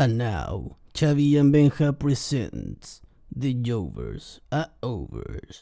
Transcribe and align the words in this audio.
And 0.00 0.16
now, 0.16 0.76
Chavi 0.94 1.36
and 1.40 1.52
Benja 1.52 1.98
presents 1.98 3.02
The 3.34 3.52
Jovers 3.52 4.40
are 4.52 4.68
Overs. 4.80 5.60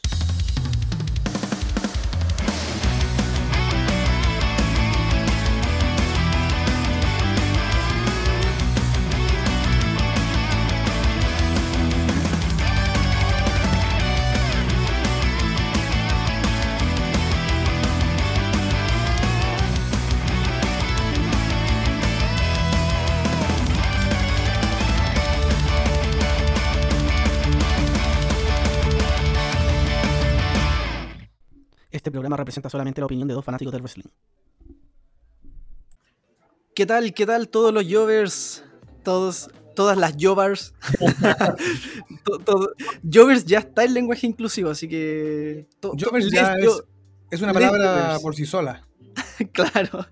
Este 32.07 32.13
programa 32.13 32.37
representa 32.37 32.69
solamente 32.69 33.01
la 33.01 33.05
opinión 33.05 33.27
de 33.27 33.33
dos 33.33 33.43
fanáticos 33.43 33.73
del 33.73 33.81
wrestling. 33.81 34.05
¿Qué 36.73 36.85
tal? 36.85 37.13
¿Qué 37.13 37.25
tal 37.25 37.49
todos 37.49 37.73
los 37.73 37.83
Jovers? 37.85 38.63
Todos, 39.03 39.49
todas 39.75 39.97
las 39.97 40.15
Jovers. 40.17 40.73
Jovers 43.13 43.43
ya 43.43 43.59
está 43.59 43.83
en 43.83 43.93
lenguaje 43.93 44.25
inclusivo, 44.25 44.69
así 44.69 44.87
que. 44.87 45.67
Jovers 45.81 46.31
ya 46.31 46.53
es, 46.53 46.81
es 47.29 47.41
una 47.41 47.51
palabra 47.51 48.17
por 48.21 48.35
sí 48.35 48.45
sola. 48.45 48.87
Claro. 49.51 50.07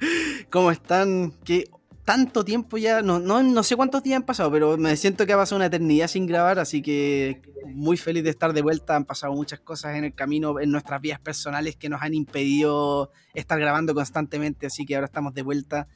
¿Cómo 0.49 0.71
están? 0.71 1.31
Que 1.45 1.69
tanto 2.05 2.45
tiempo 2.45 2.77
ya, 2.77 3.01
no, 3.01 3.19
no, 3.19 3.41
no 3.41 3.63
sé 3.63 3.75
cuántos 3.75 4.03
días 4.03 4.17
han 4.17 4.25
pasado, 4.25 4.51
pero 4.51 4.77
me 4.77 4.95
siento 4.95 5.25
que 5.25 5.33
ha 5.33 5.37
pasado 5.37 5.57
una 5.57 5.65
eternidad 5.65 6.07
sin 6.07 6.27
grabar, 6.27 6.59
así 6.59 6.83
que 6.83 7.41
muy 7.65 7.97
feliz 7.97 8.23
de 8.23 8.29
estar 8.29 8.53
de 8.53 8.61
vuelta. 8.61 8.95
Han 8.95 9.05
pasado 9.05 9.33
muchas 9.33 9.59
cosas 9.59 9.95
en 9.95 10.03
el 10.05 10.13
camino, 10.13 10.59
en 10.59 10.71
nuestras 10.71 11.01
vidas 11.01 11.19
personales 11.19 11.75
que 11.75 11.89
nos 11.89 12.03
han 12.03 12.13
impedido 12.13 13.11
estar 13.33 13.59
grabando 13.59 13.95
constantemente, 13.95 14.67
así 14.67 14.85
que 14.85 14.95
ahora 14.95 15.05
estamos 15.05 15.33
de 15.33 15.41
vuelta 15.41 15.87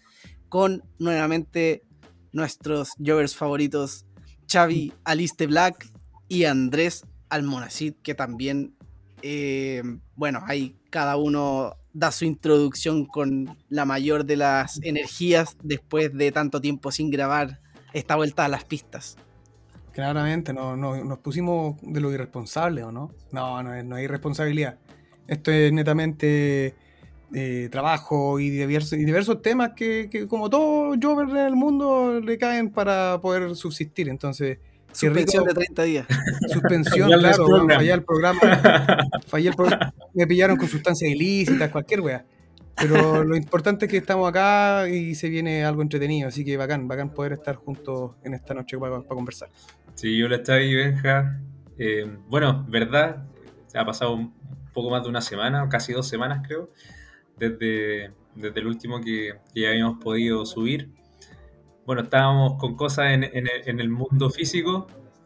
con 0.49 0.83
nuevamente 0.97 1.83
nuestros 2.31 2.93
Jovers 2.97 3.35
favoritos, 3.35 4.05
Xavi 4.51 4.91
Aliste 5.03 5.45
Black 5.45 5.91
y 6.27 6.45
Andrés 6.45 7.05
Almonacid, 7.29 7.93
que 8.01 8.15
también, 8.15 8.75
eh, 9.21 9.83
bueno, 10.15 10.41
ahí 10.47 10.78
cada 10.89 11.17
uno 11.17 11.75
da 11.93 12.11
su 12.11 12.25
introducción 12.25 13.05
con 13.05 13.57
la 13.69 13.85
mayor 13.85 14.25
de 14.25 14.37
las 14.37 14.79
energías 14.83 15.57
después 15.63 16.13
de 16.13 16.31
tanto 16.31 16.61
tiempo 16.61 16.91
sin 16.91 17.09
grabar 17.09 17.59
esta 17.93 18.15
vuelta 18.15 18.45
a 18.45 18.47
las 18.47 18.63
pistas. 18.63 19.17
Claramente, 19.91 20.53
no, 20.53 20.77
no- 20.77 21.03
nos 21.03 21.19
pusimos 21.19 21.77
de 21.81 21.99
lo 21.99 22.11
irresponsable, 22.13 22.83
¿o 22.83 22.91
no? 22.91 23.11
No, 23.31 23.61
no, 23.63 23.83
no 23.83 23.95
hay 23.95 24.03
irresponsabilidad. 24.05 24.77
Esto 25.27 25.51
es 25.51 25.73
netamente 25.73 26.75
eh, 27.33 27.69
trabajo 27.71 28.39
y 28.39 28.49
diversos, 28.49 29.41
temas 29.41 29.71
que, 29.75 30.27
como 30.29 30.49
todo 30.49 30.93
Jover 31.01 31.29
en 31.29 31.37
el 31.37 31.55
mundo, 31.55 32.19
le 32.19 32.37
caen 32.37 32.71
para 32.71 33.19
poder 33.21 33.55
subsistir. 33.55 34.09
Entonces. 34.09 34.59
Suspensión 34.91 35.45
de 35.45 35.53
30 35.53 35.83
días. 35.83 36.07
suspensión, 36.51 37.09
claro, 37.09 37.67
fallé 37.67 37.93
el 37.93 38.03
programa, 38.03 38.39
fallé 39.27 39.49
el 39.49 39.55
programa, 39.55 39.93
me 40.13 40.27
pillaron 40.27 40.57
con 40.57 40.67
sustancias 40.67 41.09
ilícitas, 41.09 41.69
cualquier 41.69 42.01
wea. 42.01 42.25
Pero 42.79 43.23
lo 43.25 43.35
importante 43.35 43.85
es 43.85 43.91
que 43.91 43.97
estamos 43.97 44.27
acá 44.29 44.87
y 44.89 45.15
se 45.15 45.29
viene 45.29 45.63
algo 45.63 45.81
entretenido, 45.81 46.29
así 46.29 46.43
que 46.43 46.57
bacán, 46.57 46.87
bacán 46.87 47.13
poder 47.13 47.33
estar 47.33 47.55
juntos 47.55 48.15
en 48.23 48.33
esta 48.33 48.53
noche 48.53 48.77
para, 48.77 49.01
para 49.01 49.15
conversar. 49.15 49.49
Sí, 49.95 50.17
yo 50.17 50.27
le 50.27 50.43
Xavi 50.43 50.65
y 50.65 50.75
Benja. 50.75 51.39
Eh, 51.77 52.09
bueno, 52.27 52.65
verdad, 52.67 53.23
ha 53.73 53.85
pasado 53.85 54.13
un 54.13 54.33
poco 54.73 54.89
más 54.89 55.03
de 55.03 55.09
una 55.09 55.21
semana, 55.21 55.67
casi 55.69 55.93
dos 55.93 56.07
semanas 56.07 56.45
creo, 56.45 56.71
desde, 57.37 58.11
desde 58.35 58.59
el 58.59 58.67
último 58.67 59.01
que, 59.01 59.33
que 59.53 59.61
ya 59.61 59.69
habíamos 59.69 60.01
podido 60.03 60.45
subir. 60.45 60.89
Bueno, 61.89 62.03
estábamos 62.03 62.53
con 62.59 62.75
cosas 62.75 63.13
en, 63.13 63.23
en 63.23 63.47
el- 63.47 63.63
en 63.67 63.79
el 63.79 63.89
mundo 63.89 64.29
físico 64.29 64.85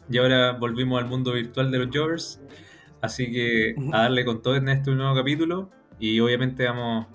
y 0.09 0.17
ahora 0.17 0.53
volvimos 0.53 0.97
al 1.03 1.09
mundo 1.09 1.33
virtual 1.33 1.69
de 1.69 1.77
los 1.79 1.89
Jovers. 1.93 2.39
Así 3.01 3.29
que 3.33 3.75
a 3.91 4.03
darle 4.03 4.23
con 4.23 4.41
todo 4.41 4.55
en 4.55 4.69
este 4.69 4.91
nuevo 4.91 5.13
capítulo 5.13 5.69
y 5.99 6.21
obviamente 6.21 6.63
vamos 6.65 7.07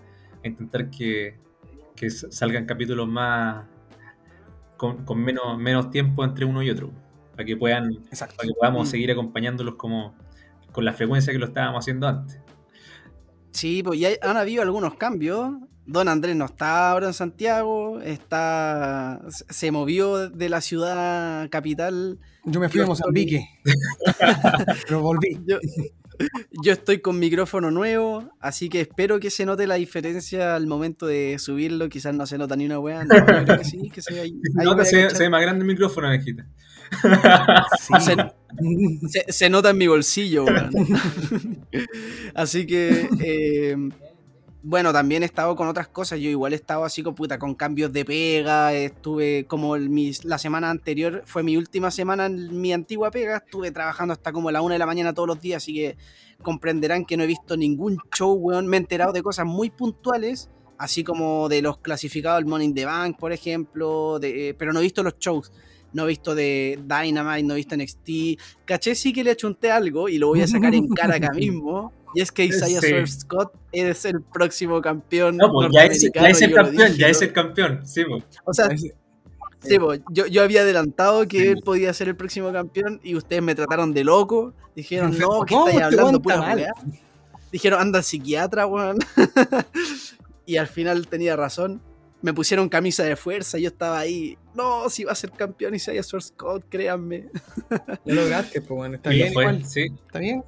a 0.45 0.47
intentar 0.47 0.91
que, 0.91 1.39
salgan 2.29 2.67
capítulos 2.67 3.09
más 3.09 3.65
con, 4.77 5.07
con 5.07 5.19
menos, 5.19 5.57
menos 5.57 5.91
tiempo 5.91 6.25
entre 6.25 6.45
uno 6.45 6.63
y 6.63 6.69
otro, 6.69 6.91
para 7.33 7.47
que 7.47 7.57
puedan 7.57 7.91
Exacto. 8.11 8.37
para 8.37 8.49
que 8.49 8.55
podamos 8.55 8.87
Mm. 8.87 8.91
seguir 8.91 9.11
acompañándolos 9.13 9.77
como 9.77 10.15
con 10.73 10.85
la 10.85 10.93
frecuencia 10.93 11.33
que 11.33 11.39
lo 11.39 11.47
estábamos 11.47 11.85
haciendo 11.85 12.07
antes. 12.07 12.39
Sí, 13.53 13.83
pues 13.83 13.99
ya 13.99 14.11
han 14.21 14.37
habido 14.37 14.61
algunos 14.61 14.97
cambios. 14.97 15.53
Don 15.91 16.07
Andrés 16.07 16.37
no 16.37 16.45
está 16.45 16.91
ahora 16.91 17.07
en 17.07 17.15
Santiago, 17.15 18.01
está 18.03 19.21
se- 19.49 19.71
movió 19.71 20.29
de 20.29 20.49
la 20.51 20.61
ciudad 20.61 21.49
capital. 21.51 22.19
Yo 22.45 22.61
me 22.61 22.69
fui 22.69 22.79
Yo 22.79 22.85
a 22.85 22.89
Mozambique, 22.89 23.49
pero 24.87 25.01
volví. 25.01 25.41
Yo, 25.47 25.59
yo 26.63 26.73
estoy 26.73 26.99
con 27.01 27.19
micrófono 27.19 27.71
nuevo, 27.71 28.31
así 28.41 28.69
que 28.69 28.81
espero 28.83 29.19
que 29.19 29.31
se 29.31 29.47
note 29.47 29.67
la 29.67 29.77
diferencia 29.77 30.57
al 30.57 30.67
momento 30.67 31.07
de 31.07 31.37
subirlo. 31.39 31.89
Quizás 31.89 32.15
no 32.15 32.27
se 32.27 32.37
nota 32.37 32.55
ni 32.55 32.67
una 32.67 32.79
weá. 32.79 33.05
no, 33.05 33.17
yo 33.17 33.25
creo 33.25 33.59
que 33.59 33.65
sí, 33.65 33.89
que 33.91 34.03
se, 34.03 34.21
ahí, 34.21 34.33
ahí 34.59 34.65
No, 34.67 34.75
voy 34.75 34.83
a 34.83 34.85
se, 34.85 35.07
ve 35.19 35.31
más 35.31 35.41
grande 35.41 35.63
el 35.63 35.69
micrófono, 35.69 36.09
Mejita. 36.11 36.45
Sí. 37.81 37.95
Se- 38.01 38.17
se, 39.27 39.33
se 39.33 39.49
nota 39.51 39.71
en 39.71 39.79
mi 39.79 39.87
bolsillo, 39.87 40.45
weón. 40.45 40.71
Así 42.35 42.67
que, 42.67 43.09
eh, 43.21 43.77
bueno, 44.63 44.93
también 44.93 45.23
he 45.23 45.27
estado 45.27 45.55
con 45.57 45.69
otras 45.69 45.89
cosas. 45.89 46.19
Yo 46.21 46.29
igual 46.31 46.53
he 46.53 46.57
estado 46.57 46.85
así 46.85 47.03
con 47.03 47.15
puta, 47.15 47.39
con 47.39 47.55
cambios 47.55 47.93
de 47.93 48.05
pega. 48.05 48.73
Estuve 48.75 49.45
como 49.47 49.77
el, 49.77 49.89
mis- 49.89 50.25
la 50.25 50.39
semana 50.39 50.69
anterior, 50.71 51.23
fue 51.27 51.43
mi 51.43 51.57
última 51.57 51.91
semana 51.91 52.27
en 52.27 52.61
mi 52.61 52.73
antigua 52.73 53.11
pega. 53.11 53.37
Estuve 53.39 53.71
trabajando 53.71 54.13
hasta 54.13 54.33
como 54.33 54.51
la 54.51 54.61
una 54.61 54.75
de 54.75 54.79
la 54.81 54.87
mañana 54.87 55.15
todos 55.15 55.29
los 55.29 55.41
días, 55.41 55.63
así 55.63 55.75
que 55.75 55.97
comprenderán 56.43 57.05
que 57.05 57.17
no 57.17 57.23
he 57.25 57.27
visto 57.27 57.57
ningún 57.57 57.99
show, 58.17 58.33
weón. 58.35 58.67
Me 58.67 58.77
he 58.77 58.81
enterado 58.81 59.13
de 59.13 59.23
cosas 59.23 59.47
muy 59.47 59.71
puntuales. 59.71 60.51
Así 60.81 61.03
como 61.03 61.49
de 61.49 61.61
los 61.61 61.79
clasificados 61.79 62.39
del 62.39 62.47
Money 62.47 62.69
in 62.69 62.75
the 62.75 62.85
Bank, 62.85 63.17
por 63.19 63.33
ejemplo, 63.33 64.21
de, 64.21 64.55
pero 64.57 64.73
no 64.73 64.79
he 64.79 64.83
visto 64.85 65.03
los 65.03 65.19
shows. 65.19 65.51
No 65.93 66.05
he 66.05 66.07
visto 66.09 66.37
de 66.37 66.79
Dynamite, 66.87 67.43
no 67.43 67.55
he 67.55 67.57
visto 67.57 67.77
NXT. 67.77 68.41
Caché 68.65 68.95
sí 68.95 69.13
que 69.13 69.25
le 69.25 69.33
achunté 69.33 69.73
algo 69.73 70.09
y 70.09 70.19
lo 70.19 70.29
voy 70.29 70.43
a 70.43 70.47
sacar 70.47 70.73
en 70.77 70.87
cara 70.89 71.17
acá 71.17 71.31
mismo. 71.35 71.93
Y 72.15 72.21
es 72.23 72.33
que 72.33 72.45
Isaiah 72.45 72.81
Sí. 72.81 72.89
Swerve 72.89 73.07
Scott 73.07 73.53
es 73.73 74.05
el 74.05 74.23
próximo 74.23 74.81
campeón. 74.81 75.37
No, 75.37 75.51
pues 75.53 75.69
ya 75.73 75.85
es, 75.85 76.11
ya 76.15 76.29
es 76.29 76.41
el 76.43 76.53
campeón, 76.55 76.87
dije, 76.89 76.99
ya 76.99 77.07
¿no? 77.07 77.11
es 77.11 77.23
el 77.23 77.33
campeón, 77.33 77.87
sí, 77.87 78.05
pues. 78.05 78.25
O 78.45 78.55
sea, 78.55 78.67
Ese- 78.67 78.95
sí, 79.61 79.79
pues, 79.79 80.01
yo, 80.11 80.27
yo 80.27 80.43
había 80.43 80.63
adelantado 80.63 81.27
que 81.29 81.39
Sí. 81.39 81.47
él 81.49 81.63
podía 81.65 81.93
ser 81.93 82.09
el 82.09 82.17
próximo 82.17 82.53
campeón 82.53 83.01
y 83.03 83.15
ustedes 83.15 83.43
me 83.43 83.55
trataron 83.55 83.93
de 83.93 84.05
loco. 84.05 84.55
Dijeron, 84.75 85.17
no, 85.19 85.43
¿qué 85.45 85.55
¿Cómo 85.55 85.69
estáis 85.69 85.85
este 85.87 85.99
hablando? 86.01 86.23
Pura 86.23 86.37
mal? 86.39 86.67
Dijeron, 87.53 87.81
anda 87.81 87.99
al 87.99 88.05
psiquiatra, 88.05 88.67
weón. 88.67 88.99
y 90.47 90.57
al 90.57 90.67
final 90.67 91.07
tenía 91.09 91.37
razón. 91.37 91.81
Me 92.21 92.35
pusieron 92.35 92.69
camisa 92.69 93.05
de 93.05 93.15
fuerza, 93.17 93.59
yo 93.59 93.69
estaba 93.69 93.99
ahí. 93.99 94.37
No, 94.55 94.91
si 94.91 95.05
va 95.05 95.13
a 95.13 95.15
ser 95.15 95.31
campeón 95.31 95.75
Isaiah 95.75 96.03
Scott, 96.03 96.65
créanme. 96.69 97.27
Lo 98.05 98.15
lograste, 98.15 98.61
pues 98.61 98.77
bueno, 98.77 98.97
está 98.97 99.13
Y 99.13 99.17
bien 99.19 99.33
fue, 99.33 99.45
igual, 99.45 99.65
sí. 99.65 99.87
está 100.07 100.19
bien. 100.19 100.43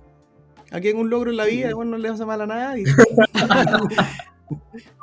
Aquí 0.70 0.88
hay 0.88 0.94
un 0.94 1.10
logro 1.10 1.30
en 1.30 1.36
la 1.36 1.46
vida, 1.46 1.70
no 1.70 1.98
le 1.98 2.08
hace 2.08 2.24
mal 2.24 2.40
a 2.42 2.46
nadie. 2.46 2.84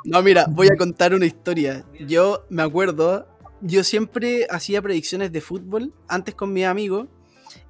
No, 0.04 0.22
mira, 0.22 0.46
voy 0.50 0.68
a 0.68 0.76
contar 0.76 1.14
una 1.14 1.26
historia. 1.26 1.84
Yo 2.06 2.44
me 2.48 2.62
acuerdo, 2.62 3.26
yo 3.60 3.84
siempre 3.84 4.46
hacía 4.50 4.82
predicciones 4.82 5.32
de 5.32 5.40
fútbol 5.40 5.92
antes 6.06 6.34
con 6.34 6.52
mis 6.52 6.64
amigos 6.64 7.08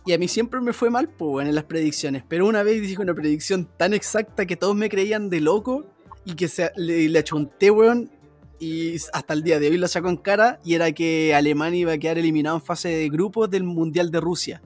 y 0.04 0.12
a 0.12 0.18
mí 0.18 0.28
siempre 0.28 0.60
me 0.60 0.72
fue 0.72 0.90
mal 0.90 1.08
pues, 1.08 1.48
en 1.48 1.54
las 1.54 1.64
predicciones. 1.64 2.22
Pero 2.28 2.46
una 2.46 2.62
vez 2.62 2.80
dije 2.80 3.00
una 3.00 3.14
predicción 3.14 3.68
tan 3.76 3.94
exacta 3.94 4.46
que 4.46 4.56
todos 4.56 4.74
me 4.74 4.88
creían 4.88 5.30
de 5.30 5.40
loco 5.40 5.86
y 6.24 6.34
que 6.34 6.48
se, 6.48 6.70
le, 6.76 7.08
le 7.08 7.18
achunté, 7.18 7.70
weón. 7.70 8.10
Y 8.60 8.96
hasta 9.12 9.34
el 9.34 9.42
día 9.44 9.60
de 9.60 9.68
hoy 9.68 9.76
lo 9.76 9.86
saco 9.86 10.08
en 10.08 10.16
cara 10.16 10.58
y 10.64 10.74
era 10.74 10.90
que 10.90 11.32
Alemania 11.34 11.80
iba 11.80 11.92
a 11.92 11.98
quedar 11.98 12.18
eliminado 12.18 12.56
en 12.56 12.62
fase 12.62 12.88
de 12.88 13.08
grupos 13.08 13.48
del 13.50 13.62
Mundial 13.62 14.10
de 14.10 14.20
Rusia. 14.20 14.62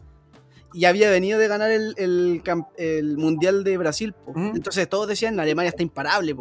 Y 0.75 0.85
había 0.87 1.11
venido 1.11 1.39
de 1.39 1.49
ganar 1.49 1.71
el, 1.71 1.95
el 1.97 3.17
Mundial 3.17 3.65
de 3.65 3.77
Brasil. 3.79 4.13
po. 4.13 4.33
Mm. 4.35 4.57
Entonces 4.57 4.89
todos 4.89 5.07
decían, 5.09 5.39
Alemania 5.39 5.71
está 5.71 5.83
imparable. 5.83 6.35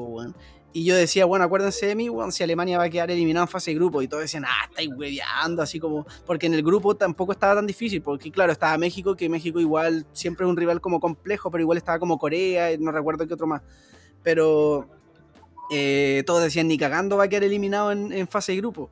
Y 0.74 0.86
yo 0.86 0.95
decía, 0.95 1.25
bueno, 1.25 1.44
acuérdense 1.44 1.86
de 1.86 1.95
mí, 1.95 2.07
weón, 2.07 2.31
si 2.31 2.44
Alemania 2.44 2.78
va 2.78 2.86
a 2.86 2.89
quedar 2.89 3.12
eliminado 3.12 3.44
en 3.45 3.50
fase 3.50 3.72
de 3.72 3.75
grupo. 3.75 4.01
Y 4.01 4.07
todos 4.07 4.24
decían, 4.24 4.45
ah, 4.45 4.68
estáis 4.69 4.89
hueveando, 4.95 5.62
así 5.62 5.80
como. 5.80 6.06
Porque 6.25 6.45
en 6.45 6.54
el 6.54 6.63
grupo 6.63 6.95
tampoco 6.95 7.33
estaba 7.33 7.56
tan 7.56 7.68
difícil, 7.68 8.01
porque 8.01 8.31
claro, 8.31 8.54
estaba 8.54 8.78
México, 8.78 9.16
que 9.16 9.28
México 9.28 9.60
igual 9.60 10.06
siempre 10.13 10.45
es 10.45 10.50
un 10.50 10.56
rival 10.56 10.80
como 10.80 11.01
complejo, 11.01 11.51
pero 11.51 11.62
igual 11.62 11.77
estaba 11.77 12.00
como 12.00 12.18
Corea, 12.18 12.72
y 12.72 12.77
no 12.77 12.92
recuerdo 12.92 13.27
qué 13.27 13.34
otro 13.34 13.48
más. 13.48 13.62
Pero 14.24 14.88
eh, 15.72 16.24
todos 16.25 16.42
decían, 16.42 16.69
ni 16.69 16.77
cagando 16.77 17.18
va 17.18 17.25
a 17.25 17.27
quedar 17.27 17.44
eliminado 17.44 17.92
en, 17.92 18.13
en 18.13 18.27
fase 18.30 18.54
de 18.54 18.60
grupo. 18.60 18.92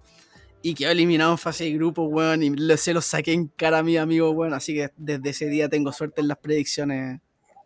Y 0.62 0.74
quedó 0.74 0.92
eliminado 0.92 1.32
en 1.32 1.38
fase 1.38 1.66
de 1.66 1.72
grupo, 1.74 2.04
weón, 2.04 2.44
y 2.44 2.50
lo- 2.50 2.78
se 2.78 2.94
lo 2.94 3.02
saqué 3.02 3.34
en 3.34 3.48
cara 3.48 3.80
a 3.80 3.84
mi 3.84 3.98
amigo, 3.98 4.30
weón, 4.32 4.54
así 4.54 4.74
que 4.74 4.90
desde 4.98 5.30
ese 5.30 5.48
día 5.48 5.70
tengo 5.70 5.92
suerte 5.92 6.22
en 6.22 6.28
las 6.28 6.38
predicciones. 6.38 7.20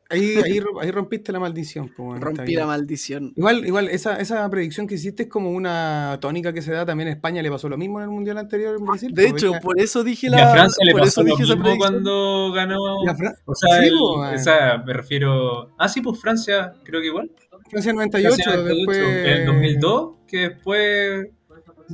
Ahí, 0.10 0.36
ahí, 0.46 0.60
ahí 0.82 0.92
rompiste 0.92 1.32
la 1.32 1.40
maldición, 1.40 1.88
pues, 1.88 2.06
bueno, 2.06 2.24
Rompí 2.24 2.54
la 2.54 2.68
maldición. 2.68 3.34
Igual, 3.36 3.66
igual 3.66 3.90
esa, 3.90 4.18
esa 4.18 4.48
predicción 4.48 4.86
que 4.86 4.94
hiciste 4.94 5.24
es 5.24 5.30
como 5.30 5.50
una 5.50 6.20
tónica 6.22 6.54
que 6.54 6.62
se 6.62 6.72
da 6.72 6.86
también 6.86 7.08
en 7.08 7.16
España, 7.16 7.42
le 7.42 7.50
pasó 7.50 7.68
lo 7.68 7.78
mismo 7.80 7.98
en 8.00 8.04
el 8.04 8.10
mundial 8.12 8.38
anterior 8.38 8.76
en 8.78 8.86
Brasil. 8.86 9.12
De 9.12 9.30
pues, 9.30 9.42
hecho, 9.42 9.54
por 9.60 9.80
eso 9.80 10.04
dije 10.04 10.28
Y 10.28 10.34
a 10.34 10.38
la. 10.38 10.52
Francia 10.52 10.86
le 10.86 10.94
pasó 10.94 11.24
lo 11.24 11.36
mismo 11.36 11.78
cuando 11.80 12.52
ganó. 12.54 12.80
O 13.46 13.56
sea, 13.56 13.80
Sí, 13.82 13.88
el- 13.88 13.94
po, 13.98 14.18
man. 14.20 14.36
esa, 14.36 14.78
me 14.86 14.94
refiero. 14.94 15.74
Ah, 15.80 15.90
sí, 15.90 16.02
pues 16.02 16.20
Francia, 16.20 16.74
creo 16.84 17.02
que 17.02 17.08
igual. 17.08 17.32
Francia 17.72 17.94
98, 17.94 18.36
Francia 18.36 18.56
98, 18.62 18.76
después. 18.76 18.98
En 19.00 19.26
el 19.34 19.46
2002, 19.48 20.12
que 20.28 20.38
después. 20.50 21.28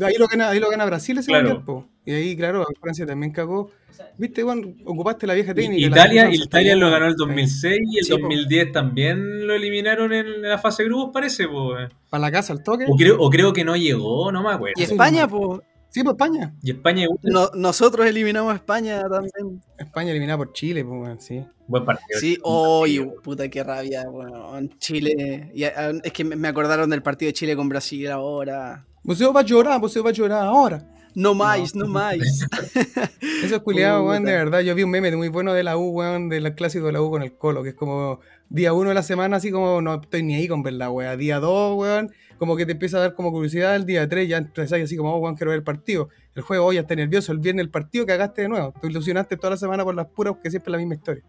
Ahí 0.06 0.16
lo 0.18 0.28
gana, 0.28 0.50
ahí 0.50 0.60
lo 0.60 0.70
gana 0.70 0.86
Brasil 0.86 1.18
ese 1.18 1.28
Claro. 1.28 1.46
mundial, 1.50 1.66
po. 1.66 1.88
Y 2.06 2.14
ahí, 2.14 2.36
claro, 2.36 2.66
Francia 2.82 3.06
también 3.06 3.32
cagó. 3.32 3.70
Viste, 4.18 4.44
Juan, 4.44 4.76
ocupaste 4.86 5.28
la 5.28 5.34
vieja 5.34 5.54
técnica. 5.54 5.90
la 5.90 5.96
Italia, 6.04 6.24
defensa 6.24 6.44
Italia 6.46 6.76
lo 6.76 6.90
ganó 6.90 7.06
el 7.08 7.16
2006 7.16 7.80
y 7.92 7.98
el 8.00 8.06
Sí, 8.06 8.12
po. 8.14 8.20
2010 8.20 8.72
también 8.72 9.46
lo 9.48 9.54
eliminaron 9.54 10.14
en 10.14 10.42
la 10.42 10.58
fase 10.58 10.84
de 10.84 10.90
grupos, 10.90 11.12
parece. 11.14 11.48
Pues. 11.48 11.90
Para 12.10 12.22
la 12.22 12.32
casa, 12.32 12.54
al 12.54 12.64
toque. 12.64 12.86
O, 12.88 12.96
creo, 12.96 13.18
o 13.20 13.30
creo 13.30 13.54
que 13.54 13.64
no 13.66 13.76
llegó, 13.76 14.32
no 14.32 14.42
me 14.44 14.50
acuerdo. 14.52 14.74
Y 14.78 14.84
España, 14.84 15.28
pues. 15.28 15.62
Sí, 15.92 16.04
pues 16.04 16.14
España. 16.14 16.54
Y 16.62 16.70
España 16.72 17.08
no- 17.24 17.50
nosotros 17.56 18.06
eliminamos 18.06 18.54
a 18.54 18.58
España 18.58 19.02
también. 19.10 19.60
España 19.78 20.12
eliminada 20.12 20.38
por 20.38 20.54
Chile, 20.54 20.86
pues, 20.86 21.24
sí. 21.26 21.44
Buen 21.68 21.84
partido. 21.84 22.20
Sí, 22.20 22.38
oye, 22.44 23.04
puta, 23.24 23.50
qué 23.50 23.64
rabia, 23.64 24.04
weón. 24.10 24.70
Chile. 24.78 25.52
y, 25.54 25.64
es 25.64 26.14
que 26.14 26.24
me 26.24 26.48
acordaron 26.48 26.90
del 26.90 27.02
partido 27.02 27.30
de 27.30 27.34
Chile 27.34 27.56
con 27.56 27.68
Brasil 27.70 28.08
ahora. 28.12 28.86
Você 29.04 29.26
va 29.26 29.40
a 29.40 29.44
llorar, 29.44 29.80
você 29.80 30.02
va 30.02 30.10
a 30.10 30.14
llorar 30.14 30.44
ahora. 30.46 30.84
No 31.16 31.34
más, 31.34 31.74
no, 31.76 31.88
más. 31.88 32.16
Eso 33.44 33.56
es 33.56 33.62
culiado, 33.62 34.06
weón, 34.06 34.24
de 34.26 34.32
verdad. 34.32 34.60
Yo 34.62 34.76
vi 34.76 34.84
un 34.84 34.92
meme 34.92 35.16
muy 35.16 35.30
bueno 35.30 35.54
de 35.54 35.64
la 35.64 35.76
U, 35.78 35.90
weón, 35.90 36.30
del 36.30 36.54
clásico 36.54 36.86
de 36.86 36.92
la 36.94 37.02
U 37.02 37.10
con 37.10 37.24
el 37.24 37.34
Colo, 37.36 37.64
que 37.64 37.70
es 37.70 37.76
como 37.76 38.20
día 38.50 38.74
uno 38.74 38.90
de 38.90 38.96
la 38.96 39.04
semana, 39.04 39.38
así 39.38 39.52
como 39.52 39.82
no 39.82 40.02
estoy 40.02 40.24
ni 40.24 40.36
ahí 40.36 40.48
con 40.48 40.62
ver 40.62 40.74
la 40.74 40.92
weá. 40.92 41.18
Día 41.18 41.40
dos, 41.40 41.78
weón, 41.78 42.12
como 42.38 42.56
que 42.56 42.66
te 42.66 42.74
empieza 42.74 42.98
a 42.98 43.02
dar 43.02 43.16
como 43.16 43.32
curiosidad. 43.32 43.76
El 43.76 43.86
día 43.86 44.08
tres 44.08 44.30
ya 44.30 44.38
empezáis 44.38 44.84
así 44.86 44.96
como, 44.98 45.14
oh, 45.14 45.18
weón, 45.20 45.36
quiero 45.36 45.50
ver 45.50 45.58
el 45.60 45.64
partido. 45.64 46.10
El 46.36 46.44
juego, 46.44 46.66
hoy 46.68 46.76
ya 46.76 46.82
estás 46.82 46.96
nervioso. 46.98 47.32
El 47.32 47.40
viernes 47.40 47.64
el 47.64 47.72
partido, 47.72 48.06
cagaste 48.06 48.44
de 48.44 48.50
nuevo. 48.50 48.74
Te 48.80 48.88
ilusionaste 48.88 49.36
toda 49.36 49.52
la 49.52 49.58
semana 49.58 49.84
por 49.84 49.96
las 49.96 50.08
puras, 50.08 50.36
que 50.44 50.52
siempre 50.52 50.70
es 50.70 50.72
la 50.74 50.78
misma 50.78 50.94
historia. 50.96 51.24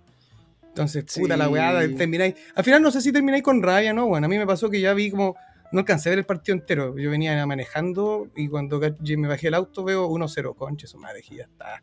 Entonces, 0.69 1.05
puta 1.19 1.37
la 1.37 1.49
weá, 1.49 1.83
Sí. 1.89 1.95
termináis. 1.95 2.35
Al 2.55 2.65
final 2.65 2.83
no 2.83 2.91
sé 2.91 3.01
si 3.01 3.11
termináis 3.13 3.43
con 3.43 3.63
rabia, 3.63 3.93
¿no? 3.93 4.07
Bueno, 4.07 4.27
a 4.27 4.29
mí 4.29 4.39
me 4.39 4.47
pasó 4.47 4.69
que 4.71 4.81
ya 4.81 4.93
vi 4.93 5.11
como. 5.11 5.37
No 5.73 5.81
alcancé 5.81 6.09
a 6.09 6.11
ver 6.11 6.19
el 6.21 6.27
partido 6.27 6.57
entero. 6.59 6.97
Yo 6.99 7.11
venía 7.11 7.45
manejando 7.47 8.29
y 8.37 8.49
cuando 8.49 8.81
me 8.81 9.29
bajé 9.29 9.49
el 9.49 9.55
auto 9.55 9.85
veo 9.85 10.09
1-0. 10.09 10.55
Conche, 10.57 10.87
su 10.87 10.99
madre, 10.99 11.23
ya 11.31 11.45
está. 11.45 11.83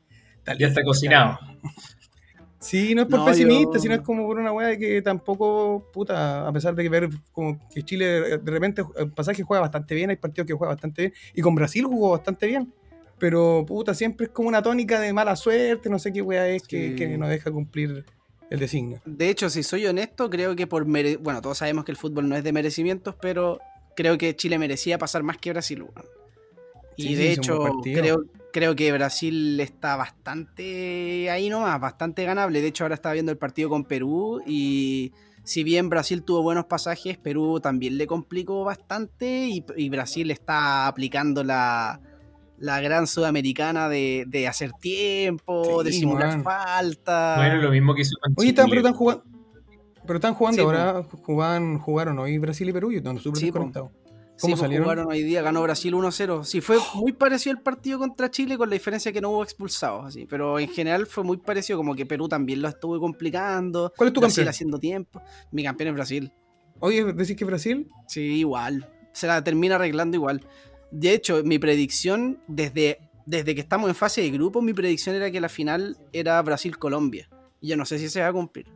Ya 0.58 0.68
está 0.68 0.84
cocinado. 0.84 1.40
Sí, 2.60 2.96
no 2.96 3.04
es 3.04 3.08
por 3.08 3.20
No, 3.20 3.26
pesimista, 3.26 3.74
yo- 3.76 3.80
sino 3.80 3.94
es 3.94 4.02
como 4.02 4.26
por 4.26 4.40
una 4.40 4.52
weá 4.52 4.68
de 4.70 4.80
que 4.80 5.02
tampoco, 5.04 5.90
puta, 5.94 6.48
a 6.48 6.52
pesar 6.52 6.74
de 6.74 6.84
que 6.84 6.90
ver 6.90 7.10
como 7.32 7.60
que 7.70 7.84
Chile 7.84 8.38
de 8.40 8.52
repente 8.52 8.84
el 8.98 9.12
pasaje 9.12 9.44
juega 9.44 9.62
bastante 9.62 9.94
bien, 9.94 10.10
hay 10.10 10.16
partidos 10.16 10.48
que 10.48 10.54
juega 10.54 10.74
bastante 10.74 11.02
bien, 11.04 11.14
y 11.36 11.42
con 11.42 11.54
Brasil 11.54 11.86
jugó 11.86 12.12
bastante 12.12 12.48
bien, 12.48 12.74
pero 13.20 13.64
puta, 13.68 13.94
siempre 13.94 14.26
es 14.26 14.32
como 14.32 14.50
una 14.50 14.64
tónica 14.64 15.00
de 15.00 15.14
mala 15.14 15.36
suerte, 15.36 15.88
no 15.88 16.00
sé 16.00 16.12
qué 16.12 16.22
weá 16.24 16.48
es 16.48 16.64
que, 16.64 16.90
Sí. 16.90 16.96
que 16.96 17.16
no 17.18 17.28
deja 17.28 17.52
cumplir 17.52 18.04
el 18.50 18.60
designio. 18.60 19.02
De 19.06 19.30
hecho, 19.30 19.52
si 19.52 19.62
soy 19.62 19.86
honesto, 19.86 20.28
creo 20.30 20.56
que 20.56 20.66
por 20.66 20.86
mere- 20.88 21.18
bueno, 21.18 21.42
todos 21.42 21.60
sabemos 21.60 21.86
que 21.86 21.92
el 21.92 21.98
fútbol 21.98 22.28
no 22.28 22.36
es 22.36 22.44
de 22.44 22.54
merecimientos, 22.54 23.14
pero 23.22 23.60
creo 23.98 24.18
que 24.18 24.36
Chile 24.36 24.60
merecía 24.60 25.00
pasar 25.00 25.24
más 25.24 25.38
que 25.40 25.52
Brasil. 25.52 25.84
Y 26.96 27.04
Sí, 27.04 27.16
de 27.16 27.32
hecho, 27.34 27.60
creo, 27.84 28.24
creo 28.54 28.76
que 28.76 28.92
Brasil 28.92 29.60
está 29.60 29.96
bastante 29.96 31.30
ahí 31.32 31.50
nomás, 31.50 31.82
bastante 31.82 32.24
ganable. 32.24 32.62
De 32.62 32.68
hecho, 32.68 32.84
ahora 32.84 32.96
estaba 32.96 33.14
viendo 33.14 33.32
el 33.32 33.38
partido 33.40 33.70
con 33.70 33.86
Perú 33.86 34.42
y 34.46 35.12
si 35.44 35.64
bien 35.64 35.90
Brasil 35.90 36.24
tuvo 36.24 36.44
buenos 36.44 36.66
pasajes, 36.66 37.18
Perú 37.18 37.60
también 37.60 37.98
le 37.98 38.06
complicó 38.06 38.64
bastante 38.64 39.48
y, 39.48 39.66
y 39.76 39.90
Brasil 39.90 40.30
está 40.30 40.88
aplicando 40.88 41.44
la, 41.44 42.00
la 42.60 42.80
gran 42.82 43.08
sudamericana 43.08 43.90
de, 43.90 44.26
de 44.28 44.48
hacer 44.48 44.74
tiempo, 44.74 45.84
de 45.84 45.92
simular 45.92 46.30
weón. 46.30 46.44
falta. 46.44 47.36
Bueno, 47.38 47.56
lo 47.62 47.72
mismo 47.72 47.96
que 47.96 48.02
hizo 48.02 48.16
con 48.22 48.34
Oye, 48.36 48.50
Chile. 48.50 48.50
están, 48.50 48.70
pero 48.70 48.82
están 48.82 48.94
jugando. 48.94 49.24
Pero 50.08 50.18
están 50.18 50.34
jugando 50.34 50.62
Sí, 50.62 50.66
ahora, 50.66 51.04
jugaban, 51.24 51.78
jugaron 51.80 52.18
hoy 52.20 52.38
Brasil 52.38 52.68
y 52.70 52.74
Perú, 52.74 52.92
yo 52.92 53.02
no 53.02 53.20
súper 53.20 53.40
Sí, 53.40 53.52
po. 53.52 53.60
desconectado. 53.60 53.92
Sí, 54.38 54.42
¿Cómo 54.42 54.52
pues, 54.54 54.62
salieron? 54.62 54.86
jugaron 54.86 55.08
hoy 55.08 55.24
día, 55.24 55.42
ganó 55.42 55.64
Brasil 55.64 55.94
1-0. 55.96 56.44
Sí, 56.44 56.62
fue 56.62 56.78
muy 56.96 57.12
parecido 57.12 57.56
el 57.56 57.62
partido 57.64 57.98
contra 57.98 58.30
Chile, 58.30 58.56
con 58.56 58.70
la 58.70 58.74
diferencia 58.74 59.12
que 59.12 59.20
no 59.20 59.32
hubo 59.32 59.44
expulsados, 59.44 60.06
así. 60.06 60.28
Pero 60.30 60.60
en 60.60 60.70
general 60.70 61.08
fue 61.08 61.24
muy 61.24 61.38
parecido, 61.38 61.78
como 61.78 61.96
que 61.96 62.06
Perú 62.06 62.28
también 62.30 62.62
lo 62.62 62.68
estuvo 62.68 63.00
complicando. 63.00 63.92
¿Cuál 63.98 64.08
es 64.10 64.14
tu 64.14 64.20
Brasil 64.22 64.42
campeón? 64.44 64.50
haciendo 64.50 64.80
tiempo. 64.80 65.22
Mi 65.52 65.64
campeón 65.64 65.90
es 65.90 65.94
Brasil. 65.96 66.32
Oye, 66.80 67.04
¿decís 67.14 67.36
que 67.36 67.46
Brasil? 67.46 67.90
Sí, 68.08 68.22
igual. 68.22 68.88
Se 69.12 69.26
la 69.26 69.44
termina 69.44 69.76
arreglando 69.76 70.16
igual. 70.16 70.42
De 70.92 71.14
hecho, 71.14 71.42
mi 71.44 71.58
predicción, 71.58 72.38
desde, 72.48 73.00
desde 73.26 73.56
que 73.56 73.62
estamos 73.62 73.90
en 73.90 73.96
fase 73.96 74.22
de 74.22 74.30
grupo, 74.30 74.62
mi 74.62 74.74
predicción 74.74 75.16
era 75.16 75.32
que 75.32 75.42
la 75.42 75.50
final 75.50 75.98
era 76.14 76.40
Brasil-Colombia. 76.44 77.28
Y 77.60 77.70
yo 77.70 77.76
no 77.78 77.86
sé 77.86 77.98
si 77.98 78.08
se 78.08 78.22
va 78.22 78.28
a 78.28 78.34
cumplir. 78.34 78.68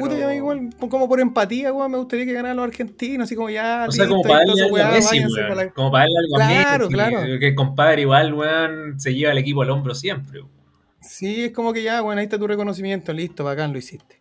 Puta, 0.00 0.14
Pero- 0.14 0.28
ya 0.28 0.34
igual, 0.34 0.70
como 0.90 1.08
por 1.08 1.20
empatía, 1.20 1.72
weón, 1.72 1.90
me 1.90 1.98
gustaría 1.98 2.24
que 2.26 2.32
ganaran 2.32 2.56
los 2.56 2.66
argentinos, 2.66 3.24
así 3.26 3.34
como 3.36 3.50
ya. 3.50 3.86
O 3.88 3.92
sea, 3.92 4.06
como 4.08 4.22
para 4.22 4.38
darle 4.46 4.62
algo 4.62 4.76
a 4.76 4.90
Messi, 4.90 5.18
weón. 5.20 5.70
Como 5.74 5.90
para 5.90 6.04
darle 6.04 6.18
algo 6.18 6.36
a 6.36 6.38
Claro, 6.38 6.84
Messi. 6.84 6.94
claro. 6.94 7.38
Que 7.40 7.48
el 7.48 7.54
compadre 7.54 8.02
igual, 8.02 8.34
weón, 8.34 9.00
se 9.00 9.14
lleva 9.14 9.32
el 9.32 9.38
equipo 9.38 9.62
al 9.62 9.70
hombro 9.70 9.94
siempre. 9.94 10.40
weón. 10.40 10.52
Sí, 11.00 11.44
es 11.44 11.52
como 11.52 11.72
que 11.72 11.82
ya, 11.82 12.00
bueno, 12.00 12.20
ahí 12.20 12.24
está 12.24 12.38
tu 12.38 12.46
reconocimiento, 12.46 13.12
listo, 13.12 13.44
bacán, 13.44 13.72
lo 13.72 13.78
hiciste. 13.78 14.20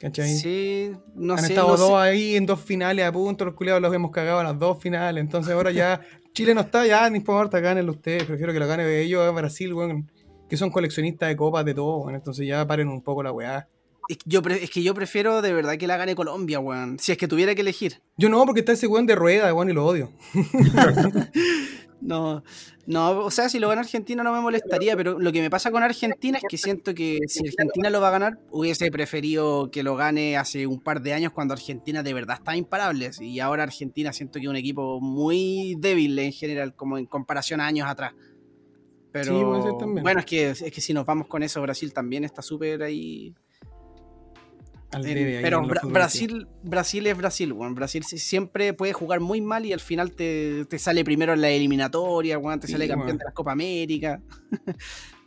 ¿Cachai? 0.00 0.28
Sí, 0.34 0.92
no 1.14 1.34
Han 1.34 1.40
sé. 1.40 1.46
estado 1.48 1.68
no 1.72 1.76
dos 1.76 1.88
sé. 1.90 1.94
ahí 2.08 2.36
en 2.36 2.46
dos 2.46 2.60
finales 2.60 3.04
a 3.04 3.12
punto, 3.12 3.44
los 3.44 3.54
culiados 3.54 3.82
los 3.82 3.92
hemos 3.92 4.10
cagado 4.10 4.40
en 4.40 4.46
las 4.46 4.58
dos 4.58 4.78
finales, 4.80 5.20
entonces 5.22 5.52
ahora 5.52 5.70
ya 5.72 6.00
Chile 6.32 6.54
no 6.54 6.62
está, 6.62 6.86
ya 6.86 7.08
ni 7.10 7.18
importa, 7.18 7.60
gánenlo 7.60 7.92
ustedes, 7.92 8.24
prefiero 8.24 8.52
que 8.52 8.60
lo 8.60 8.66
gane 8.66 8.84
de 8.84 9.02
ellos 9.02 9.22
a 9.26 9.30
Brasil, 9.30 9.74
weón, 9.74 10.10
que 10.48 10.56
son 10.56 10.70
coleccionistas 10.70 11.28
de 11.28 11.36
copas 11.36 11.64
de 11.66 11.74
todo, 11.74 11.98
weón, 11.98 12.14
entonces 12.14 12.46
ya 12.46 12.66
paren 12.66 12.88
un 12.88 13.02
poco 13.02 13.22
la 13.22 13.32
weá. 13.32 13.68
Es 14.10 14.16
que, 14.18 14.24
yo 14.26 14.42
pre- 14.42 14.62
es 14.64 14.70
que 14.70 14.82
yo 14.82 14.92
prefiero 14.94 15.40
de 15.42 15.52
verdad 15.52 15.76
que 15.78 15.86
la 15.86 15.96
gane 15.96 16.14
Colombia, 16.14 16.58
weón. 16.60 16.98
Si 16.98 17.12
es 17.12 17.18
que 17.18 17.28
tuviera 17.28 17.54
que 17.54 17.60
elegir. 17.60 18.00
Yo 18.16 18.28
no, 18.28 18.44
porque 18.44 18.60
está 18.60 18.72
ese 18.72 18.86
weón 18.86 19.06
de 19.06 19.14
rueda, 19.14 19.52
weón, 19.54 19.70
y 19.70 19.72
lo 19.72 19.86
odio. 19.86 20.10
No, 22.02 22.42
no, 22.86 23.18
o 23.20 23.30
sea, 23.30 23.50
si 23.50 23.58
lo 23.58 23.68
gana 23.68 23.82
Argentina 23.82 24.22
no 24.24 24.32
me 24.32 24.40
molestaría, 24.40 24.96
pero 24.96 25.18
lo 25.18 25.32
que 25.32 25.42
me 25.42 25.50
pasa 25.50 25.70
con 25.70 25.82
Argentina 25.82 26.38
es 26.38 26.44
que 26.48 26.56
siento 26.56 26.94
que 26.94 27.18
si 27.28 27.46
Argentina 27.46 27.90
lo 27.90 28.00
va 28.00 28.08
a 28.08 28.12
ganar, 28.12 28.38
hubiese 28.50 28.90
preferido 28.90 29.70
que 29.70 29.82
lo 29.82 29.96
gane 29.96 30.38
hace 30.38 30.66
un 30.66 30.80
par 30.80 31.02
de 31.02 31.12
años 31.12 31.32
cuando 31.34 31.52
Argentina 31.52 32.02
de 32.02 32.14
verdad 32.14 32.36
estaba 32.38 32.56
imparable. 32.56 33.10
Y 33.20 33.40
ahora 33.40 33.64
Argentina 33.64 34.14
siento 34.14 34.38
que 34.38 34.46
es 34.46 34.48
un 34.50 34.56
equipo 34.56 34.98
muy 35.02 35.76
débil 35.78 36.18
en 36.18 36.32
general, 36.32 36.74
como 36.74 36.96
en 36.96 37.04
comparación 37.04 37.60
a 37.60 37.66
años 37.66 37.86
atrás. 37.86 38.14
Pero 39.12 39.38
Sí, 39.38 39.44
puede 39.44 39.62
ser 39.62 39.72
también. 39.78 40.02
bueno, 40.02 40.20
es 40.20 40.26
que, 40.26 40.50
es 40.50 40.72
que 40.72 40.80
si 40.80 40.94
nos 40.94 41.04
vamos 41.04 41.26
con 41.26 41.42
eso, 41.42 41.60
Brasil 41.60 41.92
también 41.92 42.24
está 42.24 42.40
súper 42.40 42.82
ahí 42.82 43.34
Al 44.92 45.06
En- 45.06 45.14
debe 45.14 45.36
ahí 45.38 45.42
pero 45.42 45.62
Bra-. 45.66 45.82
Brasil, 45.84 46.48
Brasil 46.62 47.06
es 47.06 47.16
Brasil, 47.16 47.52
weón. 47.52 47.74
Brasil 47.74 48.02
siempre 48.04 48.72
puede 48.72 48.92
jugar 48.92 49.20
muy 49.20 49.40
mal 49.40 49.64
y 49.64 49.72
al 49.72 49.80
final 49.80 50.12
te, 50.12 50.64
te 50.66 50.78
sale 50.78 51.04
primero 51.04 51.32
en 51.32 51.40
la 51.40 51.48
eliminatoria, 51.50 52.38
weón, 52.38 52.58
te 52.60 52.66
Sí, 52.66 52.72
sale 52.72 52.88
campeón 52.88 53.16
de 53.18 53.24
la 53.24 53.32
Copa 53.32 53.52
América. 53.52 54.20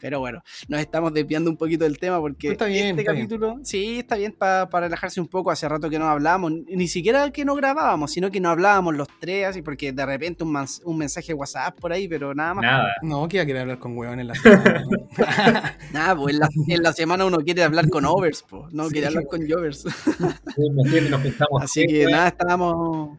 pero 0.03 0.19
bueno, 0.19 0.43
nos 0.67 0.81
estamos 0.81 1.13
desviando 1.13 1.49
un 1.49 1.55
poquito 1.55 1.85
del 1.85 1.97
tema 1.97 2.19
porque 2.19 2.49
Está 2.51 2.65
bien, 2.65 2.87
este 2.87 3.01
está 3.03 3.13
bien. 3.13 3.25
capítulo, 3.25 3.59
sí, 3.63 3.99
está 3.99 4.17
bien 4.17 4.33
para 4.33 4.67
relajarse 4.69 5.21
un 5.21 5.29
poco. 5.29 5.49
Hace 5.49 5.69
rato 5.69 5.89
que 5.89 5.97
no 5.97 6.09
hablábamos, 6.09 6.51
ni 6.51 6.89
siquiera 6.89 7.31
que 7.31 7.45
no 7.45 7.55
grabábamos, 7.55 8.11
sino 8.11 8.29
que 8.29 8.41
no 8.41 8.49
hablábamos 8.49 8.95
los 8.97 9.07
tres, 9.21 9.45
así 9.47 9.61
porque 9.61 9.93
de 9.93 10.05
repente 10.05 10.43
un, 10.43 10.51
mans- 10.51 10.81
un 10.83 10.97
mensaje 10.97 11.27
de 11.27 11.35
WhatsApp 11.35 11.79
por 11.79 11.93
ahí, 11.93 12.09
pero 12.09 12.35
nada 12.35 12.53
más. 12.53 12.63
Nada. 12.63 12.87
No, 13.01 13.25
que 13.29 13.37
iba 13.37 13.43
a 13.43 13.45
querer 13.45 13.61
hablar 13.61 13.79
con 13.79 13.97
weón 13.97 14.19
en 14.19 14.27
la 14.27 14.35
semana. 14.35 14.83
Nada, 15.93 16.15
pues 16.17 16.33
en 16.33 16.39
la, 16.41 16.49
en 16.67 16.83
la 16.83 16.91
semana 16.91 17.23
uno 17.25 17.37
quiere 17.37 17.63
hablar 17.63 17.89
con 17.89 18.03
overs, 18.03 18.43
po, 18.43 18.67
no 18.73 18.87
Sí, 18.87 18.91
quiere 18.91 19.07
hablar 19.07 19.25
con 19.27 19.49
jovers. 19.49 19.85
Así 21.61 21.85
que 21.87 22.07
nada, 22.07 22.27
estábamos 22.27 23.17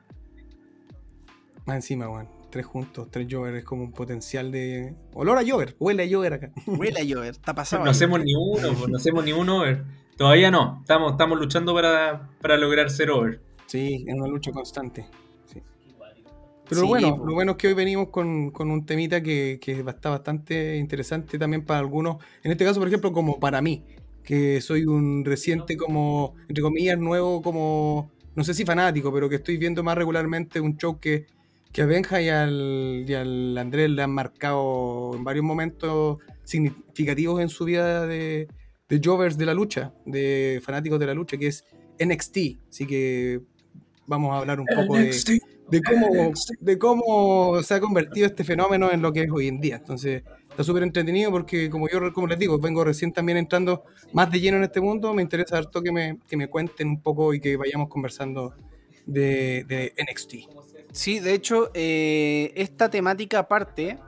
Más 1.64 1.76
encima, 1.76 2.10
weón. 2.10 2.28
Tres 2.54 2.66
juntos, 2.66 3.08
tres 3.10 3.26
Jover 3.28 3.56
es 3.56 3.64
como 3.64 3.82
un 3.82 3.90
potencial 3.90 4.52
de. 4.52 4.94
Olor 5.12 5.38
a 5.38 5.42
Jover, 5.44 5.74
huele 5.80 6.04
a 6.04 6.08
Jover 6.08 6.34
acá. 6.34 6.52
Huele 6.68 7.00
a 7.00 7.02
llover, 7.02 7.30
está 7.30 7.52
pasado. 7.52 7.84
No 7.84 7.90
hacemos 7.90 8.22
ni 8.22 8.32
uno, 8.32 8.86
no 8.86 8.96
hacemos 8.96 9.24
ni 9.24 9.32
un 9.32 9.48
over. 9.48 9.82
Todavía 10.16 10.52
no. 10.52 10.78
Estamos, 10.82 11.10
estamos 11.10 11.36
luchando 11.36 11.74
para, 11.74 12.30
para 12.40 12.56
lograr 12.56 12.90
ser 12.90 13.10
over. 13.10 13.40
Sí, 13.66 14.04
es 14.06 14.14
una 14.14 14.28
lucha 14.28 14.52
constante. 14.52 15.04
sí. 15.52 15.60
Pero 16.68 16.82
Sí, 16.82 16.86
bueno, 16.86 17.20
lo 17.26 17.34
bueno 17.34 17.50
es 17.50 17.58
que 17.58 17.66
hoy 17.66 17.74
venimos 17.74 18.10
con, 18.10 18.52
con 18.52 18.70
un 18.70 18.86
temita 18.86 19.20
que, 19.20 19.58
que 19.60 19.72
está 19.80 20.10
bastante 20.10 20.76
interesante 20.76 21.36
también 21.40 21.64
para 21.64 21.80
algunos. 21.80 22.18
En 22.44 22.52
este 22.52 22.64
caso, 22.64 22.78
por 22.78 22.86
ejemplo, 22.86 23.10
como 23.10 23.40
para 23.40 23.60
mí, 23.62 23.82
que 24.22 24.60
soy 24.60 24.84
un 24.84 25.24
reciente 25.24 25.76
como, 25.76 26.36
entre 26.48 26.62
comillas, 26.62 27.00
nuevo 27.00 27.42
como, 27.42 28.12
no 28.36 28.44
sé 28.44 28.54
si 28.54 28.64
fanático, 28.64 29.12
pero 29.12 29.28
que 29.28 29.34
estoy 29.34 29.56
viendo 29.56 29.82
más 29.82 29.98
regularmente 29.98 30.60
un 30.60 30.76
show 30.76 31.00
que, 31.00 31.26
que 31.74 31.82
a 31.82 31.86
Benja 31.86 32.22
y 32.22 32.28
al, 32.28 33.04
y 33.06 33.14
al 33.14 33.58
Andrés 33.58 33.90
le 33.90 34.00
han 34.00 34.12
marcado 34.12 35.10
en 35.16 35.24
varios 35.24 35.44
momentos 35.44 36.18
significativos 36.44 37.40
en 37.40 37.48
su 37.48 37.64
vida 37.64 38.06
de, 38.06 38.46
de 38.88 39.00
Jovers 39.04 39.36
de 39.36 39.44
la 39.44 39.54
lucha, 39.54 39.92
de 40.06 40.62
fanáticos 40.64 41.00
de 41.00 41.06
la 41.06 41.14
lucha, 41.14 41.36
que 41.36 41.48
es 41.48 41.64
NXT. 41.98 42.38
Así 42.70 42.86
que 42.86 43.40
vamos 44.06 44.32
a 44.32 44.38
hablar 44.38 44.60
un 44.60 44.66
poco 44.66 44.96
de, 44.96 45.40
de, 45.68 45.82
cómo, 45.82 46.32
de 46.60 46.78
cómo 46.78 47.60
se 47.64 47.74
ha 47.74 47.80
convertido 47.80 48.28
este 48.28 48.44
fenómeno 48.44 48.92
en 48.92 49.02
lo 49.02 49.12
que 49.12 49.22
es 49.22 49.30
hoy 49.32 49.48
en 49.48 49.60
día. 49.60 49.74
Entonces, 49.74 50.22
está 50.48 50.62
súper 50.62 50.84
entretenido 50.84 51.32
porque, 51.32 51.68
como 51.70 51.88
yo, 51.88 52.12
como 52.12 52.28
les 52.28 52.38
digo, 52.38 52.56
vengo 52.60 52.84
recién 52.84 53.12
también 53.12 53.36
entrando 53.36 53.82
más 54.12 54.30
de 54.30 54.38
lleno 54.38 54.58
en 54.58 54.62
este 54.62 54.80
mundo. 54.80 55.12
Me 55.12 55.22
interesa 55.22 55.58
harto 55.58 55.82
que 55.82 55.90
me, 55.90 56.20
que 56.28 56.36
me 56.36 56.46
cuenten 56.46 56.86
un 56.86 57.02
poco 57.02 57.34
y 57.34 57.40
que 57.40 57.56
vayamos 57.56 57.88
conversando 57.88 58.54
de, 59.06 59.64
de 59.64 59.92
NXT. 59.98 60.73
Sí, 60.94 61.18
de 61.18 61.34
hecho, 61.34 61.72
eh, 61.74 62.52
esta 62.54 62.88
temática 62.88 63.40
aparte, 63.40 63.98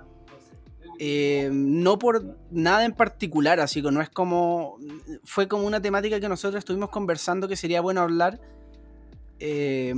eh, 1.00 1.50
no 1.52 1.98
por 1.98 2.38
nada 2.52 2.84
en 2.84 2.92
particular, 2.92 3.58
así 3.58 3.82
que 3.82 3.90
no 3.90 4.00
es 4.00 4.08
como. 4.08 4.78
Fue 5.24 5.48
como 5.48 5.66
una 5.66 5.82
temática 5.82 6.20
que 6.20 6.28
nosotros 6.28 6.60
estuvimos 6.60 6.90
conversando 6.90 7.48
que 7.48 7.56
sería 7.56 7.80
bueno 7.80 8.02
hablar. 8.02 8.40
Eh, 9.40 9.94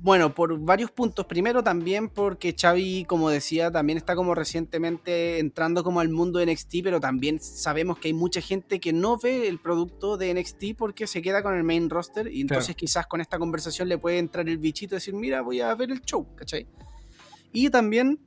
bueno, 0.00 0.32
por 0.34 0.58
varios 0.58 0.90
puntos. 0.90 1.26
Primero 1.26 1.62
también 1.62 2.08
porque 2.08 2.54
Xavi, 2.58 3.04
como 3.04 3.30
decía, 3.30 3.70
también 3.70 3.96
está 3.96 4.14
como 4.14 4.34
recientemente 4.34 5.38
entrando 5.38 5.82
como 5.82 6.00
al 6.00 6.08
mundo 6.08 6.38
de 6.38 6.46
NXT, 6.46 6.76
pero 6.84 7.00
también 7.00 7.40
sabemos 7.40 7.98
que 7.98 8.08
hay 8.08 8.14
mucha 8.14 8.40
gente 8.40 8.78
que 8.78 8.92
no 8.92 9.18
ve 9.18 9.48
el 9.48 9.58
producto 9.58 10.16
de 10.16 10.32
NXT 10.34 10.76
porque 10.76 11.06
se 11.06 11.20
queda 11.20 11.42
con 11.42 11.56
el 11.56 11.64
main 11.64 11.90
roster 11.90 12.32
y 12.32 12.40
entonces 12.42 12.76
quizás 12.76 13.06
con 13.06 13.20
esta 13.20 13.38
conversación 13.38 13.88
le 13.88 13.98
puede 13.98 14.18
entrar 14.18 14.48
el 14.48 14.58
bichito 14.58 14.94
y 14.94 14.98
decir, 14.98 15.14
mira, 15.14 15.42
voy 15.42 15.60
a 15.60 15.74
ver 15.74 15.90
el 15.90 16.00
show, 16.02 16.26
¿cachai? 16.36 16.68
Y 17.52 17.70
también 17.70 18.20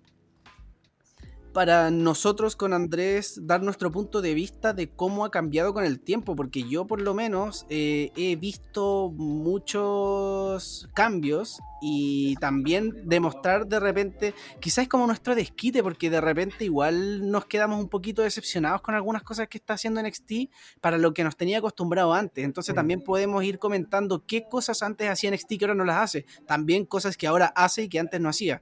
para 1.54 1.92
nosotros 1.92 2.56
con 2.56 2.74
Andrés 2.74 3.40
dar 3.44 3.62
nuestro 3.62 3.92
punto 3.92 4.22
de 4.22 4.34
vista 4.34 4.74
de 4.74 4.90
cómo 4.90 5.26
ha 5.26 5.32
cambiado 5.32 5.74
con 5.74 5.84
el 5.84 6.00
tiempo, 6.00 6.36
porque 6.36 6.64
yo 6.64 6.88
por 6.88 7.02
lo 7.02 7.14
menos 7.14 7.66
eh, 7.70 8.12
he 8.16 8.36
visto 8.36 9.12
muchos 9.16 10.90
cambios 10.94 11.60
y 11.82 12.36
también 12.36 13.10
demostrar 13.10 13.68
de 13.68 13.80
repente, 13.80 14.34
quizás 14.60 14.88
como 14.88 15.08
nuestro 15.08 15.36
desquite, 15.36 15.82
porque 15.82 16.10
de 16.10 16.22
repente 16.22 16.64
igual 16.64 17.30
nos 17.30 17.46
quedamos 17.46 17.80
un 17.80 17.90
poquito 17.90 18.22
decepcionados 18.22 18.82
con 18.82 18.96
algunas 18.96 19.24
cosas 19.24 19.48
que 19.48 19.58
está 19.58 19.74
haciendo 19.74 20.02
NXT 20.02 20.52
para 20.80 20.98
lo 20.98 21.14
que 21.14 21.24
nos 21.24 21.36
tenía 21.36 21.58
acostumbrado 21.58 22.14
antes. 22.14 22.46
Entonces 22.46 22.76
también 22.76 23.00
mm. 23.00 23.04
podemos 23.04 23.44
ir 23.44 23.60
comentando 23.60 24.26
qué 24.26 24.44
cosas 24.48 24.84
antes 24.84 25.10
hacía 25.10 25.32
NXT 25.32 25.58
que 25.58 25.66
ahora 25.66 25.76
no 25.76 25.86
las 25.86 25.98
hace, 25.98 26.26
también 26.46 26.86
cosas 26.86 27.18
que 27.18 27.28
ahora 27.28 27.48
hace 27.56 27.84
y 27.84 27.90
que 27.90 28.00
antes 28.00 28.22
no 28.22 28.30
hacía. 28.30 28.62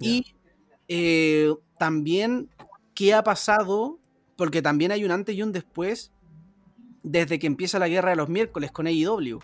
Y 0.00 0.34
eh, 0.88 1.52
también 1.78 2.48
qué 2.94 3.14
ha 3.14 3.22
pasado, 3.22 3.98
porque 4.36 4.62
también 4.62 4.92
hay 4.92 5.04
un 5.04 5.10
antes 5.10 5.34
y 5.34 5.42
un 5.42 5.52
después 5.52 6.12
desde 7.02 7.38
que 7.38 7.46
empieza 7.46 7.78
la 7.78 7.88
guerra 7.88 8.10
de 8.10 8.16
los 8.16 8.28
miércoles 8.28 8.72
con 8.72 8.86
AEW. 8.86 9.40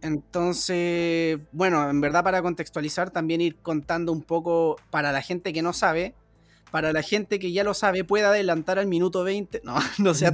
Entonces, 0.00 1.38
bueno, 1.52 1.88
en 1.88 2.00
verdad 2.00 2.24
para 2.24 2.42
contextualizar, 2.42 3.10
también 3.10 3.40
ir 3.40 3.56
contando 3.56 4.10
un 4.10 4.22
poco 4.22 4.76
para 4.90 5.12
la 5.12 5.22
gente 5.22 5.52
que 5.52 5.62
no 5.62 5.72
sabe, 5.72 6.14
para 6.72 6.92
la 6.92 7.02
gente 7.02 7.38
que 7.38 7.52
ya 7.52 7.62
lo 7.62 7.74
sabe, 7.74 8.02
puede 8.02 8.24
adelantar 8.24 8.78
al 8.80 8.86
minuto 8.86 9.22
20. 9.22 9.62
No, 9.64 9.78
no 9.98 10.14
sé, 10.14 10.32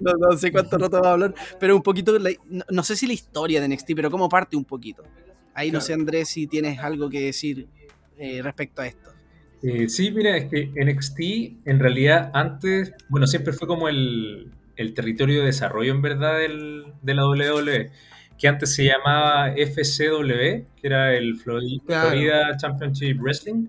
no, 0.00 0.38
sé 0.38 0.52
cuánto 0.52 0.78
rato 0.78 1.00
va 1.02 1.08
a 1.08 1.12
hablar, 1.14 1.34
pero 1.58 1.74
un 1.74 1.82
poquito, 1.82 2.16
no, 2.70 2.82
sé 2.84 2.94
si 2.94 3.08
la 3.08 3.14
historia 3.14 3.60
de 3.60 3.68
NXT, 3.68 3.94
pero 3.96 4.12
cómo 4.12 4.28
parte 4.28 4.56
un 4.56 4.64
poquito. 4.64 5.02
Ahí 5.54 5.72
no 5.72 5.80
sé, 5.80 5.92
Andrés, 5.92 6.28
si 6.28 6.46
tienes 6.46 6.78
algo 6.78 7.10
que 7.10 7.20
decir 7.20 7.66
eh, 8.16 8.40
respecto 8.42 8.80
a 8.80 8.86
esto. 8.86 9.10
Eh, 9.62 9.88
sí, 9.88 10.10
mira, 10.10 10.36
es 10.36 10.44
que 10.46 10.70
NXT 10.76 11.20
en 11.66 11.78
realidad 11.80 12.30
antes, 12.32 12.92
bueno, 13.08 13.26
siempre 13.26 13.52
fue 13.52 13.66
como 13.66 13.88
el, 13.88 14.52
territorio 14.94 15.40
de 15.40 15.46
desarrollo 15.46 15.92
en 15.92 16.02
verdad 16.02 16.38
de 16.38 17.14
la 17.14 17.26
WWE, 17.26 17.90
que 18.38 18.48
antes 18.48 18.74
se 18.74 18.84
llamaba 18.84 19.52
FCW, 19.56 20.64
que 20.76 20.86
era 20.86 21.14
el 21.14 21.36
Florida 21.36 22.56
Championship 22.56 23.18
Wrestling. 23.20 23.66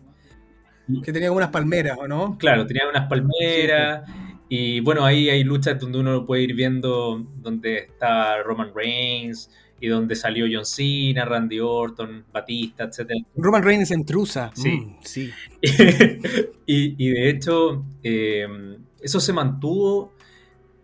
Que 1.04 1.12
tenía 1.12 1.32
unas 1.32 1.50
palmeras, 1.50 1.98
¿o 2.00 2.08
no? 2.08 2.38
Claro, 2.38 2.66
tenía 2.68 2.88
unas 2.88 3.08
palmeras. 3.08 4.10
Y 4.48 4.80
bueno, 4.82 5.06
ahí 5.06 5.30
hay 5.30 5.44
luchas 5.44 5.80
donde 5.80 6.00
uno 6.00 6.26
puede 6.26 6.44
ir 6.44 6.56
viendo 6.56 7.24
donde 7.38 7.78
está 7.78 8.42
Roman 8.44 8.72
Reigns, 8.74 9.52
y 9.80 9.88
donde 9.88 10.16
salió 10.16 10.46
John 10.52 10.66
Cena, 10.66 11.26
Randy 11.26 11.60
Orton, 11.60 12.26
Batista, 12.32 12.86
etc. 12.86 13.12
Roman 13.36 13.64
Reigns 13.64 13.92
en 13.92 14.06
Trusa. 14.06 14.52
Sí. 14.54 14.72
Mm, 14.72 14.98
sí. 15.02 15.32
y, 16.66 17.10
de 17.10 17.30
hecho, 17.30 17.86
em, 18.04 18.78
eso 19.02 19.20
se 19.20 19.34
mantuvo 19.34 20.14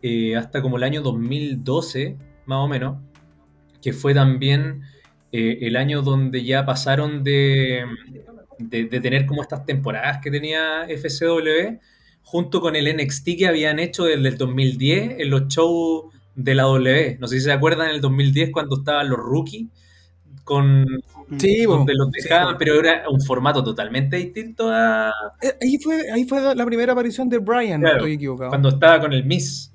eh, 0.01 0.35
hasta 0.35 0.61
como 0.61 0.77
el 0.77 0.83
año 0.83 1.01
2012, 1.01 2.17
más 2.45 2.57
o 2.57 2.67
menos, 2.67 2.97
que 3.81 3.93
fue 3.93 4.13
también 4.13 4.83
eh, 5.31 5.59
el 5.61 5.75
año 5.75 6.01
donde 6.01 6.43
ya 6.43 6.65
pasaron 6.65 7.23
de, 7.23 7.83
de, 8.57 8.85
tener 8.85 9.25
como 9.25 9.41
estas 9.41 9.65
temporadas 9.65 10.19
que 10.23 10.31
tenía 10.31 10.85
FCW, 10.87 11.79
junto 12.23 12.61
con 12.61 12.75
el 12.75 12.95
NXT 12.95 13.37
que 13.37 13.47
habían 13.47 13.79
hecho 13.79 14.05
desde 14.05 14.27
el 14.27 14.37
2010 14.37 15.19
en 15.19 15.29
los 15.29 15.47
shows 15.47 16.14
de 16.35 16.55
la 16.55 16.63
W. 16.63 17.17
No 17.19 17.27
sé 17.27 17.37
si 17.37 17.45
se 17.45 17.51
acuerdan 17.51 17.89
en 17.89 17.95
el 17.95 18.01
2010 18.01 18.51
cuando 18.51 18.77
estaban 18.77 19.09
los 19.09 19.19
rookies 19.19 19.67
con 20.45 20.85
sí, 21.37 21.63
donde 21.63 21.93
los 21.95 22.11
dejaban, 22.11 22.55
pero 22.57 22.79
era 22.79 23.09
un 23.09 23.19
formato 23.19 23.63
totalmente 23.63 24.15
distinto 24.17 24.69
a. 24.69 25.11
Eh, 25.41 25.53
ahí 25.59 25.77
fue, 25.79 26.11
ahí 26.11 26.23
fue 26.25 26.55
la 26.55 26.65
primera 26.65 26.93
aparición 26.93 27.27
de 27.27 27.39
Brian, 27.39 27.81
no 27.81 27.89
estoy 27.89 28.13
equivocado. 28.13 28.51
Cuando 28.51 28.69
estaba 28.69 29.01
con 29.01 29.11
el 29.11 29.25
Miss. 29.25 29.71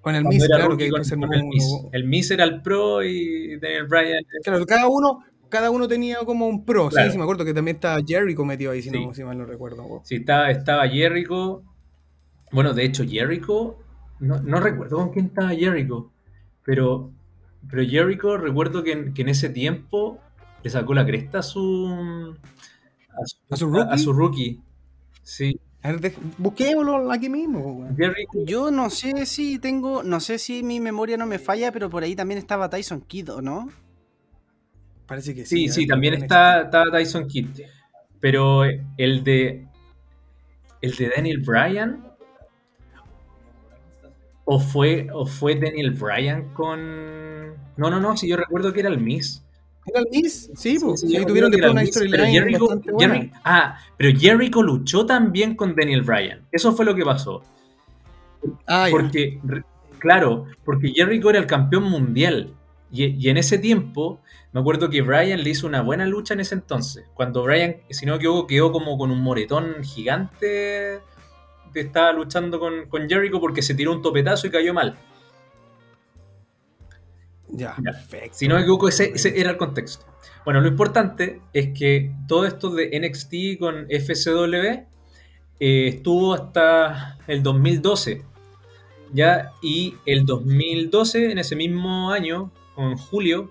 Con 0.00 0.14
el 0.14 0.24
Miss, 0.24 0.46
claro, 0.46 0.76
que 0.76 0.88
con, 0.88 1.00
el, 1.00 1.44
Miss. 1.44 1.64
el 1.92 2.04
Miss 2.04 2.30
era 2.30 2.44
el 2.44 2.62
pro 2.62 3.02
y 3.02 3.58
el 3.60 3.86
Brian. 3.88 4.22
Claro, 4.44 4.64
cada 4.64 4.86
uno, 4.86 5.24
cada 5.48 5.70
uno 5.70 5.88
tenía 5.88 6.18
como 6.18 6.46
un 6.46 6.64
pro. 6.64 6.90
Sí, 6.92 7.02
sí, 7.10 7.18
me 7.18 7.24
acuerdo 7.24 7.44
que 7.44 7.52
también 7.52 7.76
estaba 7.76 7.98
Jericho 8.06 8.44
metido 8.44 8.70
ahí, 8.70 8.80
si, 8.80 8.90
no, 8.90 9.12
si 9.12 9.24
mal 9.24 9.36
no 9.36 9.44
recuerdo. 9.44 10.00
Sí, 10.04 10.14
estaba, 10.14 10.50
estaba 10.50 10.88
Jericho. 10.88 11.64
Bueno, 12.52 12.72
de 12.72 12.84
hecho, 12.84 13.04
Jericho 13.04 13.78
no, 14.20 14.60
recuerdo 14.60 14.96
con 14.96 15.12
quién 15.12 15.26
estaba 15.26 15.50
Jericho, 15.50 16.10
pero, 16.64 17.10
pero 17.70 17.82
Jericho 17.88 18.36
recuerdo 18.36 18.82
que 18.82 18.92
en, 18.92 19.28
ese 19.28 19.48
tiempo 19.50 20.20
le 20.62 20.70
sacó 20.70 20.94
la 20.94 21.06
cresta 21.06 21.38
a 21.38 21.42
su, 21.42 22.36
a 23.50 23.56
su, 23.56 23.66
rookie? 23.66 23.88
A, 23.90 23.98
su 23.98 24.12
rookie. 24.12 24.60
Sí. 25.22 25.60
busquémoslo 26.38 27.10
aquí 27.12 27.28
mismo. 27.28 27.88
Yo 28.44 28.70
no 28.70 28.90
sé 28.90 29.26
si 29.26 29.58
tengo, 29.58 30.02
no 30.02 30.20
sé 30.20 30.38
si 30.38 30.62
mi 30.62 30.80
memoria 30.80 31.16
no 31.16 31.26
me 31.26 31.38
falla, 31.38 31.70
pero 31.70 31.88
por 31.88 32.02
ahí 32.02 32.16
también 32.16 32.38
estaba 32.38 32.68
Tyson 32.68 33.02
Kidd, 33.02 33.30
¿o 33.30 33.42
no? 33.42 33.68
Parece 35.06 35.34
que 35.34 35.46
sí. 35.46 35.68
Sí, 35.68 35.68
sí, 35.68 35.86
también 35.86 36.14
está, 36.14 36.62
está, 36.62 36.84
Tyson 36.90 37.26
Kidd. 37.26 37.60
Pero 38.20 38.64
el 38.64 39.22
de 39.22 39.68
el 40.80 40.96
de 40.96 41.08
Daniel 41.14 41.38
Bryan 41.38 42.07
¿O 44.50 44.58
fue, 44.58 45.08
¿O 45.12 45.26
fue 45.26 45.56
Daniel 45.56 45.90
Bryan 45.90 46.54
con.? 46.54 47.52
No, 47.76 47.90
no, 47.90 48.00
no, 48.00 48.16
si 48.16 48.26
yo 48.26 48.38
recuerdo 48.38 48.72
que 48.72 48.80
era 48.80 48.88
el 48.88 48.98
Miss. 48.98 49.44
¿Era 49.84 50.00
el 50.00 50.06
Miss? 50.10 50.50
Sí, 50.54 50.78
pues. 50.80 51.02
Sí, 51.02 51.22
tuvieron 51.26 51.50
después 51.50 51.70
una 51.70 51.84
historia 51.84 53.30
Ah, 53.44 53.78
pero 53.98 54.18
Jericho 54.18 54.62
luchó 54.62 55.04
también 55.04 55.54
con 55.54 55.76
Daniel 55.76 56.00
Bryan. 56.00 56.46
Eso 56.50 56.72
fue 56.72 56.86
lo 56.86 56.94
que 56.94 57.04
pasó. 57.04 57.42
Ah, 58.66 58.88
porque, 58.90 59.38
claro, 59.98 60.46
porque 60.64 60.92
Jericho 60.94 61.28
era 61.28 61.40
el 61.40 61.46
campeón 61.46 61.82
mundial. 61.82 62.54
Y, 62.90 63.28
en 63.28 63.36
ese 63.36 63.58
tiempo, 63.58 64.18
me 64.52 64.60
acuerdo 64.60 64.88
que 64.88 65.02
Bryan 65.02 65.44
le 65.44 65.50
hizo 65.50 65.66
una 65.66 65.82
buena 65.82 66.06
lucha 66.06 66.32
en 66.32 66.40
ese 66.40 66.54
entonces. 66.54 67.04
Cuando 67.12 67.42
Bryan, 67.42 67.76
si 67.90 68.06
no 68.06 68.12
me 68.12 68.16
equivoco, 68.16 68.46
quedó 68.46 68.72
como 68.72 68.96
con 68.96 69.10
un 69.10 69.20
moretón 69.20 69.84
gigante 69.84 71.00
estaba 71.74 72.12
luchando 72.12 72.58
con, 72.58 72.88
con 72.88 73.08
Jericho 73.08 73.40
porque 73.40 73.62
se 73.62 73.74
tiró 73.74 73.92
un 73.92 74.02
topetazo 74.02 74.46
y 74.46 74.50
cayó 74.50 74.74
mal. 74.74 74.98
Ya, 77.48 77.74
perfecto. 77.82 78.36
Si 78.36 78.48
no 78.48 78.56
me 78.56 78.60
equivoco, 78.60 78.88
ese, 78.88 79.12
era 79.38 79.50
el 79.50 79.56
contexto. 79.56 80.04
Bueno, 80.44 80.60
lo 80.60 80.68
importante 80.68 81.40
es 81.52 81.76
que 81.78 82.12
todo 82.26 82.46
esto 82.46 82.70
de 82.70 82.98
NXT 82.98 83.58
con 83.58 83.86
FCW 83.88 84.86
eh, 85.60 85.88
estuvo 85.88 86.34
hasta 86.34 87.18
el 87.26 87.42
2012. 87.42 88.22
Ya, 89.12 89.52
y 89.62 89.94
el 90.04 90.26
2012, 90.26 91.32
en 91.32 91.38
ese 91.38 91.56
mismo 91.56 92.10
año, 92.10 92.52
con 92.74 92.96
julio, 92.96 93.50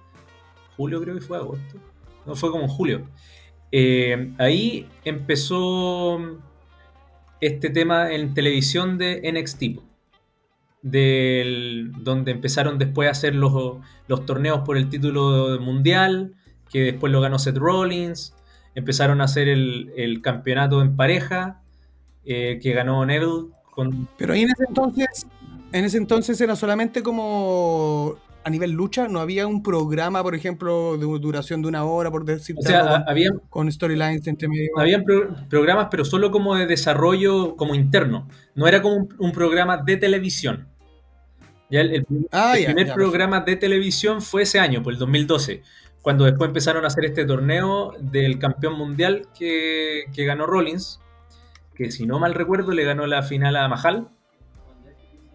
julio 0.76 1.02
creo 1.02 1.16
que 1.16 1.22
fue 1.22 1.38
agosto, 1.38 1.78
no 2.28 2.36
fue 2.36 2.52
como 2.52 2.68
julio, 2.68 3.08
eh, 3.72 4.34
ahí 4.38 4.88
empezó 5.04 6.40
este 7.42 7.70
tema 7.70 8.12
en 8.12 8.34
televisión 8.34 8.98
de 8.98 9.22
NXT, 9.32 9.82
del, 10.82 11.92
donde 12.00 12.32
empezaron 12.32 12.78
después 12.78 13.08
a 13.08 13.12
hacer 13.12 13.36
los, 13.36 13.78
los 14.08 14.26
torneos 14.26 14.62
por 14.62 14.78
el 14.78 14.90
título 14.90 15.60
mundial, 15.60 16.34
que 16.70 16.82
después 16.82 17.12
lo 17.12 17.22
ganó 17.22 17.40
Seth 17.40 17.58
Rollins. 17.58 18.36
Empezaron 18.76 19.22
a 19.22 19.26
hacer 19.26 19.48
el, 19.48 19.92
el 19.96 20.22
campeonato 20.22 20.82
en 20.82 20.96
pareja, 20.96 21.62
eh, 22.26 22.60
que 22.62 22.74
ganó 22.74 23.06
Neville. 23.06 23.48
Pero 24.18 24.34
ahí 24.34 24.42
en 24.42 24.50
ese 24.50 24.64
entonces, 24.68 25.28
en 25.72 25.86
ese 25.86 25.98
entonces 25.98 26.42
era 26.42 26.56
solamente 26.56 27.04
como 27.04 28.18
a 28.44 28.50
nivel 28.50 28.72
lucha, 28.72 29.08
no 29.08 29.20
había 29.20 29.46
un 29.46 29.62
programa, 29.62 30.24
por 30.24 30.34
ejemplo, 30.34 30.98
de 30.98 31.06
duración 31.20 31.62
de 31.62 31.68
una 31.68 31.84
hora, 31.84 32.10
por 32.10 32.24
decir 32.24 32.56
O 32.58 32.62
sea, 32.62 32.80
algo, 32.82 33.10
había, 33.10 33.30
con 33.50 33.70
storylines 33.72 34.26
entre 34.28 34.48
medio. 34.48 34.70
habían 34.78 35.04
pro- 35.04 35.36
programas, 35.50 35.88
pero 35.92 36.06
solo 36.06 36.32
como 36.32 36.56
de 36.56 36.66
desarrollo 36.66 37.56
como 37.58 37.76
interno. 37.76 38.28
No 38.56 38.68
era 38.68 38.82
como 38.82 38.96
un, 38.96 39.10
un 39.20 39.32
programa 39.34 39.78
de 39.78 39.98
televisión. 39.98 40.68
Ya 41.70 41.82
el, 41.82 41.92
el 41.96 42.06
primer- 42.06 42.30
Ah, 42.32 42.54
el 42.56 42.62
ya, 42.62 42.66
primer 42.68 42.88
ya, 42.88 42.94
programa 42.94 43.40
de 43.42 43.56
televisión 43.58 44.22
fue 44.22 44.44
ese 44.44 44.60
año, 44.60 44.82
por 44.82 44.94
el 44.94 45.00
2012, 45.00 45.62
cuando 46.02 46.24
después 46.24 46.48
empezaron 46.48 46.86
a 46.86 46.88
hacer 46.88 47.04
este 47.04 47.26
torneo 47.26 47.92
del 48.00 48.40
campeón 48.40 48.78
mundial 48.78 49.28
que, 49.38 50.06
que 50.14 50.24
ganó 50.24 50.46
Rollins, 50.46 51.02
que 51.76 51.92
si 51.92 52.06
no 52.06 52.18
mal 52.20 52.34
recuerdo 52.34 52.72
le 52.72 52.86
ganó 52.86 53.06
la 53.08 53.24
final 53.24 53.58
a 53.58 53.68
Mahal 53.68 54.08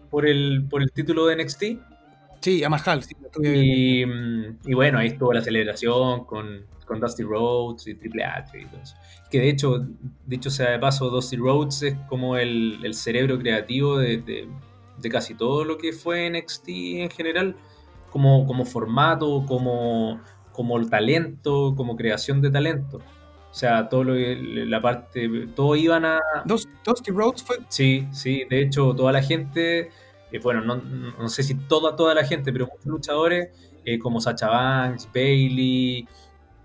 por 0.09 0.25
el, 0.27 0.65
por 0.69 0.81
el 0.81 0.91
título 0.91 1.27
de 1.27 1.35
NXT. 1.35 1.63
Sí, 2.43 2.63
a 2.63 2.69
Mahal, 2.69 3.01
sí. 3.03 3.15
Y, 3.41 4.05
mm, 4.05 4.59
y 4.65 4.73
bueno, 4.73 4.99
ahí 4.99 5.07
estuvo 5.07 5.31
la 5.31 5.41
celebración 5.41 6.25
con, 6.25 6.65
con 6.85 6.99
Dusty 6.99 7.23
Rhodes 7.23 7.87
y 7.87 7.95
Triple 7.95 8.25
H 8.25 8.59
y 8.59 8.65
todo 8.65 8.81
eso. 8.81 8.95
Que 9.31 9.39
de 9.39 9.49
hecho, 9.49 9.87
dicho 10.25 10.49
sea 10.49 10.71
de 10.71 10.79
paso, 10.79 11.09
Dusty 11.09 11.37
Rhodes 11.37 11.81
es 11.83 11.95
como 12.09 12.35
el, 12.37 12.79
el 12.83 12.93
cerebro 12.95 13.39
creativo 13.39 13.97
de, 13.97 14.17
de- 14.17 14.47
de 14.99 15.09
casi 15.09 15.33
todo 15.35 15.63
lo 15.65 15.77
que 15.77 15.91
fue 15.93 16.27
NXT 16.29 16.67
en 16.69 17.09
general, 17.09 17.55
como, 18.11 18.45
como 18.45 18.63
formato, 18.65 19.43
como, 19.47 20.21
como 20.51 20.77
el 20.77 20.89
talento, 20.89 21.73
como 21.75 21.95
creación 21.95 22.41
de 22.41 22.51
talento. 22.51 22.97
O 23.51 23.53
sea, 23.55 23.87
todo 23.89 24.03
lo 24.03 24.13
que- 24.15 24.35
la 24.67 24.81
parte, 24.81 25.47
todos 25.55 25.77
iban 25.77 26.03
a, 26.05 26.19
Dusty 26.45 27.11
Rhodes 27.11 27.41
fue. 27.43 27.57
Sí, 27.69 28.05
sí, 28.11 28.43
de 28.49 28.61
hecho 28.61 28.93
toda 28.93 29.11
la 29.13 29.23
gente, 29.23 29.89
eh, 30.33 30.39
bueno, 30.43 30.59
no, 30.61 30.75
no 30.77 31.29
sé 31.29 31.43
si 31.43 31.55
toda, 31.55 31.95
toda 31.95 32.13
la 32.13 32.25
gente, 32.25 32.51
pero 32.51 32.67
muchos 32.67 32.85
luchadores 32.85 33.49
eh, 33.85 33.97
como 33.99 34.19
Sacha 34.19 34.47
Banks, 34.49 35.07
Bailey, 35.13 36.07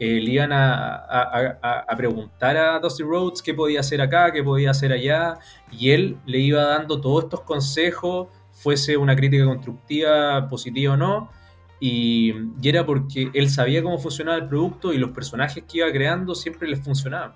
eh, 0.01 0.21
le 0.21 0.31
iban 0.31 0.53
a, 0.53 0.95
a- 0.95 1.97
preguntar 1.97 2.57
a 2.57 2.79
Dusty 2.79 3.03
Rhodes 3.03 3.43
qué 3.43 3.53
podía 3.55 3.81
hacer 3.81 4.01
acá, 4.01 4.33
qué 4.33 4.43
podía 4.43 4.71
hacer 4.71 4.93
allá, 4.93 5.39
y 5.73 5.91
él 5.91 6.17
le 6.27 6.39
iba 6.39 6.63
dando 6.63 7.01
todos 7.01 7.25
estos 7.25 7.41
consejos, 7.41 8.29
fuese 8.53 8.97
una 8.97 9.15
crítica 9.17 9.45
constructiva, 9.45 10.49
positiva 10.49 10.95
o 10.95 10.97
no, 10.97 11.31
y, 11.81 12.33
y 12.63 12.69
era 12.69 12.87
porque 12.87 13.31
él 13.35 13.51
sabía 13.51 13.83
cómo 13.83 13.99
funcionaba 13.99 14.39
el 14.39 14.47
producto 14.49 14.93
y 14.93 14.99
los 14.99 15.11
personajes 15.11 15.65
que 15.65 15.79
iba 15.79 15.91
creando 15.93 16.35
siempre 16.35 16.69
les 16.69 16.81
funcionaban. 16.81 17.33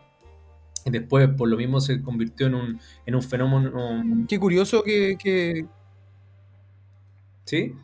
Después, 0.85 1.29
por 1.37 1.49
lo 1.49 1.57
mismo, 1.57 1.81
se 1.81 2.03
convirtió 2.03 2.49
en 2.49 2.55
un, 2.57 2.81
en 3.07 3.15
un 3.15 3.23
fenómeno. 3.23 4.27
Qué 4.29 4.39
curioso 4.39 4.83
que, 4.83 5.17
¿Sí? 7.45 7.75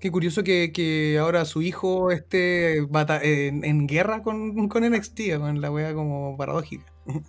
qué 0.00 0.12
curioso 0.12 0.44
que, 0.44 0.70
que 0.72 1.18
ahora 1.18 1.44
su 1.44 1.60
hijo 1.60 2.12
esté 2.12 2.82
bata- 2.88 3.20
en, 3.20 3.64
en 3.64 3.88
guerra 3.88 4.22
con, 4.22 4.68
con 4.68 4.84
NXT, 4.88 5.36
con 5.38 5.60
la 5.60 5.72
wea 5.72 5.92
como 5.92 6.36
paradójica. 6.36 6.84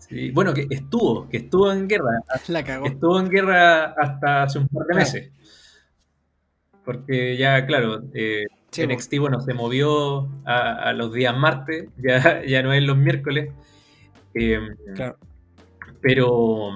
sí. 0.08 0.30
Bueno, 0.32 0.54
que 0.54 0.68
estuvo, 0.70 1.28
que 1.30 1.38
estuvo 1.38 1.72
en 1.72 1.88
guerra. 1.88 2.22
La 2.48 2.64
cagó. 2.64 2.86
Estuvo 2.86 3.20
en 3.20 3.28
guerra 3.30 3.86
hasta 3.86 4.44
hace 4.44 4.60
un 4.60 4.68
par 4.68 4.86
de 4.86 4.96
meses. 4.96 5.32
Porque 6.86 7.38
ya, 7.38 7.66
claro, 7.66 8.04
eh, 8.14 8.46
Sí. 8.72 8.86
NXT, 8.86 9.18
bueno, 9.20 9.42
se 9.42 9.56
movió 9.56 10.30
a, 10.46 10.74
a 10.90 10.94
los 10.94 11.12
días 11.12 11.36
martes, 11.36 11.88
ya, 11.98 12.46
ya 12.46 12.62
no 12.62 12.72
es 12.72 12.84
los 12.84 12.98
miércoles. 12.98 13.50
Eh, 14.36 14.60
Claro. 14.94 15.18
pero, 16.02 16.70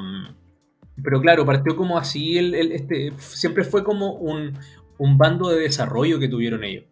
pero 1.01 1.21
claro, 1.21 1.45
partió 1.45 1.75
como 1.75 1.97
así, 1.97 2.37
el, 2.37 2.53
el- 2.55 2.71
este, 2.71 3.11
siempre 3.17 3.63
fue 3.63 3.83
como 3.83 4.13
un, 4.13 4.57
un 4.97 5.17
bando 5.17 5.49
de 5.49 5.59
desarrollo 5.61 6.19
que 6.19 6.27
tuvieron 6.27 6.63
ellos. 6.63 6.85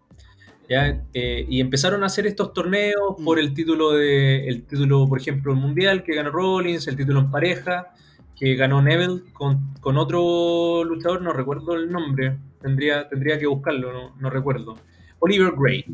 ¿ya? 0.70 1.04
Eh, 1.14 1.46
y 1.50 1.60
empezaron 1.62 2.04
a 2.04 2.08
hacer 2.08 2.28
estos 2.28 2.54
torneos 2.54 3.16
por 3.24 3.40
el 3.40 3.54
título, 3.54 3.92
de, 3.92 4.48
el 4.48 4.64
título, 4.64 5.08
por 5.08 5.20
ejemplo, 5.20 5.54
el 5.54 5.60
mundial 5.60 6.04
que 6.04 6.16
ganó 6.16 6.32
Rollins, 6.32 6.88
el 6.88 6.96
título 6.96 7.20
en 7.22 7.32
pareja 7.32 7.88
que 8.36 8.56
ganó 8.56 8.82
Neville 8.82 9.24
con, 9.34 9.74
con 9.82 9.98
otro 9.98 10.84
luchador, 10.84 11.22
no 11.22 11.32
recuerdo 11.34 11.76
el 11.76 11.92
nombre, 11.92 12.38
tendría, 12.62 13.08
tendría 13.08 13.38
que 13.40 13.46
buscarlo, 13.48 13.94
no, 13.94 14.16
no 14.20 14.30
recuerdo. 14.32 14.76
Oliver 15.20 15.54
Gray. 15.56 15.86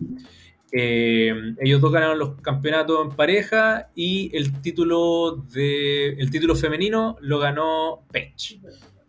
Eh, 0.72 1.34
ellos 1.62 1.80
dos 1.80 1.92
ganaron 1.94 2.20
los 2.20 2.42
campeonatos 2.42 3.00
en 3.06 3.16
pareja 3.16 3.90
y 3.96 4.36
el 4.36 4.62
título 4.62 5.46
de 5.54 6.10
el 6.10 6.30
título 6.30 6.56
femenino 6.56 7.16
lo 7.22 7.40
ganó 7.40 8.04
Paige 8.12 8.60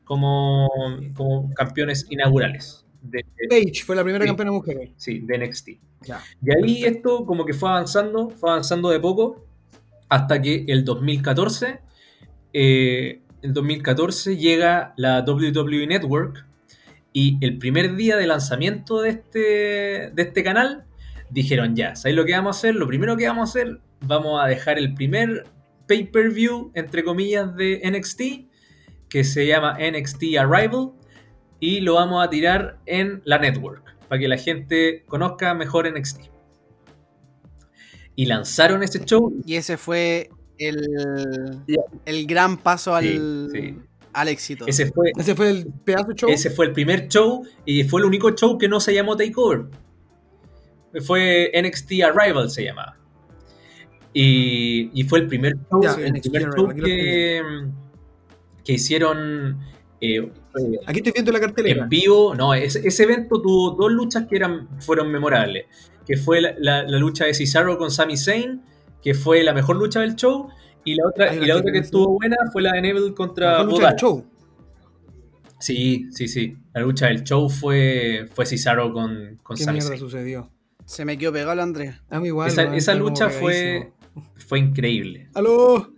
como, 0.05 0.69
como 1.15 1.53
campeones 1.55 2.07
inaugurales 2.11 2.87
de, 3.03 3.25
Paige 3.49 3.85
fue 3.85 3.97
la 3.97 4.03
primera 4.03 4.25
Sí. 4.25 4.29
campeona 4.29 4.53
mujer. 4.53 4.91
sí, 4.97 5.21
de 5.21 5.39
NXT. 5.39 5.69
Ya. 6.03 6.21
Y 6.43 6.51
ahí 6.51 6.85
esto 6.85 7.25
como 7.27 7.45
que 7.45 7.55
fue 7.55 7.69
avanzando, 7.69 8.31
fue 8.31 8.51
avanzando 8.51 8.91
de 8.91 9.01
poco, 9.01 9.45
hasta 10.09 10.41
que 10.41 10.65
el 10.69 10.85
2014, 10.85 11.81
eh, 12.53 13.21
el 13.43 13.53
2014 13.53 14.37
llega 14.37 14.95
la 14.97 15.25
WWE 15.27 15.87
Network 15.87 16.47
y 17.13 17.39
el 17.41 17.59
primer 17.59 17.97
día 17.97 18.17
de 18.17 18.27
lanzamiento 18.27 19.01
de 19.01 19.11
este, 19.11 19.39
de 19.39 20.23
este 20.23 20.43
canal 20.43 20.85
dijeron 21.31 21.75
ya, 21.77 21.95
¿sabéis 21.97 22.17
lo 22.17 22.25
que 22.25 22.33
vamos 22.33 22.57
a 22.57 22.59
hacer? 22.59 22.75
Lo 22.75 22.87
primero 22.87 23.17
que 23.17 23.27
vamos 23.27 23.49
a 23.49 23.51
hacer, 23.51 23.81
vamos 24.01 24.43
a 24.43 24.47
dejar 24.47 24.79
el 24.79 24.95
primer 24.95 25.45
pay-per-view, 25.87 26.71
entre 26.75 27.03
comillas, 27.05 27.55
de 27.57 27.81
NXT, 27.85 28.23
que 29.09 29.25
se 29.25 29.47
llama 29.47 29.79
NXT 29.81 30.37
Arrival, 30.39 30.91
y 31.61 31.81
lo 31.81 31.95
vamos 31.95 32.25
a 32.25 32.31
tirar 32.31 32.79
en 32.87 33.23
la 33.25 33.39
network, 33.39 33.97
para 34.09 34.21
que 34.21 34.29
la 34.29 34.37
gente 34.39 35.05
conozca 35.07 35.55
mejor 35.55 35.91
NXT. 35.91 36.21
Y 38.15 38.27
lanzaron 38.27 38.83
ese 38.83 39.05
show. 39.05 39.33
Y 39.47 39.55
ese 39.57 39.77
fue 39.77 40.31
el, 40.59 40.77
el 42.05 42.27
gran 42.27 42.59
paso 42.59 42.95
al, 42.95 43.49
Sí, 43.53 43.61
sí. 43.61 43.77
al 44.13 44.29
éxito. 44.29 44.67
Ese 44.67 44.87
fue, 44.91 45.13
Ese 45.17 45.35
fue 45.37 45.51
el 45.51 45.67
pedazo 45.85 46.09
de 46.09 46.15
show. 46.17 46.29
ese 46.31 46.51
fue 46.51 46.67
el 46.67 46.73
primer 46.73 47.07
show 47.09 47.47
y 47.65 47.85
fue 47.85 48.01
el 48.01 48.07
único 48.07 48.31
show 48.35 48.59
que 48.59 48.69
no 48.69 48.81
se 48.81 48.93
llamó 48.93 49.17
Takeover. 49.17 49.67
Fue 51.05 51.51
NXT 51.55 51.93
Arrival 52.03 52.51
se 52.51 52.65
llamaba. 52.65 52.97
Y, 54.13 54.91
y 54.99 55.05
fue 55.05 55.21
el 55.21 55.27
primer 55.27 55.55
show, 55.71 55.83
Ya, 55.83 55.93
el 55.95 56.13
NXT 56.13 56.23
primer 56.31 56.49
Arrival, 56.49 56.57
show 56.77 56.85
que, 56.85 57.43
que 58.65 58.73
hicieron 58.73 59.59
eh, 60.01 60.31
Aquí 60.87 60.99
estoy 61.01 61.13
viendo 61.13 61.31
la 61.33 61.41
cartelera. 61.41 61.83
en 61.85 61.89
vivo. 61.89 62.35
No, 62.35 62.55
ese, 62.55 62.87
ese 62.87 63.03
evento 63.05 63.41
tuvo 63.41 63.71
dos 63.73 63.93
luchas 63.93 64.27
que 64.27 64.37
eran, 64.37 64.69
fueron 64.81 65.11
memorables. 65.13 65.67
Que 66.07 66.17
fue 66.17 66.41
la, 66.41 66.55
la- 66.59 66.83
la 66.85 66.99
lucha 66.99 67.27
de 67.27 67.35
Cesaro 67.35 67.77
con 67.79 67.91
Sami 67.91 68.17
Zayn, 68.17 68.63
que 69.03 69.15
fue 69.15 69.43
la 69.45 69.53
mejor 69.53 69.77
lucha 69.77 70.01
del 70.01 70.17
show. 70.17 70.49
Y 70.85 70.95
la 70.95 71.07
otra, 71.07 71.35
y 71.35 71.45
la 71.45 71.57
otra 71.57 71.71
que 71.71 71.79
estuvo 71.79 72.15
buena 72.15 72.37
fue 72.53 72.63
la 72.63 72.73
de 72.73 72.81
Neville 72.81 73.13
contra 73.15 73.51
Mejor 73.59 73.65
lucha 73.67 73.77
Bodal. 73.77 73.91
del 73.91 74.01
show. 74.01 74.27
Sí, 75.61 76.07
sí, 76.13 76.29
sí. 76.29 76.57
La 76.73 76.81
lucha 76.81 77.07
del 77.07 77.25
show 77.25 77.49
fue, 77.51 78.27
fue 78.33 78.47
Cesaro 78.47 78.93
con, 78.93 79.39
con 79.43 79.57
¿Qué 79.57 79.65
Sami 79.65 79.79
mierda 79.79 79.89
Zayn. 79.91 80.01
sucedió? 80.01 80.51
Se 80.89 81.05
me 81.05 81.19
quedó 81.19 81.35
pegado 81.35 81.53
el 81.53 81.61
Andrés. 81.61 81.97
A 82.09 82.19
mí 82.19 82.29
igual. 82.29 82.49
Esa, 82.75 82.95
lucha 82.95 83.29
fue, 83.29 83.93
fue 84.47 84.59
increíble. 84.59 85.29
¡Aló! 85.35 85.93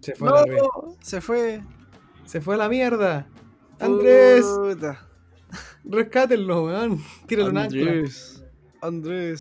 Se 0.00 0.14
fue, 0.14 0.28
a 0.28 0.32
la 0.32 0.44
re- 0.44 0.58
se 1.00 1.20
fue. 1.22 1.62
se 2.26 2.42
fue 2.42 2.56
a 2.56 2.58
la 2.58 2.68
mierda. 2.68 3.26
Andrés, 3.80 4.44
Puta. 4.44 5.08
rescátenlo, 5.84 6.66
weón. 6.66 7.02
Tíralo 7.26 7.48
un 7.50 7.56
ancla. 7.56 7.80
Andrés. 7.80 8.44
Andrés. 8.82 9.40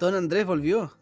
Don 0.00 0.14
Andrés 0.14 0.46
volvió. 0.46 0.92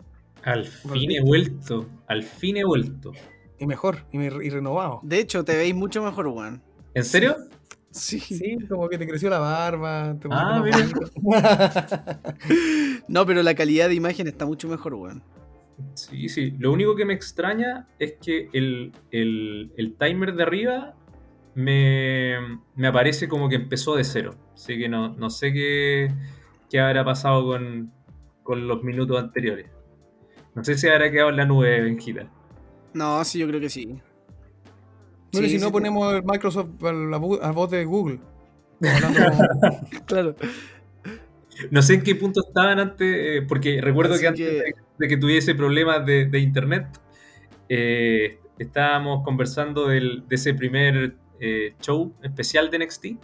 Al 0.42 0.64
fin 0.64 1.10
he 1.10 1.20
vuelto. 1.20 1.86
Al 2.06 2.22
fin 2.22 2.56
he 2.56 2.64
vuelto. 2.64 3.12
Y 3.58 3.66
mejor, 3.66 4.04
y, 4.12 4.18
me- 4.18 4.26
y 4.44 4.50
renovado. 4.50 5.00
De 5.02 5.18
hecho, 5.18 5.44
te 5.44 5.56
veis 5.56 5.74
mucho 5.74 6.02
mejor, 6.02 6.26
weón. 6.28 6.62
¿En 6.94 7.04
serio? 7.04 7.36
Sí. 7.90 8.20
Sí, 8.20 8.58
como 8.68 8.88
que 8.88 8.98
te 8.98 9.06
creció 9.08 9.30
la 9.30 9.38
barba. 9.38 10.14
Te 10.20 10.28
Ah. 10.30 10.62
No, 13.08 13.24
pero 13.26 13.42
la 13.42 13.54
calidad 13.54 13.88
de 13.88 13.94
imagen 13.94 14.26
está 14.26 14.44
mucho 14.46 14.68
mejor, 14.68 14.94
weón. 14.94 15.22
Sí, 15.94 16.28
sí. 16.28 16.52
Lo 16.58 16.72
único 16.72 16.94
que 16.96 17.04
me 17.04 17.14
extraña 17.14 17.86
es 17.98 18.14
que 18.20 18.48
el, 18.52 18.92
el- 19.10 19.72
el 19.76 19.94
timer 19.94 20.34
de 20.34 20.42
arriba 20.42 20.94
me, 21.54 22.34
me 22.74 22.86
aparece 22.88 23.28
como 23.28 23.48
que 23.48 23.56
empezó 23.56 23.96
de 23.96 24.04
cero. 24.04 24.34
Así 24.54 24.78
que 24.78 24.88
no, 24.88 25.14
no 25.16 25.30
sé 25.30 25.52
qué, 25.52 26.08
qué 26.70 26.80
habrá 26.80 27.04
pasado 27.04 27.44
con, 27.46 27.92
con 28.46 28.66
los 28.68 28.82
minutos 28.84 29.18
anteriores. 29.20 29.66
No 30.54 30.64
sé 30.64 30.78
si 30.78 30.88
habrá 30.88 31.10
quedado 31.10 31.30
en 31.30 31.36
la 31.36 31.44
nube, 31.44 31.80
Benjita. 31.82 32.30
No, 32.94 33.22
sí, 33.24 33.40
yo 33.40 33.48
creo 33.48 33.60
que 33.60 33.68
sí. 33.68 33.86
No, 33.86 35.40
Sí, 35.40 35.50
si 35.50 35.58
no 35.58 35.66
sí, 35.66 35.72
ponemos 35.72 36.14
el 36.14 36.22
Microsoft 36.24 36.82
a 36.82 36.92
la, 36.92 37.18
voz 37.18 37.70
de 37.70 37.84
Google. 37.84 38.20
Claro. 40.06 40.34
No 41.70 41.82
sé 41.82 41.94
en 41.94 42.02
qué 42.02 42.14
punto 42.14 42.40
estaban 42.46 42.78
antes, 42.78 43.06
eh, 43.08 43.42
porque 43.46 43.80
recuerdo 43.80 44.14
Así 44.14 44.22
que 44.22 44.28
antes 44.28 44.46
que- 44.48 44.54
de, 44.54 44.74
de 44.98 45.08
que 45.08 45.16
tuviese 45.16 45.54
problemas 45.54 46.04
de, 46.06 46.26
de 46.26 46.38
internet, 46.38 46.86
eh, 47.68 48.38
estábamos 48.58 49.24
conversando 49.24 49.88
del- 49.88 50.24
de 50.28 50.34
ese 50.36 50.54
primer 50.54 51.16
eh, 51.40 51.74
show 51.80 52.14
especial 52.22 52.70
de 52.70 52.78
NXT. 52.78 53.04
Y 53.06 53.18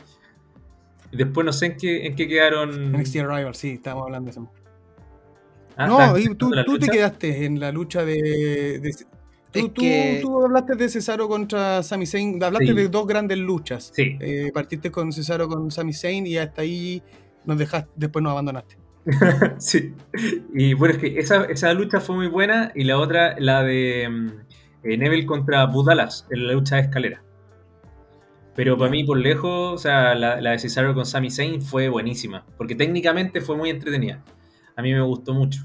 después 1.17 1.45
no 1.45 1.53
sé 1.53 1.67
en 1.67 1.77
qué, 1.77 2.07
en 2.07 2.17
qué 2.17 2.27
quedaron. 2.27 2.93
NXT 2.93 3.17
Arrival, 3.21 3.55
sí, 3.55 3.73
estábamos 3.73 4.07
hablando 4.07 4.27
de 4.27 4.31
eso. 4.33 4.51
Ah, 5.77 5.87
no, 5.87 6.01
¿estaban 6.01 6.23
y 6.23 6.35
tú, 6.35 6.51
tú 6.67 6.79
te 6.79 6.89
quedaste 6.89 7.45
en 7.45 7.59
la 7.61 7.73
lucha 7.73 8.05
de. 8.05 8.15
de- 8.81 8.95
tú, 9.53 9.69
tú- 9.69 9.83
que- 9.83 10.19
tú 10.23 10.45
hablaste 10.45 10.75
de 10.77 10.89
Cesaro 10.89 11.29
contra 11.29 11.83
Sami 11.83 12.07
Zayn, 12.07 12.43
hablaste 12.43 12.67
Sí. 12.69 12.73
de 12.75 12.89
dos 12.89 13.07
grandes 13.07 13.39
luchas. 13.39 13.91
Sí. 13.95 14.17
Eh, 14.21 14.51
partiste 14.53 14.91
con 14.91 15.13
Cesaro 15.13 15.49
con 15.49 15.71
Sami 15.71 15.93
Zayn 15.93 16.27
y 16.27 16.37
hasta 16.39 16.63
ahí 16.63 17.03
nos 17.45 17.59
dejaste, 17.59 17.91
después 17.97 18.23
nos 18.23 18.33
abandonaste. 18.33 18.77
Sí. 19.59 19.95
Y 20.55 20.75
bueno, 20.75 20.95
es 20.95 21.01
que 21.01 21.19
esa, 21.19 21.45
esa 21.47 21.73
lucha 21.75 22.01
fue 22.01 22.15
muy 22.17 22.29
buena 22.29 22.71
y 22.75 22.85
la 22.85 22.99
otra, 22.99 23.35
la 23.39 23.63
de 23.63 24.09
mm, 24.09 24.29
eh, 24.85 24.97
Neville 24.97 25.27
contra 25.27 25.67
Budalas, 25.67 26.27
en 26.31 26.47
la 26.47 26.53
lucha 26.53 26.77
de 26.77 26.83
escalera. 26.83 27.23
Pero 28.55 28.77
para 28.77 28.91
mí, 28.91 29.03
por 29.05 29.19
lejos, 29.19 29.73
o 29.75 29.79
sea, 29.79 30.15
la, 30.15 30.41
la 30.41 30.51
de 30.51 30.59
Cesaro 30.59 30.95
con 30.95 31.07
Sami 31.07 31.31
Zayn 31.31 31.63
fue 31.63 31.89
buenísima, 31.89 32.45
porque 32.59 32.75
técnicamente 32.75 33.41
fue 33.41 33.57
muy 33.57 33.71
entretenida. 33.71 34.23
A 34.83 34.85
mí 34.85 34.93
me 34.93 35.01
gustó 35.01 35.33
mucho. 35.33 35.63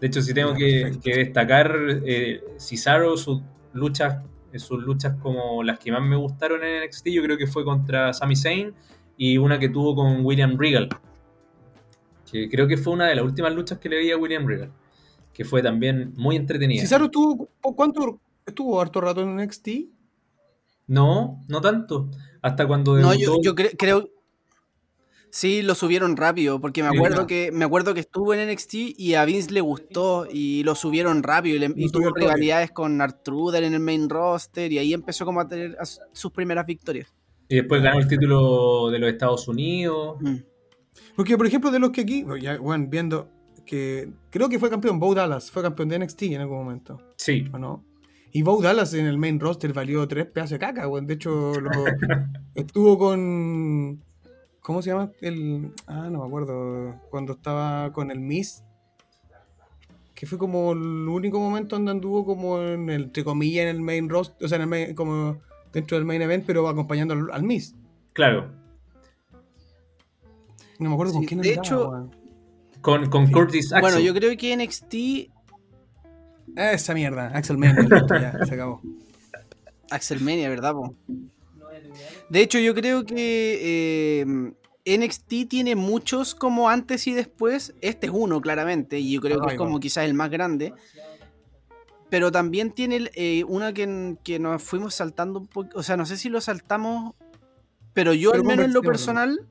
De 0.00 0.08
hecho, 0.08 0.20
si 0.20 0.34
tengo 0.34 0.56
que, 0.56 0.90
destacar 1.04 1.72
eh, 2.04 2.42
Cesaro, 2.58 3.16
sus 3.16 3.40
luchas, 3.72 4.24
eh, 4.52 4.58
sus 4.58 4.82
luchas 4.82 5.14
como 5.22 5.62
las 5.62 5.78
que 5.78 5.92
más 5.92 6.02
me 6.02 6.16
gustaron 6.16 6.64
en 6.64 6.82
NXT, 6.84 7.06
yo 7.10 7.22
creo 7.22 7.38
que 7.38 7.46
fue 7.46 7.64
contra 7.64 8.12
Sami 8.12 8.34
Zayn 8.34 8.74
y 9.16 9.38
una 9.38 9.56
que 9.60 9.68
tuvo 9.68 9.94
con 9.94 10.24
William 10.24 10.58
Regal, 10.58 10.88
que 12.28 12.50
creo 12.50 12.66
que 12.66 12.76
fue 12.76 12.92
una 12.92 13.06
de 13.06 13.14
las 13.14 13.24
últimas 13.24 13.54
luchas 13.54 13.78
que 13.78 13.88
le 13.88 14.00
vi 14.00 14.10
a 14.10 14.16
William 14.16 14.44
Regal, 14.44 14.72
que 15.32 15.44
fue 15.44 15.62
también 15.62 16.12
muy 16.16 16.34
entretenida. 16.34 16.80
Cesaro 16.80 17.04
estuvo, 17.04 17.48
¿cuánto 17.60 18.18
estuvo 18.44 18.80
harto 18.80 19.00
rato 19.00 19.22
en 19.22 19.36
NXT? 19.36 19.68
No, 20.88 21.40
no 21.46 21.60
tanto. 21.60 22.10
Hasta 22.42 22.66
cuando 22.66 22.98
No, 22.98 23.12
debutó. 23.12 23.36
yo, 23.40 23.40
yo 23.40 23.54
cre- 23.54 23.76
creo. 23.78 24.08
Sí, 25.34 25.62
lo 25.62 25.74
subieron 25.74 26.14
rápido, 26.18 26.60
porque 26.60 26.82
me 26.82 26.90
acuerdo 26.90 27.26
que 27.26 27.50
me 27.52 27.64
acuerdo 27.64 27.94
que 27.94 28.00
estuvo 28.00 28.34
en 28.34 28.46
NXT 28.50 28.74
y 28.98 29.14
a 29.14 29.24
Vince 29.24 29.50
le 29.50 29.62
gustó 29.62 30.26
y 30.30 30.62
lo 30.62 30.74
subieron 30.74 31.22
rápido 31.22 31.56
y, 31.56 31.58
le- 31.58 31.70
tuvo 31.90 32.10
rivalidades 32.14 32.70
con 32.70 33.00
Artruder 33.00 33.64
en 33.64 33.72
el 33.72 33.80
main 33.80 34.10
roster 34.10 34.70
y 34.70 34.76
ahí 34.76 34.92
empezó 34.92 35.24
como 35.24 35.40
a 35.40 35.48
tener 35.48 35.74
a 35.80 35.86
sus 35.86 36.30
primeras 36.32 36.66
victorias. 36.66 37.12
Y 37.48 37.56
después 37.56 37.82
ganó 37.82 37.98
el 37.98 38.06
título 38.08 38.90
de 38.90 38.98
los 38.98 39.10
Estados 39.10 39.48
Unidos. 39.48 40.18
Mm. 40.20 40.36
Porque, 41.16 41.38
por 41.38 41.46
ejemplo, 41.46 41.70
de 41.70 41.78
los 41.78 41.92
que 41.92 42.02
aquí, 42.02 42.26
ya, 42.40 42.58
bueno, 42.58 42.86
viendo 42.90 43.30
que 43.64 44.10
creo 44.28 44.50
que 44.50 44.58
fue 44.58 44.68
campeón, 44.68 44.98
Bo 44.98 45.14
Dallas 45.14 45.50
fue 45.50 45.62
campeón 45.62 45.88
de 45.88 45.98
NXT 45.98 46.22
en 46.24 46.42
algún 46.42 46.58
momento, 46.58 46.98
Sí. 47.16 47.44
¿o 47.54 47.58
no? 47.58 47.86
Y 48.32 48.42
Bo 48.42 48.60
Dallas 48.60 48.92
en 48.92 49.06
el 49.06 49.16
main 49.16 49.40
roster 49.40 49.72
valió 49.72 50.06
tres 50.06 50.26
pedazos 50.26 50.52
de 50.52 50.58
caca, 50.58 50.86
weón. 50.88 51.06
De 51.06 51.14
hecho, 51.14 51.52
lo- 51.58 51.70
estuvo 52.54 52.98
con. 52.98 54.02
¿Cómo 54.62 54.80
se 54.80 54.90
llama? 54.90 55.10
El. 55.20 55.72
Ah, 55.86 56.08
no 56.10 56.20
me 56.20 56.26
acuerdo. 56.26 56.94
Cuando 57.10 57.32
estaba 57.34 57.92
con 57.92 58.10
el 58.10 58.20
Miss. 58.20 58.62
Que 60.14 60.26
fue 60.26 60.38
como 60.38 60.72
el 60.72 60.78
único 61.08 61.40
momento 61.40 61.74
donde 61.76 61.90
anduvo 61.90 62.24
como 62.24 62.60
en 62.62 62.88
el, 62.90 63.02
entre 63.04 63.24
comillas, 63.24 63.62
en 63.64 63.68
el 63.70 63.80
main 63.80 64.08
roster. 64.08 64.44
O 64.44 64.48
sea, 64.48 64.56
en 64.56 64.62
el 64.62 64.68
main- 64.68 64.94
como 64.94 65.38
dentro 65.72 65.96
del 65.96 66.06
main 66.06 66.22
event, 66.22 66.44
pero 66.46 66.68
acompañando 66.68 67.14
al, 67.14 67.30
al 67.32 67.42
Miss. 67.42 67.74
Claro. 68.12 68.52
No 70.78 70.88
me 70.90 70.94
acuerdo 70.94 71.14
con 71.14 71.24
quién 71.24 71.40
de 71.40 71.50
andaba, 71.50 71.66
hecho- 71.66 71.88
weón. 71.90 72.16
Con, 72.80 73.10
con 73.10 73.26
Sí. 73.28 73.32
Curtis 73.32 73.72
Axel. 73.72 73.80
Bueno, 73.80 73.98
yo 74.00 74.12
creo 74.14 74.36
que 74.36 74.56
NXT 74.56 74.94
Esa 76.56 76.94
mierda, 76.94 77.28
Axel 77.28 77.56
Mania, 77.58 77.86
ya, 78.10 78.44
se 78.44 78.54
acabó. 78.54 78.80
Axelmania, 79.90 80.48
¿verdad? 80.48 80.72
po? 80.72 80.94
De 82.28 82.40
hecho, 82.40 82.58
yo 82.58 82.74
creo 82.74 83.04
que 83.04 84.20
eh, 84.20 84.98
NXT 84.98 85.48
tiene 85.48 85.76
muchos 85.76 86.34
como 86.34 86.68
antes 86.68 87.06
y 87.06 87.12
después. 87.12 87.74
Este 87.80 88.06
es 88.06 88.12
uno, 88.14 88.40
claramente, 88.40 88.98
y 88.98 89.12
yo 89.12 89.20
creo 89.20 89.40
que 89.40 89.52
es 89.52 89.58
como 89.58 89.80
quizás 89.80 90.04
el 90.04 90.14
más 90.14 90.30
grande. 90.30 90.72
Pero 92.08 92.30
también 92.30 92.72
tiene 92.72 93.10
eh, 93.14 93.42
una 93.44 93.72
que, 93.72 94.16
que 94.22 94.38
nos 94.38 94.62
fuimos 94.62 94.94
saltando 94.94 95.40
un 95.40 95.46
poco. 95.46 95.70
O 95.74 95.82
sea, 95.82 95.96
no 95.96 96.04
sé 96.04 96.16
si 96.16 96.28
lo 96.28 96.40
saltamos, 96.40 97.14
pero 97.94 98.12
yo 98.12 98.32
Pero 98.32 98.42
al 98.42 98.46
menos 98.46 98.66
en 98.66 98.72
lo 98.74 98.82
personal, 98.82 99.48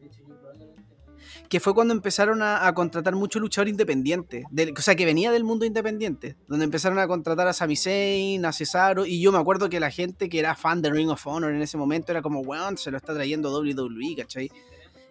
que 1.51 1.59
fue 1.59 1.73
cuando 1.73 1.93
empezaron 1.93 2.41
a, 2.41 2.65
a 2.65 2.73
contratar 2.73 3.13
mucho 3.13 3.37
luchador 3.37 3.67
independiente. 3.67 4.45
del- 4.51 4.73
o 4.77 4.81
sea, 4.81 4.95
que 4.95 5.03
venía 5.03 5.31
del 5.33 5.43
mundo 5.43 5.65
independiente. 5.65 6.37
Donde 6.47 6.63
empezaron 6.63 6.97
a 6.97 7.07
contratar 7.07 7.45
a 7.45 7.51
Sami 7.51 7.75
Zayn, 7.75 8.45
a 8.45 8.53
Cesaro. 8.53 9.05
Y 9.05 9.19
yo 9.21 9.33
me 9.33 9.37
acuerdo 9.37 9.69
que 9.69 9.81
la 9.81 9.91
gente 9.91 10.29
que 10.29 10.39
era 10.39 10.55
fan 10.55 10.81
de 10.81 10.89
Ring 10.89 11.09
of 11.09 11.27
Honor 11.27 11.53
en 11.53 11.61
ese 11.61 11.75
momento 11.77 12.13
era 12.13 12.21
como, 12.21 12.39
weón, 12.39 12.77
se 12.77 12.89
lo 12.89 12.95
está 12.95 13.13
trayendo 13.13 13.51
WWE, 13.51 14.15
¿cachai? 14.15 14.49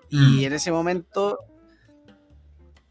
Y 0.09 0.17
Mm. 0.17 0.45
en 0.45 0.53
ese 0.55 0.73
momento. 0.73 1.39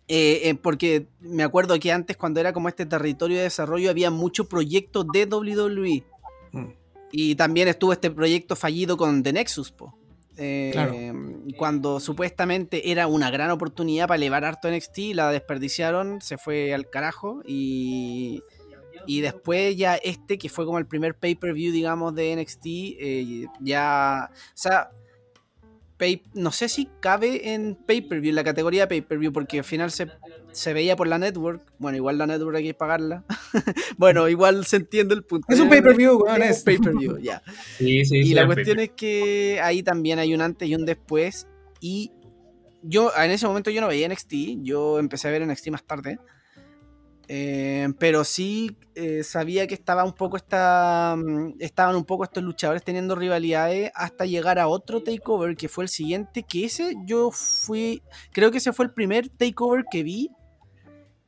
eh, 0.08 0.50
eh, 0.50 0.56
porque 0.56 1.08
me 1.20 1.44
acuerdo 1.44 1.78
que 1.80 1.92
antes, 1.92 2.18
cuando 2.18 2.40
era 2.40 2.54
como 2.54 2.68
este 2.70 2.86
territorio 2.86 3.38
de 3.38 3.44
desarrollo, 3.44 3.90
había 3.92 4.10
muchos 4.12 4.48
proyectos 4.48 5.06
de 5.14 5.26
WWE. 5.26 6.04
Mm. 6.52 6.66
Y 7.12 7.36
también 7.36 7.68
estuvo 7.68 7.94
este 7.94 8.10
proyecto 8.12 8.56
fallido 8.56 8.96
con 8.98 9.22
The 9.24 9.34
Nexus, 9.34 9.72
po. 9.72 9.96
Eh. 10.39 11.13
Cuando 11.58 11.99
supuestamente 11.99 12.91
era 12.91 13.08
una 13.08 13.30
gran 13.30 13.52
oportunidad 13.52 14.08
para 14.08 14.17
elevar 14.17 14.45
harto 14.45 14.69
NXT, 14.71 15.13
la 15.13 15.32
desperdiciaron, 15.32 16.21
se 16.21 16.38
fue 16.38 16.73
al 16.73 16.89
carajo. 16.89 17.41
Y, 17.45 18.41
y 19.06 19.21
después 19.21 19.75
ya 19.75 19.95
este, 19.95 20.38
que 20.38 20.49
fue 20.49 20.65
como 20.65 20.78
el 20.78 20.88
primer 20.88 21.15
pay-per-view, 21.15 21.71
digamos, 21.73 22.15
de 22.15 22.36
NXT, 22.36 22.65
eh, 22.65 23.45
ya... 23.60 24.30
O 24.32 24.52
sea, 24.54 24.91
pay- 26.00 26.24
no 26.34 26.52
sé 26.52 26.70
si 26.70 26.90
cabe 27.02 27.54
en 27.54 27.76
pay-per-view, 27.76 28.30
en 28.32 28.36
la 28.36 28.44
categoría 28.44 28.88
pay-per-view, 28.88 29.32
porque 29.32 29.60
al 29.60 29.64
final 29.64 29.92
se, 29.92 30.08
se 30.52 30.74
veía 30.74 30.96
por 30.96 31.08
la 31.08 31.20
network. 31.20 31.62
Bueno, 31.78 31.98
igual 31.98 32.18
la 32.18 32.26
network 32.26 32.56
hay 32.58 32.64
que 32.64 32.74
pagarla. 32.74 33.26
bueno, 33.98 34.28
igual 34.30 34.66
se 34.66 34.78
entiende 34.78 35.14
el 35.14 35.24
punto. 35.24 35.46
Es 35.50 35.60
un 35.60 35.70
pay-per-view, 35.70 36.24
weón, 36.24 36.42
Es 36.42 36.64
pay-per-view, 36.64 37.20
ya. 37.20 37.44
Sí, 37.78 38.06
sí, 38.06 38.18
Y 38.20 38.24
sí, 38.28 38.34
la 38.34 38.48
cuestión 38.48 38.80
es 38.80 38.92
que 38.92 39.60
ahí 39.62 39.84
también 39.84 40.18
hay 40.18 40.34
un 40.34 40.42
antes 40.42 40.68
y 40.68 40.74
un 40.74 40.86
después. 40.86 41.48
Y 41.82 42.12
yo 42.82 43.12
en 43.16 43.32
ese 43.32 43.46
momento 43.46 43.70
yo 43.70 43.82
no 43.82 43.88
veía 43.88 44.08
NXT, 44.08 44.34
yo 44.64 44.98
empecé 45.00 45.28
a 45.28 45.32
ver 45.32 45.46
NXT 45.46 45.68
más 45.70 45.84
tarde. 45.84 46.18
Eh, 47.32 47.88
pero 48.00 48.24
sí 48.24 48.76
eh, 48.96 49.24
sabía 49.24 49.68
que 49.68 49.76
estaba 49.76 50.04
un 50.04 50.13
poco 50.13 50.36
esta, 50.36 51.15
mm, 51.15 51.58
estaban 51.60 51.96
un 51.96 52.04
poco 52.04 52.24
estos 52.24 52.42
luchadores 52.44 52.84
teniendo 52.84 53.13
rivalidades 53.13 53.92
hasta 53.94 54.26
llegar 54.26 54.58
a 54.58 54.68
otro 54.68 55.04
takeover 55.04 55.56
que 55.56 55.70
fue 55.70 55.84
el 55.84 55.89
siguiente. 55.89 56.42
Que 56.42 56.65
ese 56.65 56.96
yo 57.06 57.30
fui, 57.32 58.02
creo 58.32 58.50
que 58.50 58.58
ese 58.58 58.74
fue 58.74 58.86
el 58.86 58.94
primer 58.94 59.30
takeover 59.30 59.86
que 59.92 60.02
vi, 60.02 60.32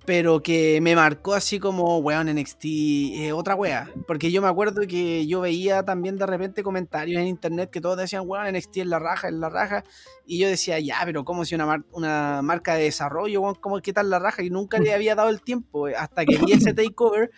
pero 0.06 0.42
que 0.42 0.80
me 0.82 0.96
marcó 0.96 1.34
así 1.36 1.60
como, 1.60 2.00
weón, 2.00 2.28
NXT, 2.34 2.66
eh, 2.66 3.32
otra 3.34 3.56
wea. 3.56 3.90
Porque 4.08 4.32
yo 4.32 4.42
me 4.42 4.48
acuerdo 4.48 4.82
que 4.88 5.28
yo 5.28 5.42
veía 5.42 5.84
también 5.84 6.18
de 6.18 6.26
repente 6.26 6.64
comentarios 6.64 7.22
en 7.22 7.28
internet 7.28 7.70
que 7.70 7.82
todos 7.82 7.98
decían, 7.98 8.24
weón, 8.26 8.52
NXT 8.52 8.78
es 8.78 8.86
la 8.88 9.00
raja, 9.00 9.28
es 9.28 9.34
la 9.36 9.50
raja. 9.50 9.84
Y 10.26 10.40
yo 10.40 10.48
decía, 10.48 10.80
ya, 10.80 10.98
pero 11.06 11.24
¿cómo 11.24 11.46
si 11.46 11.54
una, 11.56 11.66
mar- 11.66 11.86
una 11.92 12.42
marca 12.42 12.74
de 12.76 12.84
desarrollo, 12.86 13.42
weón, 13.42 13.56
cómo 13.56 13.80
qué 13.82 13.94
tal 13.94 14.10
la 14.10 14.18
raja? 14.20 14.42
Y 14.44 14.50
nunca 14.50 14.80
le 14.80 14.94
había 14.94 15.14
dado 15.16 15.30
el 15.30 15.42
tiempo, 15.42 15.88
eh, 15.88 15.96
hasta 15.96 16.26
que 16.26 16.38
vi 16.38 16.54
ese 16.54 16.74
takeover, 16.74 17.30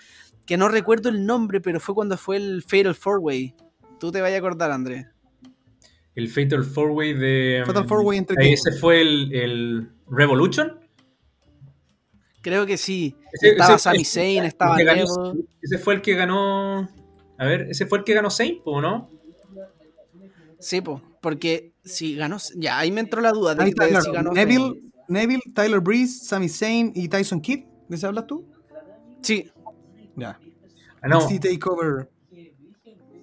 que 0.45 0.55
no 0.57 0.69
recuerdo 0.69 1.09
el 1.09 1.25
nombre, 1.25 1.59
pero 1.59 1.79
fue 1.79 1.93
cuando 1.95 2.17
fue 2.17 2.37
el 2.37 2.63
Fatal 2.63 2.95
Four 2.95 3.19
Way. 3.19 3.55
Tú 3.99 4.11
te 4.11 4.21
vayas 4.21 4.37
a 4.37 4.39
acordar, 4.39 4.71
Andrés. 4.71 5.05
El 6.15 6.29
Fatal 6.29 6.63
Four 6.63 6.91
Way 6.91 7.13
de. 7.13 7.63
Fatal 7.65 7.87
Four 7.87 8.01
Way 8.01 8.17
entre 8.19 8.35
Ahí 8.39 8.49
qué? 8.49 8.53
Ese 8.53 8.71
fue 8.73 9.01
el, 9.01 9.33
el 9.33 9.89
Revolution. 10.09 10.79
Creo 12.43 12.65
que 12.67 12.77
sí. 12.77 13.15
Ese- 13.31 13.49
estaba 13.51 13.73
ese- 13.75 13.83
Sami 13.83 14.01
ese- 14.01 14.19
Zayn, 14.19 14.43
estaba 14.43 14.75
ese 14.75 14.83
ganó-. 14.83 15.33
Ese 15.61 15.77
fue 15.79 15.95
el 15.95 16.01
que 16.01 16.13
ganó. 16.13 16.87
A 17.39 17.45
ver, 17.45 17.61
ese 17.71 17.87
fue 17.87 17.97
el 17.97 18.03
que 18.03 18.13
ganó 18.13 18.29
¿o 18.65 18.81
no? 18.81 19.09
Sí, 20.59 20.81
po, 20.81 21.01
porque 21.21 21.73
si 21.83 22.15
ganó, 22.15 22.37
ya 22.55 22.77
ahí 22.79 22.91
me 22.91 23.01
entró 23.01 23.21
la 23.21 23.31
duda 23.31 23.55
de, 23.55 23.63
Ahí 23.63 23.69
está, 23.69 23.87
de 23.87 23.99
si 24.01 24.11
ganó. 24.11 24.31
Neville, 24.31 24.81
Neville, 25.07 25.41
Tyler 25.55 25.79
Breeze, 25.79 26.25
Sami 26.25 26.47
Zayn 26.47 26.91
y 26.95 27.07
Tyson 27.07 27.41
Kidd. 27.41 27.65
¿De 27.89 27.95
ese 27.95 28.05
hablas 28.07 28.27
tú? 28.27 28.45
Sí, 29.21 29.49
Ya. 30.15 30.39
Ah, 31.01 31.07
no, 31.07 31.19
Takeover. 31.27 32.09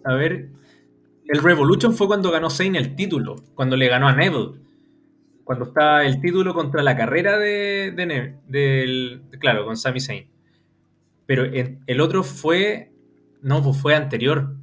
a 0.05 0.15
ver. 0.15 0.51
El 1.27 1.43
Revolution 1.43 1.95
fue 1.95 2.09
cuando 2.09 2.31
ganó 2.31 2.51
Saint 2.51 2.77
el 2.77 2.95
título. 2.97 3.37
Cuando 3.55 3.77
le 3.77 3.89
ganó 3.89 4.09
a 4.09 4.15
Neville. 4.15 4.61
Cuando 5.51 5.65
está 5.65 6.05
el 6.05 6.21
título 6.21 6.55
contra 6.55 6.81
la 6.81 6.97
carrera 6.97 7.37
de, 7.37 7.93
Neville. 7.97 8.37
Del, 8.47 9.23
claro, 9.41 9.65
con 9.65 9.77
Sami 9.77 9.99
Zayn. 9.99 10.31
Pero 11.27 11.43
el 11.45 12.01
otro 12.01 12.23
fue. 12.23 12.93
No, 13.43 13.61
pues 13.61 13.77
fue 13.77 13.97
anterior. 13.97 14.55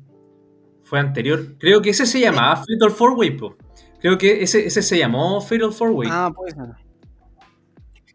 Fue 0.86 1.02
anterior. 1.02 1.58
Creo 1.60 1.82
que 1.82 1.90
ese 1.90 2.06
se 2.06 2.22
llamaba 2.22 2.56
Fatal 2.56 2.92
Four 2.92 3.18
Way, 3.18 3.38
Creo 4.00 4.18
que 4.18 4.42
ese, 4.44 4.66
ese 4.66 4.82
se 4.82 4.98
llamó 4.98 5.42
Fatal 5.42 5.74
Four 5.74 5.90
Way. 5.90 6.10
Ah, 6.10 6.32
pues. 6.34 6.56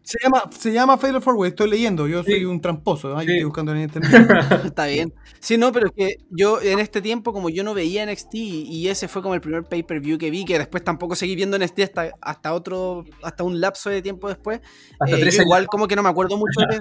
Se 0.03 0.17
llama, 0.21 0.49
se 0.51 0.73
llama 0.73 0.97
Fatal 0.97 1.21
Forward, 1.21 1.47
estoy 1.47 1.69
leyendo, 1.69 2.07
yo 2.07 2.23
soy 2.23 2.43
un 2.43 2.59
tramposo, 2.59 3.17
estoy 3.17 3.41
buscando 3.45 3.73
en 3.73 3.83
internet. 3.83 4.11
Está 4.65 4.85
bien. 4.87 5.13
Sí, 5.39 5.57
no, 5.57 5.71
pero 5.71 5.87
es 5.87 5.93
que 5.93 6.17
yo 6.29 6.61
en 6.61 6.79
este 6.79 7.01
tiempo, 7.01 7.31
como 7.31 7.49
yo 7.49 7.63
no 7.63 7.73
veía 7.73 8.05
NXT, 8.05 8.33
y 8.33 8.89
ese 8.89 9.07
fue 9.07 9.21
como 9.21 9.33
el 9.33 9.39
primer 9.39 9.63
pay-per-view 9.63 10.17
que 10.17 10.29
vi, 10.29 10.43
que 10.43 10.57
después 10.57 10.83
tampoco 10.83 11.15
seguí 11.15 11.37
viendo 11.37 11.57
NXT 11.57 11.79
hasta, 11.79 12.11
hasta 12.19 12.53
otro, 12.53 13.05
hasta 13.21 13.45
un 13.45 13.61
lapso 13.61 13.89
de 13.89 14.01
tiempo 14.01 14.27
después. 14.27 14.59
Hasta 14.99 15.17
eh, 15.17 15.29
igual 15.41 15.67
como 15.67 15.87
que 15.87 15.95
no 15.95 16.03
me 16.03 16.09
acuerdo 16.09 16.35
mucho 16.37 16.59
de 16.69 16.79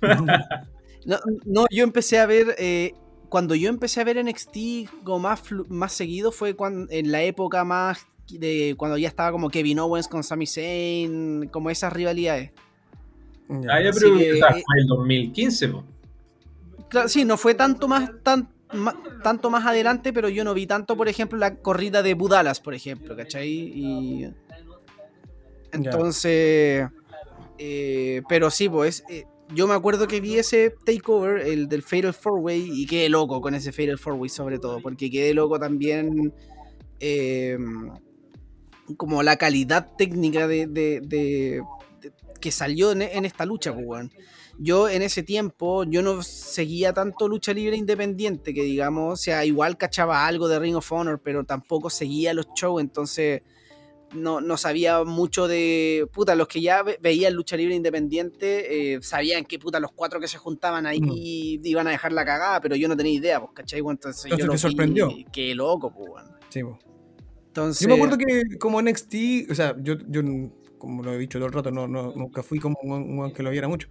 no, 1.04 1.18
no, 1.44 1.66
yo 1.70 1.84
empecé 1.84 2.18
a 2.18 2.24
ver, 2.24 2.54
eh, 2.58 2.94
cuando 3.28 3.54
yo 3.54 3.68
empecé 3.68 4.00
a 4.00 4.04
ver 4.04 4.24
NXT 4.24 5.04
como 5.04 5.18
más, 5.18 5.42
más 5.68 5.92
seguido 5.92 6.32
fue 6.32 6.54
cuando, 6.54 6.90
en 6.90 7.12
la 7.12 7.22
época 7.22 7.64
más 7.64 8.06
de 8.28 8.74
cuando 8.76 8.98
ya 8.98 9.08
estaba 9.08 9.32
como 9.32 9.48
Kevin 9.50 9.78
Owens 9.78 10.08
con 10.08 10.22
Sami 10.22 10.46
Zayn, 10.46 11.48
como 11.48 11.70
esas 11.70 11.92
rivalidades. 11.92 12.50
Ah, 13.68 13.80
ya, 13.80 13.92
pero 13.92 14.14
fue 14.14 14.38
el 14.78 14.86
2015, 14.88 15.72
Claro, 16.88 17.08
sí, 17.08 17.24
no 17.24 17.36
fue 17.36 17.54
tanto 17.54 17.88
más, 17.88 18.10
tan, 18.22 18.48
tanto 19.22 19.50
más 19.50 19.66
adelante, 19.66 20.12
pero 20.12 20.28
yo 20.28 20.44
no 20.44 20.54
vi 20.54 20.66
tanto, 20.66 20.96
por 20.96 21.08
ejemplo, 21.08 21.38
la 21.38 21.56
corrida 21.56 22.02
de 22.02 22.14
Budalas, 22.14 22.60
por 22.60 22.74
ejemplo, 22.74 23.16
¿cachai? 23.16 23.48
Y... 23.48 24.28
Entonces, 25.72 26.88
eh, 27.58 28.22
pero 28.28 28.50
sí, 28.50 28.68
pues, 28.68 29.04
eh, 29.08 29.24
yo 29.52 29.66
me 29.66 29.74
acuerdo 29.74 30.06
que 30.06 30.20
vi 30.20 30.38
ese 30.38 30.74
takeover, 30.84 31.40
el 31.40 31.68
del 31.68 31.82
Fatal 31.82 32.14
Four 32.14 32.40
Way, 32.40 32.70
y 32.72 32.86
quedé 32.86 33.08
loco 33.08 33.40
con 33.40 33.54
ese 33.54 33.72
Fatal 33.72 33.98
Four 33.98 34.14
Way 34.14 34.28
sobre 34.28 34.58
todo, 34.58 34.80
porque 34.80 35.10
quedé 35.10 35.34
loco 35.34 35.58
también 35.58 36.32
eh, 37.00 37.58
como 38.96 39.22
la 39.22 39.36
calidad 39.36 39.94
técnica 39.96 40.46
de, 40.46 41.62
que 42.40 42.52
salió 42.52 42.92
en, 42.92 43.24
esta 43.24 43.44
lucha, 43.44 43.74
pues, 43.74 44.08
Yo 44.58 44.88
en 44.88 45.02
ese 45.02 45.22
tiempo, 45.22 45.84
yo 45.84 46.02
no 46.02 46.22
seguía 46.22 46.92
tanto 46.92 47.28
lucha 47.28 47.52
libre 47.52 47.76
independiente, 47.76 48.54
que 48.54 48.62
digamos, 48.62 49.12
o 49.12 49.16
sea, 49.22 49.44
igual 49.44 49.76
cachaba 49.76 50.26
algo 50.26 50.48
de 50.48 50.58
Ring 50.58 50.76
of 50.76 50.92
Honor, 50.92 51.20
pero 51.22 51.44
tampoco 51.44 51.90
seguía 51.90 52.34
los 52.34 52.46
shows, 52.54 52.80
entonces 52.80 53.42
no, 54.14 54.40
no 54.40 54.56
sabía 54.56 55.04
mucho 55.04 55.48
de. 55.48 56.08
Puta, 56.12 56.34
los 56.34 56.48
que 56.48 56.60
ya 56.60 56.82
veían 57.00 57.34
lucha 57.34 57.56
libre 57.56 57.74
independiente 57.74 58.94
eh, 58.94 59.02
sabían 59.02 59.44
que 59.44 59.58
puta 59.58 59.80
los 59.80 59.92
cuatro 59.92 60.20
que 60.20 60.28
se 60.28 60.38
juntaban 60.38 60.86
ahí 60.86 61.00
mm. 61.00 61.64
iban 61.64 61.86
a 61.88 61.90
dejar 61.90 62.12
la 62.12 62.24
cagada, 62.24 62.60
pero 62.60 62.76
yo 62.76 62.88
no 62.88 62.96
tenía 62.96 63.12
idea, 63.12 63.40
pues, 63.40 63.52
¿cachai? 63.54 63.80
Entonces, 63.80 64.30
yo 64.36 64.48
te 64.48 64.58
sorprendió. 64.58 65.10
Qué 65.32 65.54
loco, 65.54 65.92
pues, 65.92 66.24
Sí, 66.48 66.62
pues. 66.62 66.76
Yo 67.56 67.88
me 67.88 67.94
acuerdo 67.94 68.18
que 68.18 68.58
como 68.58 68.80
NXT, 68.82 69.50
o 69.50 69.54
sea, 69.54 69.74
yo, 69.82 69.94
yo 70.08 70.22
como 70.78 71.02
lo 71.02 71.12
he 71.14 71.18
dicho 71.18 71.38
todo 71.38 71.48
el 71.48 71.54
rato, 71.54 71.70
no, 71.70 71.88
no, 71.88 72.12
nunca 72.14 72.42
fui 72.42 72.58
como 72.58 72.76
un, 72.82 73.32
que 73.32 73.42
lo 73.42 73.50
viera 73.50 73.68
mucho. 73.68 73.88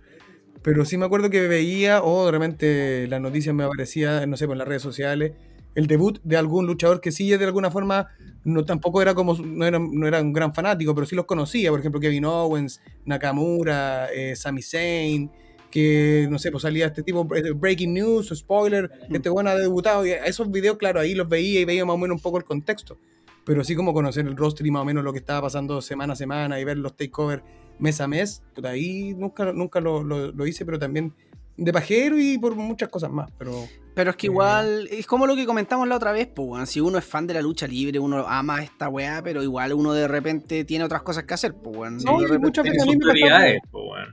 Pero 0.61 0.85
sí 0.85 0.97
me 0.97 1.05
acuerdo 1.05 1.29
que 1.29 1.47
veía, 1.47 2.03
o 2.03 2.25
de 2.25 2.31
repente 2.31 3.07
las 3.07 3.21
noticias 3.21 3.53
me 3.53 3.63
aparecían, 3.63 4.29
no 4.29 4.37
sé, 4.37 4.47
por 4.47 4.57
las 4.57 4.67
redes 4.67 4.81
sociales, 4.81 5.33
el 5.75 5.87
debut 5.87 6.19
de 6.23 6.37
algún 6.37 6.65
luchador 6.65 7.01
que 7.01 7.11
sí 7.11 7.29
de 7.29 7.43
alguna 7.43 7.69
forma 7.69 8.07
no 8.45 8.63
tampoco 8.63 9.01
era 9.01 9.13
como 9.13 9.35
no 9.35 9.65
era, 9.65 9.77
no 9.77 10.07
era 10.07 10.21
un 10.21 10.31
gran 10.31 10.53
fanático, 10.53 10.95
pero 10.95 11.05
sí 11.05 11.15
los 11.15 11.25
conocía, 11.25 11.69
por 11.69 11.79
ejemplo 11.81 11.99
Kevin 11.99 12.25
Owens, 12.25 12.81
Nakamura, 13.03 14.07
eh, 14.13 14.35
Sami 14.37 14.61
Zayn, 14.61 15.29
que 15.69 16.27
no 16.29 16.39
sé, 16.39 16.49
pues 16.51 16.61
salía 16.61 16.85
este 16.85 17.03
tipo 17.03 17.27
eh, 17.35 17.51
breaking 17.51 17.93
news, 17.93 18.31
spoiler, 18.33 18.89
mm. 19.09 19.15
este 19.15 19.29
bueno 19.29 19.49
ha 19.49 19.55
debutado 19.55 20.05
y 20.05 20.11
esos 20.11 20.49
videos, 20.49 20.77
claro, 20.77 21.01
ahí 21.01 21.13
los 21.13 21.27
veía 21.27 21.59
y 21.59 21.65
veía 21.65 21.83
más 21.83 21.95
o 21.95 21.97
menos 21.97 22.15
un 22.15 22.21
poco 22.21 22.37
el 22.37 22.45
contexto 22.45 22.97
pero 23.45 23.61
así 23.61 23.75
como 23.75 23.93
conocer 23.93 24.25
el 24.25 24.35
roster 24.35 24.65
y 24.65 24.71
más 24.71 24.81
o 24.81 24.85
menos 24.85 25.03
lo 25.03 25.13
que 25.13 25.19
estaba 25.19 25.43
pasando 25.43 25.81
semana 25.81 26.13
a 26.13 26.15
semana 26.15 26.59
y 26.59 26.63
ver 26.63 26.77
los 26.77 26.97
takeovers 26.97 27.43
mes 27.77 28.01
a 28.01 28.07
mes, 28.07 28.41
pues 28.53 28.65
ahí 28.65 29.13
nunca, 29.15 29.51
nunca 29.53 29.79
lo, 29.79 30.03
lo, 30.03 30.47
hice, 30.47 30.65
pero 30.65 30.79
también 30.79 31.13
de 31.57 31.71
pajero 31.71 32.19
y 32.19 32.37
por 32.37 32.55
muchas 32.55 32.89
cosas 32.89 33.11
más. 33.11 33.29
Pero, 33.37 33.51
pero 33.93 34.11
es 34.11 34.15
que 34.15 34.27
eh, 34.27 34.29
igual, 34.29 34.87
es 34.89 35.05
como 35.05 35.27
lo 35.27 35.35
que 35.35 35.45
comentamos 35.45 35.87
la 35.87 35.97
otra 35.97 36.11
vez, 36.11 36.27
pues, 36.27 36.69
si 36.69 36.79
uno 36.79 36.97
es 36.97 37.05
fan 37.05 37.27
de 37.27 37.33
la 37.33 37.41
lucha 37.41 37.67
libre, 37.67 37.99
uno 37.99 38.25
ama 38.27 38.63
esta 38.63 38.89
weá, 38.89 39.21
pero 39.23 39.43
igual 39.43 39.73
uno 39.73 39.93
de 39.93 40.07
repente 40.07 40.63
tiene 40.63 40.85
otras 40.85 41.01
cosas 41.01 41.25
que 41.25 41.33
hacer, 41.33 41.53
pues, 41.53 41.91
muchas 42.39 42.63
veces 42.63 42.81
a 42.81 42.85
mí 42.85 42.97
me 42.97 43.05
pasado, 43.05 43.45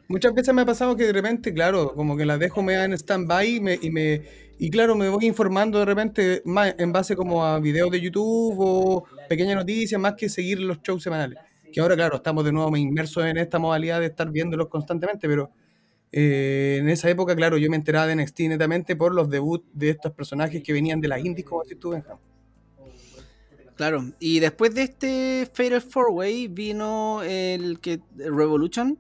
Muchas 0.09 0.35
veces 0.35 0.55
me 0.55 0.63
ha 0.63 0.67
pasado 0.67 0.97
que 0.97 1.05
de 1.05 1.13
repente, 1.13 1.55
claro, 1.55 1.95
como 1.95 2.17
que 2.17 2.27
las 2.27 2.39
dejo 2.39 2.63
me 2.63 2.75
en 2.75 2.93
stand-by 2.93 3.57
y 3.81 3.91
me 3.91 4.23
y 4.63 4.71
claro, 4.71 4.95
me 4.95 5.09
voy 5.09 5.27
informando 5.27 5.81
de 5.81 5.85
repente 5.85 6.41
más 6.45 6.77
en 6.79 6.93
base 6.93 7.17
como 7.17 7.45
a 7.45 7.59
videos 7.59 7.91
de 7.91 8.01
YouTube 8.01 8.55
o 8.61 9.05
pequeñas 9.33 9.57
noticias, 9.57 9.99
más 9.99 10.13
que 10.15 10.29
seguir 10.29 10.61
los 10.61 10.83
shows 10.83 11.03
semanales. 11.03 11.39
Que 11.73 11.81
ahora, 11.81 11.95
claro, 11.95 12.17
estamos 12.17 12.45
de 12.45 12.53
nuevo 12.53 12.77
inmersos 12.77 13.25
en 13.25 13.39
esta 13.39 13.59
modalidad 13.59 13.99
de 13.99 14.07
estar 14.07 14.31
viéndolos 14.31 14.69
constantemente, 14.69 15.27
pero 15.27 15.51
eh, 16.13 16.77
en 16.83 16.91
esa 16.91 17.09
época, 17.09 17.35
claro, 17.35 17.57
yo 17.57 17.71
me 17.71 17.77
enteraba 17.77 18.07
de 18.07 18.15
NXT 18.15 18.41
netamente 18.41 18.95
por 18.95 19.15
los 19.15 19.31
debuts 19.31 19.65
de 19.73 19.89
estos 19.89 20.13
personajes 20.13 20.63
que 20.63 20.75
venían 20.75 21.01
de 21.01 21.09
las 21.09 21.25
indies, 21.25 21.47
como 21.47 21.65
si 21.65 21.77
tú. 21.77 21.95
Claro, 23.75 24.05
y 24.21 24.39
después 24.39 24.75
de 24.75 24.83
este 24.83 25.49
Fatal 25.51 25.81
Four 25.81 26.11
Way 26.11 26.49
vino 26.49 27.23
el 27.23 27.81
que 27.81 28.01
Revolution. 28.17 28.99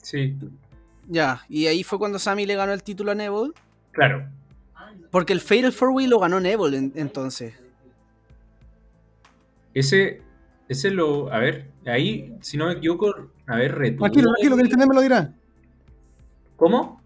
Sí. 0.00 0.34
Ya, 1.06 1.44
y 1.50 1.66
ahí 1.66 1.82
fue 1.82 1.98
cuando 1.98 2.18
Sammy 2.18 2.46
le 2.46 2.54
ganó 2.54 2.72
el 2.72 2.82
título 2.82 3.12
a 3.12 3.14
Neville. 3.14 3.52
Claro. 3.92 4.26
Porque 5.10 5.34
el 5.34 5.42
Fatal 5.42 5.72
Four 5.72 5.90
Way 5.90 6.06
lo 6.06 6.18
ganó 6.18 6.40
Neville 6.40 6.92
entonces. 6.94 7.52
Ese, 9.74 10.22
ese 10.68 10.90
lo. 10.90 11.32
A 11.32 11.38
ver, 11.38 11.70
ahí, 11.86 12.34
si 12.40 12.56
no 12.56 12.66
me 12.66 12.72
equivoco, 12.72 13.14
a 13.46 13.56
ver, 13.56 13.76
retuvo. 13.76 14.06
Tranquilo, 14.06 14.32
tranquilo, 14.32 14.56
que 14.56 14.62
Internet 14.62 14.88
me 14.88 14.94
lo 14.94 15.00
dirá. 15.00 15.32
¿Cómo? 16.56 17.00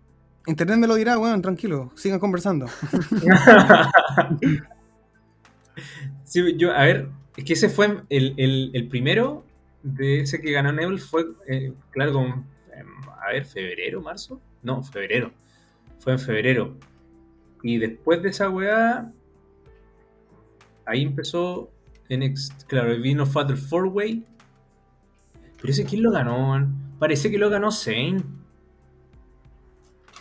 Internet 0.46 0.78
me 0.78 0.86
lo 0.86 0.94
dirá, 0.94 1.16
bueno, 1.16 1.40
tranquilo, 1.40 1.90
sigan 1.94 2.18
conversando. 2.18 2.66
sí, 6.24 6.56
yo, 6.56 6.72
a 6.72 6.84
ver, 6.84 7.08
es 7.36 7.44
que 7.44 7.54
ese 7.54 7.70
fue 7.70 8.02
el, 8.10 8.88
primero 8.90 9.44
de 9.82 10.20
ese 10.20 10.40
que 10.40 10.52
ganó 10.52 10.72
Neville 10.72 11.00
fue, 11.00 11.24
eh, 11.48 11.72
claro, 11.90 12.12
con, 12.12 12.26
em, 12.26 12.44
a 13.22 13.32
ver, 13.32 13.46
febrero, 13.46 14.02
marzo. 14.02 14.40
No, 14.62 14.82
febrero. 14.82 15.32
Fue 15.98 16.12
en 16.12 16.18
febrero. 16.18 16.76
Y 17.62 17.78
después 17.78 18.22
de 18.22 18.28
esa 18.28 18.50
weá, 18.50 19.10
ahí 20.84 21.02
empezó, 21.02 21.70
en 22.08 22.34
claro, 22.66 23.00
vino 23.00 23.26
Fatal 23.26 23.56
Four 23.56 23.86
Way. 23.86 24.24
Pero 25.60 25.72
ese 25.72 25.84
quién 25.84 26.02
lo 26.02 26.10
ganó, 26.10 26.68
Parece 26.98 27.30
que 27.30 27.38
lo 27.38 27.50
ganó 27.50 27.70
Zane. 27.70 28.22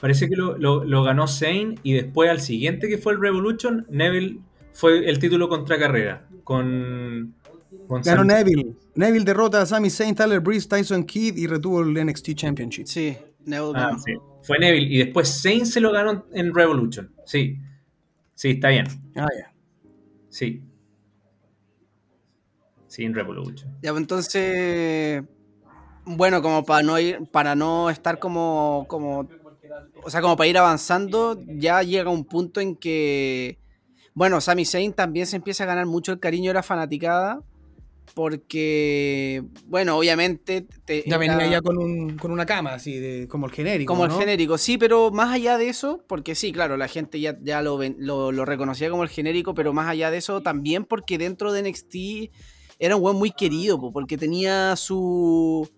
Parece 0.02 0.28
que 0.28 0.36
lo, 0.36 1.04
ganó 1.04 1.28
Zane 1.28 1.76
y 1.84 1.94
después 1.94 2.30
al 2.30 2.42
siguiente 2.42 2.90
que 2.90 2.98
fue 2.98 3.14
el 3.14 3.22
Revolution, 3.22 3.86
Neville 3.90 4.40
fue 4.74 5.10
el 5.10 5.20
título 5.20 5.48
contra 5.48 5.80
carrera. 5.80 6.28
Con, 6.44 7.36
ganó 8.04 8.24
Neville. 8.24 8.76
Neville 8.96 9.24
derrota 9.24 9.62
a 9.62 9.66
Sami 9.66 9.90
Zayn, 9.90 10.14
Tyler 10.14 10.40
Breeze, 10.40 10.68
Tyson 10.68 11.04
Kidd 11.06 11.38
y 11.38 11.48
retuvo 11.48 11.82
el 11.82 11.94
NXT 12.06 12.34
Championship. 12.36 12.86
Sí, 12.86 13.16
Neville 13.46 13.74
ah, 13.76 13.96
Fue 14.44 14.60
Neville 14.60 14.94
y 14.94 14.98
después 14.98 15.42
Zayn 15.42 15.66
se 15.66 15.80
lo 15.80 15.92
ganó 15.92 16.26
en 16.34 16.54
Revolution. 16.54 17.12
Sí. 17.26 17.58
Sí, 18.36 18.52
está 18.52 18.70
bien. 18.70 18.88
Ah, 19.16 19.28
ya. 19.38 19.54
Sí. 20.30 20.50
Sí, 20.50 20.73
en 23.00 23.14
Revolution. 23.14 23.70
Ya, 23.82 23.92
pues 23.92 24.02
entonces. 24.02 25.24
Bueno, 26.06 26.42
como 26.42 26.66
para 26.66 26.84
no 26.84 27.00
ir, 27.00 27.20
para 27.32 27.56
no 27.56 27.90
estar 27.90 28.20
como, 28.20 28.86
como. 28.88 29.30
O 30.04 30.10
sea, 30.10 30.22
como 30.22 30.36
para 30.36 30.48
ir 30.48 30.58
avanzando, 30.58 31.40
ya 31.48 31.82
llega 31.82 32.10
un 32.10 32.26
punto 32.26 32.60
en 32.60 32.76
que. 32.76 33.58
Bueno, 34.14 34.42
Sami 34.42 34.66
Zayn 34.66 34.94
también 34.94 35.26
se 35.26 35.38
empieza 35.38 35.64
a 35.64 35.68
ganar 35.68 35.86
mucho 35.86 36.12
el 36.12 36.20
cariño 36.20 36.52
de 36.52 36.56
la 36.56 36.64
fanaticada 36.64 37.42
porque, 38.14 39.44
bueno, 39.66 39.98
obviamente... 39.98 40.68
ya 41.06 41.18
venía 41.18 41.48
ya 41.48 41.62
con, 41.62 41.78
un, 41.78 42.18
con, 42.18 42.32
una 42.32 42.46
cama, 42.46 42.74
así, 42.74 43.00
de, 43.00 43.28
como 43.28 43.48
el 43.48 43.52
genérico. 43.52 43.92
Como 43.92 44.06
el 44.06 44.12
genérico, 44.12 44.58
sí, 44.58 44.78
pero 44.78 45.10
más 45.12 45.34
allá 45.34 45.58
de 45.58 45.70
eso, 45.70 46.04
porque 46.08 46.36
sí, 46.36 46.52
claro, 46.52 46.78
la 46.78 46.88
gente 46.88 47.20
ya, 47.20 47.38
ya 47.42 47.62
lo, 47.62 47.80
lo, 47.98 48.46
reconocía 48.46 48.90
como 48.90 49.04
el 49.04 49.10
genérico, 49.10 49.56
pero 49.56 49.74
más 49.74 49.88
allá 49.88 50.12
de 50.12 50.18
eso, 50.18 50.42
también 50.42 50.86
porque 50.86 51.18
dentro 51.18 51.52
de 51.54 51.64
NXT 51.64 51.96
era 52.80 52.96
un 52.96 53.02
buen 53.02 53.18
muy 53.18 53.32
querido, 53.32 53.80
porque 53.92 54.18
tenía 54.18 54.76
su 54.76 55.70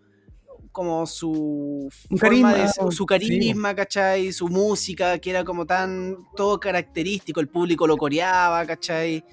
como 0.75 1.07
su 1.07 1.87
carisma, 2.19 2.67
su, 2.91 3.05
carisma, 3.05 3.73
¿cachai? 3.73 4.33
Su 4.33 4.49
música, 4.49 5.17
que 5.19 5.29
era 5.29 5.45
como 5.45 5.65
tan 5.65 6.17
todo 6.35 6.59
característico, 6.59 7.39
el 7.39 7.47
público 7.47 7.87
lo 7.87 7.95
coreaba, 7.95 8.65
¿cachai? 8.65 9.23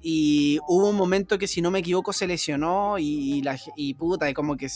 Y 0.00 0.60
hubo 0.68 0.90
un 0.90 0.96
momento 0.96 1.38
que, 1.38 1.48
si 1.48 1.60
no 1.60 1.72
me 1.72 1.80
equivoco, 1.80 2.12
se 2.12 2.28
lesionó 2.28 3.00
y, 3.00 3.42
la, 3.42 3.58
y 3.74 3.94
puta, 3.94 4.30
y 4.30 4.34
como 4.34 4.56
que 4.56 4.68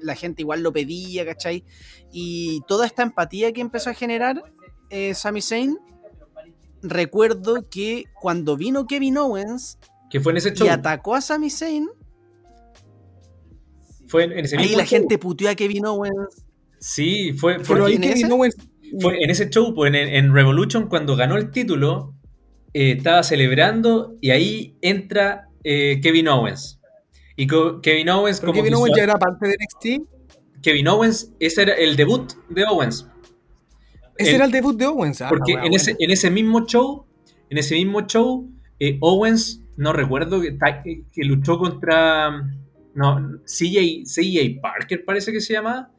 la 0.00 0.14
gente 0.14 0.42
igual 0.42 0.62
lo 0.62 0.72
pedía, 0.72 1.26
¿cachai? 1.26 1.64
Y 2.12 2.62
toda 2.68 2.86
esta 2.86 3.02
empatía 3.02 3.52
que 3.52 3.60
empezó 3.60 3.90
a 3.90 3.94
generar 3.94 4.40
eh, 4.88 5.14
Sami 5.14 5.42
Zayn, 5.42 5.78
recuerdo 6.80 7.68
que 7.68 8.04
cuando 8.20 8.56
vino 8.56 8.86
Kevin 8.86 9.18
Owens 9.18 9.78
Que 10.12 10.20
fue 10.20 10.32
en 10.32 10.38
ese 10.38 10.52
show. 10.54 10.66
y 10.66 10.70
atacó 10.70 11.14
a 11.16 11.20
Sami 11.20 11.50
Zayn, 11.50 11.88
Fue 14.06 14.24
en, 14.24 14.32
en 14.32 14.44
ese 14.44 14.56
ahí 14.56 14.64
mismo 14.64 14.78
la 14.78 14.84
show. 14.84 14.90
gente 15.00 15.18
puteó 15.18 15.48
a 15.50 15.54
Kevin 15.54 15.86
Owens. 15.86 16.44
Sí, 16.78 17.32
fue, 17.32 17.60
fue, 17.64 17.76
Pero 17.76 17.86
ahí 17.86 17.94
en 17.94 18.02
Kevin 18.02 18.16
ese? 18.26 18.32
Owens. 18.32 18.56
fue 19.00 19.22
en 19.22 19.30
ese 19.30 19.48
show, 19.50 19.74
pues, 19.74 19.88
en, 19.88 19.94
en 19.96 20.34
Revolution, 20.34 20.88
cuando 20.88 21.16
ganó 21.16 21.36
el 21.36 21.50
título, 21.50 22.14
eh, 22.74 22.92
estaba 22.98 23.22
celebrando 23.22 24.16
y 24.20 24.30
ahí 24.30 24.76
entra 24.82 25.48
eh, 25.64 26.00
Kevin 26.02 26.28
Owens. 26.28 26.78
Y 27.36 27.46
Kevin 27.82 28.10
Owens, 28.10 28.40
como 28.40 28.52
Kevin 28.52 28.74
Owens 28.74 28.94
ya 28.96 29.04
era 29.04 29.14
parte 29.18 29.48
de 29.48 29.54
NXT. 29.54 30.08
Kevin 30.60 30.88
Owens, 30.88 31.32
ese 31.40 31.62
era 31.62 31.72
el 31.74 31.96
debut 31.96 32.30
de 32.50 32.64
Owens. 32.64 33.06
Ese 34.18 34.30
El- 34.30 34.36
era 34.36 34.44
el 34.44 34.50
debut 34.52 34.76
de 34.76 34.86
Owens. 34.86 35.22
ah, 35.22 35.28
Porque 35.30 35.52
en 35.54 35.72
ese, 35.72 35.96
en 35.98 36.10
ese 36.10 36.30
mismo 36.30 36.66
show, 36.66 37.06
en 37.48 37.56
ese 37.58 37.74
mismo 37.76 38.02
show, 38.06 38.50
eh, 38.78 38.98
Owens, 39.00 39.61
no 39.76 39.92
recuerdo 39.92 40.40
que, 40.40 40.56
luchó 41.24 41.58
contra 41.58 42.30
no, 42.94 43.38
CJ, 43.46 44.04
CJ 44.04 44.60
Parker, 44.60 45.04
parece 45.04 45.32
que 45.32 45.40
se 45.40 45.54
llama. 45.54 45.90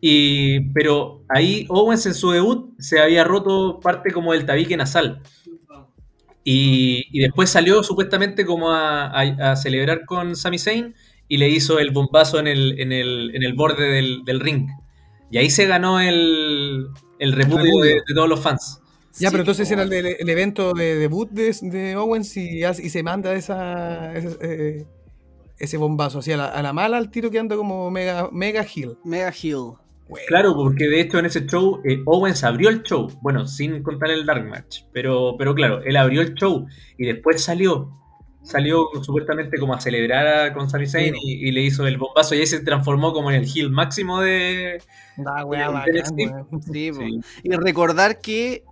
Y, 0.00 0.60
pero 0.72 1.22
ahí 1.28 1.66
Owens 1.70 2.04
en 2.06 2.14
su 2.14 2.30
debut 2.30 2.74
se 2.78 3.00
había 3.00 3.24
roto 3.24 3.80
parte 3.80 4.12
como 4.12 4.32
del 4.32 4.44
tabique 4.44 4.76
nasal. 4.76 5.22
Y, 6.44 7.04
y 7.10 7.20
después 7.22 7.48
salió 7.50 7.82
supuestamente 7.82 8.44
como 8.44 8.70
a, 8.70 9.06
a- 9.06 9.52
a 9.52 9.56
celebrar 9.56 10.04
con 10.04 10.36
Sami 10.36 10.58
Zayn 10.58 10.94
y 11.28 11.38
le 11.38 11.48
hizo 11.48 11.78
el 11.78 11.90
bombazo 11.90 12.38
en 12.38 12.46
el, 12.46 12.78
en 12.80 12.92
el, 12.92 13.34
en 13.34 13.42
el 13.42 13.54
borde 13.54 13.88
del, 13.90 14.24
del 14.24 14.40
ring. 14.40 14.68
Y 15.30 15.38
ahí 15.38 15.48
se 15.50 15.66
ganó 15.66 16.00
el, 16.00 16.88
el 17.18 17.32
repudio 17.32 17.64
repudio. 17.64 17.82
de, 17.82 17.90
de 18.06 18.14
todos 18.14 18.28
los 18.28 18.40
fans. 18.40 18.80
Ya, 19.18 19.28
Sí, 19.28 19.32
pero 19.32 19.42
entonces 19.42 19.70
era 19.70 19.84
el, 19.84 20.28
evento 20.28 20.72
de 20.72 20.96
debut 20.96 21.30
de, 21.30 21.54
de 21.62 21.96
Owens 21.96 22.36
y, 22.36 22.62
se 22.62 23.02
manda 23.02 23.32
esa, 23.34 24.12
ese, 24.14 24.36
eh, 24.40 24.86
ese 25.58 25.76
bombazo 25.76 26.18
así 26.18 26.32
a 26.32 26.36
la, 26.36 26.46
a 26.46 26.62
la 26.62 26.72
mala 26.72 26.96
al 26.96 27.10
tiro 27.10 27.30
que 27.30 27.38
anda 27.38 27.56
como 27.56 27.90
mega, 27.90 28.28
mega 28.32 28.62
heel. 28.62 28.96
Mega 29.04 29.32
Hill. 29.40 29.74
Güey. 30.08 30.26
Claro, 30.26 30.54
porque 30.54 30.86
de 30.86 31.00
hecho 31.00 31.18
en 31.18 31.26
ese 31.26 31.46
show 31.46 31.80
eh, 31.84 32.02
Owens 32.04 32.44
abrió 32.44 32.68
el 32.68 32.82
show, 32.82 33.08
bueno, 33.22 33.46
sin 33.46 33.82
contar 33.82 34.10
el 34.10 34.26
Dark 34.26 34.46
Match, 34.46 34.82
pero, 34.92 35.36
pero 35.38 35.54
claro, 35.54 35.82
él 35.82 35.96
abrió 35.96 36.20
el 36.20 36.34
show 36.34 36.66
y 36.98 37.06
después 37.06 37.42
salió, 37.42 37.90
salió 38.44 38.86
supuestamente 39.02 39.58
como 39.58 39.74
a 39.74 39.80
celebrar 39.80 40.26
a- 40.26 40.52
con 40.54 40.70
Sami 40.70 40.86
Zayn 40.86 41.14
y, 41.16 41.48
y 41.48 41.52
le 41.52 41.62
hizo 41.62 41.86
el 41.86 41.96
bombazo 41.98 42.34
y 42.34 42.40
ahí 42.40 42.46
se 42.46 42.60
transformó 42.60 43.12
como 43.12 43.30
en 43.30 43.36
el 43.42 43.48
heel 43.52 43.70
máximo 43.70 44.20
de... 44.20 44.80
Wea, 45.46 45.68
de 45.68 45.72
bacán, 45.72 45.94
NXT. 45.94 46.18
weón. 46.18 46.62
Sí, 46.72 46.92
po. 46.92 46.98
Sí. 47.00 47.20
Y 47.44 47.50
recordar 47.56 48.20
que 48.20 48.62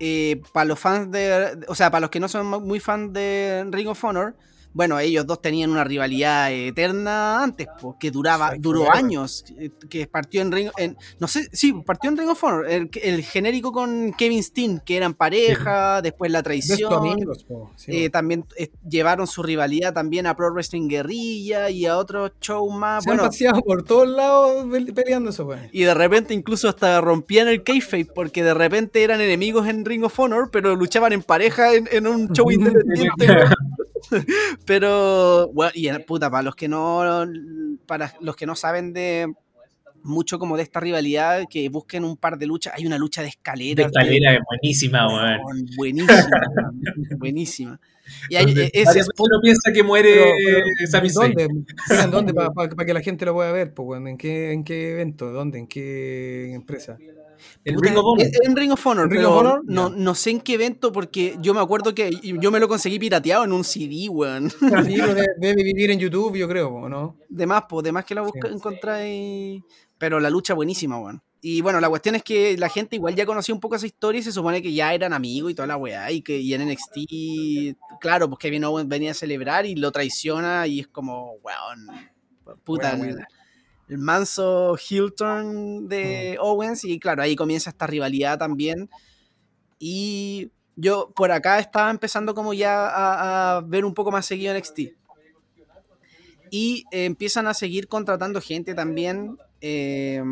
para 0.52 0.64
los 0.66 0.78
fans 0.78 1.10
de. 1.10 1.58
O 1.68 1.74
sea, 1.74 1.90
para 1.90 2.00
los 2.02 2.10
que 2.10 2.18
no 2.20 2.28
son 2.28 2.46
muy 2.46 2.80
fans 2.80 3.12
de 3.12 3.64
Ring 3.70 3.88
of 3.88 4.02
Honor, 4.04 4.34
bueno, 4.74 4.98
ellos 4.98 5.26
dos 5.26 5.40
tenían 5.42 5.70
una 5.70 5.84
rivalidad 5.84 6.50
eterna 6.52 7.42
antes, 7.42 7.66
pues, 7.80 7.96
que 8.00 8.10
duraba, 8.10 8.54
duró 8.58 8.90
años. 8.92 9.44
eh, 9.58 9.70
Que 9.88 10.06
partió 10.06 10.40
en 10.42 10.52
Ring. 10.52 10.70
En, 10.76 10.96
no 11.18 11.28
sé, 11.28 11.48
sí, 11.52 11.72
partió 11.84 12.10
en 12.10 12.16
Ring 12.16 12.28
of 12.30 12.42
Honor. 12.44 12.68
El, 12.68 12.90
el 13.02 13.22
genérico 13.22 13.72
con 13.72 14.12
Kevin 14.16 14.42
Steen, 14.42 14.80
que 14.84 14.96
eran 14.96 15.14
pareja, 15.14 16.00
después 16.02 16.30
la 16.30 16.42
traición. 16.42 16.92
amigos, 16.94 17.44
po, 17.44 17.70
sí, 17.76 18.04
eh, 18.04 18.10
también 18.10 18.44
eh, 18.56 18.70
llevaron 18.88 19.26
su 19.26 19.42
rivalidad 19.42 19.92
también 19.92 20.26
a 20.26 20.34
Pro 20.36 20.52
Wrestling 20.52 20.88
Guerrilla 20.88 21.70
y 21.70 21.86
a 21.86 21.96
otros 21.98 22.32
shows 22.40 22.72
más. 22.74 23.04
Se 23.04 23.10
han 23.10 23.16
Bueno, 23.16 23.28
paseado 23.28 23.60
por 23.62 23.82
todos 23.82 24.08
lados 24.08 24.66
pe- 24.70 24.92
peleando 24.92 25.30
eso, 25.30 25.48
y 25.72 25.82
de 25.82 25.94
repente 25.94 26.34
incluso 26.34 26.68
hasta 26.68 27.00
rompían 27.00 27.48
el 27.48 27.62
kayfabe 27.62 28.06
porque 28.06 28.42
de 28.42 28.54
repente 28.54 29.02
eran 29.02 29.20
enemigos 29.20 29.68
en 29.68 29.84
Ring 29.84 30.04
of 30.04 30.18
Honor, 30.18 30.50
pero 30.50 30.74
luchaban 30.76 31.12
en 31.12 31.22
pareja 31.22 31.74
en, 31.74 31.88
en 31.92 32.06
un 32.06 32.32
show 32.32 32.50
independiente. 32.50 33.26
pero, 34.66 35.48
bueno, 35.52 35.72
y 35.74 35.88
en- 35.88 36.04
puta, 36.04 36.30
para 36.30 36.42
los 36.42 36.54
que 36.56 36.68
no 36.68 37.26
para 37.86 38.14
los 38.20 38.36
que 38.36 38.46
no 38.46 38.54
saben 38.56 38.92
de 38.92 39.32
mucho 40.04 40.38
como 40.38 40.56
de 40.56 40.64
esta 40.64 40.80
rivalidad, 40.80 41.44
que 41.48 41.68
busquen 41.68 42.04
un 42.04 42.16
par 42.16 42.36
de 42.36 42.46
luchas, 42.46 42.74
hay 42.76 42.86
una 42.86 42.98
lucha 42.98 43.20
de 43.20 43.26
De 43.26 43.30
escaleras. 43.30 43.86
escalera 43.86 44.32
es 44.34 44.40
buenísima, 44.48 45.06
weón. 45.06 45.66
buenísima, 45.76 46.40
buenísima. 47.18 47.80
Y 48.28 48.34
hay, 48.34 48.46
e- 48.58 48.70
ese 48.74 49.00
uno 49.18 49.40
piensa 49.40 49.72
que 49.72 49.82
muere 49.82 50.32
Sami. 50.90 51.08
¿Dónde? 51.10 51.48
¿Dónde? 52.10 52.34
Para 52.34 52.84
que 52.84 52.92
la 52.94 53.00
gente 53.00 53.24
lo 53.24 53.34
pueda 53.34 53.52
ver, 53.52 53.72
pues. 53.74 54.00
¿En 54.04 54.18
qué, 54.18 54.52
¿En 54.52 54.64
qué 54.64 54.90
evento? 54.92 55.30
¿Dónde? 55.30 55.60
¿En 55.60 55.66
qué 55.68 56.52
empresa? 56.52 56.98
El 57.64 57.74
Puta, 57.74 57.88
Ring 57.88 57.98
of 57.98 58.04
Honor. 58.06 58.26
en- 58.26 58.32
En 58.50 58.56
Ring 58.56 58.72
of 58.72 58.86
Honor, 58.86 59.04
¿En 59.06 59.10
Ring 59.10 59.24
of 59.26 59.36
Honor? 59.36 59.60
No, 59.64 59.90
Ya. 59.90 59.96
no 59.96 60.14
sé 60.14 60.30
en 60.30 60.40
qué 60.40 60.54
evento, 60.54 60.92
porque 60.92 61.36
yo 61.40 61.54
me 61.54 61.60
acuerdo 61.60 61.94
que 61.94 62.10
yo 62.22 62.50
me 62.50 62.60
lo 62.60 62.68
conseguí 62.68 62.98
pirateado 62.98 63.44
en 63.44 63.52
un 63.52 63.64
CD, 63.64 64.08
weón. 64.08 64.50
Sí, 64.50 64.56
pero 64.60 64.82
debe, 65.14 65.26
debe 65.38 65.62
vivir 65.64 65.90
en 65.90 65.98
YouTube, 65.98 66.36
yo 66.36 66.48
creo, 66.48 66.88
¿no? 66.88 67.16
De 67.28 67.46
más, 67.46 67.64
pues, 67.68 67.84
de 67.84 67.92
más 67.92 68.04
que 68.04 68.14
la 68.14 68.22
busca, 68.22 68.48
Sí. 68.48 68.54
encontráis. 68.54 69.62
Pero 69.98 70.18
la 70.20 70.30
lucha 70.30 70.54
buenísima, 70.54 70.98
weón. 70.98 71.22
Y 71.44 71.60
bueno, 71.60 71.80
la 71.80 71.88
cuestión 71.88 72.14
es 72.14 72.22
que 72.22 72.56
la 72.56 72.68
gente 72.68 72.94
igual 72.96 73.16
ya 73.16 73.26
conocía 73.26 73.52
un 73.54 73.60
poco 73.60 73.74
esa 73.74 73.86
historia 73.86 74.20
y 74.20 74.22
se 74.22 74.30
supone 74.30 74.62
que 74.62 74.72
ya 74.72 74.94
eran 74.94 75.12
amigos 75.12 75.50
y 75.50 75.54
toda 75.54 75.66
la 75.66 75.76
weá. 75.76 76.10
Y 76.12 76.22
que 76.22 76.38
y 76.38 76.54
en 76.54 76.62
NXT, 76.68 77.76
claro, 78.00 78.28
pues 78.28 78.38
Kevin 78.38 78.64
Owens 78.64 78.88
venía 78.88 79.10
a 79.10 79.14
celebrar 79.14 79.66
y 79.66 79.74
lo 79.74 79.90
traiciona 79.90 80.66
y 80.68 80.80
es 80.80 80.86
como, 80.88 81.32
weón, 81.42 81.88
puta, 82.64 82.90
Buena, 82.90 83.04
el- 83.08 83.12
buena. 83.14 83.28
El 83.88 83.98
manso 83.98 84.76
heel 84.76 85.12
turn 85.14 85.88
de 85.88 86.36
Owens 86.40 86.84
y 86.84 86.98
claro, 86.98 87.22
ahí 87.22 87.36
comienza 87.36 87.70
esta 87.70 87.86
rivalidad 87.86 88.38
también. 88.38 88.88
Y 89.78 90.50
yo 90.76 91.12
por 91.14 91.32
acá 91.32 91.58
estaba 91.58 91.90
empezando 91.90 92.34
como 92.34 92.54
ya 92.54 92.86
a, 92.88 93.56
a 93.56 93.60
ver 93.62 93.84
un 93.84 93.94
poco 93.94 94.10
más 94.10 94.26
seguido 94.26 94.56
NXT. 94.56 94.80
Y 96.50 96.84
eh, 96.90 97.06
empiezan 97.06 97.46
a 97.46 97.54
seguir 97.54 97.88
contratando 97.88 98.40
gente 98.40 98.74
también. 98.74 99.38
eh, 99.60 100.22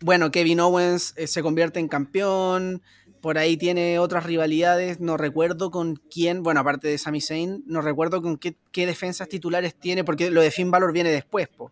bueno, 0.00 0.30
Kevin 0.30 0.60
Owens 0.60 1.12
eh, 1.16 1.26
se 1.26 1.42
convierte 1.42 1.78
en 1.78 1.88
campeón. 1.88 2.82
Por 3.20 3.36
ahí 3.36 3.56
tiene 3.58 3.98
otras 3.98 4.24
rivalidades. 4.24 4.98
No 4.98 5.16
recuerdo 5.18 5.70
con 5.70 5.96
quién. 5.96 6.42
Bueno, 6.42 6.60
aparte 6.60 6.88
de 6.88 6.96
Sami 6.96 7.20
Zayn, 7.20 7.62
no 7.66 7.82
recuerdo 7.82 8.22
con 8.22 8.38
qué, 8.38 8.56
qué 8.72 8.86
defensas 8.86 9.28
titulares 9.28 9.74
tiene. 9.74 10.04
Porque 10.04 10.30
lo 10.30 10.40
de 10.40 10.50
Finn 10.50 10.70
Balor 10.70 10.92
viene 10.92 11.10
después, 11.10 11.48
po. 11.48 11.70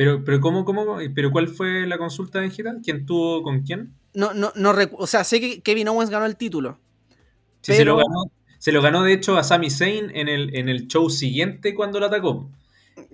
Pero, 0.00 0.24
pero 0.24 0.40
¿cómo, 0.40 0.64
cómo? 0.64 0.96
¿Pero 1.14 1.30
cuál 1.30 1.46
fue 1.46 1.86
la 1.86 1.98
consulta 1.98 2.40
digital? 2.40 2.80
¿Quién 2.82 3.04
tuvo 3.04 3.42
con 3.42 3.60
quién? 3.60 3.92
No, 4.14 4.32
no, 4.32 4.50
no 4.56 4.74
O 4.96 5.06
sea, 5.06 5.24
sé 5.24 5.42
que 5.42 5.60
Kevin 5.60 5.88
Owens 5.88 6.08
ganó 6.08 6.24
el 6.24 6.38
título. 6.38 6.78
Sí, 7.60 7.74
se, 7.74 7.84
lo 7.84 7.98
ganó, 7.98 8.32
se 8.58 8.72
lo 8.72 8.80
ganó 8.80 9.02
de 9.02 9.12
hecho 9.12 9.36
a 9.36 9.42
Sami 9.42 9.68
Zayn 9.68 10.10
en 10.16 10.28
el, 10.30 10.56
en 10.56 10.70
el 10.70 10.88
show 10.88 11.10
siguiente 11.10 11.74
cuando 11.74 12.00
lo 12.00 12.06
atacó. 12.06 12.48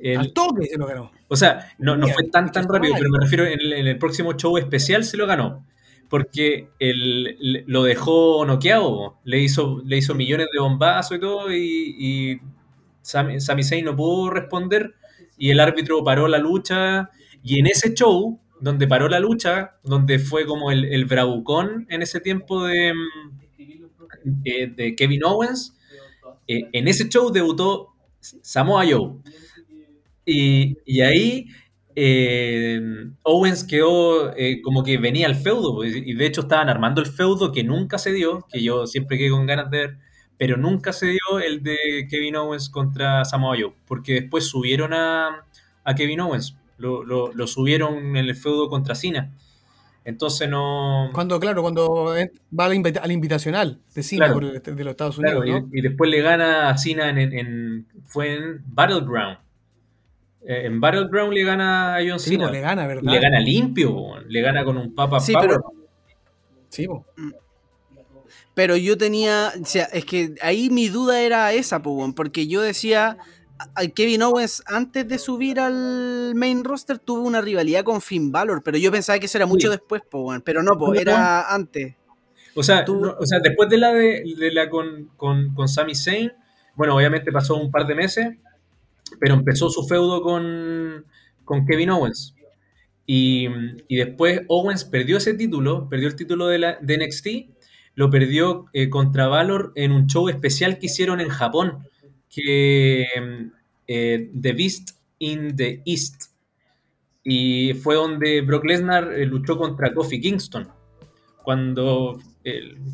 El- 0.00 0.18
Al 0.18 0.32
toque 0.32 0.66
se 0.66 0.78
lo 0.78 0.86
ganó. 0.86 1.10
o 1.26 1.34
sea, 1.34 1.72
no, 1.78 1.96
no 1.96 2.06
fue 2.06 2.28
tan 2.30 2.52
tan 2.52 2.68
rápido, 2.68 2.94
pero 2.96 3.10
me 3.10 3.18
refiero 3.18 3.44
en 3.46 3.58
el, 3.58 3.72
en 3.72 3.88
el 3.88 3.98
próximo 3.98 4.34
show 4.34 4.56
especial 4.56 5.02
se 5.02 5.16
lo 5.16 5.26
ganó. 5.26 5.66
Porque 6.08 6.68
el, 6.78 7.64
lo 7.66 7.82
dejó 7.82 8.44
noqueado, 8.46 9.16
le 9.24 9.40
hizo, 9.40 9.82
le 9.84 9.96
hizo 9.96 10.14
millones 10.14 10.46
de 10.52 10.60
bombazos 10.60 11.16
y 11.16 11.20
todo, 11.20 11.52
y, 11.52 11.96
y 11.98 12.40
Sami, 13.02 13.40
Sami 13.40 13.64
Zayn 13.64 13.84
no 13.86 13.96
pudo 13.96 14.30
responder, 14.30 14.94
y 15.38 15.50
el 15.50 15.60
árbitro 15.60 16.02
paró 16.04 16.28
la 16.28 16.38
lucha, 16.38 17.10
y 17.42 17.58
en 17.60 17.66
ese 17.66 17.94
show, 17.94 18.40
donde 18.60 18.86
paró 18.88 19.08
la 19.08 19.20
lucha, 19.20 19.76
donde 19.84 20.18
fue 20.18 20.46
como 20.46 20.70
el, 20.70 20.84
el 20.86 21.04
bravucón 21.04 21.86
en 21.90 22.02
ese 22.02 22.20
tiempo 22.20 22.64
de, 22.64 22.94
mm, 22.94 24.42
eh, 24.44 24.66
de 24.74 24.96
Kevin 24.96 25.24
Owens, 25.24 25.76
eh, 26.48 26.68
en 26.72 26.88
ese 26.88 27.08
show 27.08 27.30
debutó 27.32 27.94
Samoa 28.20 28.84
Joe. 28.88 29.16
Y, 30.24 30.76
y 30.84 31.00
ahí 31.02 31.46
eh, 31.94 32.80
Owens 33.22 33.64
quedó 33.64 34.32
como 34.62 34.82
que 34.82 34.98
venía 34.98 35.26
al 35.26 35.36
feudo, 35.36 35.84
y 35.84 36.14
de 36.14 36.26
hecho 36.26 36.42
estaban 36.42 36.68
armando 36.68 37.00
el 37.00 37.06
feudo 37.06 37.52
que 37.52 37.64
nunca 37.64 37.98
se 37.98 38.12
dio, 38.12 38.44
que 38.52 38.62
yo 38.62 38.86
siempre 38.86 39.18
quedé 39.18 39.30
con 39.30 39.46
ganas 39.46 39.70
de 39.70 39.78
ver, 39.78 39.98
pero 40.38 40.56
nunca 40.56 40.92
se 40.92 41.06
dio 41.06 41.40
el 41.44 41.62
de 41.62 42.06
Kevin 42.10 42.36
Owens 42.36 42.68
contra 42.70 43.24
Samoa 43.24 43.56
Joe, 43.58 43.72
porque 43.86 44.14
después 44.20 44.44
subieron 44.48 44.92
a, 44.92 45.44
a 45.84 45.94
Kevin 45.94 46.20
Owens, 46.20 46.56
lo, 46.78 47.02
lo- 47.04 47.32
lo 47.32 47.46
subieron 47.46 47.96
en 47.98 48.16
el 48.16 48.34
feudo 48.36 48.68
contra 48.68 48.94
Cena. 48.94 49.32
Entonces 50.04 50.48
no... 50.48 51.10
Cuando, 51.12 51.40
claro, 51.40 51.62
cuando 51.62 52.14
va 52.56 52.64
al, 52.66 52.74
invita- 52.74 53.00
al 53.00 53.10
invitacional 53.10 53.80
de 53.94 54.02
Claro. 54.02 54.34
por 54.34 54.44
el- 54.44 54.62
de 54.62 54.84
los 54.84 54.90
Estados 54.92 55.18
Unidos, 55.18 55.44
y, 55.46 55.50
¿no? 55.50 55.68
y 55.72 55.80
después 55.80 56.08
le 56.10 56.20
gana 56.22 56.68
a 56.68 56.78
Cena 56.78 57.08
en, 57.10 57.18
en- 57.18 57.32
en- 57.32 57.86
fue 58.04 58.34
en 58.34 58.62
Battleground. 58.66 59.38
Eh, 60.46 60.66
en 60.66 60.80
Battleground 60.80 61.32
le 61.32 61.42
gana 61.42 61.96
a 61.96 62.00
John 62.08 62.20
Sí, 62.20 62.30
Cena. 62.30 62.44
pues, 62.44 62.52
le 62.52 62.60
gana, 62.60 62.84
Y 62.84 62.86
¿verdad? 62.86 63.12
le 63.12 63.18
gana 63.20 63.40
limpio, 63.40 64.20
le 64.28 64.40
gana 64.42 64.64
con 64.64 64.76
un 64.76 64.94
Papa 64.94 65.18
Sí, 65.18 65.32
Power. 65.32 65.48
pero- 65.48 65.72
Sí, 66.68 66.86
pues. 66.86 67.02
Pero 68.56 68.74
yo 68.74 68.96
tenía, 68.96 69.52
o 69.60 69.66
sea, 69.66 69.84
es 69.92 70.06
que 70.06 70.34
ahí 70.40 70.70
mi 70.70 70.88
duda 70.88 71.20
era 71.20 71.52
esa, 71.52 71.82
porque 71.82 72.46
yo 72.46 72.62
decía, 72.62 73.18
Kevin 73.94 74.22
Owens 74.22 74.62
antes 74.66 75.06
de 75.06 75.18
subir 75.18 75.60
al 75.60 76.34
main 76.34 76.64
roster 76.64 76.98
tuvo 76.98 77.20
una 77.20 77.42
rivalidad 77.42 77.84
con 77.84 78.00
Finn 78.00 78.32
Balor, 78.32 78.62
pero 78.62 78.78
yo 78.78 78.90
pensaba 78.90 79.18
que 79.18 79.26
eso 79.26 79.36
era 79.36 79.44
mucho 79.44 79.68
después, 79.68 80.00
pero 80.42 80.62
no, 80.62 80.94
era 80.94 81.54
antes. 81.54 81.96
O 82.54 82.62
sea, 82.62 82.82
o 82.88 83.26
sea, 83.26 83.40
después 83.40 83.68
de 83.68 83.76
la 83.76 83.92
de, 83.92 84.50
la 84.50 84.70
con, 84.70 85.10
con, 85.18 85.54
con 85.54 85.68
Sami 85.68 85.94
Zayn, 85.94 86.32
bueno, 86.76 86.96
obviamente 86.96 87.30
pasó 87.30 87.56
un 87.56 87.70
par 87.70 87.86
de 87.86 87.94
meses, 87.94 88.38
pero 89.20 89.34
empezó 89.34 89.68
su 89.68 89.86
feudo 89.86 90.22
con, 90.22 91.04
con 91.44 91.66
Kevin 91.66 91.90
Owens. 91.90 92.34
Y, 93.04 93.48
y, 93.86 93.96
después 93.96 94.40
Owens 94.48 94.86
perdió 94.86 95.18
ese 95.18 95.34
título, 95.34 95.90
perdió 95.90 96.08
el 96.08 96.16
título 96.16 96.48
de, 96.48 96.58
la, 96.58 96.78
de 96.80 96.96
NXT, 96.96 97.26
lo 97.96 98.10
perdió 98.10 98.66
eh, 98.72 98.88
contra 98.88 99.26
Valor 99.26 99.72
en 99.74 99.90
un 99.90 100.06
show 100.06 100.28
especial 100.28 100.78
que 100.78 100.86
hicieron 100.86 101.20
en 101.20 101.30
Japón, 101.30 101.78
que 102.30 103.06
eh, 103.88 104.30
The 104.40 104.52
Beast 104.52 104.90
in 105.18 105.56
the 105.56 105.82
East. 105.84 106.30
Y 107.24 107.72
fue 107.74 107.96
donde 107.96 108.42
Brock 108.42 108.66
Lesnar 108.66 109.12
eh, 109.12 109.26
luchó 109.26 109.56
contra 109.58 109.92
Kofi 109.92 110.20
Kingston, 110.20 110.68
cuando, 111.42 112.20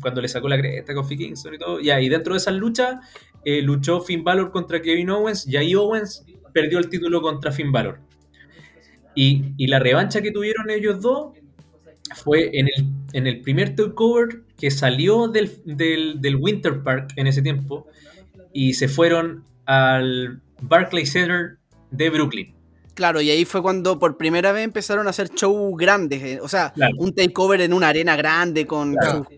cuando 0.01 0.21
le 0.21 0.27
sacó 0.27 0.47
la 0.47 0.57
cresta 0.57 0.93
a 0.93 0.95
Kofi 0.95 1.17
Kingston 1.17 1.53
y 1.53 1.57
todo. 1.57 1.79
Y 1.81 2.09
dentro 2.09 2.33
de 2.33 2.37
esas 2.37 2.55
luchas 2.55 2.95
luchó 3.45 3.99
Finn 3.99 4.23
Balor 4.23 4.51
contra 4.51 4.81
Kevin 4.81 5.09
Owens, 5.09 5.45
y 5.45 5.57
ahí 5.57 5.75
Owens 5.75 6.25
perdió 6.53 6.79
el 6.79 6.89
título 6.89 7.21
contra 7.21 7.51
Finn 7.51 7.73
Balor. 7.73 7.99
Y, 9.15 9.67
la 9.67 9.79
revancha 9.79 10.21
que 10.21 10.31
tuvieron 10.31 10.69
ellos 10.69 11.01
dos 11.01 11.33
fue 12.15 12.49
en 12.57 12.67
el, 12.67 13.02
en 13.13 13.27
el 13.27 13.41
primer 13.41 13.75
takeover 13.75 14.41
que 14.57 14.71
salió 14.71 15.27
del, 15.27 15.61
del, 15.65 16.35
Winter 16.35 16.83
Park 16.83 17.13
en 17.15 17.27
ese 17.27 17.41
tiempo 17.41 17.87
y 18.51 18.73
se 18.73 18.87
fueron 18.87 19.43
al 19.65 20.41
Barclays 20.61 21.11
Center 21.11 21.57
de 21.91 22.09
Brooklyn. 22.09 22.53
Claro, 22.95 23.21
y 23.21 23.29
ahí 23.31 23.45
fue 23.45 23.61
cuando 23.61 23.97
por 23.97 24.17
primera 24.17 24.51
vez 24.51 24.63
empezaron 24.63 25.07
a 25.07 25.11
hacer 25.11 25.29
shows 25.29 25.75
grandes, 25.77 26.21
eh, 26.21 26.39
o 26.41 26.47
sea, 26.47 26.73
un 26.97 27.13
takeover 27.13 27.61
en 27.61 27.73
una 27.73 27.87
arena 27.87 28.15
grande 28.15 28.67
con 28.67 28.95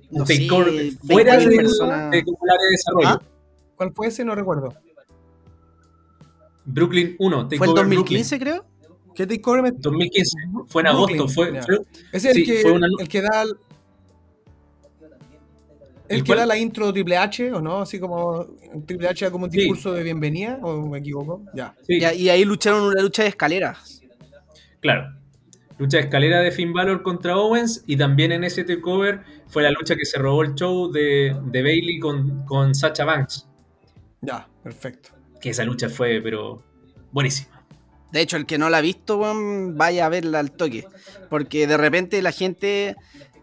un 0.10 0.26
takeover 0.26 0.92
fuera 1.06 1.38
de, 1.38 1.56
personas. 1.56 2.12
de, 2.12 2.24
desarrollo. 2.72 3.08
¿Ah? 3.08 3.22
¿Cuál 3.78 3.94
fue 3.94 4.08
ese? 4.08 4.26
No 4.26 4.36
recuerdo. 4.36 4.74
Brooklyn 6.66 7.16
1, 7.20 7.50
¿Fue 7.58 7.68
en 7.68 7.76
2015 7.76 8.40
creo? 8.40 8.66
¿Qué 9.14 9.26
takeover? 9.26 9.74
2015, 9.78 10.38
fue 10.68 10.82
en 10.82 10.88
agosto, 10.88 11.28
fue, 11.30 11.58
Ese 12.12 12.32
es 12.32 12.36
el, 12.36 12.44
que, 12.44 12.62
el 13.00 13.08
que 13.08 13.22
da 13.22 13.46
¿El 16.08 16.24
que 16.24 16.32
era 16.32 16.46
la 16.46 16.58
intro 16.58 16.92
Triple 16.92 17.18
H 17.18 17.52
o 17.54 17.62
no? 17.62 17.82
Así 17.82 18.00
como 18.00 18.46
Triple 18.86 19.08
H 19.08 19.32
como 19.32 19.46
un 19.46 19.52
discurso 19.52 19.92
de 19.94 20.04
bienvenida, 20.04 20.60
¿o 20.62 20.88
me 20.88 21.00
equivoco? 21.00 21.44
Ya. 21.54 21.76
Y, 21.88 22.04
ahí 22.30 22.46
lucharon 22.46 22.84
una 22.84 23.02
lucha 23.02 23.24
de 23.24 23.30
escaleras. 23.30 24.02
Claro. 24.80 25.14
Lucha 25.78 25.98
de 25.98 26.04
escalera 26.04 26.40
de 26.40 26.52
Finn 26.52 26.74
Balor 26.74 27.04
contra 27.04 27.38
Owens 27.38 27.84
y 27.86 27.98
también 27.98 28.32
en 28.32 28.44
ese 28.44 28.64
takeover 28.64 29.22
fue 29.48 29.64
la 29.64 29.72
lucha 29.72 29.96
que 29.96 30.06
se 30.06 30.18
robó 30.18 30.44
el 30.44 30.56
show 30.56 30.92
de, 30.92 31.36
Bailey 31.52 32.00
con, 32.00 32.46
con 32.46 32.74
Sacha 32.74 33.04
Banks. 33.04 33.48
Ya, 34.22 34.48
perfecto. 34.64 35.10
Que 35.42 35.50
esa 35.50 35.66
lucha 35.66 35.90
fue, 35.90 36.22
pero 36.24 36.64
buenísima. 37.12 37.56
De 38.12 38.22
hecho, 38.22 38.38
el 38.38 38.46
que 38.46 38.58
no 38.58 38.70
la 38.70 38.78
ha 38.78 38.82
visto, 38.82 39.20
vaya 39.74 40.06
a 40.06 40.10
verla 40.10 40.40
al 40.40 40.52
toque. 40.52 40.88
Porque 41.30 41.68
de 41.68 41.76
repente 41.76 42.22
la 42.22 42.32
gente 42.32 42.96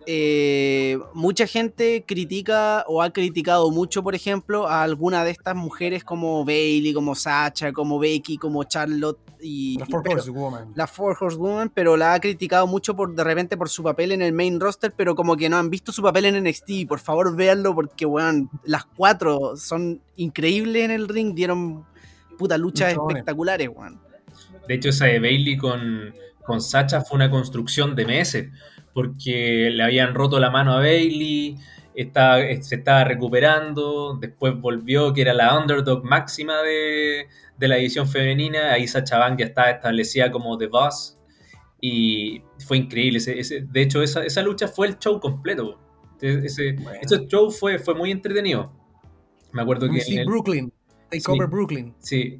eh, 0.06 0.98
mucha 1.14 1.46
gente 1.46 2.04
critica 2.06 2.84
o 2.88 3.02
ha 3.02 3.12
criticado 3.12 3.70
mucho, 3.70 4.02
por 4.02 4.14
ejemplo, 4.14 4.68
a 4.68 4.82
alguna 4.82 5.24
de 5.24 5.30
estas 5.30 5.54
mujeres 5.54 6.04
como 6.04 6.44
Bailey, 6.44 6.92
como 6.92 7.14
Sacha, 7.14 7.72
como 7.72 7.98
Becky, 7.98 8.36
como 8.36 8.64
Charlotte 8.64 9.18
y 9.40 9.78
la 9.78 9.86
Four 9.86 10.08
Horse 10.08 10.30
Woman. 10.30 10.72
La 10.74 10.86
Four 10.86 11.16
Horse 11.20 11.36
Woman, 11.36 11.70
pero 11.74 11.96
la 11.96 12.14
ha 12.14 12.20
criticado 12.20 12.66
mucho 12.66 12.96
por 12.96 13.14
de 13.14 13.24
repente 13.24 13.56
por 13.56 13.68
su 13.68 13.82
papel 13.82 14.12
en 14.12 14.22
el 14.22 14.32
main 14.32 14.58
roster, 14.60 14.92
pero 14.96 15.14
como 15.14 15.36
que 15.36 15.48
no 15.48 15.56
han 15.56 15.70
visto 15.70 15.92
su 15.92 16.02
papel 16.02 16.26
en 16.26 16.44
NXT. 16.44 16.88
Por 16.88 16.98
favor, 16.98 17.34
véanlo 17.36 17.74
porque 17.74 18.06
weón, 18.06 18.50
las 18.64 18.84
cuatro 18.84 19.56
son 19.56 20.00
increíbles 20.16 20.84
en 20.84 20.90
el 20.90 21.08
ring, 21.08 21.34
dieron 21.34 21.84
puta 22.38 22.58
luchas 22.58 22.92
espectaculares, 22.92 23.68
weón. 23.68 24.00
De 24.66 24.74
hecho, 24.74 24.90
esa 24.90 25.06
de 25.06 25.18
Bailey 25.18 25.56
con, 25.56 26.14
con 26.44 26.60
Sacha 26.60 27.02
fue 27.02 27.16
una 27.16 27.30
construcción 27.30 27.94
de 27.94 28.06
meses 28.06 28.48
porque 28.92 29.70
le 29.70 29.82
habían 29.82 30.14
roto 30.14 30.38
la 30.38 30.50
mano 30.50 30.72
a 30.72 30.78
Bailey, 30.78 31.56
se 31.94 32.74
estaba 32.76 33.04
recuperando, 33.04 34.16
después 34.20 34.58
volvió, 34.58 35.12
que 35.12 35.22
era 35.22 35.34
la 35.34 35.58
underdog 35.58 36.04
máxima 36.04 36.62
de, 36.62 37.28
la 37.58 37.78
edición 37.78 38.08
femenina, 38.08 38.72
ahí 38.72 38.88
Sacha 38.88 39.18
Banks 39.18 39.40
ya 39.40 39.46
estaba 39.46 39.70
establecida 39.70 40.30
como 40.30 40.56
The 40.58 40.66
Boss, 40.66 41.18
y 41.80 42.42
fue 42.58 42.78
increíble, 42.78 43.20
de 43.20 43.82
hecho 43.82 44.02
esa, 44.02 44.42
lucha 44.42 44.68
fue 44.68 44.88
el 44.88 44.98
show 44.98 45.20
completo, 45.20 45.78
ese, 46.20 46.76
show 47.28 47.50
fue, 47.50 47.78
fue 47.78 47.94
muy 47.94 48.12
entretenido. 48.12 48.72
Me 49.50 49.62
acuerdo 49.62 49.90
que... 49.90 50.00
Sí, 50.00 50.22
Brooklyn, 50.24 50.72
Takeover 51.10 51.48
Brooklyn. 51.48 51.94
Sí, 51.98 52.38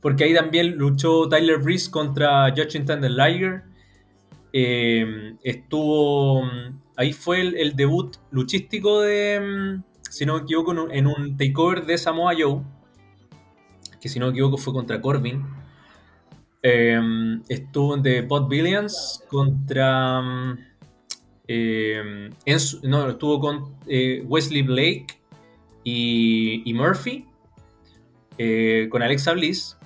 porque 0.00 0.24
ahí 0.24 0.34
también 0.34 0.76
luchó 0.76 1.28
Tyler 1.28 1.58
Breeze 1.58 1.90
contra 1.90 2.48
Judging 2.50 2.86
Thunder 2.86 3.10
Liger, 3.10 3.64
eh, 4.58 5.36
estuvo. 5.42 6.42
Ahí 6.96 7.12
fue 7.12 7.42
el, 7.42 7.76
debut 7.76 8.16
luchístico 8.30 9.02
de. 9.02 9.38
Mm, 9.38 9.82
si 10.10 10.24
no 10.24 10.36
me 10.36 10.44
equivoco, 10.44 10.72
en 10.90 11.06
un 11.06 11.36
takeover 11.36 11.84
de 11.84 11.98
Samoa 11.98 12.32
Joe. 12.38 12.62
Que 14.00 14.08
si 14.08 14.18
no 14.18 14.26
me 14.26 14.32
equivoco 14.32 14.56
fue 14.56 14.72
contra 14.72 14.98
Corbin. 14.98 15.44
Eh, 16.62 16.98
estuvo 17.50 17.98
de 17.98 18.22
Pot 18.22 18.48
Billions 18.48 19.22
contra. 19.28 20.22
Mm, 20.22 20.58
eh, 21.48 22.30
no, 22.84 23.10
estuvo 23.10 23.38
con 23.38 23.76
Wesley 23.86 24.62
Blake 24.62 25.06
y, 25.84 26.72
Murphy. 26.74 27.26
con 28.88 29.02
Alexa 29.02 29.34
Bliss. 29.34 29.76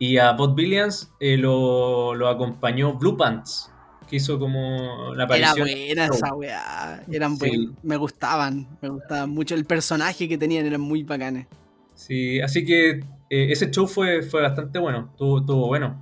Y 0.00 0.18
a 0.18 0.32
Bot 0.32 0.56
Billions 0.56 1.12
lo, 1.20 2.14
lo, 2.14 2.28
acompañó 2.28 2.92
Blue 2.94 3.16
Pants 3.16 3.70
que 4.08 4.16
hizo 4.16 4.38
como 4.38 5.14
la 5.14 5.24
aparición. 5.24 5.68
Era 5.68 6.06
buena 6.08 6.16
esa 6.16 6.34
weá. 6.34 7.04
Eran 7.10 7.38
me 7.82 7.96
gustaban, 7.96 8.68
me 8.80 8.88
gustaban 8.88 9.30
mucho. 9.30 9.54
El 9.54 9.64
personaje 9.64 10.28
que 10.28 10.38
tenían 10.38 10.66
eran 10.66 10.80
muy 10.80 11.02
bacanes. 11.02 11.46
Sí, 11.94 12.40
así 12.40 12.64
que 12.64 13.00
eh, 13.30 13.50
ese 13.50 13.70
show 13.70 13.86
fue, 13.86 14.22
fue 14.22 14.42
bastante 14.42 14.78
bueno, 14.78 15.10
estuvo, 15.12 15.66
bueno. 15.66 15.98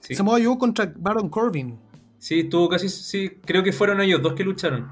Sí. 0.00 0.14
Se 0.14 0.22
ayudó 0.22 0.58
contra 0.58 0.92
Baron 0.96 1.28
Corbin. 1.28 1.78
Sí, 2.18 2.40
estuvo 2.40 2.68
casi, 2.68 2.88
sí, 2.88 3.30
creo 3.44 3.62
que 3.62 3.72
fueron 3.72 4.00
ellos 4.00 4.22
dos 4.22 4.32
que 4.34 4.44
lucharon. 4.44 4.88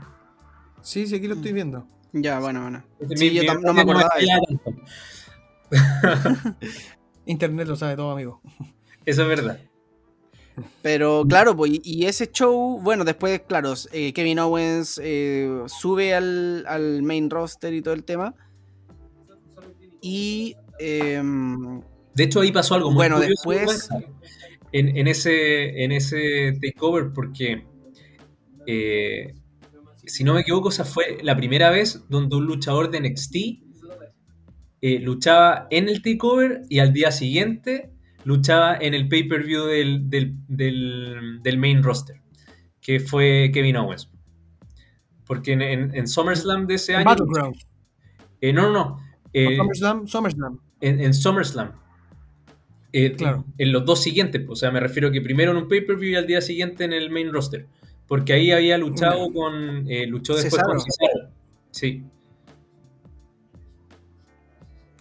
Sí, 0.82 1.06
sí, 1.06 1.16
aquí 1.16 1.26
lo 1.26 1.34
estoy 1.34 1.52
viendo. 1.52 1.88
Ya, 2.12 2.38
bueno, 2.38 2.62
bueno. 2.62 2.84
Sí, 3.14 3.32
yo 3.34 3.42
no 3.54 3.72
me 3.72 3.82
acordaba 3.82 4.10
Internet 7.26 7.66
lo 7.66 7.76
sabe 7.76 7.96
todo, 7.96 8.12
amigo. 8.12 8.40
Eso 9.04 9.22
es 9.22 9.28
verdad. 9.28 9.60
Pero 10.82 11.24
claro, 11.28 11.54
pues, 11.56 11.72
y 11.82 12.06
ese 12.06 12.30
show, 12.32 12.80
bueno, 12.80 13.04
después, 13.04 13.42
claro, 13.46 13.74
eh, 13.92 14.12
Kevin 14.12 14.38
Owens 14.38 15.00
eh, 15.02 15.64
sube 15.66 16.14
al, 16.14 17.02
main 17.02 17.28
roster 17.28 17.74
y 17.74 17.82
todo 17.82 17.94
el 17.94 18.04
tema. 18.04 18.34
Y. 20.00 20.56
Em, 20.78 21.80
de 22.14 22.24
hecho, 22.24 22.40
ahí 22.40 22.52
pasó 22.52 22.74
algo 22.74 22.90
muy 22.90 22.96
bueno, 22.96 23.20
después. 23.20 23.88
En, 24.72 25.08
ese, 25.08 25.84
en 25.84 25.92
ese 25.92 26.58
takeover, 26.60 27.12
porque. 27.14 27.66
Eh, 28.66 29.34
si 30.06 30.24
no 30.24 30.34
me 30.34 30.40
equivoco, 30.40 30.68
esa 30.70 30.84
fue 30.84 31.18
la 31.22 31.36
primera 31.36 31.70
vez 31.70 32.04
donde 32.08 32.36
un 32.36 32.46
luchador 32.46 32.90
de 32.90 33.00
NXT 33.00 33.36
luchaba 35.02 35.66
en 35.70 35.88
el 35.88 36.00
takeover 36.00 36.62
y 36.68 36.78
al 36.78 36.92
día 36.92 37.10
siguiente 37.10 37.90
luchaba 38.26 38.76
en 38.80 38.92
el 38.92 39.08
pay-per-view 39.08 39.66
del, 39.66 41.58
main 41.58 41.82
roster, 41.84 42.20
que 42.80 42.98
fue 42.98 43.52
Kevin 43.54 43.76
Owens. 43.76 44.10
Porque 45.24 45.52
en, 45.52 46.08
SummerSlam 46.08 46.66
de 46.66 46.74
ese 46.74 46.96
año... 46.96 47.04
Battleground. 47.04 47.56
Eh, 48.40 48.52
no, 48.52 48.62
no, 48.62 48.72
no. 48.72 49.00
Eh, 49.32 49.56
SummerSlam, 49.56 50.08
SummerSlam. 50.08 50.58
En, 50.80 51.14
SummerSlam. 51.14 51.70
Eh, 52.92 53.14
claro. 53.14 53.44
En, 53.58 53.70
los 53.70 53.84
dos 53.86 54.02
siguientes, 54.02 54.44
o 54.48 54.56
sea, 54.56 54.72
me 54.72 54.80
refiero 54.80 55.12
que 55.12 55.20
primero 55.20 55.52
en 55.52 55.58
un 55.58 55.68
pay-per-view 55.68 56.10
y 56.10 56.14
al 56.16 56.26
día 56.26 56.40
siguiente 56.40 56.82
en 56.82 56.94
el 56.94 57.10
main 57.10 57.32
roster. 57.32 57.66
Porque 58.08 58.32
ahí 58.32 58.50
había 58.50 58.76
luchado 58.76 59.32
con. 59.32 59.86
luchó 60.08 60.34
después 60.34 60.62
con 60.64 60.80
Cesaro. 60.80 61.30
Sí. 61.70 62.02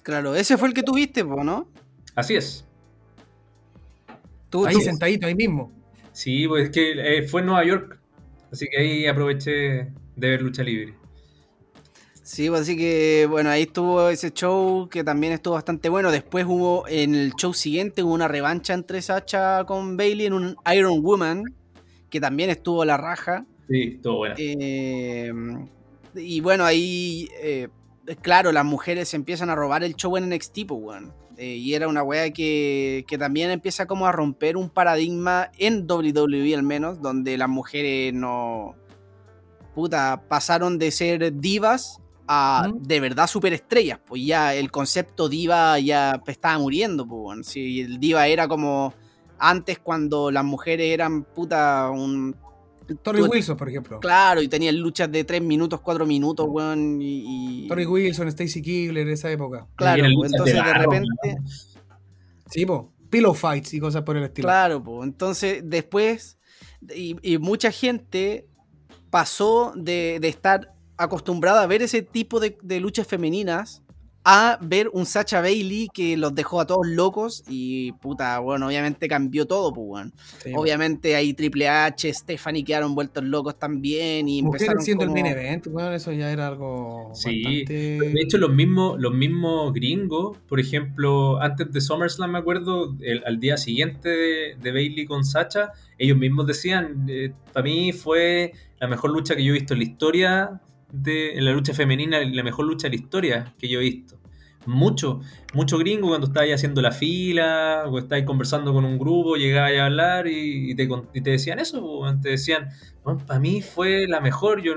Claro, 0.03 0.36
ese 0.36 0.57
fue 0.57 0.67
el 0.67 0.76
que 0.76 0.84
tuviste, 0.84 1.23
¿no? 1.23 1.67
Así 2.15 2.36
es 2.36 2.65
ahí 4.66 4.76
sentadito, 4.76 5.28
ahí 5.28 5.36
mismo. 5.36 5.72
Sí, 6.12 6.47
pues 6.47 6.66
es 6.66 6.70
que 6.70 7.18
eh, 7.18 7.28
fue 7.28 7.41
en 7.41 7.47
Nueva 7.47 7.66
York, 7.66 7.99
así 8.51 8.68
que 8.70 8.78
ahí 8.78 9.06
aproveché 9.06 9.51
de 10.16 10.30
ver 10.30 10.41
lucha 10.41 10.64
libre. 10.64 10.93
Sí, 12.26 12.49
pues 12.49 12.62
así 12.62 12.76
que 12.76 13.28
bueno, 13.30 13.51
ahí 13.51 13.64
estuvo 13.64 14.10
ese 14.10 14.32
show 14.32 14.89
que 14.89 15.03
también 15.03 15.34
estuvo 15.34 15.53
bastante 15.53 15.89
bueno. 15.89 16.12
Después 16.12 16.45
hubo 16.47 16.88
en 16.88 17.14
el 17.14 17.34
show 17.34 17.53
siguiente 17.53 18.01
hubo 18.01 18.14
una 18.14 18.28
revancha 18.28 18.74
entre 18.74 19.01
Sacha 19.01 19.64
con 19.66 19.95
Bailey 19.95 20.26
en 20.26 20.34
un 20.34 20.56
Iron 20.76 21.03
Woman, 21.03 21.43
que 22.10 22.20
también 22.20 22.49
estuvo 22.49 22.84
la 22.84 22.97
raja. 22.97 23.45
Sí, 23.70 23.95
estuvo 23.95 24.18
buena. 24.18 24.36
Eh, 24.39 25.32
y 26.16 26.41
bueno, 26.41 26.66
ahí, 26.66 27.30
eh, 27.41 27.68
claro, 28.22 28.51
las 28.51 28.66
mujeres 28.66 29.14
empiezan 29.14 29.49
a 29.49 29.56
robar 29.56 29.84
el 29.84 29.95
show 29.95 30.18
en 30.18 30.30
NXT, 30.30 30.66
pues, 30.68 30.82
weón. 30.82 31.14
Eh, 31.38 31.56
y 31.56 31.74
era 31.74 31.88
una 31.88 32.04
weá 32.04 32.32
que, 32.32 33.06
que 33.08 33.18
también 33.18 33.52
empieza 33.52 33.86
como 33.86 34.08
a 34.08 34.12
romper 34.12 34.58
un 34.58 34.70
paradigma 34.70 35.52
en 35.58 35.90
WWE 35.90 36.56
al 36.56 36.64
menos, 36.64 37.02
donde 37.02 37.38
las 37.38 37.50
mujeres 37.50 38.14
no... 38.14 38.76
Puta, 39.74 40.24
pasaron 40.30 40.80
de 40.80 40.90
ser 40.92 41.38
divas 41.38 42.00
a 42.28 42.70
¿Mm? 42.70 42.84
de 42.84 43.00
verdad 43.00 43.28
superestrellas. 43.28 44.00
Pues 44.06 44.26
ya 44.26 44.54
el 44.54 44.72
concepto 44.72 45.28
diva 45.30 45.78
ya 45.80 46.22
estaba 46.26 46.58
muriendo. 46.60 47.06
Pues, 47.06 47.20
weón. 47.22 47.44
Si 47.44 47.82
el 47.82 48.00
diva 48.00 48.28
era 48.28 48.48
como 48.48 48.94
antes 49.38 49.80
cuando 49.80 50.32
las 50.32 50.46
mujeres 50.46 50.94
eran 50.94 51.24
puta 51.24 51.90
un 51.90 52.36
Torrey 53.02 53.24
Wilson, 53.24 53.58
por 53.58 53.70
ejemplo. 53.70 54.00
Claro, 54.00 54.42
y 54.42 54.48
tenían 54.48 54.78
luchas 54.78 55.12
de 55.12 55.24
3 55.24 55.42
minutos, 55.42 55.82
4 55.82 56.06
minutos, 56.06 56.46
weón. 56.50 57.02
Y, 57.02 57.64
y- 57.66 57.68
Torrey 57.68 57.86
Wilson, 57.86 58.28
Stacy 58.28 58.62
Kibler, 58.62 59.08
esa 59.10 59.32
época. 59.32 59.68
Claro, 59.76 60.04
pues, 60.16 60.32
de 60.32 60.38
entonces 60.38 60.56
de 60.56 60.74
repente. 60.74 61.10
Sí, 62.50 62.66
po. 62.66 62.92
Pillow 63.10 63.34
fights 63.34 63.74
y 63.74 63.80
cosas 63.80 64.04
por 64.04 64.18
el 64.18 64.24
estilo. 64.24 64.48
Claro, 64.48 64.84
pues. 64.84 65.08
Entonces 65.08 65.62
después. 65.66 66.38
Y, 66.94 67.16
y 67.22 67.38
mucha 67.40 67.72
gente 67.72 68.48
pasó 69.10 69.74
de, 69.76 70.20
de 70.22 70.28
estar 70.28 70.74
acostumbrada 70.98 71.64
a 71.64 71.68
ver 71.68 71.82
ese 71.82 72.02
tipo 72.02 72.40
de, 72.40 72.58
de 72.62 72.80
luchas 72.80 73.08
femeninas 73.08 73.82
a 74.28 74.57
ver 74.59 74.89
un 74.91 75.05
Sacha 75.05 75.39
Bailey 75.39 75.88
que 75.93 76.17
los 76.17 76.34
dejó 76.34 76.59
a 76.59 76.65
todos 76.65 76.88
locos 76.88 77.43
y 77.47 77.91
puta, 77.93 78.39
bueno, 78.39 78.65
obviamente 78.67 79.07
cambió 79.07 79.45
todo, 79.45 79.71
pues, 79.71 79.86
weón. 79.88 80.13
Sí, 80.43 80.51
po. 80.51 80.61
Obviamente 80.61 81.15
ahí 81.15 81.34
Triple 81.34 81.69
H, 81.69 82.11
Stephanie 82.11 82.63
quedaron 82.63 82.95
vueltos 82.95 83.23
locos 83.23 83.59
también 83.59 84.28
y 84.28 84.41
Mujeres 84.41 84.63
empezaron 84.63 84.84
siendo 84.84 85.05
como- 85.05 85.15
el 85.15 85.23
main 85.23 85.32
event, 85.38 85.67
weón, 85.67 85.93
eso 85.93 86.11
ya 86.11 86.32
era 86.32 86.47
algo 86.47 87.11
Sí. 87.13 87.43
bastante... 87.43 87.73
De 87.73 88.21
hecho, 88.21 88.38
los 88.39 88.51
mismos, 88.51 88.99
los 88.99 89.13
mismos 89.13 89.71
gringos, 89.73 90.38
por 90.49 90.59
ejemplo, 90.59 91.39
antes 91.39 91.71
de 91.71 91.80
SummerSlam, 91.80 92.32
me 92.32 92.39
acuerdo, 92.39 92.95
el- 93.01 93.23
al 93.26 93.39
día 93.39 93.57
siguiente 93.57 94.09
de, 94.09 94.55
de 94.59 94.71
Bailey 94.71 95.05
con 95.05 95.23
Sacha, 95.23 95.71
ellos 95.99 96.17
mismos 96.17 96.47
decían, 96.47 97.07
para 97.53 97.63
mí 97.63 97.93
fue 97.93 98.53
la 98.80 98.88
mejor 98.88 99.11
lucha 99.11 99.36
que 99.36 99.43
yo 99.43 99.51
he 99.51 99.57
visto 99.59 99.73
en 99.73 99.80
la 99.80 99.86
historia, 99.86 100.61
de, 100.92 101.34
la 101.42 101.52
lucha 101.52 101.74
femenina, 101.74 102.20
la 102.20 102.44
mejor 102.44 102.66
lucha 102.66 102.88
de 102.88 102.98
la 102.98 103.04
historia 103.04 103.54
que 103.58 103.68
yo 103.68 103.80
he 103.80 103.84
visto. 103.84 104.20
Mucho, 104.66 105.22
mucho 105.54 105.78
gringo 105.78 106.08
cuando 106.08 106.28
estabas 106.28 106.50
haciendo 106.50 106.82
la 106.82 106.92
fila, 106.92 107.84
o 107.88 108.00
estabas 108.00 108.24
conversando 108.26 108.74
con 108.74 108.84
un 108.84 108.98
grupo, 108.98 109.36
llegabas 109.36 109.74
a 109.74 109.86
hablar 109.86 110.28
y, 110.28 110.72
y 110.72 110.76
te, 110.76 110.88
te 111.22 111.30
decían 111.30 111.60
eso, 111.60 112.04
te 112.22 112.30
decían, 112.30 112.70
para 113.28 113.40
mí 113.40 113.62
fue 113.62 114.08
la 114.08 114.22
mejor, 114.22 114.64
yo 114.64 114.74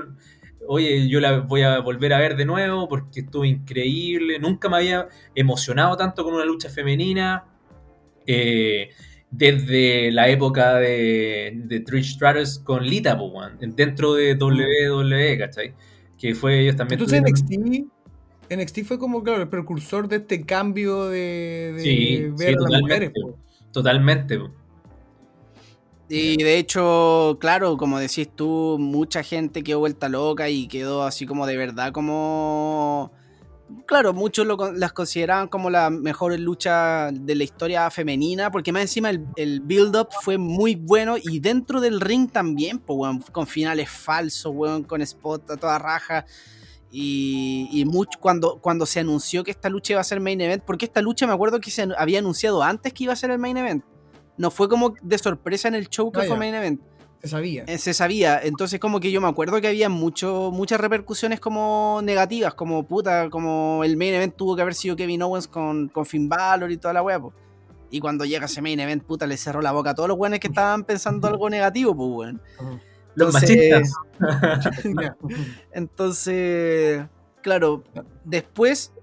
oye, 0.67 1.09
yo 1.09 1.19
la 1.19 1.39
voy 1.39 1.61
a 1.63 1.79
volver 1.79 2.13
a 2.13 2.19
ver 2.19 2.35
de 2.35 2.45
nuevo 2.45 2.87
porque 2.87 3.21
estuvo 3.21 3.45
increíble. 3.45 4.39
Nunca 4.39 4.69
me 4.69 4.77
había 4.77 5.07
emocionado 5.35 5.97
tanto 5.97 6.23
con 6.23 6.33
una 6.35 6.45
lucha 6.45 6.69
femenina. 6.69 7.45
eh, 8.27 8.89
desde 9.31 10.11
la 10.11 10.27
época 10.29 10.75
de, 10.75 11.53
de 11.65 11.79
Trish 11.81 12.13
Stratus 12.15 12.59
con 12.59 12.83
Lita, 12.85 13.17
dentro 13.59 14.15
de 14.15 14.33
WWE, 14.33 15.37
¿cachai? 15.37 15.73
Que 16.19 16.35
fue 16.35 16.59
ellos 16.61 16.75
también. 16.75 16.99
Entonces 16.99 17.21
tuvieron- 17.45 17.89
NXT, 18.49 18.53
NXT 18.55 18.83
fue 18.87 18.99
como, 18.99 19.23
claro, 19.23 19.41
el 19.41 19.47
precursor 19.47 20.07
de 20.07 20.17
este 20.17 20.45
cambio 20.45 21.05
de, 21.05 21.73
de 21.75 21.81
Sí, 21.81 22.17
ver 22.31 22.37
sí, 22.37 22.45
a 22.45 22.49
las 22.51 22.57
totalmente. 22.57 22.81
mujeres. 22.81 23.11
po. 23.21 23.37
Totalmente. 23.71 24.39
po. 24.39 24.49
Y 26.11 26.37
de 26.41 26.57
hecho, 26.57 27.37
claro, 27.39 27.77
como 27.77 27.99
decís 27.99 28.27
tú, 28.35 28.77
mucha 28.79 29.21
gente 29.21 29.63
quedó 29.63 29.79
vuelta 29.79 30.09
loca 30.09 30.49
y 30.49 30.67
quedó 30.67 31.03
así 31.03 31.25
como 31.27 31.45
de 31.45 31.55
verdad 31.55 31.91
como... 31.91 33.11
Claro, 33.85 34.13
muchos 34.13 34.45
lo 34.45 34.71
las 34.73 34.93
consideraban 34.93 35.47
como 35.47 35.69
la 35.69 35.89
mejor 35.89 36.37
lucha 36.39 37.09
de 37.11 37.35
la 37.35 37.43
historia 37.43 37.89
femenina, 37.89 38.51
porque 38.51 38.71
más 38.71 38.83
encima 38.83 39.09
el, 39.09 39.25
el 39.35 39.61
build-up 39.61 40.09
fue 40.21 40.37
muy 40.37 40.75
bueno 40.75 41.15
y 41.21 41.39
dentro 41.39 41.79
del 41.81 42.01
ring 42.01 42.31
también, 42.31 42.79
pues, 42.79 42.97
weón, 42.97 43.21
con 43.31 43.47
finales 43.47 43.89
falsos, 43.89 44.51
weón, 44.55 44.83
con 44.83 45.01
spot 45.01 45.51
a 45.51 45.57
toda 45.57 45.77
raja. 45.79 46.25
Y, 46.91 47.69
y 47.71 47.85
mucho, 47.85 48.17
cuando, 48.19 48.59
cuando 48.59 48.85
se 48.87 48.99
anunció 48.99 49.43
que 49.43 49.51
esta 49.51 49.69
lucha 49.69 49.93
iba 49.93 50.01
a 50.01 50.03
ser 50.03 50.19
main 50.19 50.41
event, 50.41 50.63
porque 50.63 50.85
esta 50.85 51.01
lucha 51.01 51.27
me 51.27 51.33
acuerdo 51.33 51.59
que 51.59 51.69
se 51.69 51.87
había 51.97 52.19
anunciado 52.19 52.63
antes 52.63 52.93
que 52.93 53.03
iba 53.03 53.13
a 53.13 53.15
ser 53.15 53.29
el 53.29 53.37
main 53.37 53.57
event. 53.57 53.83
No 54.37 54.49
fue 54.49 54.67
como 54.69 54.95
de 55.01 55.17
sorpresa 55.17 55.67
en 55.67 55.75
el 55.75 55.89
show 55.89 56.11
que 56.11 56.21
Ah, 56.21 56.25
fue 56.25 56.37
main 56.37 56.55
event. 56.55 56.81
Se 57.21 57.27
sabía. 57.27 57.63
Eh, 57.67 57.77
Se 57.77 57.93
sabía, 57.93 58.39
entonces 58.41 58.79
como 58.79 58.99
que 58.99 59.11
yo 59.11 59.19
me 59.19 59.27
acuerdo 59.27 59.59
que 59.59 59.67
había 59.67 59.89
mucho, 59.89 60.51
muchas 60.53 60.79
repercusiones 60.79 61.39
como 61.39 61.99
negativas, 62.03 62.53
como 62.53 62.83
puta, 62.83 63.29
como 63.29 63.83
el 63.83 63.97
main 63.97 64.13
event 64.13 64.35
tuvo 64.35 64.55
que 64.55 64.61
haber 64.61 64.73
sido 64.75 64.95
Kevin 64.95 65.21
Owens 65.23 65.47
con, 65.47 65.89
con 65.89 66.05
Finn 66.05 66.29
Balor 66.29 66.71
y 66.71 66.77
toda 66.77 66.93
la 66.93 67.01
wea, 67.03 67.19
po. 67.19 67.33
Y 67.91 67.99
cuando 67.99 68.23
llega 68.23 68.45
ese 68.45 68.61
main 68.61 68.79
event, 68.79 69.03
puta, 69.03 69.25
le 69.27 69.35
cerró 69.35 69.61
la 69.61 69.71
boca 69.71 69.89
a 69.89 69.95
todos 69.95 70.07
los 70.07 70.17
weones 70.17 70.39
que 70.39 70.47
estaban 70.47 70.83
pensando 70.83 71.27
algo 71.27 71.49
negativo, 71.49 71.95
pues 71.95 72.09
weón. 72.09 72.41
Los 73.15 73.33
Entonces- 73.35 73.93
machistas. 74.19 75.15
Entonces, 75.73 77.03
claro, 77.41 77.83
después 78.23 78.93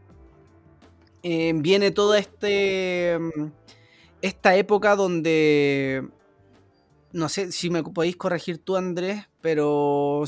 eh, 1.22 1.52
viene 1.56 1.90
toda 1.90 2.18
este 2.18 3.18
mm, 3.18 3.46
esta 4.22 4.56
época 4.56 4.96
donde 4.96 6.08
no 7.12 7.28
sé 7.28 7.52
si 7.52 7.70
me 7.70 7.82
podéis 7.82 8.16
corregir 8.16 8.58
tú, 8.58 8.76
Andrés, 8.76 9.26
pero 9.40 10.24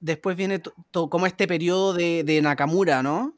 después 0.00 0.36
viene 0.36 0.60
como 0.90 1.26
este 1.26 1.46
periodo 1.46 1.92
de, 1.94 2.24
de 2.24 2.40
Nakamura, 2.42 3.02
¿no? 3.02 3.34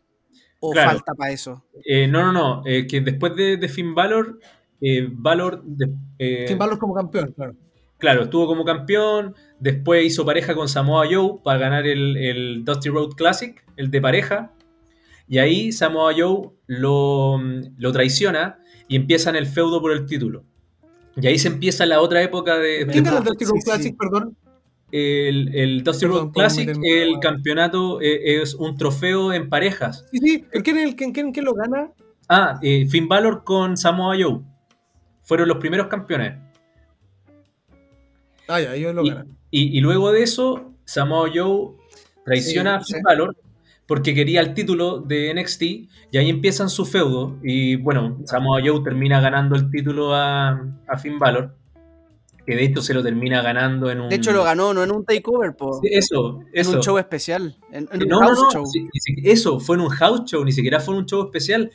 ¿O 0.61 0.73
Claro. 0.73 0.91
falta 0.91 1.15
para 1.15 1.33
eso? 1.33 1.65
Eh, 1.85 2.07
no, 2.07 2.23
no, 2.23 2.33
no. 2.33 2.63
eh, 2.67 2.87
que 2.87 3.01
después 3.01 3.35
de, 3.37 3.57
de 3.57 3.69
Finn 3.69 3.95
Balor, 3.95 4.39
eh, 4.81 5.07
Balor. 5.11 5.63
de- 5.65 5.91
eh, 6.19 6.45
Sin 6.49 6.59
Balor 6.59 6.79
como 6.79 6.95
campeón, 6.95 7.33
claro. 7.33 7.55
Claro, 7.99 8.25
estuvo 8.25 8.47
como 8.47 8.65
campeón, 8.65 9.35
después 9.59 10.05
hizo 10.05 10.25
pareja 10.27 10.55
con 10.55 10.69
Samoa 10.69 11.07
Joe 11.11 11.39
para 11.43 11.59
ganar 11.59 11.87
el, 11.87 12.17
el 12.19 12.65
Dusty 12.65 12.91
Road 12.91 13.11
Classic, 13.17 13.65
el 13.77 13.91
de 13.91 14.01
pareja, 14.03 14.53
y 15.29 15.39
ahí 15.39 15.73
Samoa 15.73 16.13
Joe 16.17 16.51
lo, 16.67 17.39
lo 17.79 17.93
traiciona 17.93 18.59
y 18.87 18.97
empiezan 18.97 19.35
el 19.35 19.47
feudo 19.47 19.81
por 19.81 19.93
el 19.93 20.05
título. 20.07 20.45
Y 21.17 21.27
ahí 21.27 21.39
se 21.39 21.49
empieza 21.49 21.87
la 21.87 22.01
otra 22.01 22.23
época 22.23 22.59
de... 22.59 22.87
¿Quién 22.91 23.05
gana 23.05 23.19
el 23.19 23.25
Dusty 23.25 23.45
Road 23.47 23.57
sí. 23.59 23.65
Classic, 23.65 23.97
perdón? 23.97 24.37
el, 24.93 25.55
el 25.55 25.83
Dusty 25.83 26.07
Road 26.07 26.31
Classic, 26.31 26.69
el 26.83 27.19
campeonato 27.21 28.01
eh, 28.01 28.41
es 28.43 28.55
un 28.55 28.77
trofeo 28.77 29.33
en 29.33 29.49
parejas. 29.49 30.05
Sí, 30.13 30.19
sí. 30.19 30.45
¿Quién, 30.63 30.79
el- 30.79 30.95
quién, 30.97 31.13
quién- 31.13 31.33
quién 31.33 31.45
lo 31.45 31.55
gana? 31.55 31.91
Ah, 32.29 32.59
eh, 32.63 32.87
Finn 32.89 33.09
Balor 33.09 33.45
con 33.45 33.77
Samoa 33.77 34.15
Joe. 34.21 34.41
Fueron 35.23 35.49
los 35.49 35.57
primeros 35.59 35.87
campeones. 35.89 36.39
Ah, 38.49 38.61
ya, 38.61 38.75
ellos 38.75 38.95
lo 38.95 39.05
Y, 39.05 39.09
ganan. 39.09 39.37
y- 39.51 39.77
y 39.77 39.81
luego 39.81 40.13
de 40.13 40.23
eso, 40.23 40.73
Samoa 40.85 41.31
Joe 41.35 41.73
traiciona 42.25 42.79
Sí, 42.79 42.83
a 42.83 42.87
Finn 42.87 42.97
sí. 42.99 43.03
Balor 43.05 43.37
porque 43.87 44.15
quería 44.15 44.41
el 44.41 44.53
título 44.55 44.99
de 45.01 45.33
NXT 45.35 45.63
y 45.63 46.19
ahí 46.19 46.29
empiezan 46.31 46.69
su 46.69 46.85
feudo 46.85 47.37
y 47.43 47.77
bueno, 47.77 48.19
Samoa 48.25 48.61
Joe 48.65 48.83
termina 48.83 49.21
ganando 49.21 49.55
el 49.57 49.71
título 49.71 50.15
a, 50.15 50.61
a 50.89 50.99
Finn 50.99 51.19
Balor 51.19 51.55
que 52.45 52.55
de 52.55 52.65
hecho 52.65 52.81
se 52.81 52.95
lo 52.95 53.03
termina 53.03 53.43
ganando 53.43 53.91
en 53.91 54.01
un... 54.01 54.09
De 54.09 54.15
hecho 54.17 54.31
lo 54.33 54.45
ganó, 54.45 54.73
no 54.73 54.85
en 54.85 54.93
un 54.93 55.05
takeover, 55.05 55.57
po, 55.57 55.81
Sí, 55.83 55.89
Eso, 55.91 56.39
en 56.53 56.61
eso. 56.61 56.77
un 56.77 56.81
show 56.83 56.97
especial, 56.99 57.57
en, 57.73 57.89
No, 58.07 58.07
no, 58.07 58.19
house 58.21 58.39
no, 58.39 58.51
show. 58.53 58.67
sí, 58.67 58.83
ni 58.83 59.01
siquiera- 59.01 59.33
eso, 59.33 59.59
fue 59.59 59.75
en 59.75 59.83
un 59.83 59.89
house 59.89 60.23
show, 60.27 60.45
ni 60.45 60.53
siquiera 60.53 60.79
fue 60.79 60.95
en 60.95 61.01
un 61.01 61.07
show 61.07 61.25
especial. 61.25 61.73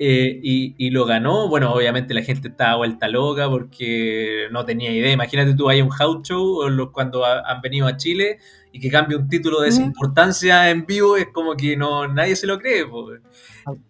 eh, 0.00 0.38
y, 0.42 0.74
y 0.78 0.90
lo 0.90 1.04
ganó, 1.06 1.48
bueno, 1.48 1.72
obviamente 1.72 2.14
la 2.14 2.22
gente 2.22 2.48
estaba 2.48 2.76
vuelta 2.76 3.08
loca 3.08 3.48
porque 3.50 4.46
no 4.52 4.64
tenía 4.64 4.92
idea. 4.92 5.12
Imagínate 5.12 5.54
tú 5.54 5.68
a 5.70 5.74
un 5.74 5.88
house 5.90 6.22
show 6.26 6.60
cuando 6.92 7.24
ha- 7.24 7.40
han 7.48 7.60
venido 7.60 7.86
a 7.88 7.96
Chile 7.96 8.38
y 8.78 8.80
que 8.80 8.90
cambie 8.90 9.16
un 9.16 9.28
título 9.28 9.60
de 9.60 9.68
esa 9.70 9.82
importancia 9.82 10.70
en 10.70 10.86
vivo, 10.86 11.16
es 11.16 11.28
como 11.32 11.54
que 11.56 11.76
no 11.76 12.06
nadie 12.08 12.36
se 12.36 12.46
lo 12.46 12.58
cree. 12.58 12.84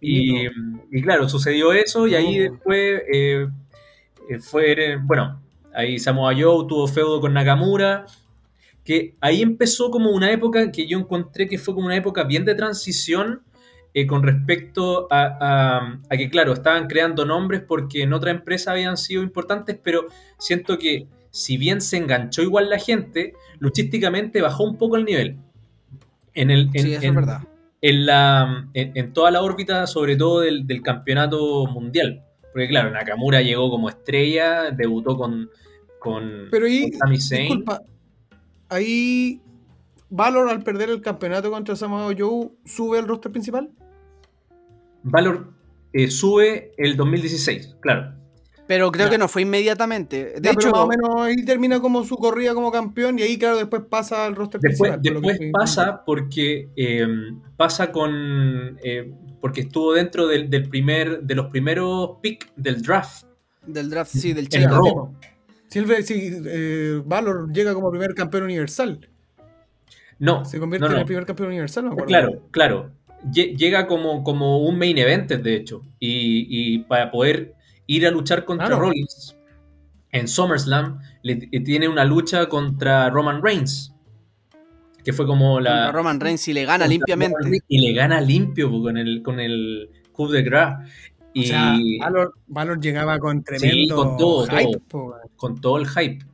Y, 0.01 0.47
y 0.91 1.03
claro, 1.03 1.29
sucedió 1.29 1.73
eso 1.73 2.07
y 2.07 2.15
ahí 2.15 2.39
después 2.39 3.03
eh, 3.13 3.49
eh, 4.29 4.39
fue, 4.41 4.73
eh, 4.95 4.99
bueno, 5.03 5.41
ahí 5.75 5.99
Samoa 5.99 6.33
Joe 6.35 6.67
tuvo 6.69 6.87
feudo 6.89 7.21
con 7.21 7.35
Nakamura, 7.35 8.07
que 8.85 9.15
ahí 9.21 9.43
empezó 9.43 9.91
como 9.91 10.11
una 10.11 10.31
época 10.33 10.71
que 10.73 10.87
yo 10.87 10.99
encontré 10.99 11.49
que 11.49 11.59
fue 11.59 11.75
como 11.75 11.87
una 11.87 11.97
época 11.97 12.25
bien 12.25 12.45
de 12.45 12.55
transición 12.55 13.43
eh, 13.95 14.07
con 14.07 14.23
respecto 14.23 15.09
a, 15.11 15.39
a- 15.41 16.01
a 16.11 16.17
que, 16.17 16.29
claro, 16.31 16.53
estaban 16.53 16.87
creando 16.89 17.25
nombres 17.25 17.63
porque 17.67 18.03
en 18.03 18.13
otra 18.13 18.31
empresa 18.31 18.73
habían 18.73 18.97
sido 18.97 19.23
importantes, 19.23 19.79
pero 19.83 20.07
siento 20.39 20.79
que 20.79 21.07
si 21.31 21.57
bien 21.59 21.81
se 21.81 21.99
enganchó 21.99 22.43
igual 22.43 22.71
la 22.71 22.79
gente, 22.79 23.35
luchísticamente 23.59 24.41
bajó 24.41 24.65
un 24.65 24.77
poco 24.77 24.97
el 24.97 25.05
nivel. 25.05 25.37
En 26.35 26.51
el, 26.51 26.71
en- 26.75 26.83
Sí, 26.83 26.93
eso 26.93 27.03
en- 27.03 27.09
es 27.11 27.15
verdad. 27.15 27.43
en, 27.81 28.07
la, 28.07 28.69
en, 28.75 29.13
toda 29.13 29.31
la 29.31 29.43
órbita, 29.43 29.87
sobre 29.87 30.17
todo 30.17 30.41
del, 30.41 30.83
campeonato 30.83 31.67
mundial. 31.67 32.25
Porque 32.53 32.69
claro, 32.69 32.91
Nakamura 32.91 33.43
llegó 33.43 33.71
como 33.71 33.89
estrella, 33.89 34.71
debutó 34.71 35.17
con, 35.17 35.51
con, 35.99 36.49
Pero 36.51 36.67
ahí, 36.67 36.91
Disculpa, 37.19 37.83
ahí 38.69 39.41
Valor 40.11 40.49
al 40.49 40.63
perder 40.63 40.89
el 40.91 41.03
campeonato 41.03 41.51
contra 41.51 41.77
Samoa 41.77 42.15
Joe 42.19 42.49
sube 42.65 42.99
al 42.99 43.07
roster 43.07 43.31
principal. 43.31 43.69
Valor 45.03 45.53
eh, 45.93 46.11
sube 46.11 46.73
el 46.79 46.97
2016, 46.97 47.77
claro. 47.81 48.15
Pero 48.69 48.93
creo 48.93 49.09
que 49.09 49.19
no 49.19 49.29
fue 49.29 49.43
inmediatamente. 49.43 50.35
De 50.39 50.51
hecho, 50.51 50.71
más 50.71 50.81
o 50.83 50.87
menos 50.87 51.09
ahí 51.19 51.43
termina 51.45 51.81
como 51.81 52.05
su 52.05 52.17
corrida 52.17 52.55
como 52.55 52.71
campeón 52.71 53.19
y 53.19 53.23
ahí, 53.23 53.39
claro, 53.39 53.57
después 53.57 53.83
pasa 53.89 54.27
al 54.27 54.37
roster 54.37 54.61
después, 54.61 54.93
principal. 54.93 55.23
Después 55.23 55.51
pasa 55.53 56.05
porque 56.05 56.69
em, 56.77 57.41
pasa 57.57 57.91
con. 57.91 58.79
Eh, 58.85 59.11
porque 59.41 59.63
estuvo 59.63 59.95
dentro 59.95 60.27
del, 60.27 60.69
primer, 60.69 61.23
de 61.23 61.35
los 61.35 61.47
primeros 61.47 62.19
picks 62.21 62.47
del 62.57 62.83
draft. 62.83 63.25
Del 63.67 63.89
draft, 63.89 64.13
sí, 64.13 64.35
del 64.35 64.49
Chile. 64.49 64.69
Si, 65.69 65.85
si 66.03 66.43
eh, 66.47 67.03
Valor 67.05 67.53
llega 67.53 67.73
como 67.75 67.91
primer 67.91 68.15
campeón 68.15 68.45
universal. 68.45 69.09
No. 70.19 70.45
Se 70.45 70.59
convierte 70.59 70.87
en 70.89 70.93
el 70.93 71.05
primer 71.05 71.25
campeón 71.25 71.49
universal, 71.51 71.85
no 71.87 71.97
Claro, 71.97 72.43
claro. 72.51 72.91
Llega 73.33 73.87
como, 73.87 74.23
como 74.23 74.59
un 74.59 74.79
main 74.79 74.99
event, 74.99 75.31
de 75.31 75.55
hecho. 75.55 75.83
Y, 75.99 76.81
para 76.81 77.11
poder 77.11 77.55
ir 77.89 78.07
a 78.07 78.13
luchar 78.13 78.45
contra 78.45 78.69
Rollins 78.69 79.37
en 80.13 80.29
SummerSlam, 80.29 81.01
le, 81.23 81.37
tiene 81.37 81.89
una 81.89 82.05
lucha 82.05 82.49
contra 82.49 83.11
Roman 83.11 83.43
Reigns. 83.43 83.95
Que 85.05 85.13
fue 85.13 85.27
como 85.27 85.59
la. 85.59 85.91
Roman 85.91 86.21
Reigns 86.21 86.47
y 86.49 86.53
le 86.53 86.65
gana 86.65 86.87
limpiamente. 86.87 87.37
Y 87.67 87.81
le 87.81 87.93
gana 87.95 88.21
limpio 88.21 88.71
con 88.71 88.97
el, 88.97 89.23
con 89.23 89.41
el 89.41 89.91
Coup 90.13 90.31
de 90.31 90.43
Gras. 90.43 90.89
Y... 91.33 91.45
O 91.45 91.47
sea, 91.47 91.79
Valor, 92.47 92.81
llegaba 92.81 93.19
con 93.19 93.43
tremendo 93.43 93.97
con 93.97 94.17
todo, 94.17 94.47
hype. 94.47 94.81
con 95.37 95.61
todo 95.61 95.79
el 95.79 95.89
hype. 95.89 96.25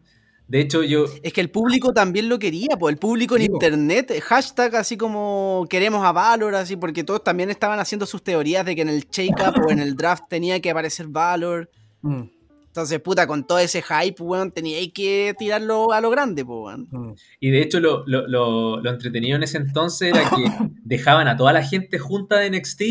De 0.47 0.61
hecho, 0.61 0.83
yo. 0.83 1.07
Es 1.23 1.33
que 1.33 1.41
el 1.41 1.51
público 1.51 1.93
también 1.93 2.29
lo 2.29 2.39
quería, 2.39 2.77
pues 2.79 2.93
el 2.93 2.99
público 2.99 3.37
en 3.37 3.43
internet, 3.43 4.13
hashtag 4.23 4.77
así 4.77 4.97
como 4.97 5.67
queremos 5.71 6.05
a 6.05 6.13
Valor, 6.13 6.55
así, 6.55 6.77
porque 6.77 7.03
todos 7.03 7.25
también 7.25 7.51
estaban 7.51 7.79
haciendo 7.79 8.05
sus 8.05 8.23
teorías 8.23 8.65
de 8.67 8.77
que 8.77 8.83
en 8.83 8.91
el 8.91 9.07
shake-up 9.09 9.65
o 9.67 9.71
en 9.71 9.79
el 9.79 9.97
draft 9.97 10.25
tenía 10.29 10.61
que 10.61 10.71
aparecer 10.71 11.07
Valor. 11.09 11.71
Mm. 12.03 12.25
Entonces, 12.67 13.01
puta, 13.01 13.27
con 13.27 13.47
todo 13.47 13.61
ese 13.61 13.83
hype, 13.83 14.21
weón, 14.21 14.51
tenía 14.51 14.79
que 14.93 15.33
tirarlo 15.39 15.93
a 15.93 16.01
lo 16.01 16.11
grande, 16.11 16.45
pues, 16.45 16.59
weón. 16.91 17.17
Y 17.39 17.51
de 17.51 17.63
hecho, 17.63 17.79
lo, 17.79 18.05
lo, 18.07 18.27
lo, 18.27 18.91
entretenido 18.91 19.37
en 19.37 19.45
ese 19.45 19.59
entonces 19.59 20.09
era 20.13 20.29
que 20.29 20.45
dejaban 20.83 21.29
a 21.29 21.37
toda 21.37 21.53
la 21.53 21.63
gente 21.63 21.99
junta 21.99 22.37
de 22.37 22.51
NXT 22.51 22.83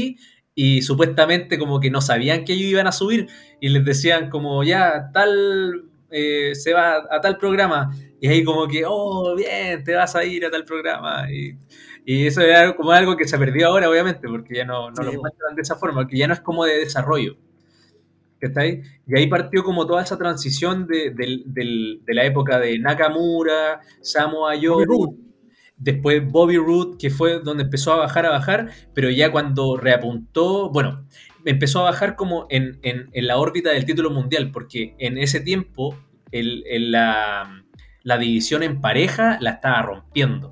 y 0.55 0.81
supuestamente 0.83 1.59
como 1.59 1.79
que 1.81 1.91
no 1.91 1.99
sabían 1.99 2.45
que 2.45 2.53
ellos 2.53 2.69
iban 2.69 2.87
a 2.87 2.91
subir 2.91 3.27
y 3.59 3.69
les 3.69 3.83
decían 3.83 4.29
como 4.29 4.63
ya 4.63 5.11
tal 5.13 5.83
eh, 6.15 6.53
se 6.53 6.73
va 6.73 7.07
a, 7.09 7.19
tal 7.19 7.37
programa. 7.37 7.91
Y 8.21 8.27
ahí 8.27 8.43
como 8.43 8.67
que, 8.67 8.83
oh, 8.85 9.35
bien, 9.35 9.83
te 9.83 9.95
vas 9.95 10.15
a 10.15 10.23
ir 10.23 10.45
a 10.45 10.51
tal 10.51 10.63
programa. 10.63 11.25
Y, 11.31 11.57
eso 12.05 12.41
es 12.41 12.73
como 12.73 12.91
algo 12.91 13.17
que 13.17 13.27
se 13.27 13.37
perdió 13.37 13.67
ahora, 13.67 13.89
obviamente, 13.89 14.27
porque 14.27 14.57
ya 14.57 14.65
no, 14.65 14.91
lo 14.91 15.13
muestran 15.13 15.55
de 15.55 15.61
esa 15.61 15.75
forma, 15.75 16.05
que 16.07 16.17
ya 16.17 16.27
no 16.27 16.33
es 16.33 16.41
como 16.41 16.65
de 16.65 16.79
desarrollo. 16.79 17.35
¿Está 18.39 18.61
ahí? 18.61 18.81
Y 19.07 19.17
ahí 19.17 19.27
partió 19.27 19.63
como 19.63 19.87
toda 19.87 20.03
esa 20.03 20.17
transición 20.17 20.85
de, 20.85 21.13
la 22.07 22.25
época 22.25 22.59
de 22.59 22.77
Nakamura, 22.77 23.79
Samoa 24.01 24.53
Joe, 24.61 24.85
después 25.77 26.29
Bobby 26.29 26.57
Roode, 26.57 26.97
que 26.97 27.09
fue 27.09 27.39
donde 27.39 27.63
empezó 27.63 27.93
a 27.93 27.97
bajar, 27.97 28.25
a 28.25 28.31
bajar, 28.31 28.69
pero 28.93 29.09
ya 29.09 29.31
cuando 29.31 29.77
reapuntó, 29.77 30.69
bueno, 30.69 31.07
empezó 31.45 31.81
a 31.81 31.91
bajar 31.91 32.15
como 32.15 32.47
en, 32.49 32.79
la 33.13 33.37
órbita 33.37 33.71
del 33.71 33.85
título 33.85 34.09
mundial, 34.09 34.51
porque 34.51 34.95
en 34.99 35.17
ese 35.17 35.39
tiempo 35.39 35.97
la, 36.31 37.63
división 38.19 38.63
en 38.63 38.81
pareja 38.81 39.37
la 39.41 39.51
estaba 39.51 39.81
rompiendo. 39.81 40.51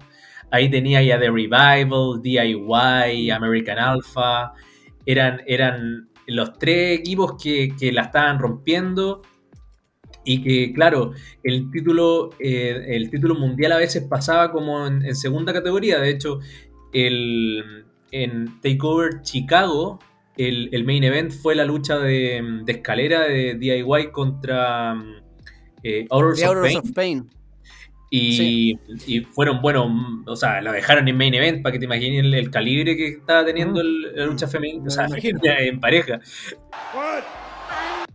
Ahí 0.51 0.69
tenía 0.69 1.01
ya 1.01 1.19
The 1.19 1.29
Revival, 1.29 2.21
DIY, 2.21 3.31
American 3.31 3.79
Alpha, 3.79 4.53
eran, 5.05 5.41
eran 5.47 6.09
los 6.27 6.57
tres 6.59 6.99
equipos 6.99 7.41
que, 7.41 7.91
la 7.91 8.03
estaban 8.03 8.39
rompiendo 8.39 9.21
y 10.23 10.43
que 10.43 10.73
claro, 10.73 11.13
el 11.43 11.71
título, 11.71 12.29
eh, 12.39 12.85
el 12.89 13.09
título 13.09 13.35
mundial 13.35 13.71
a 13.71 13.77
veces 13.77 14.03
pasaba 14.07 14.51
como 14.51 14.85
en, 14.85 15.15
segunda 15.15 15.51
categoría, 15.51 15.99
de 15.99 16.09
hecho, 16.11 16.39
el, 16.93 17.85
en 18.11 18.59
Takeover 18.61 19.21
Chicago 19.21 19.99
el, 20.37 20.83
main 20.85 21.03
event 21.03 21.31
fue 21.31 21.55
la 21.55 21.65
lucha 21.65 21.99
de, 21.99 22.63
escalera 22.67 23.21
de 23.21 23.55
DIY 23.55 24.11
contra 24.11 24.95
eh, 25.83 26.05
Hours, 26.09 26.43
of, 26.43 26.91
Pain. 26.93 27.29
Y, 28.13 28.77
fueron, 29.31 29.61
bueno, 29.61 30.23
o 30.25 30.35
sea, 30.35 30.61
la 30.61 30.73
dejaron 30.73 31.07
en 31.07 31.17
main 31.17 31.33
event 31.33 31.63
para 31.63 31.73
que 31.73 31.79
te 31.79 31.85
imagines 31.85 32.25
el, 32.25 32.51
calibre 32.51 32.97
que 32.97 33.07
estaba 33.07 33.45
teniendo 33.45 33.81
la 33.81 34.25
lucha 34.25 34.47
femenina, 34.47 34.85
o 34.87 34.89
sea, 34.89 35.07
en 35.59 35.79
pareja. 35.79 36.19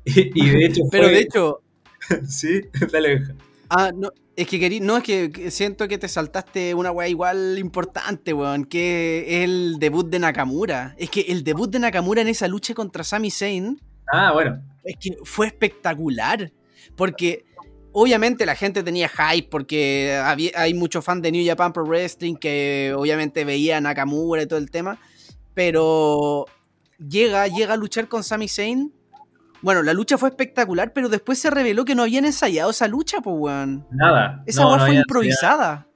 Y, 0.05 0.51
de 0.51 0.67
hecho 0.67 0.83
Pero 0.91 1.09
de 1.09 1.21
hecho... 1.21 1.61
sí, 2.29 2.61
dale, 2.93 3.23
Ah, 3.69 3.91
no, 3.93 4.11
es 4.37 4.47
que 4.47 4.61
querí, 4.61 4.81
no, 4.81 4.99
es 4.99 5.03
que 5.03 5.51
siento 5.51 5.89
que 5.89 5.97
te 5.97 6.09
saltaste 6.09 6.75
una 6.75 6.91
weá 6.91 7.09
igual 7.09 7.57
importante, 7.59 8.35
weón, 8.35 8.67
que 8.67 9.25
es 9.27 9.45
el 9.45 9.79
debut 9.79 10.07
de 10.07 10.19
Nakamura. 10.19 10.95
Es 10.99 11.09
que 11.09 11.23
el 11.23 11.43
debut 11.43 11.71
de 11.71 11.79
Nakamura 11.79 12.21
en 12.21 12.29
esa 12.29 12.47
lucha 12.47 12.75
contra 12.75 13.03
Sami 13.03 13.31
Zayn. 13.31 13.81
Ah, 14.13 14.33
bueno. 14.35 14.63
Es 14.85 14.97
que 15.01 15.17
fue 15.25 15.47
espectacular. 15.47 16.53
Porque 16.97 17.47
obviamente 17.93 18.45
la 18.45 18.55
gente 18.55 18.83
tenía 18.83 19.09
hype, 19.09 19.49
porque 19.49 20.21
hay 20.55 20.75
muchos 20.75 21.03
fans 21.03 21.23
de 21.23 21.33
New 21.33 21.47
Japan 21.47 21.73
Pro 21.73 21.85
Wrestling 21.87 22.37
que 22.37 22.93
obviamente 22.95 23.47
veía 23.47 23.79
a 23.79 23.81
Nakamura 23.81 24.43
y 24.43 24.47
todo 24.47 24.59
el 24.59 24.71
tema. 24.71 24.99
Pero 25.55 26.45
llega, 26.99 27.49
llega 27.49 27.73
a 27.73 27.79
luchar 27.79 28.07
con 28.07 28.23
Sami 28.23 28.49
Zayn 28.49 28.93
bueno, 29.67 29.83
la 29.83 29.95
lucha 29.95 30.17
fue 30.17 30.29
espectacular, 30.29 30.93
pero 30.93 31.09
después 31.09 31.41
se 31.41 31.51
reveló 31.51 31.85
que 31.85 31.97
no 31.97 32.05
habían 32.05 32.25
ensayado 32.25 32.71
esa 32.71 32.87
lucha, 32.87 33.21
pues, 33.21 33.35
weón. 33.37 33.85
Nada. 33.91 34.45
Esa 34.47 34.63
no, 34.63 34.79
fue 34.79 34.95
improvisada. 34.95 35.89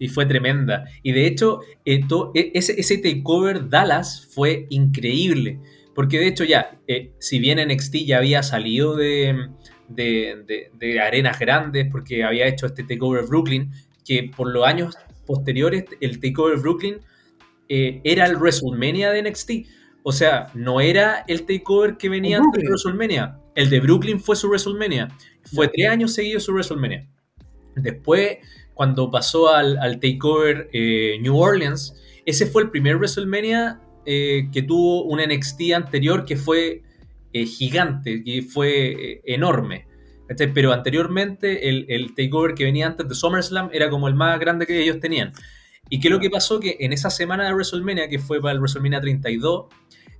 Y 0.00 0.08
fue 0.08 0.26
tremenda. 0.26 0.82
Y 1.04 1.12
de 1.12 1.28
hecho, 1.28 1.60
e, 1.84 2.00
ese, 2.34 2.80
ese 2.80 2.98
takeover 2.98 3.68
Dallas 3.68 4.28
fue 4.34 4.66
increíble. 4.70 5.60
Porque 5.94 6.18
de 6.18 6.26
hecho 6.26 6.42
ya, 6.42 6.80
eh, 6.88 7.12
si 7.20 7.38
bien 7.38 7.64
NXT 7.64 7.94
ya 8.06 8.18
había 8.18 8.42
salido 8.42 8.96
de, 8.96 9.50
de, 9.86 11.00
arenas 11.00 11.38
grandes, 11.38 11.86
porque 11.92 12.24
había 12.24 12.48
hecho 12.48 12.66
este 12.66 12.82
takeover 12.82 13.24
Brooklyn, 13.24 13.70
que 14.04 14.32
por 14.36 14.50
los 14.50 14.66
años 14.66 14.98
posteriores 15.26 15.84
el 16.00 16.18
takeover 16.18 16.58
Brooklyn 16.58 16.98
eh, 17.68 18.00
era 18.02 18.26
el 18.26 18.34
WrestleMania 18.34 19.12
de 19.12 19.30
NXT. 19.30 19.50
O 20.02 20.12
sea, 20.12 20.48
no 20.54 20.80
era 20.80 21.24
el 21.28 21.44
takeover 21.44 21.96
que 21.96 22.08
venía 22.08 22.38
antes 22.38 22.62
de 22.62 22.68
WrestleMania. 22.68 23.38
El 23.54 23.68
de 23.68 23.80
Brooklyn 23.80 24.20
fue 24.20 24.36
su 24.36 24.48
WrestleMania. 24.48 25.08
Fue 25.54 25.68
tres 25.68 25.88
años 25.88 26.14
seguidos 26.14 26.44
su 26.44 26.52
WrestleMania. 26.52 27.06
Después, 27.76 28.38
cuando 28.74 29.10
pasó 29.10 29.54
al, 29.54 30.00
takeover 30.00 30.68
eh, 30.72 31.18
New 31.20 31.36
Orleans, 31.36 31.94
ese 32.24 32.46
fue 32.46 32.62
el 32.62 32.70
primer 32.70 32.96
WrestleMania 32.96 33.80
eh, 34.06 34.48
que 34.52 34.62
tuvo 34.62 35.04
un 35.04 35.20
NXT 35.20 35.72
anterior 35.74 36.24
que 36.24 36.36
fue 36.36 36.82
eh, 37.32 37.46
gigante, 37.46 38.22
que 38.22 38.42
fue 38.42 39.20
enorme. 39.24 39.86
Pero 40.54 40.72
anteriormente 40.72 41.68
el, 41.68 41.86
el, 41.88 42.14
takeover 42.14 42.54
que 42.54 42.64
venía 42.64 42.86
antes 42.86 43.08
de 43.08 43.14
SummerSlam 43.16 43.68
era 43.72 43.90
como 43.90 44.06
el 44.06 44.14
más 44.14 44.38
grande 44.38 44.64
que 44.64 44.80
ellos 44.80 45.00
tenían. 45.00 45.32
¿Y 45.92 45.98
qué 45.98 46.06
es 46.06 46.12
lo 46.12 46.20
que 46.20 46.30
pasó? 46.30 46.60
Que 46.60 46.76
en 46.80 46.92
esa 46.92 47.10
semana 47.10 47.44
de 47.44 47.52
WrestleMania, 47.52 48.08
que 48.08 48.20
fue 48.20 48.40
para 48.40 48.52
el 48.52 48.60
WrestleMania 48.60 49.00
32, 49.00 49.66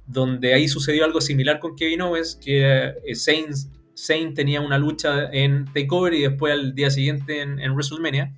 donde 0.04 0.52
ahí 0.52 0.66
sucedió 0.66 1.04
algo 1.04 1.20
similar 1.20 1.60
con 1.60 1.76
Kevin 1.76 2.02
Owens, 2.02 2.34
que 2.34 2.92
eh, 3.06 4.32
tenía 4.34 4.60
una 4.60 4.78
lucha 4.78 5.30
en 5.32 5.66
Takeover 5.66 6.14
y 6.14 6.22
después 6.22 6.52
al 6.52 6.74
día 6.74 6.90
siguiente 6.90 7.40
en, 7.40 7.70
WrestleMania. 7.70 8.34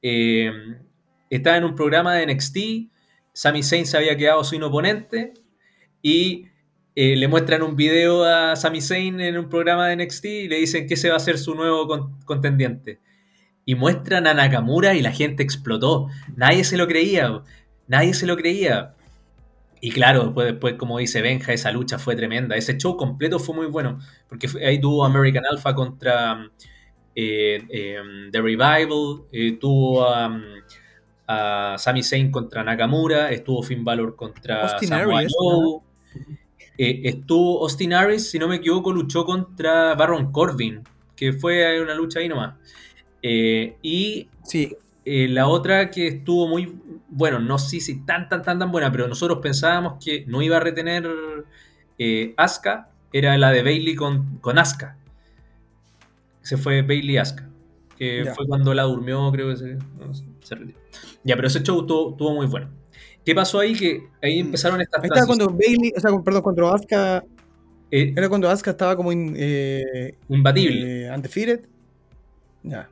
Eh, 0.00 0.52
estaba 1.28 1.56
en 1.56 1.64
un 1.64 1.74
programa 1.74 2.14
de 2.14 2.32
NXT, 2.32 2.58
Sami 3.32 3.64
Zayn 3.64 3.84
se 3.84 3.96
había 3.96 4.16
quedado 4.16 4.44
sin 4.44 4.62
oponente 4.62 5.34
y 6.00 6.46
eh, 6.94 7.16
le 7.16 7.26
muestran 7.26 7.62
un 7.62 7.74
video 7.74 8.22
a 8.22 8.54
Sami 8.54 8.80
Zayn 8.80 9.20
en 9.20 9.38
un 9.38 9.48
programa 9.48 9.88
de 9.88 9.96
NXT 9.96 10.24
y 10.26 10.48
le 10.48 10.60
dicen 10.60 10.86
que 10.86 10.94
ese 10.94 11.10
va 11.10 11.16
a 11.16 11.20
ser 11.20 11.36
su 11.36 11.56
nuevo 11.56 12.12
contendiente 12.24 13.00
y 13.66 13.74
muestran 13.74 14.26
a 14.26 14.34
Nakamura 14.34 14.94
y 14.94 15.02
la 15.02 15.12
gente 15.12 15.42
explotó. 15.42 16.08
Nadie 16.36 16.64
se 16.64 16.76
lo 16.76 16.86
creía, 16.86 17.42
nadie 17.88 18.14
se 18.14 18.26
lo 18.26 18.36
creía. 18.36 18.94
Y 19.80 19.90
claro, 19.90 20.24
después, 20.24 20.46
después, 20.46 20.74
como 20.74 20.98
dice 20.98 21.20
Benja, 21.20 21.52
esa 21.52 21.70
lucha 21.70 21.98
fue 21.98 22.16
tremenda. 22.16 22.56
Ese 22.56 22.78
show 22.78 22.96
completo 22.96 23.38
fue 23.38 23.54
muy 23.54 23.66
bueno, 23.66 23.98
porque 24.28 24.48
ahí 24.66 24.80
tuvo 24.80 25.04
American 25.04 25.44
Alpha 25.50 25.74
contra 25.74 26.50
eh, 27.14 27.62
em, 27.68 28.30
The 28.30 28.40
Revival, 28.40 29.24
eh, 29.30 29.58
tuvo 29.60 30.06
a 31.26 31.76
Sami 31.78 32.02
Zayn 32.02 32.30
contra 32.30 32.64
Nakamura, 32.64 33.30
estuvo 33.30 33.62
Finn 33.62 33.84
Balor 33.84 34.16
contra 34.16 34.78
Samoa 34.78 35.22
Joe, 35.28 35.80
eh, 36.76 37.02
estuvo 37.04 37.62
Austin 37.62 37.94
Aries, 37.94 38.30
si 38.30 38.38
no 38.38 38.48
me 38.48 38.56
equivoco, 38.56 38.92
luchó 38.92 39.24
contra 39.24 39.94
Baron 39.94 40.32
Corbin, 40.32 40.82
que 41.14 41.32
fue 41.32 41.80
una 41.80 41.94
lucha 41.94 42.20
ahí 42.20 42.28
nomás. 42.28 42.54
Eh, 43.26 43.76
y 43.80 44.28
Sí, 44.42 44.76
eh, 45.06 45.28
la 45.28 45.48
otra 45.48 45.90
que 45.90 46.06
estuvo 46.08 46.46
muy, 46.46 46.74
bueno, 47.08 47.38
no 47.38 47.58
sé 47.58 47.80
si 47.80 48.04
tan, 48.04 48.28
tan, 48.28 48.42
tan, 48.42 48.58
tan 48.58 48.70
buena, 48.70 48.92
pero 48.92 49.08
nosotros 49.08 49.38
pensábamos 49.42 49.94
que 50.04 50.26
no 50.26 50.42
iba 50.42 50.58
a 50.58 50.60
retener 50.60 51.08
eh, 51.98 52.34
Asuka, 52.36 52.90
era 53.10 53.38
la 53.38 53.50
de 53.50 53.62
Bailey 53.62 53.94
con, 53.94 54.36
con 54.40 54.58
Asuka. 54.58 54.98
Se 56.42 56.58
fue 56.58 56.82
Bailey 56.82 57.16
Asuka, 57.16 57.48
que 57.96 58.24
Ya. 58.26 58.34
fue 58.34 58.46
cuando 58.46 58.74
la 58.74 58.82
durmió, 58.82 59.30
creo 59.32 59.48
que 59.48 59.56
se, 59.56 59.74
no 59.98 60.12
sé, 60.12 60.24
se 60.42 60.54
retiró. 60.56 60.78
Ya, 61.24 61.34
pero 61.36 61.48
ese 61.48 61.62
show 61.62 61.80
estuvo, 61.80 62.34
muy 62.34 62.46
bueno. 62.46 62.68
¿Qué 63.24 63.34
pasó 63.34 63.60
ahí? 63.60 63.72
Que 63.74 64.02
ahí 64.22 64.40
empezaron 64.40 64.82
estas 64.82 65.02
ahí 65.02 65.08
estaba 65.08 65.26
cuando 65.26 65.48
Bailey, 65.48 65.94
o 65.96 66.00
sea, 66.00 66.10
perdón, 66.22 66.42
cuando 66.42 66.74
Asuka, 66.74 67.24
eh, 67.90 68.12
era 68.14 68.28
cuando 68.28 68.50
Asuka 68.50 68.72
estaba 68.72 68.94
como 68.94 69.10
in- 69.10 69.34
imbatible. 70.28 71.10
undefeated. 71.10 71.60
Ya. 72.62 72.90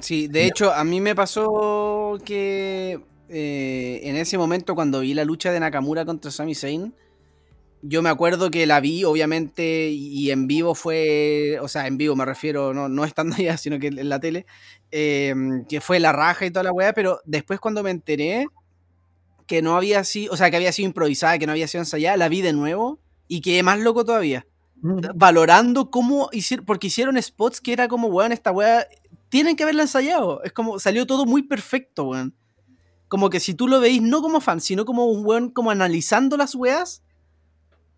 Sí, 0.00 0.28
de 0.28 0.46
hecho, 0.46 0.72
a 0.72 0.84
mí 0.84 1.00
me 1.00 1.14
pasó 1.14 2.18
que 2.24 3.00
eh, 3.28 4.00
en 4.02 4.16
ese 4.16 4.38
momento, 4.38 4.74
cuando 4.74 5.00
vi 5.00 5.14
la 5.14 5.24
lucha 5.24 5.52
de 5.52 5.60
Nakamura 5.60 6.04
contra 6.04 6.30
Sami 6.30 6.54
Zayn, 6.54 6.94
yo 7.82 8.02
me 8.02 8.08
acuerdo 8.08 8.50
que 8.50 8.66
la 8.66 8.80
vi, 8.80 9.04
obviamente, 9.04 9.90
y 9.90 10.30
en 10.30 10.46
vivo 10.46 10.74
fue, 10.74 11.58
o 11.60 11.68
sea, 11.68 11.86
en 11.86 11.98
vivo 11.98 12.16
me 12.16 12.24
refiero, 12.24 12.74
no, 12.74 12.88
no 12.88 13.04
estando 13.04 13.36
allá, 13.36 13.56
sino 13.58 13.78
que 13.78 13.88
en 13.88 14.08
la 14.08 14.20
tele, 14.20 14.46
eh, 14.90 15.34
que 15.68 15.80
fue 15.80 16.00
la 16.00 16.12
raja 16.12 16.46
y 16.46 16.50
toda 16.50 16.64
la 16.64 16.72
weá, 16.72 16.92
pero 16.92 17.20
después 17.24 17.60
cuando 17.60 17.82
me 17.82 17.90
enteré 17.90 18.46
que 19.46 19.62
no 19.62 19.76
había 19.76 20.02
sido, 20.04 20.32
o 20.32 20.36
sea, 20.36 20.50
que 20.50 20.56
había 20.56 20.72
sido 20.72 20.86
improvisada, 20.86 21.38
que 21.38 21.46
no 21.46 21.52
había 21.52 21.68
sido 21.68 21.82
ensayada, 21.82 22.16
la 22.16 22.28
vi 22.28 22.42
de 22.42 22.52
nuevo 22.52 22.98
y 23.28 23.40
quedé 23.40 23.62
más 23.62 23.78
loco 23.78 24.04
todavía. 24.04 24.46
Valorando 25.14 25.90
cómo 25.90 26.28
hicieron, 26.32 26.66
porque 26.66 26.88
hicieron 26.88 27.20
spots 27.20 27.60
que 27.60 27.72
era 27.72 27.88
como, 27.88 28.08
weón, 28.08 28.32
esta 28.32 28.52
weá, 28.52 28.86
tienen 29.28 29.56
que 29.56 29.62
haberla 29.62 29.82
ensayado. 29.82 30.42
Es 30.42 30.52
como, 30.52 30.78
salió 30.78 31.06
todo 31.06 31.26
muy 31.26 31.42
perfecto, 31.42 32.04
weón. 32.04 32.34
Como 33.08 33.30
que 33.30 33.40
si 33.40 33.54
tú 33.54 33.68
lo 33.68 33.80
veis 33.80 34.02
no 34.02 34.20
como 34.20 34.40
fan, 34.40 34.60
sino 34.60 34.84
como 34.84 35.06
un 35.06 35.24
weón 35.24 35.50
como 35.50 35.70
analizando 35.70 36.36
las 36.36 36.54
weas. 36.54 37.02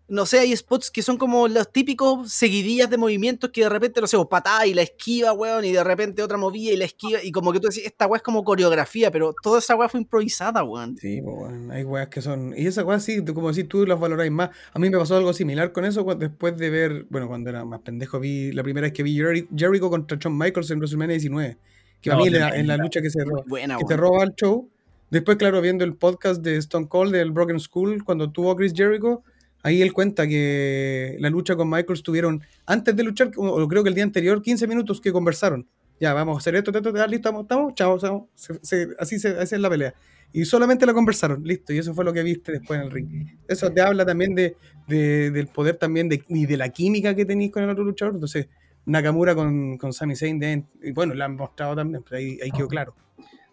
No 0.09 0.25
sé, 0.25 0.39
hay 0.39 0.55
spots 0.55 0.89
que 0.91 1.01
son 1.03 1.17
como 1.17 1.47
los 1.47 1.71
típicos 1.71 2.31
seguidillas 2.33 2.89
de 2.89 2.97
movimientos 2.97 3.51
que 3.51 3.61
de 3.61 3.69
repente, 3.69 4.01
no 4.01 4.07
sé, 4.07 4.17
patada 4.29 4.65
y 4.65 4.73
la 4.73 4.81
esquiva, 4.81 5.33
weón, 5.33 5.63
y 5.65 5.71
de 5.71 5.83
repente 5.83 6.23
otra 6.23 6.37
movida 6.37 6.71
y 6.73 6.77
la 6.77 6.85
esquiva, 6.85 7.23
y 7.23 7.31
como 7.31 7.51
que 7.53 7.59
tú 7.59 7.67
decís, 7.67 7.85
esta 7.85 8.07
weá 8.07 8.17
es 8.17 8.23
como 8.23 8.43
coreografía, 8.43 9.11
pero 9.11 9.33
toda 9.41 9.59
esa 9.59 9.75
weá 9.75 9.87
fue 9.87 9.99
improvisada, 9.99 10.63
weón. 10.63 10.97
Sí, 10.97 11.21
pues, 11.21 11.35
bueno, 11.35 11.71
hay 11.73 11.83
weas 11.83 12.07
que 12.09 12.21
son. 12.21 12.53
Y 12.57 12.65
esas 12.67 12.83
weas 12.85 13.03
sí, 13.03 13.23
como 13.23 13.51
decís, 13.51 13.69
tú 13.69 13.85
las 13.85 13.99
valoráis 13.99 14.31
más. 14.31 14.49
A 14.73 14.79
mí 14.79 14.89
me 14.89 14.97
pasó 14.97 15.15
algo 15.15 15.31
similar 15.31 15.71
con 15.71 15.85
eso 15.85 16.03
después 16.15 16.57
de 16.57 16.69
ver, 16.69 17.05
bueno, 17.09 17.27
cuando 17.27 17.49
era 17.51 17.63
más 17.63 17.81
pendejo, 17.81 18.19
vi 18.19 18.51
la 18.51 18.63
primera 18.63 18.85
vez 18.85 18.93
que 18.93 19.03
vi 19.03 19.15
Jerry- 19.15 19.47
Jericho 19.55 19.89
contra 19.89 20.17
Shawn 20.19 20.37
Michaels 20.37 20.71
en 20.71 20.79
WrestleMania 20.79 21.13
19. 21.17 21.57
Que 22.01 22.09
para 22.09 22.17
No, 22.17 22.25
mí 22.25 22.27
en 22.35 22.39
la, 22.39 22.49
en 22.55 22.67
la 22.67 22.77
lucha 22.77 23.01
que 23.01 23.09
se, 23.09 23.19
Buena, 23.45 23.77
que 23.77 23.83
te 23.85 23.93
weón. 23.93 23.99
roba 23.99 24.23
el 24.23 24.33
show. 24.35 24.69
Después, 25.11 25.37
claro, 25.37 25.59
viendo 25.61 25.83
el 25.83 25.95
podcast 25.95 26.41
de 26.41 26.55
Stone 26.57 26.87
Cold 26.87 27.11
del 27.13 27.31
Broken 27.31 27.59
School, 27.59 28.03
cuando 28.03 28.31
tuvo 28.31 28.51
a 28.51 28.55
Chris 28.55 28.73
Jericho, 28.75 29.23
ahí 29.63 29.81
él 29.81 29.93
cuenta 29.93 30.27
que 30.27 31.15
la 31.19 31.29
lucha 31.29 31.55
con 31.55 31.69
Michaels 31.69 32.03
tuvieron, 32.03 32.41
antes 32.65 32.95
de 32.95 33.03
luchar, 33.03 33.31
o 33.37 33.67
creo 33.67 33.83
que 33.83 33.89
el 33.89 33.95
día 33.95 34.03
anterior, 34.03 34.41
15 34.41 34.67
minutos 34.67 35.01
que 35.01 35.11
conversaron. 35.11 35.67
Ya, 35.99 36.13
vamos 36.13 36.35
a 36.35 36.39
hacer 36.39 36.55
esto, 36.55 36.71
esto, 36.71 36.89
esto, 36.89 37.07
listo, 37.07 37.15
estamos, 37.15 37.41
estamos, 37.43 37.73
chao, 37.75 37.99
chao. 37.99 38.29
Se- 38.33 38.59
se- 38.61 38.87
así, 38.99 39.19
se, 39.19 39.29
así 39.29 39.55
es 39.55 39.61
la 39.61 39.69
pelea. 39.69 39.93
Y 40.31 40.45
solamente 40.45 40.85
la 40.85 40.93
conversaron, 40.93 41.43
listo, 41.43 41.73
y 41.73 41.77
eso 41.79 41.93
fue 41.93 42.05
lo 42.05 42.13
que 42.13 42.23
viste 42.23 42.51
después 42.53 42.79
en 42.79 42.85
el 42.85 42.91
ring. 42.91 43.27
Eso 43.47 43.71
te 43.71 43.81
habla 43.81 44.05
también 44.05 44.33
de, 44.35 44.55
de- 44.87 45.31
del 45.31 45.47
poder 45.47 45.75
también 45.75 46.07
de, 46.07 46.23
y 46.29 46.45
de 46.45 46.55
la 46.55 46.69
química 46.69 47.15
que 47.15 47.25
tenéis 47.25 47.51
con 47.51 47.63
el 47.63 47.69
otro 47.69 47.83
luchador. 47.83 48.13
Entonces, 48.13 48.47
Nakamura 48.85 49.35
con, 49.35 49.77
con 49.77 49.91
Sami 49.91 50.15
Zayn, 50.15 50.39
deben- 50.39 50.67
y 50.81 50.91
bueno, 50.91 51.13
la 51.15 51.25
han 51.25 51.35
mostrado 51.35 51.75
también, 51.75 52.01
pero 52.07 52.17
ahí, 52.17 52.39
ahí 52.41 52.51
quedó 52.51 52.67
claro. 52.69 52.95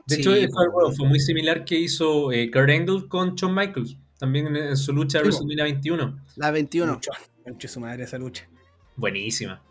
De 0.07 0.15
Sí, 0.17 0.21
hecho, 0.21 0.31
weón. 0.31 0.95
fue 0.95 1.09
muy 1.09 1.19
similar 1.19 1.65
que 1.65 1.81
hizo 1.81 2.31
eh, 2.31 2.49
Kurt 2.53 2.71
Angle 2.71 3.09
con 3.09 3.35
Shawn 3.35 3.53
Michaels, 3.57 3.99
también 4.19 4.47
en, 4.49 4.57
en 4.57 4.77
su 4.77 4.93
lucha 4.93 5.19
de 5.19 5.25
Sí. 5.25 5.29
WrestleMania 5.31 5.65
21. 5.65 6.21
La 6.37 6.51
21. 6.51 6.93
Mucho, 6.95 7.11
mucho 7.47 7.69
su 7.69 7.81
madre 7.81 8.05
esa 8.05 8.19
lucha. 8.19 8.49
Buenísima. 8.97 9.63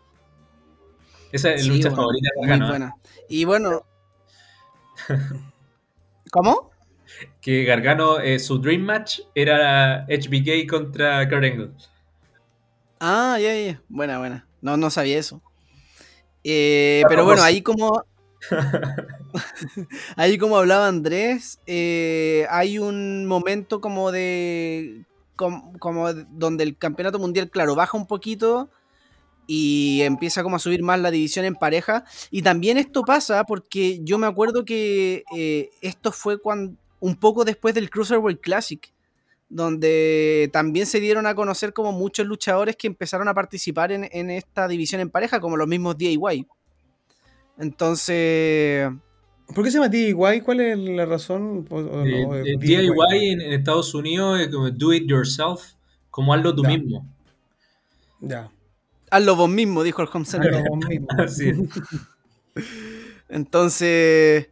Esa 1.32 1.52
es 1.52 1.62
Sí, 1.62 1.68
la 1.68 1.74
lucha 1.76 1.90
favorita 1.90 2.28
de 2.34 2.40
muy 2.40 2.48
Gargano, 2.48 2.66
¿eh? 2.66 2.70
buena. 2.70 2.94
Y 3.28 3.44
bueno. 3.44 3.86
¿Cómo? 6.30 6.70
Que 7.40 7.64
Gargano, 7.64 8.18
eh, 8.20 8.38
su 8.38 8.58
Dream 8.58 8.82
Match 8.82 9.20
era 9.34 10.04
HBK 10.06 10.68
contra 10.68 11.28
Kurt 11.28 11.44
Angle. 11.44 11.70
Ah, 13.00 13.38
ya, 13.40 13.54
ya. 13.54 13.80
Buena, 13.88 14.18
buena. 14.18 14.46
No, 14.60 14.76
no 14.76 14.90
sabía 14.90 15.18
eso. 15.18 15.42
Eh, 16.42 17.02
pero 17.08 17.24
bueno, 17.24 17.40
no 17.40 17.46
ahí 17.46 17.62
como. 17.62 18.04
ahí 20.16 20.38
como 20.38 20.56
hablaba 20.56 20.88
Andrés, 20.88 21.60
eh, 21.66 22.46
hay 22.50 22.78
un 22.78 23.26
momento 23.26 23.80
como 23.80 24.12
de. 24.12 25.04
com- 25.36 25.72
Como, 25.78 26.12
de- 26.12 26.26
donde 26.30 26.64
el 26.64 26.76
campeonato 26.78 27.18
mundial, 27.18 27.50
claro, 27.50 27.74
baja 27.74 27.96
un 27.96 28.06
poquito 28.06 28.70
y 29.48 30.02
empieza 30.02 30.42
como 30.42 30.56
a 30.56 30.60
subir 30.60 30.82
más 30.82 31.00
la 31.00 31.10
división 31.12 31.44
en 31.46 31.54
pareja. 31.56 32.04
Y 32.30 32.42
también 32.42 32.78
esto 32.78 33.02
pasa 33.04 33.44
porque 33.44 34.00
yo 34.04 34.18
me 34.18 34.26
acuerdo 34.28 34.64
que 34.64 35.24
eh, 35.36 35.70
esto 35.82 36.12
fue 36.12 36.38
cuando, 36.40 36.76
un 37.00 37.16
poco 37.16 37.44
después 37.44 37.74
del 37.74 37.90
Cruiserweight 37.90 38.40
Classic, 38.40 38.92
donde 39.48 40.50
también 40.52 40.86
se 40.86 41.00
dieron 41.00 41.26
a 41.26 41.34
conocer 41.34 41.72
como 41.74 41.92
muchos 41.92 42.26
luchadores 42.26 42.76
que 42.76 42.88
empezaron 42.88 43.28
a 43.28 43.34
participar 43.34 43.92
en, 43.92 44.08
en 44.12 44.30
esta 44.30 44.68
división 44.68 45.00
en 45.00 45.10
pareja, 45.10 45.40
como 45.40 45.56
los 45.56 45.68
mismos 45.68 45.98
DIY. 45.98 46.46
Entonces, 47.58 48.90
¿Por 49.54 49.64
qué 49.64 49.70
se 49.70 49.76
llama 49.78 49.88
DIY? 49.88 50.40
¿Cuál 50.42 50.60
es 50.60 50.76
la 50.78 51.06
razón? 51.06 51.66
O- 51.70 51.76
o 51.76 52.04
Eh, 52.04 52.24
no, 52.26 52.34
eh, 52.36 52.56
DIY 52.58 53.28
en, 53.30 53.40
en 53.40 53.52
Estados 53.52 53.94
Unidos 53.94 54.40
es 54.40 54.48
como 54.48 54.70
do 54.70 54.92
it 54.92 55.04
yourself, 55.08 55.62
como 56.10 56.34
hazlo 56.34 56.54
tú 56.54 56.62
Ya. 56.64 56.68
mismo. 56.70 57.06
Ya. 58.20 58.50
hazlo 59.10 59.36
vos 59.36 59.48
mismo, 59.48 59.82
dijo 59.84 60.02
el 60.02 60.08
home 60.12 60.24
center. 60.24 60.52
Hazlo 60.54 60.68
vos 60.68 60.88
mismo. 60.88 61.06
Así 61.18 61.48
es. 61.48 61.58
Entonces, 63.28 64.48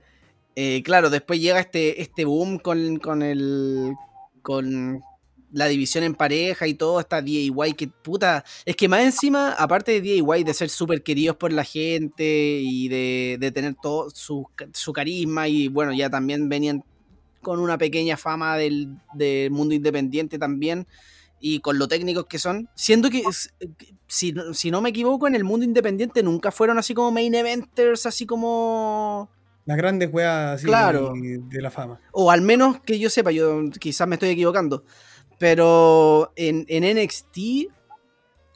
eh, 0.56 0.82
claro, 0.84 1.10
después 1.10 1.40
llega 1.40 1.60
este, 1.60 2.00
este 2.02 2.24
boom 2.24 2.58
con, 2.58 2.98
con 2.98 3.22
el. 3.22 3.94
con 4.42 5.00
la 5.54 5.66
división 5.66 6.04
en 6.04 6.14
pareja 6.14 6.66
y 6.66 6.74
todo, 6.74 7.00
esta 7.00 7.22
DIY 7.22 7.72
que 7.74 7.88
puta. 7.88 8.44
Es 8.66 8.76
que 8.76 8.88
más 8.88 9.00
encima, 9.02 9.52
aparte 9.52 9.92
de 9.92 10.00
DIY, 10.00 10.44
de 10.44 10.52
ser 10.54 10.68
súper 10.68 11.02
queridos 11.02 11.36
por 11.36 11.52
la 11.52 11.64
gente 11.64 12.24
y 12.60 12.88
de, 12.88 13.36
de 13.40 13.50
tener 13.52 13.74
todo 13.80 14.10
su, 14.10 14.46
su 14.72 14.92
carisma, 14.92 15.48
y 15.48 15.68
bueno, 15.68 15.92
ya 15.92 16.10
también 16.10 16.48
venían 16.48 16.84
con 17.40 17.60
una 17.60 17.78
pequeña 17.78 18.16
fama 18.16 18.56
del, 18.56 18.88
del 19.14 19.50
mundo 19.50 19.74
independiente 19.74 20.38
también. 20.38 20.86
Y 21.40 21.60
con 21.60 21.78
lo 21.78 21.86
técnicos 21.88 22.24
que 22.26 22.38
son, 22.38 22.70
siendo 22.74 23.10
que, 23.10 23.22
si, 24.06 24.32
no- 24.32 24.54
si 24.54 24.70
no 24.70 24.80
me 24.80 24.88
equivoco, 24.90 25.26
en 25.26 25.34
el 25.34 25.44
mundo 25.44 25.64
independiente 25.66 26.22
nunca 26.22 26.50
fueron 26.50 26.78
así 26.78 26.94
como 26.94 27.10
main 27.10 27.34
eventers, 27.34 28.06
así 28.06 28.24
como 28.24 29.28
Las 29.66 29.76
grandes 29.76 30.08
weas 30.12 30.54
así 30.56 30.64
Claro. 30.66 31.12
de 31.14 31.60
la 31.62 31.70
fama. 31.70 32.00
o 32.12 32.30
al 32.30 32.40
menos 32.40 32.80
que 32.80 32.98
yo 32.98 33.10
sepa, 33.10 33.30
yo 33.30 33.60
quizás 33.78 34.08
me 34.08 34.14
estoy 34.14 34.30
equivocando, 34.30 34.84
pero 35.44 36.32
en, 36.36 36.64
en 36.68 36.96
NXT, 36.96 37.68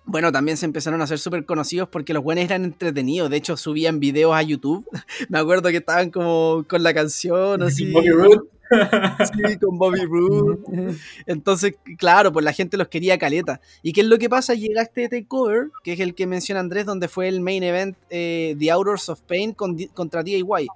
bueno, 0.07 0.33
también 0.33 0.57
se 0.57 0.65
empezaron 0.65 1.03
a 1.03 1.05
hacer 1.05 1.19
súper 1.19 1.45
conocidos 1.45 1.87
porque 1.91 2.15
los 2.15 2.25
buenos 2.25 2.47
eran 2.47 2.65
entretenidos, 2.65 3.29
de 3.29 3.37
hecho 3.37 3.59
subían 3.59 4.01
videos 4.01 4.35
a 4.35 4.41
YouTube, 4.41 4.89
me 5.29 5.39
acuerdo 5.39 5.69
que 5.69 5.77
estaban 5.77 6.11
como 6.11 6.65
con 6.67 6.83
la 6.83 6.95
canción, 6.95 7.63
así, 7.63 7.93
Bobby 7.93 8.09
Roode. 8.09 8.41
sí, 9.51 9.59
con 9.59 9.77
Bobby 9.77 10.01
Roode, 10.07 10.97
entonces, 11.27 11.75
claro, 11.99 12.33
pues 12.33 12.43
la 12.43 12.55
gente 12.55 12.79
los 12.79 12.89
quería 12.89 13.19
caleta. 13.19 13.61
¿Y 13.83 13.93
qué 13.93 14.01
es 14.01 14.07
lo 14.07 14.17
que 14.17 14.31
pasa? 14.31 14.55
Llega 14.55 14.81
este 14.81 15.11
takeover, 15.11 15.67
que 15.85 15.93
es 15.93 16.01
el 16.01 16.15
que 16.15 16.27
menciona 16.27 16.61
Andrés, 16.61 16.87
donde 16.87 17.09
fue 17.09 17.29
el 17.29 17.43
main 17.43 17.65
event 17.65 17.99
eh, 18.09 18.57
The 18.59 18.71
Outdoors 18.71 19.11
of 19.11 19.21
Pain 19.29 19.53
con, 19.53 19.77
contra 19.93 20.23
DIY. 20.23 20.69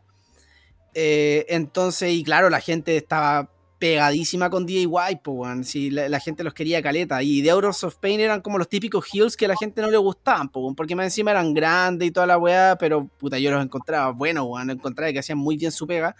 Eh, 0.92 1.46
entonces, 1.48 2.12
y 2.12 2.22
claro, 2.22 2.50
la 2.50 2.60
gente 2.60 2.98
estaba 2.98 3.48
pegadísima 3.82 4.48
con 4.48 4.64
DIY, 4.64 4.86
pues, 5.24 5.36
weón, 5.36 5.64
si 5.64 5.90
la, 5.90 6.20
gente 6.20 6.44
los 6.44 6.54
quería 6.54 6.80
caleta. 6.80 7.20
Y 7.20 7.42
The 7.42 7.50
Outdoors 7.50 7.82
of 7.82 7.96
Pain 7.96 8.20
eran 8.20 8.40
como 8.40 8.56
los 8.56 8.68
típicos 8.68 9.04
heels 9.12 9.36
que 9.36 9.46
a 9.46 9.48
la 9.48 9.56
gente 9.56 9.82
no 9.82 9.90
le 9.90 9.96
gustaban, 9.96 10.50
pues, 10.50 10.62
weón, 10.62 10.76
porque 10.76 10.94
más 10.94 11.06
encima 11.06 11.32
eran 11.32 11.52
grandes 11.52 12.06
y 12.06 12.12
toda 12.12 12.28
la 12.28 12.38
weá, 12.38 12.76
pero 12.78 13.08
puta, 13.18 13.40
yo 13.40 13.50
los 13.50 13.60
encontraba 13.60 14.12
buenos, 14.12 14.46
weón, 14.46 14.70
encontraba 14.70 15.12
que 15.12 15.18
hacían 15.18 15.38
muy 15.38 15.56
bien 15.56 15.72
su 15.72 15.88
pega. 15.88 16.14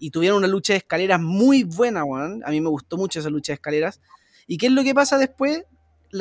Y 0.00 0.10
tuvieron 0.10 0.36
una 0.36 0.48
lucha 0.48 0.74
de 0.74 0.80
escaleras 0.80 1.18
muy 1.18 1.64
buena, 1.64 2.04
weón. 2.04 2.42
A 2.44 2.50
mí 2.50 2.60
me 2.60 2.68
gustó 2.68 2.98
mucho 2.98 3.20
esa 3.20 3.30
lucha 3.30 3.52
de 3.52 3.54
escaleras. 3.54 4.02
¿Y 4.46 4.58
qué 4.58 4.66
es 4.66 4.72
lo 4.72 4.84
que 4.84 4.94
pasa 4.94 5.16
después? 5.16 5.64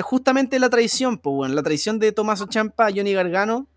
Justamente 0.02 0.58
la 0.58 0.70
traición, 0.70 1.18
pues, 1.18 1.36
weón. 1.36 1.54
La 1.54 1.64
traición 1.64 2.00
de 2.00 2.14
Tommaso 2.14 2.48
Champa 2.48 2.88
a 2.88 2.92
Johnny 2.96 3.12
Gargano. 3.12 3.68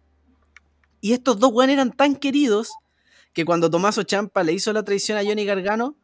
Y 1.00 1.12
estos 1.12 1.40
dos, 1.40 1.50
weón, 1.52 1.70
eran 1.70 1.90
tan 1.90 2.14
queridos 2.14 2.70
que 3.32 3.44
cuando 3.44 3.68
Tomaso 3.68 4.04
Champa 4.04 4.44
le 4.44 4.52
hizo 4.52 4.72
la 4.72 4.84
traición 4.84 5.18
a 5.18 5.24
Johnny 5.24 5.44
Gargano, 5.44 5.96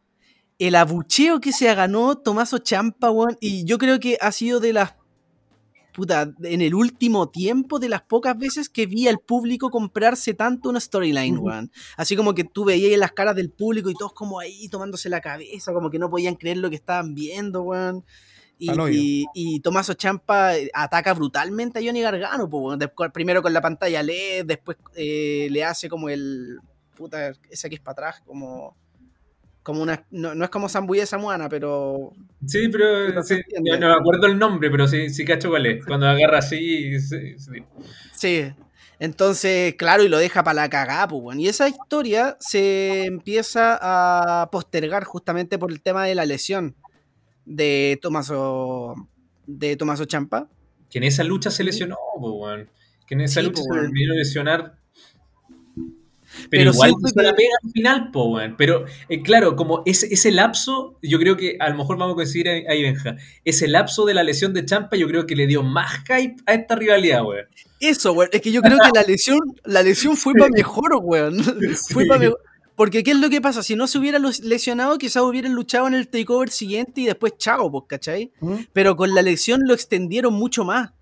el 0.61 0.75
abucheo 0.75 1.41
que 1.41 1.53
se 1.53 1.75
ganó 1.75 2.19
Tomaso 2.19 2.59
Champa, 2.59 3.11
weón, 3.11 3.37
y 3.41 3.65
yo 3.65 3.79
creo 3.79 3.99
que 3.99 4.19
ha 4.21 4.31
sido 4.31 4.61
de 4.61 4.75
las 4.75 4.95
puta, 5.95 6.33
en 6.43 6.61
el 6.61 6.75
último 6.75 7.31
tiempo 7.31 7.79
de 7.79 7.89
las 7.89 8.03
pocas 8.03 8.37
veces 8.39 8.69
que 8.69 8.87
vi 8.87 9.09
al 9.09 9.19
público 9.19 9.71
comprarse 9.71 10.35
tanto 10.35 10.69
una 10.69 10.79
storyline, 10.79 11.39
weón. 11.39 11.73
Así 11.97 12.15
como 12.15 12.35
que 12.35 12.45
tú 12.45 12.67
veías 12.67 12.99
las 12.99 13.13
caras 13.13 13.35
del 13.35 13.51
público 13.51 13.89
y 13.89 13.95
todos 13.95 14.13
como 14.13 14.39
ahí 14.39 14.69
tomándose 14.69 15.09
la 15.09 15.23
cabeza, 15.23 15.73
como 15.73 15.91
que 15.91 15.99
no 15.99 16.11
podían 16.11 16.35
creer 16.35 16.59
lo 16.59 16.69
que 16.69 16.77
estaban 16.77 17.15
viendo, 17.15 17.63
weón. 17.63 18.05
Y, 18.59 19.25
y, 19.33 19.61
Tomaso 19.61 19.95
Champa 19.95 20.59
eh, 20.59 20.71
ataca 20.75 21.15
brutalmente 21.15 21.79
a 21.79 21.83
Johnny 21.83 22.03
Gargano, 22.03 22.51
pues, 22.51 22.79
primero 23.11 23.41
con 23.41 23.55
la 23.55 23.63
pantalla 23.63 24.03
LED, 24.03 24.45
después 24.45 24.77
eh, 24.95 25.49
le 25.51 25.65
hace 25.65 25.89
como 25.89 26.11
el. 26.11 26.59
Puta, 26.95 27.33
ese 27.49 27.71
que 27.71 27.77
es 27.77 27.81
para 27.81 27.93
atrás, 27.93 28.23
como 28.27 28.77
como 29.63 29.83
una 29.83 30.05
no, 30.11 30.43
es 30.43 30.51
como 30.51 30.69
Sambuye 30.69 31.07
Samuana, 31.07 31.49
pero 31.49 32.13
sí, 32.47 32.69
pero 32.69 33.09
no, 33.09 33.89
me 33.89 33.93
acuerdo 33.93 34.27
el 34.27 34.39
nombre, 34.39 34.71
pero 34.71 34.87
sí, 34.89 35.11
sí 35.11 35.25
cacho 35.25 35.51
cuál 35.51 35.67
es. 35.67 35.85
Cuando 35.85 36.07
agarra 36.07 36.39
así, 36.39 36.99
sí, 37.01 37.37
sí. 38.13 38.53
Entonces, 38.99 39.75
claro, 39.77 40.03
y 40.03 40.09
lo 40.09 40.19
deja 40.19 40.45
para 40.45 40.63
la 40.63 40.69
cagada, 40.69 41.09
pues, 41.09 41.23
bueno. 41.23 41.41
Y 41.41 41.49
esa 41.49 41.69
historia 41.69 42.37
se 42.39 43.07
empieza 43.07 43.79
a 43.81 44.51
postergar 44.51 45.05
justamente 45.05 45.59
por 45.59 45.73
el 45.73 45.81
tema 45.81 46.05
de 46.05 46.15
la 46.15 46.27
lesión 46.27 46.77
de 47.47 47.99
Tomaso 48.03 48.95
de 49.47 49.77
Tomaso 49.77 50.05
Champa. 50.05 50.49
Que 50.91 50.99
en 50.99 51.05
esa 51.05 51.25
lucha 51.25 51.51
se 51.51 51.65
lesionó, 51.65 51.97
pues, 52.19 52.33
bueno. 52.35 52.67
Que 53.07 53.15
en 53.15 53.23
esa 53.23 53.41
lucha 53.41 53.63
se 53.63 53.71
terminó 53.71 54.15
lesionar 54.15 54.80
pero, 56.49 56.71
igual 56.73 56.93
se 57.05 57.23
la 57.23 57.35
pega 57.35 57.51
al 57.63 57.71
final, 57.71 58.11
po, 58.11 58.39
Pero 58.57 58.85
eh, 59.09 59.23
claro, 59.23 59.57
como 59.57 59.83
ese, 59.87 60.07
ese 60.13 60.31
lapso, 60.31 60.99
yo 61.03 61.19
creo 61.19 61.37
que 61.37 61.57
a 61.61 61.69
lo 61.71 61.77
mejor 61.77 61.99
vamos 61.99 62.15
a 62.15 62.17
coincidir 62.17 62.49
ahí, 62.49 62.83
Benja. 62.83 63.17
Ese 63.45 63.69
lapso 63.69 64.07
de 64.07 64.15
la 64.15 64.23
lesión 64.23 64.55
de 64.55 64.65
Champa, 64.65 64.97
yo 64.97 65.07
creo 65.09 65.27
que 65.27 65.37
le 65.37 65.47
dio 65.47 65.63
más 65.63 65.99
hype 66.09 66.37
a 66.47 66.55
esta 66.55 66.77
rivalidad, 66.77 67.25
weón. 67.25 67.47
Eso, 67.81 68.13
weón. 68.13 68.31
Es 68.33 68.41
que 68.41 68.53
yo 68.53 68.63
creo 68.63 68.79
que 68.79 68.91
la 68.95 69.03
lesión, 69.03 69.41
la 69.65 69.83
lesión 69.83 70.17
fue 70.17 70.35
para 70.35 70.51
mejor, 70.51 70.93
weón. 71.03 71.43
Fue 71.91 72.07
para 72.07 72.21
mejor. 72.21 72.41
Porque 72.81 73.03
¿qué 73.03 73.11
es 73.11 73.19
lo 73.19 73.29
que 73.29 73.43
pasa? 73.43 73.63
Si 73.63 73.77
no 73.77 73.87
se 73.87 73.99
hubiera 73.99 74.19
lesionado, 74.19 74.97
quizás 74.97 75.23
hubieran 75.23 75.53
luchado 75.53 75.87
en 75.87 75.93
el 75.93 76.09
takeover 76.09 76.49
siguiente 76.49 77.03
y 77.03 77.05
después 77.05 77.35
chao, 77.37 77.71
pues, 77.71 77.85
¿cachai? 77.87 78.33
¿Mm? 78.41 78.55
Pero 78.73 78.97
con 78.97 79.15
la 79.15 79.21
lesión 79.21 79.61
lo 79.67 79.75
extendieron 79.75 80.33
mucho 80.33 80.65
más. 80.65 80.93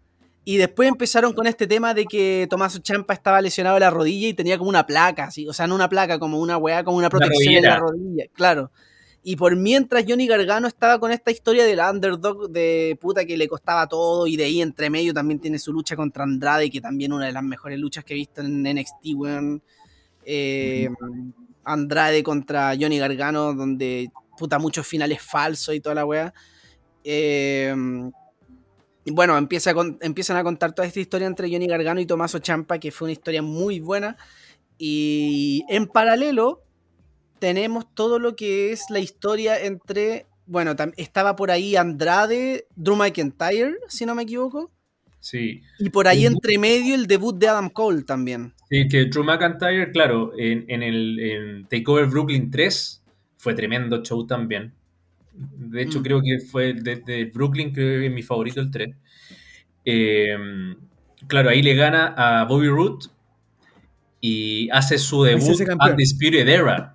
Y 0.49 0.57
después 0.57 0.89
empezaron 0.89 1.35
con 1.35 1.47
este 1.47 1.67
tema 1.67 1.93
de 1.93 2.07
que 2.07 2.47
Tomás 2.49 2.81
Champa 2.81 3.13
estaba 3.13 3.43
lesionado 3.43 3.75
de 3.75 3.81
la 3.81 3.91
rodilla 3.91 4.29
y 4.29 4.33
tenía 4.33 4.57
como 4.57 4.71
una 4.71 4.87
placa, 4.87 5.25
así, 5.25 5.47
o 5.47 5.53
sea, 5.53 5.67
no 5.67 5.75
una 5.75 5.91
placa, 5.91 6.19
como 6.19 6.41
una 6.41 6.57
weá, 6.57 6.83
como 6.85 6.97
una 6.97 7.11
protección 7.11 7.57
en 7.57 7.65
la 7.65 7.79
rodilla, 7.79 8.25
claro. 8.33 8.71
Y 9.23 9.37
por 9.37 9.57
mientras 9.57 10.07
Johnny 10.09 10.27
Gargano 10.27 10.67
estaba 10.67 10.99
con 10.99 11.13
esta 11.13 11.31
historia 11.31 11.67
del 11.67 11.81
underdog 11.81 12.49
de 12.49 12.97
puta 12.99 13.27
que 13.27 13.37
le 13.37 13.47
costaba 13.47 13.87
todo 13.89 14.27
y 14.27 14.39
de 14.39 14.45
ahí 14.45 14.63
entre 14.63 14.89
medio 14.89 15.13
también 15.13 15.39
tiene 15.39 15.59
su 15.59 15.71
lucha 15.71 15.97
contra 15.97 16.25
Andrade, 16.25 16.71
que 16.71 16.81
también 16.81 17.13
una 17.13 17.27
de 17.27 17.33
las 17.33 17.43
mejores 17.43 17.79
luchas 17.79 18.03
que 18.03 18.15
he 18.15 18.17
visto 18.17 18.41
en 18.41 18.63
NXT, 18.63 19.05
weón. 19.17 19.63
Eh, 20.25 20.89
Andrade 21.63 22.23
contra 22.23 22.73
Johnny 22.81 22.99
Gargano, 22.99 23.53
donde 23.53 24.11
puta 24.39 24.59
muchos 24.59 24.87
finales 24.87 25.21
falsos 25.21 25.75
y 25.75 25.81
toda 25.81 25.97
la 25.97 26.07
weá. 26.07 26.33
Eh, 27.05 27.75
bueno, 29.11 29.37
empieza 29.39 29.75
empiezan 30.01 30.37
a 30.37 30.45
contar 30.45 30.75
toda 30.75 30.87
esta 30.87 31.01
historia 31.01 31.27
entre 31.27 31.51
Johnny 31.51 31.67
Gargano 31.67 32.01
y 32.01 32.07
Tomaso 32.07 32.39
Champa, 32.39 32.79
que 32.79 32.91
fue 32.91 33.07
una 33.07 33.13
historia 33.13 33.43
muy 33.43 33.81
buena. 33.81 34.17
Y 34.79 35.65
en 35.69 35.87
paralelo 35.87 36.63
tenemos 37.39 37.93
todo 37.95 38.19
lo 38.19 38.37
que 38.37 38.73
es 38.73 38.85
la 38.91 39.01
historia 39.01 39.61
entre, 39.61 40.27
bueno, 40.47 40.75
estaba 40.97 41.37
por 41.37 41.51
ahí 41.51 41.77
Andrade, 41.77 42.67
Drew 42.77 42.97
McIntyre, 42.97 43.77
si 43.89 44.07
no 44.07 44.15
me 44.15 44.23
equivoco. 44.23 44.71
Sí. 45.21 45.63
Y 45.79 45.91
por 45.91 46.07
ahí 46.07 46.27
entre 46.27 46.59
medio 46.59 46.95
el 46.95 47.07
debut 47.07 47.37
de 47.37 47.49
Adam 47.49 47.71
Cole 47.71 48.03
también. 48.03 48.55
Sí, 48.71 48.89
que 48.89 49.07
Drew 49.07 49.25
McIntyre, 49.25 49.91
claro, 49.93 50.33
en, 50.39 50.83
el 50.83 51.67
Takeover 51.69 52.07
Brooklyn 52.07 52.51
3 52.51 53.03
fue 53.37 53.55
tremendo 53.55 54.03
show 54.03 54.27
también. 54.27 54.73
De 55.39 55.83
hecho, 55.83 56.01
mm. 56.01 56.03
creo 56.03 56.21
que 56.21 56.41
fue 56.41 56.75
desde 56.75 57.27
Brooklyn, 57.27 57.73
creo 57.73 58.01
que 58.01 58.07
es 58.07 58.13
mi 58.13 58.23
favorito 58.23 58.61
el 58.61 58.71
3. 58.71 58.95
Em, 59.85 60.77
claro, 61.27 61.51
ahí 61.51 61.63
le 61.63 61.75
gana 61.75 62.15
a 62.17 62.45
Bobby 62.45 62.69
Root 62.69 63.05
y 64.21 64.69
hace 64.71 64.99
su 64.99 65.23
debut 65.23 65.61
Undisputed 65.91 66.49
Era. 66.49 66.95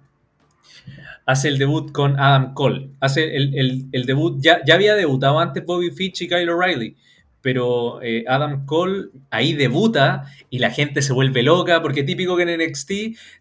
Hace 1.25 1.47
el 1.47 1.57
debut 1.57 1.91
con 1.93 2.19
Adam 2.19 2.53
Cole. 2.53 2.89
Hace 2.99 3.35
el, 3.35 4.05
debut, 4.05 4.37
ya, 4.41 4.59
ya, 4.65 4.75
había 4.75 4.95
debutado 4.95 5.39
antes 5.39 5.65
Bobby 5.65 5.91
Fitch 5.91 6.23
y 6.23 6.27
Kyle 6.27 6.49
O'Reilly, 6.49 6.97
pero 7.41 8.01
eh, 8.01 8.25
Adam 8.27 8.65
Cole 8.65 9.05
ahí 9.29 9.53
debuta 9.53 10.25
y 10.49 10.59
la 10.59 10.69
gente 10.69 11.01
se 11.01 11.13
vuelve 11.13 11.41
loca 11.41 11.81
porque 11.81 12.03
típico 12.03 12.35
que 12.35 12.43
en 12.43 12.61
NXT 12.61 12.91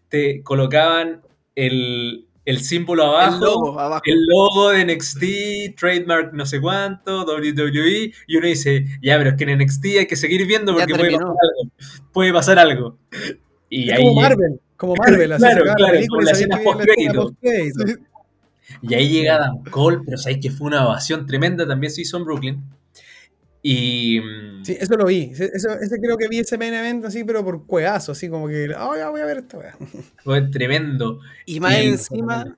te 0.07 0.43
colocaban 0.43 1.21
el, 1.55 2.25
el 2.45 2.59
símbolo 2.59 3.05
abajo, 3.05 4.01
el 4.03 4.25
logo, 4.25 4.69
de 4.71 4.85
NXT, 4.85 5.77
trademark 5.79 6.33
no 6.33 6.45
sé 6.45 6.59
cuánto, 6.59 7.25
WWE, 7.25 8.11
y 8.27 8.37
uno 8.37 8.47
dice, 8.47 8.85
ya, 9.01 9.17
pero 9.17 9.31
es 9.31 9.35
que 9.37 9.43
en 9.45 9.57
NXT 9.59 9.85
hay 9.99 10.07
que 10.07 10.15
seguir 10.15 10.45
viendo 10.45 10.73
porque 10.73 10.93
puede 10.93 11.11
pasar, 11.11 11.29
algo, 11.41 11.71
puede 12.11 12.33
pasar 12.33 12.59
algo. 12.59 12.97
Y 13.69 13.91
ahí, 13.91 14.03
como 14.03 14.21
Marvel, 14.21 14.59
como 14.75 14.95
Marvel, 14.97 15.31
así 15.31 15.43
claro, 15.43 15.63
claro, 15.75 15.99
la 16.21 16.31
escena 16.31 16.59
post 16.63 16.81
Y 18.81 18.93
ahí 18.93 19.09
llega 19.09 19.35
Adam 19.35 19.63
Cole, 19.63 19.99
pero 20.05 20.17
sabéis 20.17 20.41
que 20.41 20.51
fue 20.51 20.67
una 20.67 20.85
ovación 20.85 21.25
tremenda, 21.25 21.65
también 21.65 21.91
se 21.91 22.01
hizo 22.01 22.17
en 22.17 22.25
Brooklyn. 22.25 22.63
Y. 23.65 24.19
Mm, 24.19 24.65
sí, 24.65 24.77
eso 24.79 24.95
lo 24.97 25.05
vi. 25.05 25.31
Eso, 25.31 25.71
ese 25.79 25.99
creo 25.99 26.17
que 26.17 26.27
vi 26.27 26.39
ese 26.39 26.57
main 26.57 26.73
event 26.73 27.05
así, 27.05 27.23
pero 27.23 27.43
por 27.43 27.65
cueazo, 27.65 28.11
así 28.11 28.29
como 28.29 28.47
que. 28.49 28.75
Oh, 28.77 28.95
ya 28.95 29.09
voy 29.09 29.21
a 29.21 29.25
ver 29.25 29.37
esto, 29.37 29.61
Fue 30.23 30.41
tremendo. 30.49 31.21
Y 31.45 31.61
más 31.61 31.75
encima. 31.75 32.57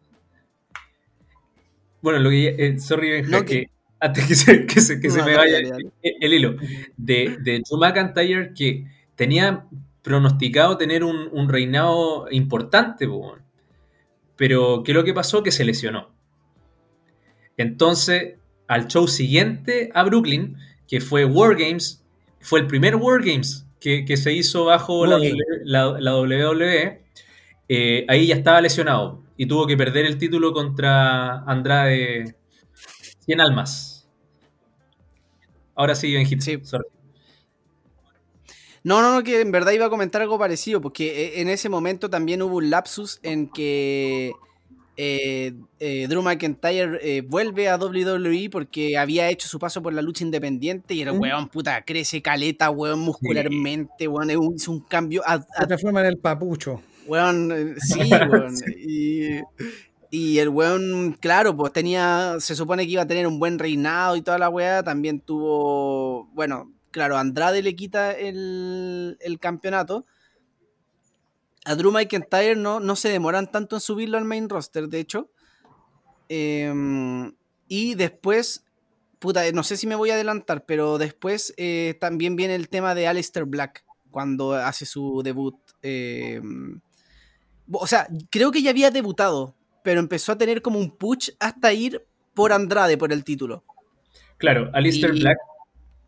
Bueno, 2.02 2.20
lo 2.20 2.32
que. 2.32 2.56
Eh, 2.58 2.80
sorry, 2.80 3.12
Benja, 3.12 3.46
que, 3.46 3.70
antes 4.00 4.26
que 4.26 4.36
se, 4.36 4.66
que 4.66 4.82
se, 4.82 5.00
que 5.00 5.12
se 5.12 5.22
me 5.22 5.36
vaya 5.36 5.60
El, 6.02 6.34
hilo. 6.34 6.56
De, 6.98 7.38
de 7.40 7.62
Drew 7.62 7.80
McIntyre, 7.80 8.54
que 8.54 8.88
tenía 9.16 9.66
pronosticado 10.02 10.78
tener 10.78 11.04
un, 11.04 11.30
un 11.32 11.50
reinado 11.50 12.28
importante, 12.32 13.08
pero 14.36 14.82
¿qué 14.84 14.92
es 14.92 14.96
lo 14.96 15.04
que 15.04 15.14
pasó? 15.14 15.44
Que 15.44 15.52
se 15.52 15.64
lesionó. 15.64 16.10
Entonces, 17.58 18.36
al 18.68 18.88
show 18.88 19.08
siguiente 19.08 19.92
a 19.94 20.04
Brooklyn 20.04 20.58
que 20.88 21.02
fue 21.02 21.26
Wargames, 21.26 22.04
fue 22.42 22.60
el 22.60 22.68
primer 22.68 22.96
Wargames 22.96 23.66
que, 23.80 24.06
que 24.06 24.18
se 24.18 24.34
hizo 24.34 24.66
bajo 24.66 25.06
la, 25.06 25.20
la, 25.64 26.16
WWE. 26.18 27.04
Eh, 27.68 28.06
ahí 28.08 28.28
ya 28.28 28.36
estaba 28.36 28.62
lesionado 28.62 29.24
y 29.38 29.48
tuvo 29.48 29.66
que 29.68 29.76
perder 29.76 30.06
el 30.06 30.18
título 30.18 30.54
contra 30.54 31.44
Andrade 31.44 32.36
100 33.26 33.42
almas. 33.42 34.08
Ahora 35.76 35.96
sí, 35.96 36.14
Benjito. 36.14 36.44
Sí. 36.44 36.60
No, 38.84 39.02
no, 39.02 39.16
no, 39.16 39.24
que 39.24 39.42
en 39.42 39.52
verdad 39.52 39.72
iba 39.72 39.88
a 39.88 39.90
comentar 39.90 40.22
algo 40.22 40.38
parecido, 40.38 40.80
porque 40.80 41.26
eh, 41.26 41.42
en 41.42 41.50
ese 41.50 41.70
momento 41.70 42.10
también 42.10 42.44
hubo 42.44 42.58
un 42.58 42.70
lapsus 42.70 43.20
en 43.24 43.50
que 43.50 44.32
eh, 44.98 45.54
eh, 45.80 46.08
Drew 46.08 46.22
McIntyre 46.22 47.00
eh, 47.02 47.22
vuelve 47.22 47.68
a 47.68 47.78
WWE 47.78 48.50
porque 48.50 48.98
había 48.98 49.30
hecho 49.30 49.48
su 49.48 49.60
paso 49.60 49.82
por 49.82 49.94
la 49.94 50.02
lucha 50.02 50.24
independiente 50.24 50.94
y 50.94 51.02
era 51.02 51.12
un 51.12 51.20
weón, 51.20 51.50
puta, 51.50 51.84
crece 51.84 52.22
caleta, 52.22 52.70
weón, 52.70 53.00
muscularmente, 53.00 54.08
weón, 54.08 54.30
hizo 54.56 54.72
un 54.72 54.80
cambio. 54.80 55.22
Se 55.60 55.68
transforma 55.68 56.02
en 56.02 56.08
el 56.08 56.18
papucho. 56.18 56.82
Weón, 57.08 57.76
sí, 57.82 58.00
weón. 58.10 58.56
y, 58.78 59.42
y, 60.10 60.40
el 60.40 60.50
weón, 60.50 61.18
claro, 61.20 61.58
pues 61.58 61.74
tenía, 61.74 62.38
se 62.40 62.56
supone 62.56 62.86
que 62.86 62.94
iba 62.94 63.02
a 63.02 63.08
tener 63.08 63.28
un 63.28 63.38
buen 63.38 63.60
reinado 63.60 64.16
y 64.16 64.22
toda 64.22 64.38
la 64.38 64.50
weá, 64.50 64.82
también 64.82 65.20
tuvo, 65.20 66.30
bueno, 66.34 66.72
claro, 66.92 67.18
Andrade 67.18 67.62
le 67.62 67.76
quita 67.76 68.14
el, 68.14 69.18
el 69.20 69.40
campeonato 69.40 70.06
a 71.66 71.76
Drew 71.76 71.92
McIntyre 71.92 72.56
no, 72.56 72.80
no 72.80 72.96
se 72.96 73.10
demoran 73.10 73.52
tanto 73.52 73.76
en 73.76 73.82
subirlo 73.82 74.18
al 74.18 74.26
main 74.26 74.48
roster, 74.48 74.88
de 74.88 75.00
hecho. 75.00 75.32
Em, 76.30 77.34
y 77.68 77.96
después, 77.96 78.64
puta, 79.18 79.52
no 79.52 79.64
sé 79.64 79.76
si 79.76 79.88
me 79.88 79.96
voy 79.96 80.12
a 80.12 80.14
adelantar, 80.14 80.66
pero 80.66 81.00
después 81.00 81.54
eh, 81.58 81.98
también 82.00 82.36
viene 82.36 82.54
el 82.56 82.70
tema 82.70 82.94
de 82.94 83.08
Aleister 83.08 83.46
Black 83.46 83.84
cuando 84.12 84.54
hace 84.54 84.86
su 84.86 85.24
debut. 85.24 85.56
Em, 85.82 86.80
o 87.72 87.88
sea, 87.88 88.08
creo 88.30 88.52
que 88.52 88.62
ya 88.62 88.70
había 88.70 88.92
debutado, 88.92 89.56
pero 89.84 90.00
empezó 90.00 90.32
a 90.32 90.38
tener 90.38 90.62
como 90.62 90.78
un 90.78 90.96
push 90.96 91.32
hasta 91.40 91.74
ir 91.74 92.06
por 92.36 92.54
Andrade 92.54 92.96
por 92.96 93.12
el 93.12 93.24
título. 93.24 93.64
Claro, 94.38 94.70
Aleister 94.74 95.14
Black, 95.14 95.38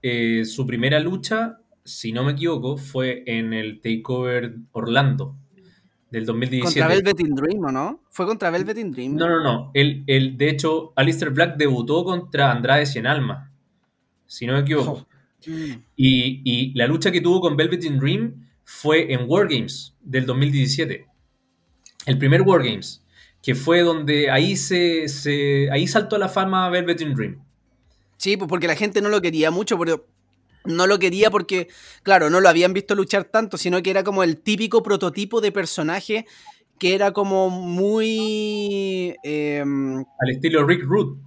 eh, 0.03 0.45
su 0.45 0.68
primera 0.68 0.99
lucha, 0.99 1.62
si 1.84 2.12
no 2.12 2.24
me 2.24 2.34
equivoco, 2.34 2.78
fue 2.78 3.24
en 3.26 3.53
el 3.53 3.82
Takeover 3.82 4.55
Orlando 4.74 5.36
del 6.10 6.26
2017. 6.26 6.80
Contra 6.80 6.95
Velvet 6.95 7.20
in 7.20 7.36
Dream, 7.36 7.64
¿o 7.66 7.72
no? 7.72 8.03
¿Fue 8.10 8.26
contra 8.26 8.49
Velvet 8.49 8.78
in 8.78 8.91
Dream? 8.91 9.16
No, 9.16 9.28
no, 9.28 9.43
no. 9.43 9.72
El, 9.74 10.03
el, 10.08 10.38
de 10.38 10.49
hecho, 10.49 10.93
Alistair 10.95 11.32
Black 11.32 11.58
debutó 11.58 12.03
contra 12.03 12.51
Andrade 12.51 12.86
Cien 12.86 13.08
Alma, 13.08 13.51
si 14.26 14.45
no 14.45 14.53
me 14.53 14.60
equivoco. 14.60 15.08
Mm. 15.45 15.72
Y, 15.95 16.41
y 16.43 16.74
la 16.74 16.88
lucha 16.88 17.12
que 17.12 17.22
tuvo 17.22 17.41
con 17.41 17.55
Velvet 17.55 17.84
in 17.84 17.99
Dream 17.99 18.47
fue 18.64 19.14
en 19.14 19.22
Wargames 19.28 19.95
del 20.01 20.26
2017. 20.26 21.05
El 22.05 22.18
primer 22.18 22.41
Wargames, 22.41 23.03
que 23.41 23.55
fue 23.55 23.82
donde 23.82 24.30
ahí 24.30 24.55
se, 24.55 25.08
se 25.08 25.70
ahí 25.72 25.88
saltó 25.88 26.16
a 26.16 26.20
la 26.20 26.30
fama 26.30 26.70
Velvet 26.70 27.01
in 27.01 27.14
Dream. 27.14 27.43
Sí, 28.18 28.36
pues 28.36 28.49
porque 28.49 28.68
la 28.68 28.76
gente 28.76 29.01
no 29.01 29.10
lo 29.10 29.22
quería 29.22 29.51
mucho, 29.51 29.78
pero 29.78 30.08
no 30.68 30.88
lo 30.88 30.99
quería 30.99 31.32
porque, 31.32 31.68
claro, 32.03 32.30
no 32.30 32.39
lo 32.41 32.49
habían 32.49 32.74
visto 32.74 32.95
luchar 32.95 33.26
tanto, 33.26 33.57
sino 33.57 33.82
que 33.82 33.89
era 33.89 34.03
como 34.03 34.24
el 34.24 34.38
típico 34.38 34.84
prototipo 34.84 35.41
de 35.41 35.51
personaje 35.51 36.26
que 36.80 36.93
era 36.93 37.11
como 37.11 37.49
muy... 37.49 39.15
em, 39.24 39.97
Al 39.97 40.30
estilo 40.30 40.65
Rick 40.65 40.84
Root. 40.84 41.18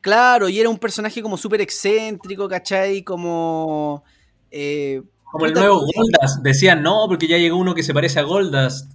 claro, 0.00 0.48
y 0.48 0.60
era 0.60 0.68
un 0.68 0.78
personaje 0.78 1.20
como 1.22 1.36
súper 1.36 1.60
excéntrico, 1.60 2.48
¿cachai? 2.48 3.02
Como... 3.02 4.04
eh, 4.50 5.02
Como 5.32 5.46
el 5.46 5.52
nuevo 5.54 5.80
Goldust. 5.80 6.42
Decían, 6.42 6.82
no, 6.82 7.06
porque 7.08 7.26
ya 7.26 7.38
llegó 7.38 7.56
uno 7.56 7.74
que 7.74 7.82
se 7.82 7.92
parece 7.94 8.20
a 8.20 8.22
Goldust. 8.22 8.92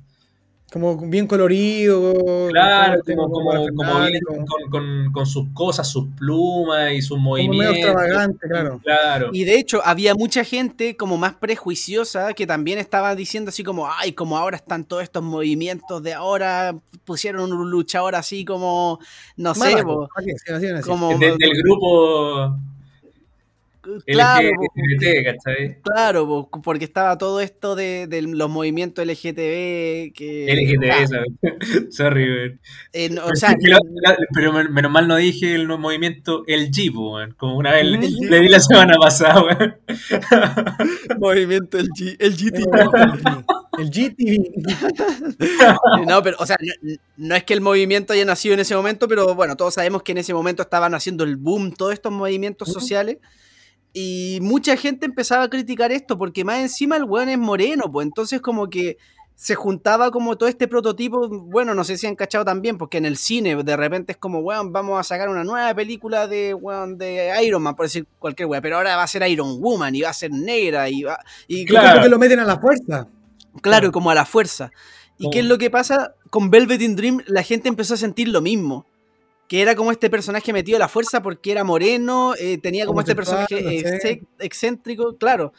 Como 0.71 0.95
bien 0.97 1.27
colorido. 1.27 2.13
Claro, 2.49 3.01
como, 3.05 3.29
como, 3.29 3.33
como, 3.33 3.65
como 3.65 3.75
parafernalia, 3.77 4.09
bien 4.09 4.23
como- 4.25 4.45
con, 4.45 4.69
con- 4.69 5.11
con 5.11 5.25
sus 5.25 5.49
cosas, 5.53 5.89
sus 5.91 6.05
plumas 6.17 6.93
y 6.93 7.01
sus 7.01 7.17
como 7.17 7.33
medio 7.33 7.47
movimientos. 7.49 7.77
extravagante, 7.77 8.47
claro. 8.47 8.79
Claro. 8.81 9.29
Y 9.33 9.43
de 9.43 9.55
hecho, 9.59 9.81
había 9.83 10.15
mucha 10.15 10.43
gente 10.45 10.95
como 10.95 11.17
más 11.17 11.33
prejuiciosa 11.33 12.33
que 12.33 12.47
también 12.47 12.79
estaba 12.79 13.15
diciendo 13.15 13.49
así 13.49 13.63
como, 13.63 13.87
ay, 13.91 14.13
como 14.13 14.37
ahora 14.37 14.55
están 14.55 14.85
todos 14.85 15.03
estos 15.03 15.21
movimientos 15.21 16.01
de 16.03 16.13
ahora, 16.13 16.73
pusieron 17.03 17.51
un 17.51 17.69
luchador 17.69 18.15
así 18.15 18.45
como, 18.45 18.99
no 19.35 19.53
sé, 19.53 19.73
así. 19.75 20.87
como... 20.87 21.17
De- 21.17 21.35
del 21.37 21.51
grupo 21.63 22.55
claro, 24.05 24.47
LGBT, 24.49 25.25
¿cachai? 25.25 25.81
claro, 25.81 26.27
po, 26.27 26.61
porque 26.61 26.85
estaba 26.85 27.17
todo 27.17 27.41
esto 27.41 27.75
de, 27.75 28.07
de 28.07 28.21
los 28.21 28.49
movimientos 28.49 29.05
LGTB 29.05 30.13
que... 30.13 30.47
LGTB, 30.49 30.91
ah, 30.91 31.07
¿sabes? 31.07 31.27
Sorry, 31.95 32.59
eh, 32.93 33.09
no, 33.09 33.25
o 33.25 33.35
sea, 33.35 33.55
la- 33.59 34.17
pero 34.33 34.53
men- 34.53 34.71
menos 34.71 34.91
mal 34.91 35.07
no 35.07 35.15
dije 35.15 35.55
el 35.55 35.67
movimiento 35.67 36.43
LG, 36.47 36.95
weón, 36.95 37.33
como 37.37 37.57
una 37.57 37.71
vez 37.71 37.85
le, 37.85 37.97
LG. 37.97 38.29
le 38.29 38.39
di 38.41 38.47
la 38.49 38.59
semana 38.59 38.95
pasada, 38.99 39.79
movimiento 41.19 41.77
el, 41.77 41.89
G, 41.89 42.15
el 42.19 42.35
GT. 42.35 42.63
El 43.79 43.89
GTV. 43.89 44.51
No, 46.07 46.21
pero, 46.23 46.37
o 46.39 46.45
sea, 46.45 46.57
no, 46.59 46.93
no 47.17 47.35
es 47.35 47.43
que 47.43 47.53
el 47.53 47.61
movimiento 47.61 48.13
haya 48.13 48.25
nacido 48.25 48.53
en 48.53 48.59
ese 48.59 48.75
momento, 48.75 49.07
pero 49.07 49.33
bueno, 49.35 49.55
todos 49.55 49.73
sabemos 49.75 50.03
que 50.03 50.11
en 50.11 50.19
ese 50.19 50.33
momento 50.33 50.61
estaban 50.61 50.93
haciendo 50.93 51.23
el 51.23 51.37
boom 51.37 51.73
todos 51.73 51.93
estos 51.93 52.11
movimientos 52.11 52.71
sociales. 52.71 53.17
Y 53.93 54.39
mucha 54.41 54.77
gente 54.77 55.05
empezaba 55.05 55.43
a 55.43 55.49
criticar 55.49 55.91
esto, 55.91 56.17
porque 56.17 56.45
más 56.45 56.59
encima 56.59 56.95
el 56.97 57.03
weón 57.03 57.29
es 57.29 57.37
moreno, 57.37 57.91
pues 57.91 58.05
entonces 58.07 58.39
como 58.41 58.69
que 58.69 58.97
se 59.35 59.55
juntaba 59.55 60.11
como 60.11 60.37
todo 60.37 60.47
este 60.47 60.67
prototipo, 60.67 61.27
bueno, 61.27 61.73
no 61.73 61.83
sé 61.83 61.97
si 61.97 62.05
han 62.05 62.15
cachado 62.15 62.45
también, 62.45 62.77
porque 62.77 62.99
en 62.99 63.05
el 63.05 63.17
cine 63.17 63.55
de 63.63 63.75
repente 63.75 64.11
es 64.11 64.17
como, 64.17 64.39
weón, 64.39 64.71
vamos 64.71 64.99
a 64.99 65.03
sacar 65.03 65.29
una 65.29 65.43
nueva 65.43 65.73
película 65.73 66.27
de, 66.27 66.53
weón, 66.53 66.97
de 66.99 67.33
Iron 67.43 67.63
Man, 67.63 67.75
por 67.75 67.87
decir 67.87 68.05
cualquier 68.19 68.47
weón, 68.47 68.61
pero 68.61 68.77
ahora 68.77 68.95
va 68.95 69.03
a 69.03 69.07
ser 69.07 69.27
Iron 69.27 69.59
Woman 69.59 69.95
y 69.95 70.01
va 70.01 70.09
a 70.09 70.13
ser 70.13 70.31
negra 70.31 70.89
y 70.89 71.03
va... 71.03 71.17
Y 71.47 71.65
Claro. 71.65 71.95
Porque 71.95 72.09
lo 72.09 72.19
meten 72.19 72.39
a 72.39 72.45
la 72.45 72.59
fuerza. 72.59 73.07
Claro, 73.61 73.91
como 73.91 74.11
a 74.11 74.15
la 74.15 74.25
fuerza. 74.25 74.71
¿Y 75.17 75.23
Como- 75.23 75.31
qué 75.31 75.39
es 75.39 75.45
lo 75.45 75.57
que 75.57 75.69
pasa? 75.71 76.13
Con 76.29 76.51
Velvet 76.51 76.81
in 76.81 76.95
Dream 76.95 77.21
la 77.25 77.41
gente 77.43 77.67
empezó 77.67 77.95
a 77.95 77.97
sentir 77.97 78.27
lo 78.29 78.41
mismo. 78.41 78.85
Que 79.51 79.61
era 79.61 79.75
como 79.75 79.91
este 79.91 80.09
personaje 80.09 80.53
metido 80.53 80.77
a 80.77 80.79
la 80.79 80.87
fuerza 80.87 81.21
porque 81.21 81.51
era 81.51 81.65
moreno, 81.65 82.35
eh, 82.39 82.57
tenía 82.57 82.85
como 82.85 83.01
este 83.01 83.17
personaje 83.17 83.61
no 83.61 83.69
sé. 83.69 83.83
exce- 84.21 84.25
excéntrico, 84.39 85.17
claro. 85.17 85.51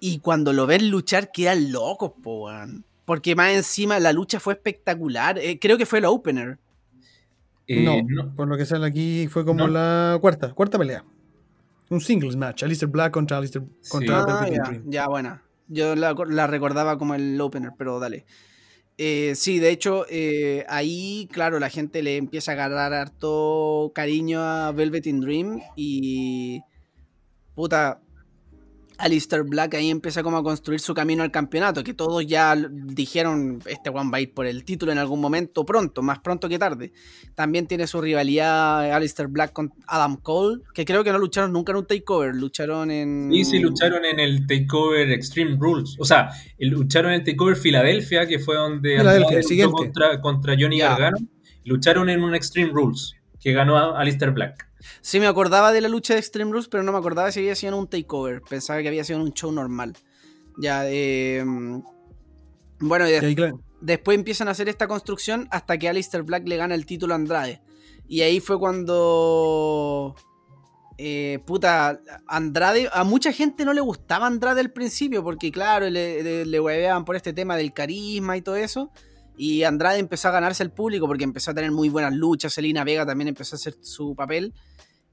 Y 0.00 0.18
cuando 0.18 0.52
lo 0.52 0.66
ves 0.66 0.82
luchar 0.82 1.30
quedan 1.30 1.70
locos, 1.70 2.10
po, 2.20 2.46
weón. 2.46 2.84
Porque 3.04 3.36
más 3.36 3.52
encima 3.52 4.00
la 4.00 4.12
lucha 4.12 4.40
fue 4.40 4.54
espectacular. 4.54 5.38
Eh, 5.38 5.60
creo 5.60 5.78
que 5.78 5.86
fue 5.86 6.00
el 6.00 6.06
opener. 6.06 6.58
Eh, 7.68 7.84
no, 7.84 8.02
no. 8.02 8.34
por 8.34 8.48
lo 8.48 8.56
que 8.56 8.66
sale 8.66 8.84
aquí 8.86 9.28
fue 9.28 9.44
como 9.44 9.66
No. 9.66 9.72
la 9.72 10.18
cuarta, 10.20 10.52
cuarta 10.52 10.76
pelea. 10.76 11.04
Un 11.90 12.00
singles 12.00 12.34
match. 12.34 12.64
Alistair 12.64 12.90
Black 12.90 13.12
contra 13.12 13.38
Alistair 13.38 13.64
contra 13.88 14.24
Ah, 14.24 14.48
ya, 14.50 14.62
Dream. 14.64 14.82
ya, 14.90 15.06
buena. 15.08 15.42
Yo 15.68 15.94
la, 15.94 16.16
la 16.28 16.46
recordaba 16.48 16.98
como 16.98 17.14
el 17.14 17.40
opener, 17.40 17.70
pero 17.78 18.00
dale. 18.00 18.26
Eh, 19.00 19.34
sí, 19.36 19.60
de 19.60 19.70
hecho, 19.70 20.06
eh, 20.10 20.66
ahí, 20.68 21.28
claro, 21.30 21.60
la 21.60 21.70
gente 21.70 22.02
le 22.02 22.16
empieza 22.16 22.50
a 22.50 22.54
agarrar 22.54 22.92
harto 22.92 23.92
cariño 23.94 24.40
a 24.42 24.72
Velvet 24.72 25.06
in 25.06 25.20
Dream 25.20 25.60
y. 25.76 26.62
Puta. 27.54 28.00
Alistair 28.98 29.44
Black 29.44 29.74
ahí 29.74 29.90
empieza 29.90 30.22
como 30.22 30.36
a 30.36 30.42
construir 30.42 30.80
su 30.80 30.92
camino 30.92 31.22
al 31.22 31.30
campeonato, 31.30 31.84
que 31.84 31.94
todos 31.94 32.26
ya 32.26 32.56
dijeron, 32.70 33.60
este 33.66 33.90
one 33.90 34.10
va 34.10 34.18
a 34.18 34.20
ir 34.20 34.34
por 34.34 34.46
el 34.46 34.64
título 34.64 34.90
en 34.92 34.98
algún 34.98 35.20
momento 35.20 35.64
pronto, 35.64 36.02
más 36.02 36.18
pronto 36.18 36.48
que 36.48 36.58
tarde. 36.58 36.92
También 37.34 37.66
tiene 37.66 37.86
su 37.86 38.00
rivalidad 38.00 38.92
Alistair 38.92 39.28
Black 39.28 39.52
con 39.52 39.72
Adam 39.86 40.16
Cole, 40.16 40.62
que 40.74 40.84
creo 40.84 41.04
que 41.04 41.12
no 41.12 41.18
lucharon 41.18 41.52
nunca 41.52 41.72
en 41.72 41.78
un 41.78 41.86
takeover, 41.86 42.34
lucharon 42.34 42.90
en... 42.90 43.30
Sí, 43.32 43.44
sí, 43.44 43.58
lucharon 43.60 44.04
en 44.04 44.18
el 44.18 44.46
Takeover 44.46 45.10
Extreme 45.12 45.56
Rules. 45.58 45.96
O 45.98 46.04
sea, 46.04 46.30
lucharon 46.58 47.12
en 47.12 47.20
el 47.20 47.24
Takeover 47.24 47.56
Filadelfia, 47.56 48.26
que 48.26 48.38
fue 48.38 48.56
donde 48.56 48.98
Filadelfia, 48.98 49.68
contra, 49.68 50.20
contra 50.20 50.56
Johnny 50.58 50.78
Ya. 50.78 50.90
Gargano. 50.90 51.18
Lucharon 51.64 52.08
en 52.08 52.22
un 52.22 52.34
Extreme 52.34 52.70
Rules, 52.72 53.14
que 53.40 53.52
ganó 53.52 53.76
a 53.78 53.98
Alistair 54.00 54.32
Black. 54.32 54.68
Sí, 55.00 55.18
me 55.20 55.26
acordaba 55.26 55.72
de 55.72 55.80
la 55.80 55.88
lucha 55.88 56.14
de 56.14 56.20
Extreme 56.20 56.52
Rules, 56.52 56.68
pero 56.68 56.82
no 56.82 56.92
me 56.92 56.98
acordaba 56.98 57.30
si 57.32 57.40
había 57.40 57.54
sido 57.54 57.72
en 57.74 57.78
un 57.80 57.88
takeover. 57.88 58.42
Pensaba 58.42 58.80
que 58.82 58.88
había 58.88 59.04
sido 59.04 59.18
en 59.18 59.24
un 59.26 59.32
show 59.32 59.50
normal. 59.52 59.94
Ya, 60.56 60.82
eh, 60.86 61.44
Bueno, 62.80 63.06
y 63.08 63.34
claro, 63.34 63.60
después 63.80 64.16
empiezan 64.16 64.48
a 64.48 64.52
hacer 64.52 64.68
esta 64.68 64.86
construcción 64.86 65.48
hasta 65.50 65.78
que 65.78 65.88
Alistair 65.88 66.22
Black 66.22 66.46
le 66.46 66.56
gana 66.56 66.74
el 66.74 66.86
título 66.86 67.14
a 67.14 67.16
Andrade. 67.16 67.60
Y 68.06 68.22
ahí 68.22 68.40
fue 68.40 68.58
cuando. 68.58 70.14
eh, 70.96 71.40
puta, 71.46 72.00
Andrade. 72.26 72.88
A 72.92 73.04
mucha 73.04 73.32
gente 73.32 73.64
no 73.64 73.72
le 73.72 73.80
gustaba 73.80 74.26
Andrade 74.26 74.60
al 74.60 74.72
principio, 74.72 75.22
porque 75.22 75.50
claro, 75.52 75.88
le, 75.90 76.22
le, 76.22 76.46
le 76.46 76.60
hueveaban 76.60 77.04
por 77.04 77.16
este 77.16 77.32
tema 77.32 77.56
del 77.56 77.72
carisma 77.72 78.36
y 78.36 78.42
todo 78.42 78.56
eso. 78.56 78.90
Y 79.38 79.62
Andrade 79.62 80.00
empezó 80.00 80.28
a 80.28 80.32
ganarse 80.32 80.64
el 80.64 80.72
público 80.72 81.06
porque 81.06 81.22
empezó 81.22 81.52
a 81.52 81.54
tener 81.54 81.70
muy 81.70 81.88
buenas 81.88 82.12
luchas. 82.12 82.52
Selina 82.52 82.82
Vega 82.82 83.06
también 83.06 83.28
empezó 83.28 83.54
a 83.54 83.58
hacer 83.58 83.76
su 83.80 84.16
papel. 84.16 84.52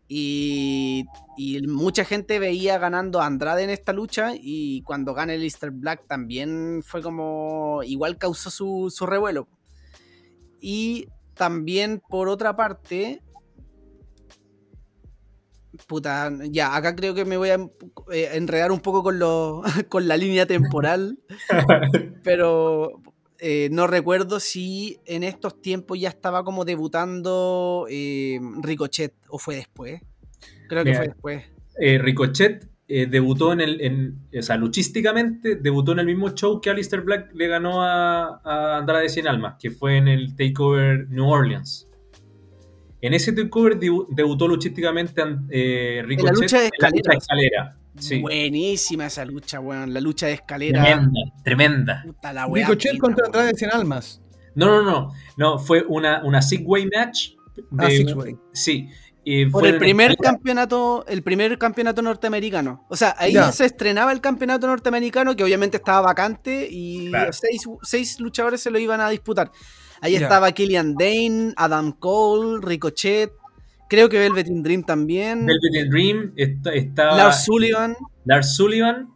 Y, 0.08 1.06
y 1.38 1.62
mucha 1.68 2.06
gente 2.06 2.40
veía 2.40 2.80
ganando 2.80 3.22
a 3.22 3.28
Andrade 3.28 3.64
en 3.64 3.70
esta 3.70 3.94
lucha. 3.94 4.32
Y 4.34 4.82
cuando 4.82 5.14
gana 5.14 5.36
el 5.36 5.44
Easter 5.44 5.70
Black 5.70 6.08
también 6.08 6.82
fue 6.84 7.04
como. 7.04 7.82
Igual 7.84 8.18
causó 8.18 8.50
su, 8.50 8.92
su 8.94 9.06
revuelo. 9.06 9.48
Y 10.60 11.08
también, 11.36 12.02
por 12.10 12.28
otra 12.28 12.56
parte. 12.56 13.22
Puta, 15.88 16.32
ya, 16.50 16.76
acá 16.76 16.96
creo 16.96 17.14
que 17.14 17.26
me 17.26 17.38
voy 17.38 17.50
a 17.50 17.60
eh, 18.12 18.30
enredar 18.34 18.72
un 18.72 18.80
poco 18.80 19.04
con, 19.04 19.20
lo, 19.20 19.62
con 19.90 20.08
la 20.08 20.18
línea 20.18 20.48
temporal. 20.48 21.20
pero 22.24 23.04
eh, 23.40 23.70
no 23.72 23.88
recuerdo 23.88 24.40
si 24.40 25.00
en 25.06 25.24
estos 25.24 25.62
tiempos 25.62 26.00
ya 26.00 26.10
estaba 26.10 26.44
como 26.44 26.66
debutando 26.66 27.88
eh, 27.90 28.40
Ricochet 28.62 29.14
o 29.30 29.38
fue 29.40 29.56
después. 29.56 30.02
Creo 30.68 30.84
que 30.84 30.90
Mira, 30.92 30.98
fue 30.98 31.08
después. 31.08 31.44
Eh, 31.80 31.98
Ricochet 31.98 32.68
debutó 32.88 33.52
en 33.52 33.62
el. 33.62 33.82
En, 33.82 34.20
o 34.38 34.42
sea, 34.42 34.58
luchísticamente, 34.58 35.56
debutó 35.56 35.92
en 35.94 36.00
el 36.00 36.06
mismo 36.06 36.30
show 36.36 36.62
que 36.62 36.70
Alistair 36.70 37.02
Black 37.02 37.32
le 37.34 37.48
ganó 37.48 37.82
a, 37.82 38.42
a 38.44 38.78
Andrade 38.78 39.10
Cien 39.10 39.28
Almas, 39.28 39.56
que 39.60 39.72
fue 39.72 39.98
en 39.98 40.08
el 40.08 40.36
Takeover 40.36 41.10
New 41.10 41.26
Orleans. 41.28 41.88
En 43.02 43.14
ese 43.14 43.34
Takeover 43.34 43.80
debu- 43.80 44.08
debutó 44.10 44.48
luchísticamente 44.48 45.22
Ricochet 46.04 46.36
lucha 46.36 46.60
de 46.62 46.66
en 46.68 46.72
la 46.80 46.90
lucha 46.90 47.12
de 47.12 47.18
escaleras. 47.18 47.18
escalera. 47.18 47.78
Sí. 47.98 48.20
Buenísima 48.22 49.06
esa 49.08 49.26
lucha, 49.26 49.60
weón. 49.60 49.94
La 49.94 50.02
lucha 50.02 50.28
de 50.28 50.34
escalera. 50.34 50.84
Tremenda, 50.84 51.20
tremenda. 51.44 52.04
Puta 52.06 52.34
la 52.34 52.46
weá 52.48 52.68
Ricochet 52.68 52.98
contra. 52.98 53.26
Andrade 53.26 53.54
Cien 53.56 53.72
Almas. 53.72 54.22
No, 54.56 54.68
no, 54.68 54.82
no. 54.84 55.14
No, 55.38 55.60
fue 55.60 55.84
una, 55.88 56.24
una 56.24 56.42
six-way 56.42 56.88
match. 56.96 57.32
Ah, 57.78 57.88
de- 57.88 57.98
Six 57.98 58.14
Way. 58.14 58.38
Sí. 58.54 58.90
y 59.24 59.46
Por 59.48 59.62
fue 59.62 59.70
el 59.70 59.78
primer 59.78 60.18
campeonato, 60.18 61.06
el 61.08 61.24
primer 61.24 61.58
campeonato 61.58 62.02
norteamericano. 62.02 62.86
O 62.90 62.96
sea, 62.96 63.16
ahí 63.18 63.36
se 63.54 63.66
estrenaba 63.66 64.12
el 64.12 64.22
campeonato 64.22 64.68
norteamericano, 64.68 65.36
que 65.36 65.44
obviamente 65.44 65.78
estaba 65.78 66.02
vacante, 66.02 66.68
y 66.70 67.10
Claro. 67.10 67.32
seis, 67.34 67.64
seis 67.82 68.20
luchadores 68.20 68.62
se 68.62 68.70
lo 68.72 68.78
iban 68.78 69.02
a 69.02 69.10
disputar. 69.10 69.52
Ahí 70.02 70.16
estaba 70.16 70.52
Killian 70.52 70.96
Dane, 70.96 71.54
Adam 71.56 71.94
Cole, 71.94 72.60
Ricochet, 72.62 73.32
creo 73.90 74.10
que 74.10 74.18
Velvet 74.20 74.48
in 74.48 74.64
Dream 74.64 74.84
también, 74.84 75.46
Velvet 75.46 75.76
in 75.86 75.90
Dream 75.90 76.34
está, 76.36 76.74
estaba 76.74 77.16
Lars 77.18 77.46
Sullivan, 77.46 77.96
Lars 78.26 78.56
Sullivan 78.56 79.10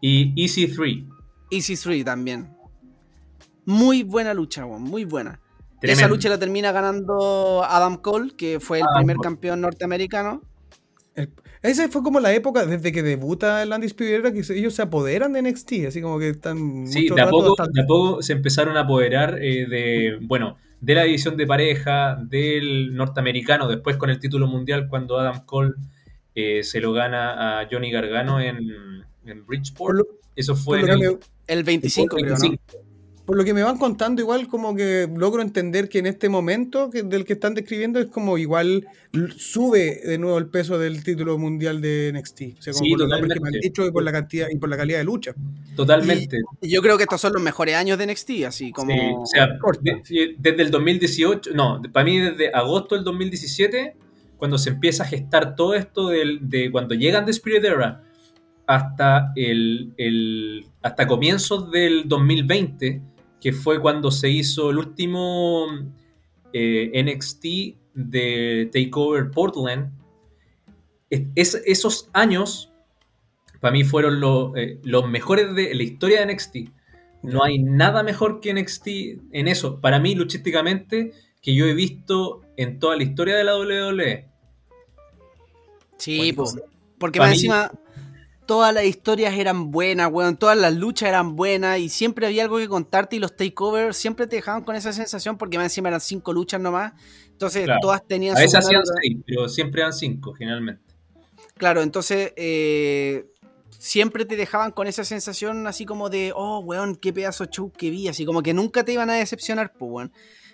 y 0.00 0.34
EC3. 0.44 1.06
Easy 1.50 1.76
3 1.76 2.04
también. 2.04 2.48
Muy 3.64 4.02
buena 4.02 4.34
lucha, 4.34 4.64
muy 4.66 5.04
buena. 5.04 5.40
Tremendo. 5.80 6.00
Esa 6.00 6.08
lucha 6.08 6.28
la 6.28 6.38
termina 6.38 6.72
ganando 6.72 7.62
Adam 7.64 7.96
Cole, 7.98 8.32
que 8.36 8.60
fue 8.60 8.78
el 8.78 8.84
Adam 8.84 8.96
primer 8.98 9.16
Cole. 9.16 9.24
campeón 9.26 9.60
norteamericano. 9.60 10.42
El- 11.14 11.30
esa 11.62 11.88
fue 11.88 12.02
como 12.02 12.20
la 12.20 12.32
época 12.32 12.64
desde 12.66 12.92
que 12.92 13.02
debuta 13.02 13.62
el 13.62 13.72
Undisputed 13.72 14.14
Era 14.14 14.32
que 14.32 14.40
ellos 14.54 14.74
se 14.74 14.82
apoderan 14.82 15.32
de 15.32 15.40
NXT, 15.42 15.86
así 15.88 16.00
como 16.00 16.18
que 16.18 16.28
están 16.30 16.86
Sí, 16.86 17.02
mucho 17.02 17.14
de 17.14 17.20
a, 17.20 17.24
rato 17.24 17.38
poco, 17.38 17.62
hasta- 17.62 17.72
de 17.72 17.82
a 17.82 17.86
poco 17.86 18.22
se 18.22 18.32
empezaron 18.34 18.76
a 18.76 18.80
apoderar 18.80 19.38
eh, 19.42 19.66
de, 19.68 20.18
bueno, 20.22 20.56
de 20.80 20.94
la 20.94 21.04
división 21.04 21.36
de 21.36 21.46
pareja, 21.46 22.16
del 22.20 22.94
norteamericano, 22.94 23.68
después 23.68 23.96
con 23.96 24.10
el 24.10 24.18
título 24.18 24.46
mundial 24.46 24.88
cuando 24.88 25.18
Adam 25.18 25.44
Cole 25.44 25.74
eh, 26.34 26.62
se 26.62 26.80
lo 26.80 26.92
gana 26.92 27.60
a 27.60 27.68
Johnny 27.70 27.90
Gargano 27.90 28.40
en, 28.40 29.04
en 29.24 29.46
Bridgeport. 29.46 30.06
Eso 30.34 30.54
fue 30.54 30.80
en 30.80 30.88
el 30.90 31.18
El 31.46 31.64
25, 31.64 32.16
creo, 32.16 32.36
¿no? 32.36 32.56
25. 33.26 33.32
por 33.32 33.36
lo 33.36 33.44
que 33.44 33.52
me 33.54 33.62
van 33.62 33.76
contando, 33.78 34.22
igual 34.22 34.48
como 34.48 34.74
que 34.74 35.08
logro 35.16 35.42
entender 35.42 35.88
que 35.88 35.98
en 35.98 36.06
este 36.06 36.28
momento 36.28 36.90
que, 36.90 37.02
del 37.02 37.24
que 37.24 37.32
están 37.34 37.54
describiendo 37.54 37.98
es 37.98 38.06
como 38.06 38.38
igual 38.38 38.86
sube 39.36 40.00
de 40.04 40.18
nuevo 40.18 40.38
el 40.38 40.46
peso 40.46 40.78
del 40.78 41.02
título 41.02 41.38
mundial 41.38 41.80
de 41.80 42.12
NXT. 42.14 42.40
O 42.58 42.62
sea, 42.62 42.72
como 42.72 42.84
Sí, 42.84 42.90
por 42.90 43.00
los 43.00 43.08
nombres 43.08 43.34
que 43.34 43.40
me 43.40 43.48
han 43.48 43.52
totalmente. 43.52 43.58
dicho 43.68 43.86
y 43.86 43.90
por 43.90 44.02
la 44.04 44.12
cantidad 44.12 44.48
y 44.50 44.56
por 44.56 44.68
la 44.68 44.76
calidad 44.76 44.98
de 44.98 45.04
lucha. 45.04 45.34
Totalmente. 45.74 46.38
Y 46.62 46.68
yo 46.70 46.80
creo 46.82 46.96
que 46.96 47.02
estos 47.04 47.20
son 47.20 47.32
los 47.32 47.42
mejores 47.42 47.74
años 47.74 47.98
de 47.98 48.06
NXT, 48.06 48.30
así 48.46 48.72
como... 48.72 48.92
Sí, 48.92 48.98
o 49.16 49.26
sea, 49.26 49.48
de- 49.80 50.34
desde 50.38 50.62
el 50.62 50.70
2018, 50.70 51.50
no, 51.54 51.80
para 51.92 52.04
mí 52.04 52.18
desde 52.18 52.48
agosto 52.52 52.94
del 52.94 53.04
2017, 53.04 53.96
cuando 54.36 54.58
se 54.58 54.70
empieza 54.70 55.02
a 55.02 55.06
gestar 55.06 55.54
todo 55.56 55.74
esto 55.74 56.08
del- 56.08 56.40
de 56.48 56.70
cuando 56.70 56.94
llegan 56.94 57.24
de 57.24 57.30
Spirit 57.32 57.64
Era 57.64 58.02
hasta, 58.66 59.32
el, 59.36 59.92
el- 59.96 60.66
hasta 60.82 61.06
comienzos 61.06 61.70
del 61.70 62.08
2020, 62.08 63.00
que 63.40 63.52
fue 63.52 63.80
cuando 63.80 64.10
se 64.10 64.28
hizo 64.30 64.70
el 64.70 64.78
último 64.78 65.66
eh, 66.52 66.90
NXT 66.94 67.44
de 67.94 68.70
Takeover 68.72 69.30
Portland, 69.30 69.90
es- 71.10 71.22
es- 71.34 71.62
esos 71.66 72.08
años 72.12 72.72
para 73.60 73.72
mí 73.72 73.84
fueron 73.84 74.20
lo- 74.20 74.54
eh, 74.56 74.78
los 74.84 75.08
mejores 75.08 75.54
de 75.54 75.74
la 75.74 75.82
historia 75.82 76.18
de 76.20 76.26
NXT. 76.26 76.56
No 77.22 77.42
hay 77.42 77.58
nada 77.58 78.02
mejor 78.02 78.40
que 78.40 78.50
NXT 78.52 79.18
en 79.32 79.48
eso. 79.48 79.80
Para 79.80 79.98
mí, 79.98 80.14
luchísticamente, 80.14 81.12
que 81.42 81.54
yo 81.54 81.66
he 81.66 81.74
visto 81.74 82.42
en 82.56 82.78
toda 82.78 82.96
la 82.96 83.02
historia 83.02 83.36
de 83.36 83.44
la 83.44 83.56
WWE. 83.56 84.28
Sí, 85.98 86.32
po. 86.32 86.44
porque 86.98 87.18
más 87.18 87.30
mí- 87.30 87.34
encima 87.36 87.70
todas 88.46 88.72
las 88.72 88.84
historias 88.84 89.34
eran 89.34 89.70
buenas, 89.70 90.10
weón, 90.10 90.36
todas 90.36 90.56
las 90.56 90.74
luchas 90.74 91.08
eran 91.08 91.36
buenas 91.36 91.78
y 91.78 91.88
siempre 91.88 92.26
había 92.26 92.44
algo 92.44 92.58
que 92.58 92.68
contarte 92.68 93.16
y 93.16 93.18
los 93.18 93.36
takeovers 93.36 93.96
siempre 93.96 94.26
te 94.26 94.36
dejaban 94.36 94.62
con 94.62 94.76
esa 94.76 94.92
sensación 94.92 95.36
porque 95.36 95.58
más 95.58 95.66
encima 95.66 95.88
eran 95.88 96.00
cinco 96.00 96.32
luchas 96.32 96.60
nomás. 96.60 96.92
Entonces 97.30 97.64
Claro. 97.64 97.80
todas 97.82 98.06
tenían 98.06 98.36
A 98.36 98.40
veces 98.40 98.54
hacían 98.54 98.82
seis, 98.86 99.18
pero 99.26 99.48
siempre 99.48 99.82
eran 99.82 99.92
cinco, 99.92 100.32
generalmente. 100.32 100.82
Claro, 101.58 101.82
entonces 101.82 102.32
eh, 102.36 103.26
siempre 103.78 104.24
te 104.24 104.36
dejaban 104.36 104.70
con 104.70 104.86
esa 104.86 105.04
sensación 105.04 105.66
así 105.66 105.84
como 105.84 106.08
de, 106.08 106.32
oh, 106.34 106.60
weón, 106.60 106.96
qué 106.96 107.12
pedazo 107.12 107.44
de 107.44 107.50
show 107.50 107.72
que 107.72 107.90
vi, 107.90 108.08
así 108.08 108.24
como 108.24 108.42
que 108.42 108.54
nunca 108.54 108.84
te 108.84 108.92
iban 108.92 109.10
a 109.10 109.14
decepcionar, 109.14 109.72
pues, 109.72 109.90
weón. 109.90 110.12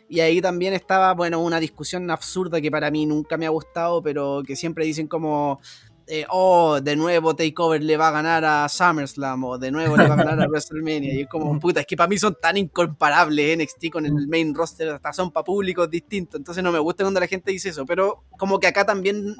Y 0.09 0.20
ahí 0.20 0.40
también 0.40 0.74
estaba, 0.74 1.14
bueno, 1.14 1.40
una 1.40 1.59
discusión 1.59 2.11
absurda 2.11 2.61
que 2.61 2.70
para 2.70 2.90
mí 2.90 3.07
nunca 3.07 3.38
me 3.38 3.47
ha 3.47 3.51
gustado, 3.51 4.03
pero 4.03 4.43
que 4.47 4.57
siempre 4.57 4.84
dicen 4.84 5.07
como, 5.09 5.61
eh, 6.07 6.24
oh, 6.30 6.80
de 6.80 6.96
nuevo 6.96 7.34
Takeover 7.34 7.82
le 7.82 7.96
va 7.96 8.09
a 8.09 8.12
ganar 8.12 8.44
a 8.44 8.68
SummerSlam, 8.68 9.44
o 9.44 9.59
de 9.59 9.70
nuevo 9.70 9.96
le 9.96 10.09
va 10.09 10.14
a 10.14 10.16
ganar 10.16 10.40
a 10.42 10.46
WrestleMania. 10.48 11.14
Y 11.14 11.20
es 11.22 11.28
como, 11.28 11.59
puta, 11.59 11.80
es 11.80 11.86
que 11.86 11.96
para 11.96 12.09
mí 12.09 12.18
son 12.18 12.36
tan 12.40 12.57
incomparables 12.57 13.59
NXT 13.59 13.90
con 13.90 14.07
el 14.07 14.28
main 14.28 14.55
roster, 14.55 14.88
hasta 14.90 15.12
son 15.12 15.30
para 15.30 15.44
públicos 15.44 15.88
distintos. 15.90 16.38
Entonces 16.38 16.62
no 16.62 16.72
me 16.72 16.78
gusta 16.78 17.05
cuando 17.05 17.20
la 17.20 17.26
gente 17.26 17.53
dice 17.53 17.70
eso, 17.70 17.86
pero 17.86 18.24
como 18.38 18.59
que 18.59 18.66
acá 18.66 18.84
también 18.84 19.36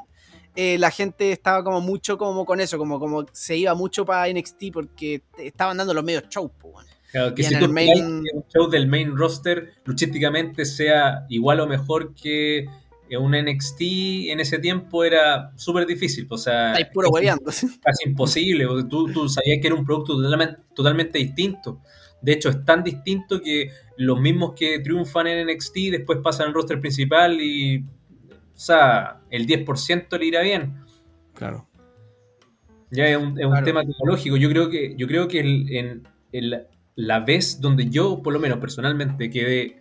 eh, 0.55 0.79
la 0.79 0.91
gente 0.91 1.33
estaba 1.33 1.65
como 1.65 1.81
mucho 1.81 2.19
como 2.19 2.45
con 2.45 2.61
eso, 2.61 2.79
como, 2.79 3.01
como 3.01 3.25
se 3.33 3.57
iba 3.57 3.75
mucho 3.75 4.05
para 4.05 4.33
NXT 4.33 4.65
porque 4.73 5.23
estaban 5.39 5.77
dando 5.77 5.95
los 5.95 6.05
medios 6.05 6.25
pues, 6.33 6.55
weón. 6.63 6.87
Claro, 7.11 7.35
que 7.35 7.43
Y 7.43 7.45
si 7.45 7.59
tú 7.59 7.69
main- 7.69 8.23
show 8.55 8.71
del 8.71 8.87
main 8.87 9.15
roster 9.17 9.75
luchísticamente 9.85 10.65
sea 10.65 11.27
igual 11.29 11.61
o 11.61 11.67
mejor 11.67 12.15
que 12.15 12.67
un 13.19 13.33
NXT 13.35 13.81
en 14.31 14.41
ese 14.41 14.59
tiempo 14.59 15.05
era 15.05 15.53
súper 15.57 15.87
difícil. 15.87 16.27
O 16.31 16.37
sea, 16.39 16.73
Estáis 16.73 16.89
puro 16.93 17.09
es 17.09 17.13
hueveando. 17.15 17.45
casi 17.45 18.09
imposible. 18.09 18.67
porque 18.67 18.85
Tú, 18.89 19.13
tú 19.13 19.29
sabías 19.29 19.59
que 19.61 19.67
era 19.69 19.77
un 19.77 19.85
producto 19.85 20.15
totalmente, 20.21 20.57
totalmente 20.75 21.19
distinto. 21.19 21.81
De 22.21 22.33
hecho, 22.33 22.49
es 22.51 22.65
tan 22.65 22.85
distinto 22.85 23.41
que 23.43 23.71
los 23.97 24.21
mismos 24.21 24.53
que 24.57 24.79
triunfan 24.79 25.27
en 25.27 25.47
NXT 25.49 25.75
después 25.91 26.19
pasan 26.23 26.49
al 26.49 26.55
roster 26.55 26.81
principal 26.81 27.41
y, 27.41 27.79
o 27.79 27.85
sea, 28.55 29.21
el 29.31 29.47
10% 29.47 30.19
le 30.19 30.27
irá 30.27 30.41
bien. 30.43 30.75
Claro. 31.35 31.67
Ya 32.91 33.09
es 33.09 33.17
un, 33.17 33.39
es 33.39 33.45
un 33.47 33.51
Claro. 33.53 33.65
tema 33.65 33.83
tecnológico. 33.85 34.37
Yo 34.37 34.49
creo 34.51 34.69
que, 34.71 34.95
yo 34.97 35.07
creo 35.07 35.27
que 35.29 35.41
el- 35.41 35.71
en 35.75 36.03
el- 36.33 36.67
la 36.95 37.21
vez 37.21 37.61
donde 37.61 37.89
yo, 37.89 38.23
por 38.23 38.33
lo 38.35 38.39
menos 38.39 38.59
personalmente, 38.59 39.31
quedé 39.31 39.81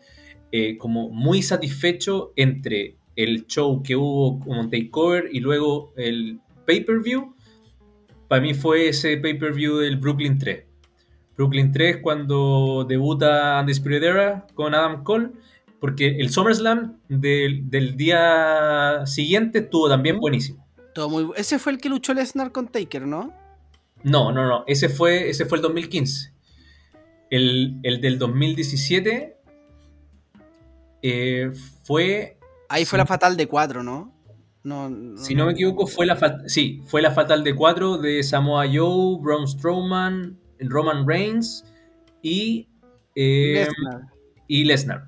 eh, 0.53 0.77
como 0.77 1.09
muy 1.09 1.41
satisfecho 1.43 2.34
entre 2.36 2.97
el 3.24 3.47
show 3.47 3.82
que 3.84 3.95
hubo 3.95 4.39
como 4.39 4.69
takeover 4.69 5.30
y 5.32 5.39
luego 5.39 5.93
el 5.97 6.39
pay-per-view, 6.65 7.36
para 8.28 8.41
mí 8.41 8.53
fue 8.53 8.89
ese 8.89 9.17
pay-per-view 9.17 9.78
del 9.78 9.97
Brooklyn 9.97 10.38
3. 10.38 10.65
Brooklyn 11.36 11.72
3 11.72 11.97
cuando 12.01 12.86
debuta 12.88 13.59
Undisputed 13.61 14.03
Era 14.03 14.47
con 14.53 14.76
Adam 14.76 15.03
Cole, 15.03 15.32
porque 15.80 16.17
el 16.19 16.30
SummerSlam 16.30 16.99
del, 17.09 17.69
del 17.69 17.97
día 17.97 19.05
siguiente 19.05 19.59
estuvo 19.59 19.89
también 19.89 20.19
buenísimo. 20.19 20.65
Todo 20.93 21.09
muy... 21.09 21.32
Ese 21.36 21.57
fue 21.57 21.72
el 21.72 21.80
que 21.80 21.89
luchó 21.89 22.13
Lesnar 22.13 22.51
con 22.51 22.67
Taker, 22.67 23.07
¿no? 23.07 23.34
No, 24.03 24.32
no, 24.32 24.47
no. 24.47 24.63
Ese 24.67 24.89
fue, 24.89 25.30
ese 25.30 25.45
fue 25.45 25.57
el 25.57 25.61
2015. 25.63 26.34
El, 27.30 27.80
el 27.84 28.01
del 28.01 28.19
2017 28.19 29.38
eh, 31.01 31.51
fue, 31.84 32.38
Ahí 32.72 32.86
fue 32.86 32.97
Sí. 32.97 33.01
la 33.01 33.05
fatal 33.05 33.38
de 33.38 33.47
4, 33.47 33.84
¿no? 33.84 34.13
No, 34.63 34.89
no, 34.89 35.17
si 35.17 35.34
no 35.34 35.47
me 35.47 35.53
equivoco, 35.53 35.88
fue 35.88 36.05
la 36.05 36.15
fat- 36.15 36.43
sí, 36.47 36.82
fue 36.86 37.01
la 37.01 37.11
fatal 37.11 37.43
de 37.43 37.55
4 37.55 37.97
de 37.97 38.22
Samoa 38.24 38.65
Joe, 38.72 39.17
Braun 39.19 39.47
Strowman, 39.47 40.38
Roman 40.59 41.07
Reigns 41.07 41.65
y, 42.22 42.67
eh, 43.15 43.65
Lesnar. 43.67 44.01
y 44.47 44.63
Lesnar. 44.65 45.07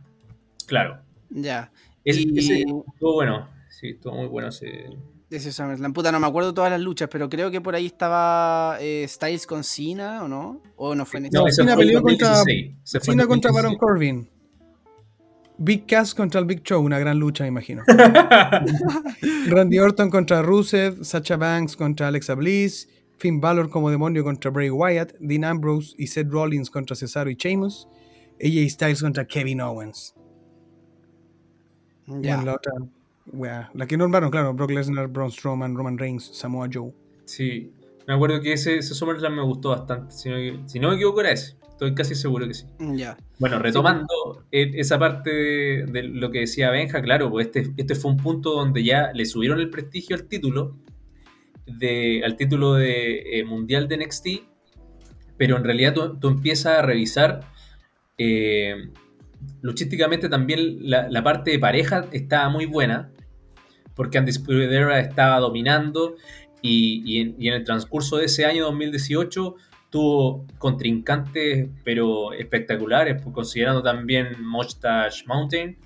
Claro. 0.66 1.00
Ya. 1.30 1.72
Y- 2.04 2.38
ese 2.40 2.62
estuvo 2.62 3.14
bueno. 3.14 3.48
Sí, 3.70 3.90
estuvo 3.90 4.16
muy 4.16 4.28
bueno 4.28 4.48
ese. 4.50 4.86
Ese 5.30 5.52
SummerSlam. 5.52 5.94
Puta, 5.94 6.12
no 6.12 6.20
me 6.20 6.28
acuerdo 6.28 6.54
todas 6.54 6.70
las 6.72 6.80
luchas, 6.82 7.10
pero 7.12 7.28
creo 7.30 7.50
que 7.50 7.60
por 7.62 7.74
ahí 7.76 7.88
estaba 7.88 8.78
eh, 8.80 9.06
Styles 9.08 9.48
con 9.48 9.64
Cena, 9.64 10.24
¿o 10.24 10.28
no? 10.28 10.62
¿O 10.76 10.94
no 10.96 11.06
fue 11.06 11.20
en 11.20 11.28
ese? 11.28 11.38
No, 11.38 11.46
Cena 11.50 11.76
peleó 11.76 12.02
contra- 12.02 12.30
2016. 12.38 12.78
Ese 12.84 13.00
fue 13.00 13.14
el 13.14 13.20
Cena 13.20 13.28
contra 13.28 13.52
2016. 13.52 13.54
Baron 13.64 13.76
Corbin. 13.78 14.30
Big 15.64 15.86
Cass 15.86 16.14
contra 16.14 16.42
el 16.42 16.46
Big 16.46 16.62
Show, 16.64 16.84
una 16.84 17.00
gran 17.00 17.20
lucha, 17.20 17.44
me 17.44 17.48
imagino. 17.48 17.84
Randy 19.48 19.80
Orton 19.80 20.10
contra 20.10 20.42
Rusev, 20.42 21.04
Sacha 21.04 21.38
Banks 21.38 21.78
contra 21.78 22.10
Alexa 22.10 22.36
Bliss, 22.36 22.90
Finn 23.18 23.40
Balor 23.40 23.70
como 23.70 23.90
demonio 23.90 24.26
contra 24.26 24.52
Bray 24.52 24.70
Wyatt, 24.70 25.14
Dean 25.20 25.46
Ambrose 25.46 25.96
y 25.98 26.08
Seth 26.08 26.30
Rollins 26.30 26.70
contra 26.70 26.98
Cesaro 26.98 27.30
y 27.30 27.36
Sheamus, 27.36 27.88
AJ 28.42 28.70
Styles 28.72 29.02
contra 29.02 29.26
Kevin 29.26 29.62
Owens. 29.62 30.14
Ya. 32.08 32.36
Bueno, 32.36 32.44
la 32.44 32.56
otra, 32.56 32.74
wea, 33.28 33.72
la 33.74 33.88
que 33.88 33.96
nombraron, 33.96 34.30
claro, 34.30 34.54
Brock 34.54 34.72
Lesnar, 34.72 35.08
Braun 35.08 35.32
Strowman, 35.32 35.76
Roman 35.76 35.98
Reigns, 35.98 36.26
Samoa 36.36 36.68
Joe. 36.72 36.92
Sí, 37.24 37.72
me 38.06 38.16
acuerdo 38.16 38.42
que 38.42 38.52
ese, 38.52 38.80
ese 38.80 38.94
SummerSlam 38.94 39.36
me 39.36 39.44
gustó 39.44 39.70
bastante. 39.70 40.14
Si 40.14 40.30
no, 40.30 40.68
si 40.68 40.80
no 40.82 40.90
me 40.90 40.96
equivoco, 40.96 41.22
era 41.22 41.32
ese. 41.32 41.56
Estoy 41.74 41.96
casi 41.96 42.14
seguro 42.14 42.48
que 42.48 42.54
sí. 42.54 42.66
Ya. 42.96 43.18
Bueno, 43.40 43.58
retomando 43.58 44.46
eh, 44.52 44.72
esa 44.76 45.00
parte 45.00 45.32
de, 45.32 45.86
de 45.88 46.04
lo 46.04 46.30
que 46.30 46.42
decía 46.42 46.70
Benja, 46.70 47.02
claro, 47.02 47.32
pues 47.32 47.48
este, 47.48 47.74
este 47.76 47.96
fue 47.96 48.12
un 48.12 48.18
punto 48.18 48.54
donde 48.54 48.84
ya 48.84 49.12
le 49.14 49.26
subieron 49.26 49.60
el 49.60 49.72
prestigio 49.72 50.16
al 50.16 50.28
título, 50.28 50.78
de, 51.66 52.22
al 52.24 52.38
título 52.38 52.76
de 52.76 53.40
eh, 53.40 53.44
mundial 53.44 53.88
de 53.88 53.98
NXT, 53.98 54.28
pero 55.36 55.58
en 55.58 55.64
realidad 55.64 55.96
tú, 55.96 56.20
tú 56.20 56.28
empiezas 56.28 56.78
a 56.78 56.82
revisar 56.84 57.42
eh, 58.20 58.76
luchísticamente 59.62 60.30
también 60.30 60.78
la, 60.82 61.10
la 61.10 61.24
parte 61.24 61.52
de 61.52 61.60
pareja 61.60 62.06
estaba 62.12 62.50
muy 62.50 62.68
buena, 62.68 63.12
porque 63.96 64.20
Undisputed 64.20 64.72
Era 64.72 65.00
estaba 65.00 65.40
dominando 65.40 66.16
y, 66.62 67.02
y 67.04 67.20
en, 67.20 67.36
y 67.40 67.48
en 67.48 67.56
el 67.56 67.64
transcurso 67.64 68.18
de 68.18 68.26
ese 68.26 68.46
año 68.46 68.66
2018 68.66 69.56
tuvo 69.94 70.48
contrincantes 70.58 71.70
pero 71.84 72.34
espectaculares, 72.34 73.22
pues, 73.22 73.32
considerando 73.32 73.84
también 73.84 74.44
Mustache 74.44 75.24
Mountain 75.28 75.78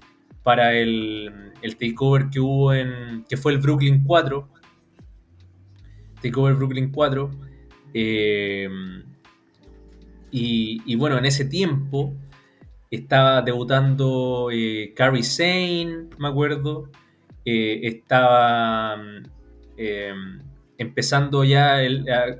para 0.44 0.74
el, 0.74 1.52
el 1.62 1.76
takeover 1.76 2.30
que 2.30 2.40
hubo 2.40 2.74
en 2.74 3.26
que 3.28 3.36
fue 3.36 3.52
el 3.52 3.58
Brooklyn 3.58 4.02
4 4.06 4.48
takeover 6.22 6.54
Brooklyn 6.54 6.90
4 6.90 7.32
eh, 7.94 8.70
y, 10.32 10.96
bueno 10.96 11.18
en 11.18 11.26
ese 11.26 11.44
tiempo 11.44 12.14
estaba 12.90 13.42
debutando 13.42 14.50
eh, 14.54 14.94
Carrie 14.96 15.24
me 16.18 16.28
acuerdo. 16.28 16.90
Eh, 17.44 17.82
estaba 17.84 18.98
eh, 19.78 20.14
empezando 20.78 21.44
ya 21.44 21.80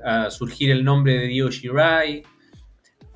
a, 0.04 0.30
surgir 0.30 0.70
el 0.70 0.84
nombre 0.84 1.14
de 1.14 1.26
Dio 1.26 1.50
Shirai. 1.50 2.22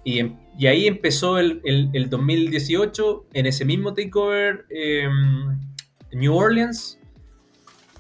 Y, 0.04 0.18
em, 0.18 0.36
ahí 0.68 0.86
empezó 0.86 1.38
el, 1.38 1.60
el, 1.64 2.10
2018, 2.10 3.26
en 3.32 3.46
ese 3.46 3.64
mismo 3.64 3.94
takeover, 3.94 4.66
em, 4.70 5.60
New 6.12 6.34
Orleans, 6.34 6.98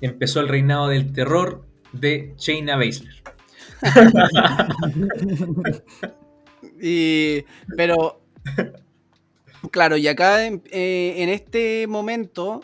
empezó 0.00 0.40
el 0.40 0.48
reinado 0.48 0.88
del 0.88 1.12
terror 1.12 1.64
de 1.92 2.34
Shayna 2.36 2.76
Baszler. 2.76 3.22
y, 6.80 7.44
pero, 7.76 8.20
claro, 9.70 9.96
y 9.96 10.08
acá 10.08 10.46
en 10.46 10.62
eh, 10.70 11.32
este 11.32 11.86
momento 11.86 12.60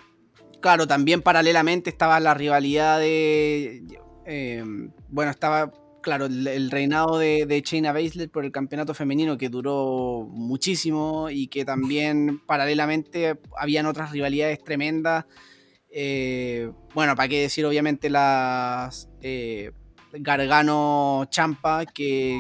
claro, 0.61 0.87
también 0.87 1.23
paralelamente 1.23 1.91
estaba 1.91 2.21
la 2.21 2.35
rivalidad 2.35 2.99
de. 2.99 3.83
Eh, 4.31 4.63
bueno, 5.09 5.31
estaba, 5.31 5.73
claro, 6.03 6.27
el, 6.27 6.71
reinado 6.71 7.19
de, 7.19 7.47
de 7.47 7.63
Shayna 7.63 7.95
por 8.31 8.45
el 8.45 8.53
campeonato 8.53 8.93
femenino 8.93 9.39
que 9.39 9.49
duró 9.49 10.29
muchísimo 10.31 11.31
y 11.31 11.47
que 11.47 11.65
también 11.65 12.39
paralelamente 12.47 13.41
habían 13.57 13.87
otras 13.87 14.13
rivalidades 14.13 14.63
tremendas. 14.63 15.25
Eh, 15.91 16.71
bueno, 16.95 17.17
para 17.17 17.29
qué 17.31 17.41
decir, 17.41 17.65
obviamente, 17.65 18.11
las 18.11 19.09
eh, 19.23 19.73
Gargano 20.13 21.25
Champa, 21.31 21.87
que 21.87 22.39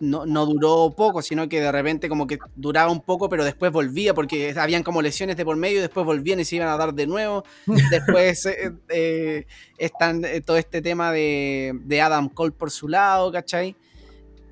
no, 0.00 0.26
no, 0.26 0.46
duró 0.46 0.94
poco, 0.96 1.22
sino 1.22 1.48
que 1.48 1.60
de 1.60 1.72
repente 1.72 2.08
como 2.08 2.26
que 2.26 2.38
duraba 2.54 2.90
un 2.90 3.00
poco, 3.00 3.28
pero 3.28 3.44
después 3.44 3.72
volvía, 3.72 4.14
porque 4.14 4.54
habían 4.56 4.82
como 4.82 5.02
lesiones 5.02 5.36
de 5.36 5.44
por 5.44 5.56
medio, 5.56 5.80
después 5.80 6.06
volvían 6.06 6.40
y 6.40 6.44
se 6.44 6.56
iban 6.56 6.68
a 6.68 6.76
dar 6.76 6.94
de 6.94 7.06
nuevo. 7.06 7.44
Después 7.90 8.46
eh, 8.46 8.72
eh, 8.88 9.46
están 9.76 10.24
eh, 10.24 10.40
todo 10.40 10.56
este 10.56 10.82
tema 10.82 11.12
de, 11.12 11.72
de, 11.84 12.00
Adam 12.00 12.28
Cole 12.28 12.52
por 12.52 12.70
su 12.70 12.88
lado, 12.88 13.32
¿cachai? 13.32 13.76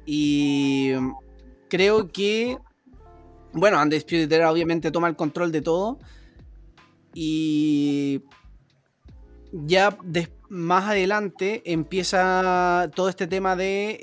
Y 0.05 0.93
creo 1.68 2.10
que, 2.10 2.59
bueno, 3.52 3.81
Undisputed 3.82 4.31
Era 4.32 4.51
obviamente 4.51 4.90
toma 4.90 5.09
el 5.09 5.16
control 5.16 5.52
de 5.52 5.62
todo. 5.62 5.98
Y 7.14 8.23
ya 9.52 9.97
después 10.05 10.35
más 10.48 10.85
adelante 10.85 11.62
empieza 11.64 12.90
todo 12.94 13.09
este 13.09 13.27
tema 13.27 13.56
de, 13.56 13.98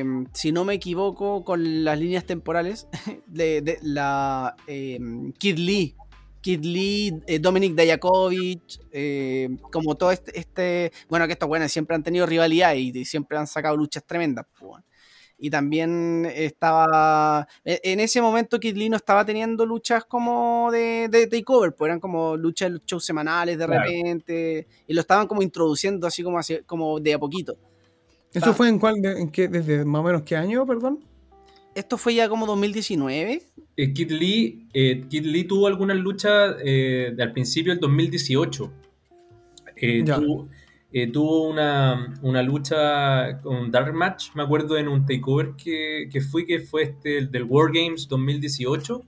em, 0.00 0.26
si 0.32 0.52
no 0.52 0.64
me 0.64 0.74
equivoco, 0.74 1.44
con 1.44 1.84
las 1.84 1.98
líneas 1.98 2.24
temporales, 2.24 2.88
de, 3.26 3.78
la 3.82 4.54
em, 4.66 5.32
Kid 5.32 5.58
Lee. 5.58 5.94
Kid 6.40 6.64
Lee, 6.64 7.12
eh, 7.26 7.38
Dominic 7.40 7.74
Dajakovic, 7.74 8.80
em, 8.92 9.56
como 9.58 9.96
todo 9.96 10.12
este, 10.12 10.38
este, 10.38 10.92
bueno, 11.08 11.26
que 11.26 11.32
estos 11.32 11.48
buenos 11.48 11.72
siempre 11.72 11.96
han 11.96 12.02
tenido 12.02 12.24
rivalidad 12.26 12.74
y, 12.74 13.04
siempre 13.04 13.38
han 13.38 13.46
sacado 13.46 13.76
luchas 13.76 14.04
tremendas. 14.06 14.46
Pues, 14.58 14.84
y 15.38 15.50
también 15.50 16.26
estaba. 16.34 17.46
E, 17.64 17.80
en 17.84 18.00
ese 18.00 18.20
momento 18.20 18.58
Kid 18.58 18.76
Lee 18.76 18.88
no 18.88 18.96
estaba 18.96 19.24
teniendo 19.24 19.66
luchas 19.66 20.04
como 20.04 20.70
de, 20.72 21.08
de 21.10 21.26
takeover, 21.26 21.74
pues 21.74 21.88
eran 21.88 22.00
como 22.00 22.36
luchas, 22.36 22.72
shows 22.86 23.04
semanales 23.04 23.58
de 23.58 23.66
repente. 23.66 24.66
Y 24.86 24.94
lo 24.94 25.00
estaban 25.00 25.26
como 25.26 25.42
introduciendo 25.42 26.06
así 26.06 26.22
como, 26.22 26.38
así, 26.38 26.58
como 26.66 27.00
de 27.00 27.14
a 27.14 27.18
poquito. 27.18 27.56
¿Eso 28.32 28.52
fue 28.52 28.68
en 28.68 28.78
cuál? 28.78 29.04
en 29.04 29.30
qué, 29.30 29.48
¿Desde 29.48 29.84
más 29.84 30.00
o 30.00 30.02
menos 30.02 30.22
qué 30.22 30.36
año, 30.36 30.66
perdón? 30.66 31.00
Esto 31.74 31.98
fue 31.98 32.14
ya 32.14 32.28
como 32.28 32.46
2019. 32.46 33.42
Eh, 33.76 33.92
Kid, 33.92 34.10
Lee, 34.10 34.66
eh, 34.72 35.04
Kid 35.08 35.26
Lee 35.26 35.44
tuvo 35.44 35.66
algunas 35.66 35.98
luchas 35.98 36.56
eh, 36.64 37.14
al 37.18 37.32
principio 37.32 37.72
del 37.72 37.80
2018. 37.80 38.72
Tuvo, 40.04 40.48
eh, 40.92 41.10
tuvo 41.10 41.48
una, 41.48 42.14
una, 42.22 42.42
lucha 42.42 43.40
con 43.40 43.70
Dark 43.70 43.92
Match, 43.94 44.30
me 44.34 44.42
acuerdo 44.42 44.76
en 44.78 44.88
un 44.88 45.04
takeover 45.04 45.54
que, 45.56 46.08
que 46.10 46.20
fui, 46.20 46.46
que 46.46 46.60
fue 46.60 46.84
este 46.84 47.18
el 47.18 47.30
del 47.30 47.44
War 47.44 47.72
Games 47.72 48.08
2018, 48.08 49.02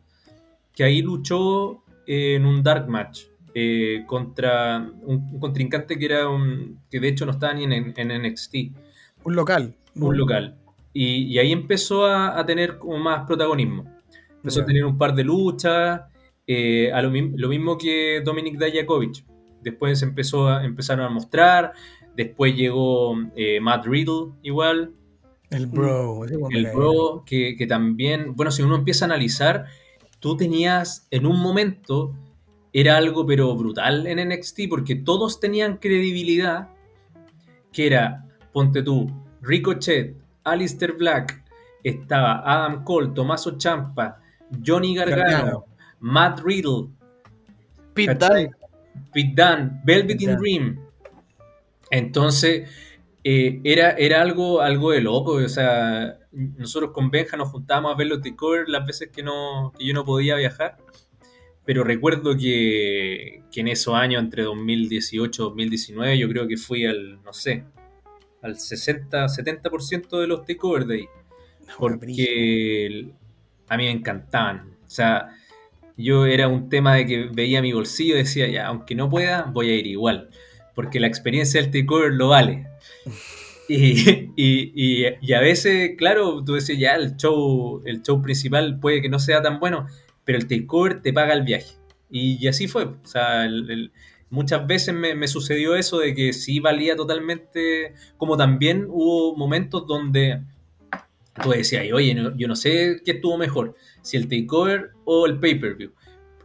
que 0.75 0.85
ahí 0.85 1.03
luchó 1.03 1.83
en 2.07 2.45
un 2.47 2.63
Dark 2.63 2.89
Match 2.89 3.25
eh, 3.55 4.05
contra 4.07 4.91
un, 5.03 5.39
contrincante 5.39 5.99
que 5.99 6.05
era 6.05 6.29
un, 6.29 6.81
que 6.91 7.01
de 7.01 7.09
hecho 7.09 7.27
no 7.27 7.33
estaba 7.33 7.55
ni 7.55 7.65
en, 7.65 7.95
en 7.97 8.23
NXT. 8.23 8.55
Un 9.25 9.37
local. 9.37 9.75
Un 9.95 10.17
local. 10.17 10.57
Y, 10.93 11.25
y 11.25 11.39
ahí 11.39 11.53
empezó 11.53 12.07
a, 12.07 12.39
a, 12.39 12.47
tener 12.47 12.79
como 12.79 12.99
más 12.99 13.27
protagonismo. 13.27 13.85
Empezó 14.37 14.63
a 14.63 14.65
tener 14.65 14.85
un 14.85 14.97
par 14.97 15.15
de 15.15 15.25
luchas, 15.25 16.03
eh, 16.47 16.91
a 16.93 17.03
lo, 17.03 17.11
lo, 17.11 17.49
mismo 17.49 17.77
que 17.77 18.23
Dominic 18.25 18.59
Dajakovic 18.59 19.23
después 19.63 20.03
empezó 20.03 20.49
a, 20.49 20.65
empezaron 20.65 21.07
a 21.07 21.09
mostrar, 21.09 21.73
después 22.17 22.55
llegó 22.55 23.15
eh, 23.37 23.61
Matt 23.61 23.87
Riddle 23.87 24.33
igual. 24.43 24.93
El 25.51 25.67
bro. 25.67 26.25
El 26.25 26.67
bro, 26.75 27.25
que, 27.25 27.57
que, 27.57 27.67
también, 27.67 28.37
bueno, 28.37 28.51
si 28.51 28.63
uno 28.63 28.77
empieza 28.77 29.05
a 29.05 29.07
analizar, 29.07 29.67
tú 30.21 30.37
tenías 30.37 31.07
en 31.11 31.27
un 31.27 31.41
momento, 31.41 32.15
era 32.73 32.97
algo 32.97 33.27
pero 33.27 33.55
brutal 33.57 34.07
en 34.07 34.29
NXT, 34.29 34.61
porque 34.69 34.95
todos 34.95 35.41
tenían 35.41 35.79
credibilidad, 35.79 36.69
que 37.73 37.87
era, 37.87 38.27
ponte 38.53 38.83
tú, 38.83 39.11
Ricochet, 39.41 40.17
Alistair 40.45 40.93
Black, 40.95 41.43
estaba 41.83 42.43
Adam 42.45 42.85
Cole, 42.85 43.13
Tomaso 43.15 43.57
Champa, 43.57 44.21
Johnny 44.65 44.95
Gargano, 44.95 45.65
Matt 46.01 46.41
Riddle, 46.41 46.89
Pete 47.95 48.15
Dunne. 48.15 48.51
Pit 49.13 49.35
Dan, 49.35 49.81
Velvet 49.85 50.21
in 50.21 50.37
Dream. 50.37 50.81
Entonces, 51.91 52.69
eh, 53.25 53.61
era, 53.65 53.91
era 53.93 54.23
algo, 54.23 54.61
algo 54.61 54.93
de 54.93 55.01
loco. 55.01 55.33
O 55.33 55.49
sea, 55.49 56.19
nosotros 56.33 56.93
con 56.93 57.11
Benja 57.11 57.37
nos 57.37 57.51
juntábamos 57.51 57.93
a 57.93 57.97
ver 57.97 58.07
los 58.07 58.23
decor 58.23 58.69
las 58.69 58.87
veces 58.87 59.11
que, 59.13 59.23
no, 59.23 59.73
yo 59.79 59.95
no 59.95 60.05
podía 60.05 60.37
viajar. 60.37 60.77
Pero 61.65 61.85
recuerdo 61.85 62.37
que, 62.37 63.43
que 63.51 63.61
en 63.61 63.69
esos 63.69 63.95
años, 63.95 64.23
entre 64.23 64.45
2018 64.45 65.43
y 65.43 65.45
2019, 65.45 66.19
yo 66.19 66.29
creo 66.29 66.49
que 66.49 66.57
fui 66.57 66.87
al, 66.87 67.23
no 67.23 67.33
sé, 67.33 67.65
al 68.41 68.59
60, 68.59 69.27
70% 69.27 70.21
de 70.21 70.27
los 70.27 70.47
takeovers 70.47 70.87
de 70.87 70.95
ahí. 70.95 71.09
Porque 71.79 73.13
a 73.69 73.77
mí 73.77 73.85
me 73.85 73.91
encantaban. 73.91 74.77
O 74.87 74.91
sea, 74.91 75.29
yo 75.99 76.27
era 76.27 76.49
un 76.49 76.69
tema 76.69 76.95
de 76.95 77.07
que 77.07 77.25
veía 77.33 77.61
mi 77.61 77.73
bolsillo 77.73 78.15
y 78.15 78.19
decía, 78.19 78.49
ya, 78.49 78.69
aunque 78.69 78.95
no 78.95 79.11
pueda, 79.11 79.51
voy 79.53 79.71
a 79.71 79.75
ir 79.75 79.87
igual, 79.87 80.31
porque 80.75 81.01
la 81.01 81.09
experiencia 81.09 81.61
del 81.61 81.71
takeover 81.71 82.13
lo 82.13 82.29
vale. 82.29 82.67
Y, 83.71 84.33
y, 84.35 85.05
y, 85.21 85.33
a 85.35 85.41
veces, 85.41 85.91
claro, 85.99 86.43
tú 86.43 86.55
decías, 86.55 86.79
ya, 86.79 86.95
el 86.95 87.19
show, 87.19 87.83
el 87.85 88.01
show 88.01 88.23
principal 88.23 88.81
puede 88.81 89.03
que 89.03 89.11
no 89.11 89.19
sea 89.19 89.43
tan 89.43 89.61
bueno, 89.61 89.87
pero 90.25 90.39
el 90.39 90.47
takeover 90.47 91.03
te 91.03 91.13
paga 91.13 91.35
el 91.35 91.43
viaje. 91.43 91.75
Y, 92.11 92.47
así 92.49 92.67
fue. 92.67 92.85
O 92.85 93.05
sea, 93.05 93.47
muchas 94.31 94.67
veces 94.67 94.95
me, 94.95 95.15
me, 95.15 95.29
sucedió 95.29 95.75
eso 95.77 95.99
de 95.99 96.15
que 96.15 96.33
sí 96.33 96.61
valía 96.61 96.97
totalmente, 96.97 97.93
como 98.17 98.39
también 98.39 98.87
hubo 98.89 99.37
momentos 99.37 99.87
donde 99.87 100.41
tú 101.39 101.51
decías, 101.51 101.85
oye, 101.93 102.17
yo 102.37 102.49
no 102.49 102.57
sé 102.57 103.01
qué 103.05 103.13
estuvo 103.13 103.39
mejor, 103.39 103.75
si 104.03 104.17
el 104.17 104.29
takeover 104.29 104.91
o 105.05 105.27
el 105.27 105.39
pay-per-view, 105.39 105.93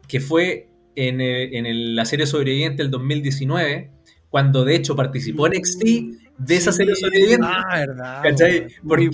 que 0.07 0.19
fue 0.19 0.69
en, 0.95 1.21
eh, 1.21 1.57
en 1.57 1.95
la 1.95 2.05
serie 2.05 2.25
sobreviviente 2.25 2.83
del 2.83 2.91
2019, 2.91 3.91
cuando 4.29 4.65
de 4.65 4.75
hecho 4.75 4.95
participó 4.95 5.47
en 5.47 5.63
XT 5.63 5.83
de 6.39 6.55
esa 6.55 6.71
serie 6.71 6.95
sobreviviente. 6.95 7.45
Ah, 7.47 7.79
verdad. 7.79 8.23
¿Cachai? 8.23 8.67
Porque 8.87 9.09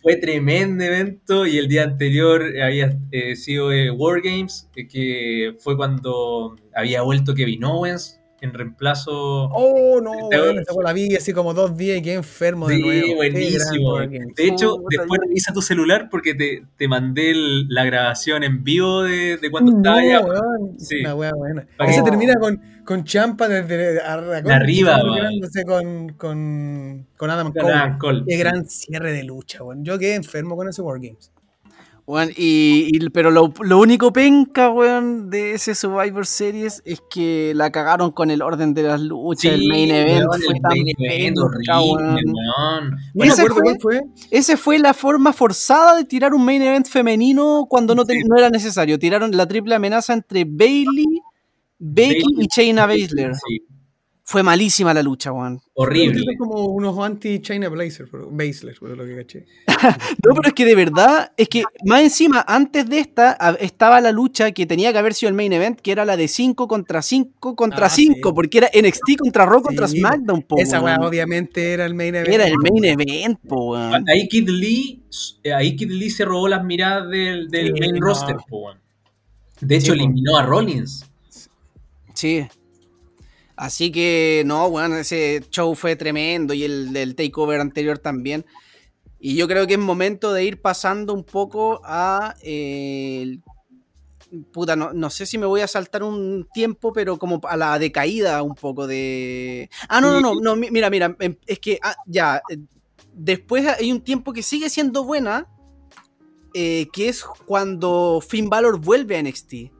fue 0.00 0.16
tremendo 0.16 0.84
evento 0.84 1.46
y 1.46 1.58
el 1.58 1.66
día 1.66 1.82
anterior 1.82 2.44
había 2.62 2.96
eh, 3.10 3.34
sido 3.34 3.72
eh, 3.72 3.90
War 3.90 4.20
Games, 4.22 4.68
que 4.72 5.56
fue 5.58 5.76
cuando 5.76 6.56
había 6.74 7.02
vuelto 7.02 7.34
Kevin 7.34 7.64
Owens 7.64 8.19
en 8.40 8.54
reemplazo. 8.54 9.12
Oh, 9.52 10.00
no, 10.00 10.12
bueno, 10.28 10.62
la 10.82 10.92
vi 10.92 11.14
así 11.14 11.32
como 11.32 11.54
dos 11.54 11.76
días 11.76 11.98
y 11.98 12.02
quedé 12.02 12.14
enfermo 12.14 12.68
de 12.68 12.78
nuevo. 12.78 13.16
Buenísimo. 13.16 13.98
De 13.98 14.46
hecho, 14.46 14.76
después 14.88 15.20
revisa 15.26 15.52
tu 15.52 15.62
celular 15.62 16.08
porque 16.10 16.34
te, 16.34 16.64
te 16.76 16.88
mandé 16.88 17.30
el, 17.30 17.68
la 17.68 17.84
grabación 17.84 18.42
en 18.42 18.64
vivo 18.64 19.02
de, 19.02 19.36
de 19.36 19.50
cuando 19.50 19.76
estaba 19.76 19.98
allá. 19.98 20.22
Sí. 20.78 21.00
Una 21.00 21.14
wea 21.14 21.32
buena. 21.34 21.66
Ahí 21.78 21.92
se 21.92 22.02
termina 22.02 22.34
con, 22.36 22.60
con 22.84 23.04
Champa 23.04 23.48
desde 23.48 24.00
arriba, 24.00 25.00
con, 25.66 26.08
con, 26.14 27.06
con 27.16 27.30
Adam 27.30 27.52
Cole. 27.98 28.24
Qué 28.26 28.36
gran 28.36 28.66
cierre 28.66 29.12
de 29.12 29.24
lucha, 29.24 29.62
bueno. 29.62 29.82
Yo 29.84 29.98
quedé 29.98 30.14
enfermo 30.14 30.56
con 30.56 30.68
ese 30.68 30.82
War 30.82 31.00
Weón, 32.10 32.30
y, 32.36 32.88
y- 32.92 33.10
pero 33.10 33.30
lo, 33.30 33.52
lo 33.62 33.78
único 33.78 34.12
penca, 34.12 34.68
weón, 34.70 35.30
de 35.30 35.52
ese 35.54 35.76
Survivor 35.76 36.26
Series 36.26 36.82
es 36.84 37.00
que 37.08 37.52
la 37.54 37.70
cagaron 37.70 38.10
con 38.10 38.32
el 38.32 38.42
orden 38.42 38.74
de 38.74 38.82
las 38.82 39.00
luchas. 39.00 39.52
el 39.52 39.68
main 39.68 39.90
event 39.90 40.26
weón, 40.28 40.42
fue 40.42 40.54
el 40.54 40.60
tan 40.60 40.70
main 40.72 40.86
event 40.98 41.36
penca, 41.36 41.80
horrible, 41.80 42.22
weón. 42.24 42.34
weón. 42.34 42.84
Y 43.14 43.18
No 43.18 43.24
me 43.24 43.26
ese 43.28 43.42
acuerdo 43.42 43.76
fue-. 43.80 44.02
Ese 44.32 44.56
fue 44.56 44.78
la 44.80 44.92
forma 44.92 45.32
forzada 45.32 45.94
de 45.96 46.04
tirar 46.04 46.34
un 46.34 46.44
main 46.44 46.60
event 46.62 46.88
femenino 46.88 47.66
cuando 47.70 47.94
no, 47.94 48.04
te- 48.04 48.14
Sí. 48.14 48.22
no 48.26 48.36
era 48.36 48.50
necesario. 48.50 48.98
Tiraron 48.98 49.30
la 49.36 49.46
triple 49.46 49.76
amenaza 49.76 50.12
entre 50.12 50.44
Bailey, 50.44 51.22
Becky 51.78 52.24
y 52.38 52.46
Shayna 52.52 52.86
Baszler. 52.86 53.34
Sí, 53.36 53.62
Fue 54.30 54.44
malísima 54.44 54.94
la 54.94 55.02
lucha, 55.02 55.32
weón. 55.32 55.60
horrible. 55.74 56.22
Son 56.24 56.36
como 56.36 56.66
unos 56.66 56.96
anti-China 56.96 57.68
Blazer, 57.68 58.06
pero- 58.08 58.28
Baszler, 58.30 58.78
por 58.78 58.96
lo 58.96 59.04
que 59.04 59.16
caché. 59.16 59.46
No, 60.24 60.34
pero 60.36 60.48
es 60.48 60.52
que 60.54 60.64
de 60.64 60.74
verdad, 60.76 61.32
es 61.36 61.48
que 61.48 61.64
más 61.84 62.02
encima, 62.02 62.44
antes 62.46 62.88
de 62.88 63.00
esta, 63.00 63.32
estaba 63.58 64.00
la 64.00 64.12
lucha 64.12 64.52
que 64.52 64.66
tenía 64.66 64.92
que 64.92 64.98
haber 64.98 65.14
sido 65.14 65.30
el 65.30 65.34
main 65.34 65.52
event, 65.52 65.80
que 65.80 65.90
era 65.90 66.04
la 66.04 66.16
de 66.16 66.28
5 66.28 66.68
contra 66.68 67.02
5 67.02 67.56
contra 67.56 67.86
Ah, 67.86 67.90
5, 67.90 68.28
sí. 68.28 68.32
porque 68.34 68.58
era 68.58 68.68
NXT 68.72 69.16
contra 69.18 69.46
Raw 69.46 69.62
contra 69.62 69.88
SmackDown, 69.88 70.42
po, 70.42 70.58
Esa 70.60 70.80
weá 70.80 70.94
weón. 70.96 71.08
obviamente 71.08 71.72
era 71.72 71.84
el 71.86 71.94
main 71.94 72.14
event. 72.14 72.32
Era 72.34 72.46
el 72.46 72.54
main 72.58 72.84
event, 72.84 73.40
po, 73.48 73.72
weón. 73.72 74.04
Ahí 74.08 74.28
Kid 74.28 74.48
Lee, 74.48 75.02
eh, 75.42 75.52
ahí 75.54 75.74
Kid 75.74 75.90
Lee 75.90 76.10
se 76.10 76.24
robó 76.24 76.46
las 76.46 76.62
miradas 76.64 77.10
del, 77.10 77.48
del 77.48 77.66
Sí, 77.74 77.80
main 77.80 77.94
no. 77.96 78.00
roster, 78.06 78.36
po, 78.48 78.58
weón. 78.66 78.78
De 79.60 79.76
hecho, 79.76 79.92
eliminó 79.94 80.36
a 80.36 80.44
Rollins. 80.44 81.04
Sí. 82.14 82.46
Así 83.60 83.92
que, 83.92 84.42
no, 84.46 84.68
weón, 84.68 84.94
ese 84.94 85.44
show 85.50 85.74
fue 85.74 85.94
tremendo 85.94 86.54
y 86.54 86.64
el 86.64 86.94
del 86.94 87.14
takeover 87.14 87.60
anterior 87.60 87.98
también. 87.98 88.46
Y 89.18 89.36
yo 89.36 89.46
creo 89.46 89.66
que 89.66 89.74
es 89.74 89.78
momento 89.78 90.32
de 90.32 90.44
ir 90.44 90.62
pasando 90.62 91.12
un 91.12 91.24
poco 91.24 91.82
a. 91.84 92.34
eh, 92.42 93.36
puta, 94.50 94.76
no, 94.76 95.10
sé 95.10 95.26
si 95.26 95.36
me 95.36 95.44
voy 95.44 95.60
a 95.60 95.66
saltar 95.68 96.02
un 96.02 96.48
tiempo, 96.54 96.92
pero 96.94 97.18
como 97.18 97.38
a 97.46 97.56
la 97.58 97.78
decaída 97.78 98.42
un 98.42 98.54
poco 98.54 98.86
de. 98.86 99.68
Ah, 99.90 100.00
no, 100.00 100.10
no, 100.10 100.20
no, 100.22 100.40
no, 100.40 100.56
mi- 100.56 100.70
mira, 100.70 100.88
mira, 100.88 101.14
em, 101.20 101.36
es 101.46 101.58
que 101.58 101.78
ah, 101.82 101.94
ya. 102.06 102.40
eh, 102.48 102.56
Después 103.12 103.66
hay 103.66 103.92
un 103.92 104.00
tiempo 104.00 104.32
que 104.32 104.42
sigue 104.42 104.70
siendo 104.70 105.04
buena, 105.04 105.46
eh, 106.54 106.86
que 106.94 107.10
es 107.10 107.22
cuando 107.44 108.22
Finn 108.26 108.48
Balor 108.48 108.80
vuelve 108.80 109.16
a 109.16 109.22
NXT. 109.22 109.70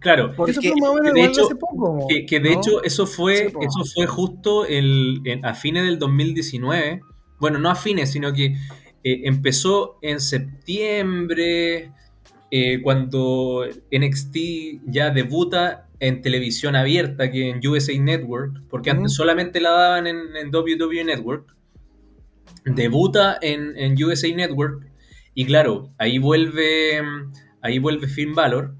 Claro, 0.00 0.32
Porque- 0.36 0.52
Eso 0.52 0.62
fue 0.62 0.72
más 0.80 0.90
o 0.90 0.94
menos 0.94 1.12
de 1.14 1.24
hecho- 1.24 1.44
hace 1.46 1.56
poco. 1.56 2.06
que, 2.08 2.24
que 2.26 2.38
de 2.40 2.54
¿no? 2.54 2.60
hecho 2.60 2.82
eso 2.84 3.06
fue, 3.06 3.46
eso 3.60 3.84
fue 3.94 4.06
justo 4.06 4.64
el, 4.66 5.20
en- 5.24 5.44
a 5.44 5.54
fines 5.54 5.84
del 5.84 5.98
2019. 5.98 7.00
Bueno, 7.40 7.58
no 7.58 7.68
a 7.70 7.74
fines, 7.74 8.10
sino 8.12 8.32
que 8.32 8.46
eh, 9.04 9.20
empezó 9.24 9.98
en 10.02 10.20
septiembre, 10.20 11.92
eh, 12.50 12.80
cuando 12.82 13.64
NXT 13.92 14.36
ya 14.86 15.10
debuta 15.10 15.88
en 16.00 16.20
televisión 16.22 16.76
abierta, 16.76 17.30
que 17.30 17.50
en 17.50 17.66
USA 17.66 17.92
Network, 17.98 18.62
porque 18.70 18.90
antes 18.90 19.14
solamente 19.14 19.60
la 19.60 19.70
daban 19.70 20.06
en, 20.06 20.16
en 20.36 20.54
WWE 20.54 21.04
Network. 21.04 21.54
Debuta 22.64 23.38
en, 23.40 23.76
en 23.76 24.02
USA 24.02 24.28
Network 24.34 24.86
y 25.34 25.44
claro, 25.46 25.90
ahí 25.98 26.18
vuelve, 26.18 27.00
ahí 27.62 27.78
vuelve 27.78 28.08
Finn 28.08 28.34
Balor 28.34 28.74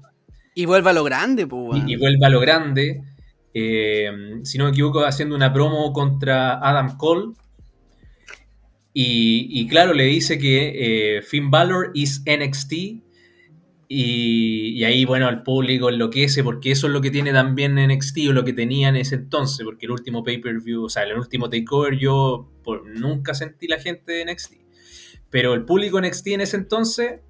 Y 0.61 0.65
vuelve 0.65 0.89
a 0.89 0.93
lo 0.93 1.03
grande, 1.03 1.47
pues, 1.47 1.81
y, 1.87 1.93
y 1.93 1.95
vuelve 1.97 2.25
a 2.25 2.29
lo 2.29 2.39
grande. 2.39 3.01
eh, 3.53 4.11
si 4.43 4.57
no 4.57 4.65
me 4.65 4.71
equivoco, 4.71 5.03
haciendo 5.05 5.35
una 5.35 5.51
promo 5.53 5.91
contra 5.93 6.53
Adam 6.59 6.97
Cole. 6.97 7.33
Y, 8.93 9.47
y 9.61 9.67
claro, 9.67 9.93
le 9.93 10.03
dice 10.05 10.37
que 10.39 11.17
eh, 11.17 11.21
Finn 11.21 11.49
Balor 11.51 11.91
is 11.93 12.23
NXT. 12.25 12.73
Y, 13.91 14.73
y 14.77 14.83
ahí, 14.83 15.03
bueno, 15.05 15.29
el 15.29 15.41
público 15.41 15.89
enloquece 15.89 16.43
porque 16.43 16.71
eso 16.71 16.85
es 16.87 16.93
lo 16.93 17.01
que 17.01 17.09
tiene 17.09 17.31
también 17.33 17.75
NXT 17.75 18.17
o 18.29 18.33
lo 18.33 18.43
que 18.43 18.53
tenía 18.53 18.89
en 18.89 18.95
ese 18.97 19.15
entonces. 19.15 19.65
Porque 19.65 19.85
el 19.87 19.91
último 19.91 20.23
pay-per-view, 20.23 20.83
o 20.85 20.89
sea, 20.89 21.03
el 21.03 21.17
último 21.17 21.49
takeover, 21.49 21.97
yo 21.97 22.51
por- 22.63 22.87
nunca 22.87 23.33
sentí 23.33 23.67
la 23.67 23.79
gente 23.79 24.11
de 24.13 24.25
NXT. 24.25 24.53
Pero 25.29 25.53
el 25.53 25.65
público 25.65 25.99
NXT 26.01 26.27
en 26.27 26.41
ese 26.41 26.57
entonces 26.57 27.21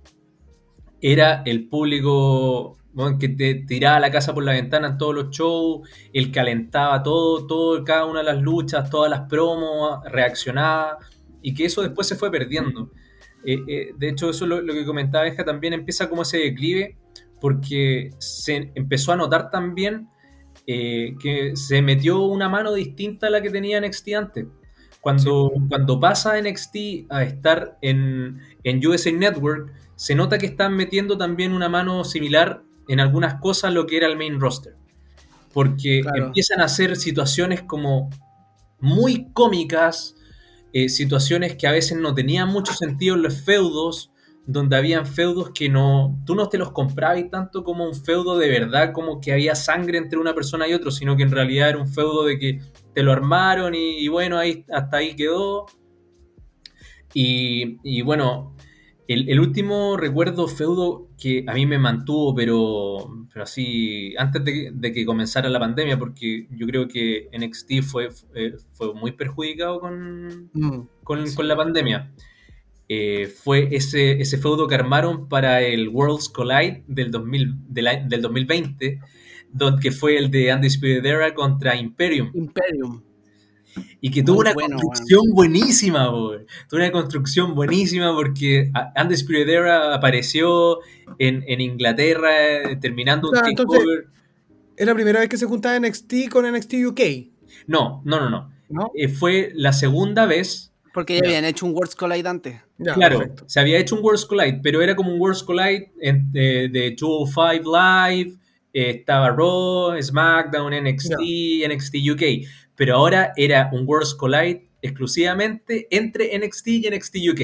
era 1.01 1.43
el 1.45 1.67
público 1.69 2.77
bueno, 2.93 3.17
que 3.17 3.29
te 3.29 3.55
tiraba 3.55 3.99
la 3.99 4.11
casa 4.11 4.33
por 4.33 4.43
la 4.43 4.53
ventana 4.53 4.89
en 4.89 4.97
todos 4.97 5.13
los 5.13 5.29
shows, 5.29 5.87
el 6.13 6.31
que 6.31 6.39
alentaba 6.39 7.03
todo, 7.03 7.45
todo, 7.45 7.83
cada 7.83 8.05
una 8.05 8.19
de 8.19 8.25
las 8.25 8.41
luchas, 8.41 8.89
todas 8.89 9.09
las 9.09 9.21
promos, 9.29 9.99
reaccionaba, 10.05 10.97
y 11.41 11.53
que 11.53 11.65
eso 11.65 11.81
después 11.81 12.07
se 12.07 12.15
fue 12.15 12.31
perdiendo. 12.31 12.91
Eh, 13.45 13.59
eh, 13.67 13.91
de 13.97 14.09
hecho, 14.09 14.29
eso 14.29 14.45
es 14.45 14.49
lo, 14.49 14.61
lo 14.61 14.73
que 14.73 14.85
comentaba 14.85 15.23
Benja, 15.23 15.45
también 15.45 15.73
empieza 15.73 16.09
como 16.09 16.23
ese 16.23 16.37
declive, 16.37 16.97
porque 17.39 18.09
se 18.17 18.71
empezó 18.75 19.13
a 19.13 19.15
notar 19.15 19.49
también 19.49 20.09
eh, 20.67 21.15
que 21.19 21.55
se 21.55 21.81
metió 21.81 22.21
una 22.23 22.49
mano 22.49 22.73
distinta 22.73 23.27
a 23.27 23.29
la 23.29 23.41
que 23.41 23.49
tenía 23.49 23.79
NXT 23.81 24.07
antes. 24.13 24.45
Cuando, 25.01 25.51
cuando 25.69 25.99
pasa 25.99 26.39
NXT 26.41 26.75
a 27.09 27.23
estar 27.23 27.77
en, 27.81 28.39
en 28.63 28.85
USA 28.85 29.11
Network, 29.11 29.71
se 29.95 30.13
nota 30.13 30.37
que 30.37 30.45
están 30.45 30.75
metiendo 30.75 31.17
también 31.17 31.53
una 31.53 31.69
mano 31.69 32.03
similar 32.03 32.63
en 32.89 32.99
algunas 32.99 33.35
cosas 33.35 33.73
lo 33.73 33.87
que 33.87 33.97
era 33.97 34.07
el 34.07 34.17
main 34.17 34.39
roster. 34.41 34.75
Porque 35.53 36.01
Claro. 36.01 36.27
empiezan 36.27 36.61
a 36.61 36.65
hacer 36.65 36.95
situaciones 36.97 37.63
como 37.63 38.09
muy 38.79 39.31
cómicas, 39.33 40.15
eh, 40.73 40.89
situaciones 40.89 41.55
que 41.55 41.67
a 41.67 41.71
veces 41.71 41.97
no 41.97 42.13
tenían 42.13 42.49
mucho 42.49 42.73
sentido 42.73 43.15
en 43.15 43.23
los 43.23 43.41
feudos, 43.41 44.11
donde 44.45 44.77
habían 44.77 45.05
feudos 45.05 45.51
que 45.51 45.69
no, 45.69 46.19
tú 46.25 46.35
no 46.35 46.49
te 46.49 46.57
los 46.57 46.71
comprabas 46.71 47.29
tanto 47.31 47.63
como 47.63 47.85
un 47.85 47.95
feudo 47.95 48.37
de 48.37 48.49
verdad, 48.49 48.93
como 48.93 49.21
que 49.21 49.31
había 49.33 49.55
sangre 49.55 49.97
entre 49.99 50.19
una 50.19 50.33
persona 50.35 50.67
y 50.67 50.73
otro, 50.73 50.91
sino 50.91 51.15
que 51.15 51.23
en 51.23 51.31
realidad 51.31 51.69
era 51.69 51.77
un 51.77 51.87
feudo 51.87 52.23
de 52.25 52.39
que 52.39 52.59
te 52.95 53.03
lo 53.03 53.11
armaron 53.11 53.75
y, 53.75 53.99
y 53.99 54.07
bueno, 54.07 54.37
ahí, 54.39 54.65
hasta 54.71 54.97
ahí 54.97 55.15
quedó. 55.15 55.67
Y, 57.13 57.77
y 57.83 58.01
bueno, 58.01 58.55
el, 59.09 59.27
el 59.29 59.39
último 59.39 59.97
recuerdo 59.97 60.47
feudo 60.47 61.09
que 61.21 61.43
a 61.47 61.53
mí 61.53 61.65
me 61.65 61.77
mantuvo, 61.79 62.33
pero, 62.35 63.25
pero 63.33 63.43
así, 63.43 64.13
antes 64.17 64.45
de, 64.45 64.71
de 64.73 64.91
que 64.93 65.05
comenzara 65.05 65.49
la 65.49 65.59
pandemia, 65.59 65.97
porque 65.99 66.47
yo 66.51 66.65
creo 66.67 66.87
que 66.87 67.27
NXT 67.37 67.81
fue, 67.83 68.09
fue 68.73 68.93
muy 68.93 69.11
perjudicado 69.11 69.79
con, 69.81 70.49
Mm. 70.53 70.87
con, 71.03 71.33
con 71.33 71.47
la 71.47 71.55
pandemia. 71.57 72.11
Eh, 72.87 73.27
fue 73.27 73.67
ese, 73.71 74.19
ese 74.21 74.37
feudo 74.39 74.67
que 74.67 74.75
armaron 74.75 75.27
para 75.29 75.61
el 75.61 75.89
Worlds 75.89 76.29
Collide 76.29 76.83
del, 76.87 77.11
2000, 77.11 77.53
del, 77.67 77.87
a- 77.87 77.95
del 78.03 78.21
2020, 78.21 78.99
donde, 79.51 79.81
que 79.81 79.91
fue 79.91 80.17
el 80.17 80.31
de 80.31 80.53
Undisputed 80.53 81.05
Era 81.05 81.33
contra 81.35 81.75
Imperium, 81.75 82.31
Imperium. 82.33 83.01
Y 84.01 84.11
que 84.11 84.23
tuvo 84.23 84.37
Muy 84.37 84.41
una 84.45 84.53
bueno, 84.53 84.77
construcción 84.77 85.21
buenísima, 85.33 86.09
boy. 86.09 86.45
tuvo 86.69 86.79
una 86.79 86.91
construcción 86.91 87.53
buenísima 87.55 88.13
porque 88.13 88.71
a- 88.73 88.93
Undisputed 89.03 89.49
Era 89.49 89.93
apareció 89.95 90.79
en, 91.17 91.43
en 91.47 91.61
Inglaterra 91.61 92.29
eh, 92.71 92.75
terminando 92.77 93.29
un 93.29 93.37
Ah, 93.37 93.41
entonces- 93.47 93.79
takeover. 93.79 94.07
Es 94.77 94.85
la 94.85 94.95
primera 94.95 95.19
vez 95.19 95.27
que 95.29 95.37
se 95.37 95.45
juntaba 95.45 95.75
NXT 95.79 96.29
con 96.31 96.45
NXT 96.45 96.73
UK, 96.87 97.01
No, 97.67 98.01
no, 98.05 98.19
no, 98.19 98.29
no. 98.29 98.51
¿no? 98.69 98.91
Eh, 98.95 99.07
fue 99.09 99.51
la 99.55 99.73
segunda 99.73 100.25
vez 100.25 100.67
Porque 100.93 101.15
ya 101.15 101.21
Ya. 101.21 101.27
habían 101.27 101.45
hecho 101.45 101.65
un 101.67 101.73
Worlds 101.73 101.95
Collide 101.95 102.27
antes. 102.27 102.61
Ya, 102.79 102.93
Claro, 102.95 103.19
perfecto. 103.19 103.43
se 103.47 103.59
había 103.59 103.77
hecho 103.77 103.95
un 103.95 104.03
Worlds 104.03 104.25
Collide, 104.25 104.59
pero 104.63 104.81
era 104.81 104.95
como 104.95 105.13
un 105.13 105.19
Worlds 105.19 105.43
Collide 105.43 105.91
en- 106.01 106.31
de, 106.31 106.67
de 106.69 106.95
205 106.97 107.63
Live, 107.77 108.33
eh, 108.73 108.89
estaba 108.99 109.29
Raw, 109.31 110.01
SmackDown, 110.01 110.73
NXT, 110.73 111.63
NXT 111.67 111.95
UK, 112.11 112.21
pero 112.79 112.95
ahora 112.95 113.33
era 113.35 113.69
un 113.73 113.85
Worlds 113.85 114.15
Collide 114.15 114.69
exclusivamente 114.81 115.85
entre 115.91 116.37
NXT 116.39 116.67
y 116.67 116.89
NXT 116.89 117.15
UK. 117.33 117.41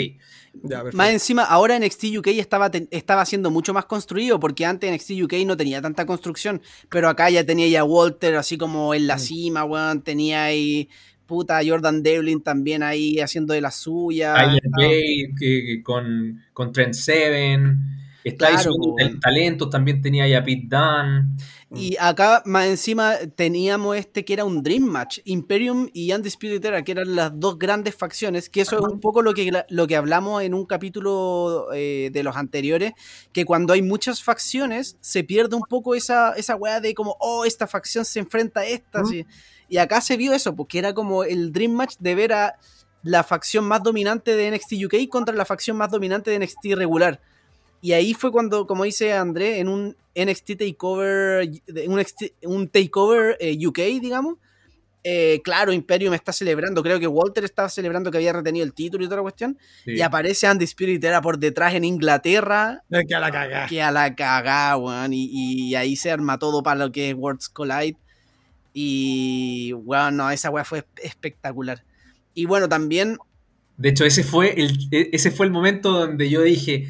Ya. 0.63 0.81
Más 0.93 1.09
encima, 1.09 1.43
ahora 1.43 1.77
NXT 1.77 2.05
UK 2.19 2.27
estaba, 2.39 2.71
ten- 2.71 2.87
estaba 2.89 3.25
siendo 3.25 3.51
mucho 3.51 3.73
más 3.73 3.83
construido, 3.83 4.39
porque 4.39 4.65
antes 4.65 4.89
NXT 4.89 5.23
UK 5.23 5.33
no 5.45 5.57
tenía 5.57 5.81
tanta 5.81 6.05
construcción, 6.05 6.61
pero 6.89 7.09
acá 7.09 7.29
ya 7.29 7.43
tenía 7.45 7.67
ya 7.67 7.83
Walter 7.83 8.35
así 8.37 8.57
como 8.57 8.93
en 8.93 9.07
la 9.07 9.17
Mm. 9.17 9.19
cima, 9.19 9.65
weón, 9.65 10.01
tenía 10.03 10.45
ahí 10.45 10.87
puta 11.25 11.59
Jordan 11.67 12.01
Devlin 12.03 12.41
también 12.41 12.83
ahí 12.83 13.19
haciendo 13.19 13.53
de 13.53 13.59
la 13.59 13.71
suya. 13.71 14.35
Tyler 14.35 14.61
ah. 14.65 14.69
Bate 14.77 15.33
que- 15.37 15.63
que 15.65 15.83
con, 15.83 16.41
con 16.53 16.71
Trent 16.71 16.93
Seven, 16.93 17.77
está 18.25 18.47
ahí 18.47 18.55
Claro, 18.55 18.71
el 18.97 19.19
talento, 19.19 19.69
también 19.69 20.01
tenía 20.01 20.27
ya 20.27 20.43
Pete 20.43 20.67
Dunne. 20.67 21.37
Y 21.73 21.97
acá 21.99 22.41
más 22.45 22.67
encima 22.67 23.15
teníamos 23.35 23.97
este 23.97 24.23
que 24.23 24.33
era 24.33 24.45
un 24.45 24.63
Dream 24.63 24.83
Match, 24.83 25.19
Imperium 25.25 25.89
y 25.93 26.13
Undisputed 26.13 26.63
Era, 26.63 26.83
que 26.83 26.93
eran 26.93 27.15
las 27.15 27.31
dos 27.39 27.59
grandes 27.59 27.95
facciones, 27.95 28.49
que 28.49 28.61
eso 28.61 28.77
es 28.77 28.93
un 28.93 28.99
poco 28.99 29.21
lo 29.21 29.33
que, 29.33 29.51
lo 29.69 29.87
que 29.87 29.95
hablamos 29.95 30.41
en 30.43 30.53
un 30.53 30.65
capítulo 30.65 31.67
eh, 31.73 32.09
de 32.11 32.23
los 32.23 32.35
anteriores, 32.35 32.93
que 33.31 33.45
cuando 33.45 33.73
hay 33.73 33.81
muchas 33.81 34.23
facciones 34.23 34.97
se 35.01 35.23
pierde 35.23 35.55
un 35.55 35.63
poco 35.63 35.95
esa, 35.95 36.33
esa 36.33 36.55
weá 36.55 36.79
de 36.79 36.93
como, 36.93 37.17
oh, 37.19 37.45
esta 37.45 37.67
facción 37.67 38.05
se 38.05 38.19
enfrenta 38.19 38.61
a 38.61 38.65
esta. 38.65 39.03
Y 39.67 39.77
acá 39.77 40.01
se 40.01 40.17
vio 40.17 40.33
eso, 40.33 40.55
porque 40.55 40.79
era 40.79 40.93
como 40.93 41.23
el 41.23 41.51
Dream 41.51 41.71
Match 41.71 41.95
de 41.99 42.15
ver 42.15 42.33
a 42.33 42.55
la 43.03 43.23
facción 43.23 43.65
más 43.65 43.83
dominante 43.83 44.35
de 44.35 44.51
NXT 44.51 44.73
UK 44.85 45.09
contra 45.09 45.35
la 45.35 45.45
facción 45.45 45.77
más 45.77 45.91
dominante 45.91 46.31
de 46.31 46.39
NXT 46.39 46.73
regular. 46.75 47.21
Y 47.85 47.93
ahí 47.93 48.15
fue 48.15 48.31
cuando, 48.31 48.65
como 48.65 48.83
dice 48.83 49.13
André, 49.13 49.59
en 49.59 49.69
un 49.69 49.95
NXT 50.15 50.57
Takeover, 50.57 51.47
un, 51.87 52.03
un 52.45 52.67
Takeover 52.67 53.37
eh, 53.39 53.55
UK, 53.63 53.77
digamos, 54.01 54.37
eh, 55.03 55.39
claro, 55.43 55.71
Imperium 55.71 56.15
está 56.15 56.33
celebrando, 56.33 56.81
creo 56.81 56.99
que 56.99 57.05
Walter 57.05 57.43
estaba 57.43 57.69
celebrando 57.69 58.09
que 58.09 58.17
había 58.17 58.33
retenido 58.33 58.65
el 58.65 58.73
título 58.73 59.03
y 59.03 59.07
toda 59.07 59.17
la 59.17 59.21
cuestión, 59.21 59.59
y 59.85 60.01
aparece 60.01 60.47
Andy 60.47 60.65
Spirit 60.65 61.03
era 61.03 61.21
por 61.21 61.37
detrás 61.37 61.75
en 61.75 61.83
Inglaterra. 61.83 62.81
Que 63.07 63.13
a 63.13 63.19
la 63.19 63.29
cagá. 63.29 63.67
Que 63.67 63.83
a 63.83 63.91
la 63.91 64.15
cagá, 64.15 64.75
weón, 64.77 65.11
y, 65.13 65.75
ahí 65.75 65.95
se 65.95 66.09
arma 66.09 66.39
todo 66.39 66.63
para 66.63 66.85
lo 66.85 66.91
que 66.91 67.11
es 67.11 67.15
Worlds 67.15 67.49
Collide. 67.49 67.97
Y, 68.73 69.73
weón, 69.73 70.17
no, 70.17 70.31
esa 70.31 70.49
weá 70.49 70.65
fue 70.65 70.87
espectacular. 71.03 71.83
Y 72.33 72.45
bueno, 72.45 72.67
también... 72.67 73.19
De 73.77 73.89
hecho, 73.89 74.05
ese 74.05 74.23
fue 74.23 74.59
el, 74.59 74.75
e, 74.89 75.11
ese 75.13 75.29
fue 75.29 75.45
el 75.45 75.51
momento 75.51 75.91
donde 75.91 76.31
yo 76.31 76.41
dije, 76.41 76.89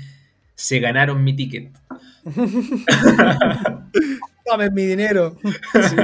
se 0.56 0.80
ganaron 0.80 1.24
mi 1.24 1.36
ticket. 1.36 1.72
Dame 4.46 4.72
mi 4.72 4.86
dinero. 4.86 5.38
Sí. 5.74 5.96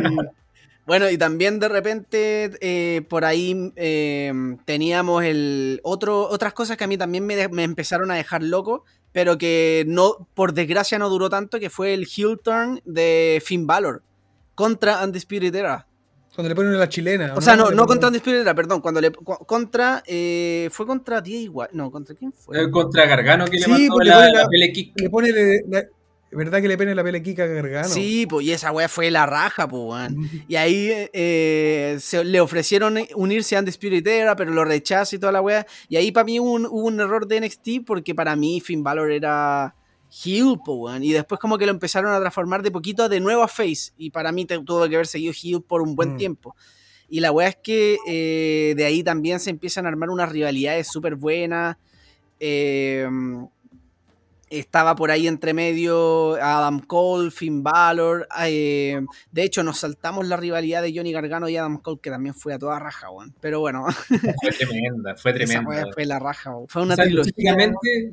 Bueno, 0.85 1.09
y 1.09 1.17
también 1.17 1.59
de 1.59 1.69
repente 1.69 2.51
eh, 2.59 3.03
por 3.03 3.23
ahí 3.23 3.71
eh, 3.75 4.33
teníamos 4.65 5.23
el 5.23 5.79
otro, 5.83 6.27
otras 6.27 6.53
cosas 6.53 6.75
que 6.75 6.83
a 6.83 6.87
mí 6.87 6.97
también 6.97 7.25
me, 7.25 7.63
empezaron 7.63 8.11
a 8.11 8.15
dejar 8.15 8.43
loco, 8.43 8.83
pero 9.11 9.37
que 9.37 9.85
no, 9.87 10.27
por 10.33 10.53
desgracia 10.53 10.99
no 10.99 11.09
duró 11.09 11.29
tanto, 11.29 11.59
que 11.59 11.69
fue 11.69 11.93
el 11.93 12.07
heel 12.07 12.39
turn 12.43 12.81
de 12.83 13.41
Finn 13.45 13.67
Balor 13.67 14.03
contra 14.55 15.03
Undisputed 15.03 15.53
Era. 15.55 15.87
Cuando 16.33 16.49
le 16.49 16.55
ponen 16.55 16.79
la 16.79 16.87
chilena. 16.87 17.33
O, 17.35 17.41
sea, 17.41 17.55
no, 17.55 17.71
no 17.71 17.85
contra 17.85 18.07
Undisputed 18.07 18.45
perdón, 18.55 18.81
cuando 18.81 19.01
le 19.01 19.11
contra 19.11 20.01
eh, 20.05 20.69
fue 20.71 20.87
contra 20.87 21.21
igual, 21.25 21.69
no, 21.73 21.91
contra 21.91 22.15
quién 22.15 22.31
fue? 22.31 22.71
contra 22.71 23.05
Gargano 23.05 23.45
que 23.45 23.57
le 23.57 23.67
mandó 23.67 23.99
la, 23.99 24.29
la, 24.29 24.47
Le 24.49 25.09
pone 25.09 25.29
¿Verdad 26.31 26.61
que 26.61 26.67
le 26.69 26.77
pene 26.77 26.95
la 26.95 27.03
pelequica 27.03 27.43
a 27.43 27.47
Gargano? 27.47 27.89
Sí, 27.89 28.25
pues, 28.25 28.45
y 28.45 28.53
esa 28.53 28.71
weá 28.71 28.87
fue 28.87 29.11
la 29.11 29.25
raja, 29.25 29.67
pues, 29.67 29.83
weón. 29.83 30.29
Y 30.47 30.55
ahí 30.55 30.89
eh, 31.11 31.97
se, 31.99 32.23
le 32.23 32.39
ofrecieron 32.39 32.97
unirse 33.15 33.57
a 33.57 33.59
Undisputed 33.59 34.07
Era, 34.07 34.35
pero 34.35 34.51
lo 34.51 34.63
rechazó 34.63 35.17
y 35.17 35.19
toda 35.19 35.33
la 35.33 35.41
weá. 35.41 35.67
Y 35.89 35.97
ahí 35.97 36.11
para 36.11 36.23
mí 36.23 36.39
hubo 36.39 36.53
un, 36.53 36.99
error 37.01 37.27
de 37.27 37.41
NXT, 37.41 37.85
porque 37.85 38.15
para 38.15 38.37
mí 38.37 38.61
Finn 38.61 38.81
Balor 38.81 39.11
era 39.11 39.75
heel, 40.11 40.59
pues, 40.63 40.77
weón. 40.77 41.03
Y 41.03 41.13
después 41.13 41.39
como 41.39 41.57
que 41.57 41.65
lo 41.65 41.71
empezaron 41.71 42.13
a 42.13 42.19
transformar 42.19 42.61
de 42.61 42.71
poquito 42.71 43.07
de 43.09 43.19
nuevo 43.19 43.43
a 43.43 43.47
face. 43.47 43.93
Y 43.97 44.09
para 44.11 44.31
mí 44.31 44.45
tuvo 44.45 44.87
que 44.87 44.95
haber 44.95 45.07
seguido 45.07 45.33
heel 45.33 45.61
por 45.61 45.81
un 45.81 45.95
buen 45.95 46.13
mm. 46.13 46.17
tiempo. 46.17 46.55
Y 47.09 47.19
la 47.19 47.31
weá 47.31 47.49
es 47.49 47.57
que 47.57 47.97
eh, 48.07 48.73
de 48.75 48.85
ahí 48.85 49.03
también 49.03 49.39
se 49.39 49.49
empiezan 49.49 49.85
a 49.85 49.89
armar 49.89 50.09
unas 50.09 50.31
rivalidades 50.31 50.87
súper 50.87 51.15
buenas. 51.15 51.77
Eh, 52.39 53.07
estaba 54.49 54.95
por 54.95 55.11
ahí 55.11 55.27
entre 55.27 55.53
medio 55.53 56.35
Adam 56.35 56.79
Cole, 56.81 57.31
Finn 57.31 57.63
Balor. 57.63 58.27
Eh, 58.45 58.99
de 59.31 59.43
hecho, 59.43 59.63
nos 59.63 59.79
saltamos 59.79 60.27
la 60.27 60.37
rivalidad 60.37 60.81
de 60.81 60.93
Johnny 60.95 61.11
Gargano 61.11 61.47
y 61.49 61.55
Adam 61.55 61.77
Cole, 61.77 61.99
que 62.01 62.09
también 62.09 62.35
fue 62.35 62.53
a 62.53 62.59
toda 62.59 62.77
raja, 62.79 63.09
weón. 63.09 63.33
Pero 63.39 63.61
bueno. 63.61 63.85
Fue 64.41 64.51
tremenda, 64.51 65.15
fue 65.15 65.33
tremenda. 65.33 65.81
Esa 65.81 65.91
fue 65.93 66.05
la 66.05 66.19
raja, 66.19 66.53
Fue 66.67 66.81
una 66.81 66.95
trilogía. 66.95 67.55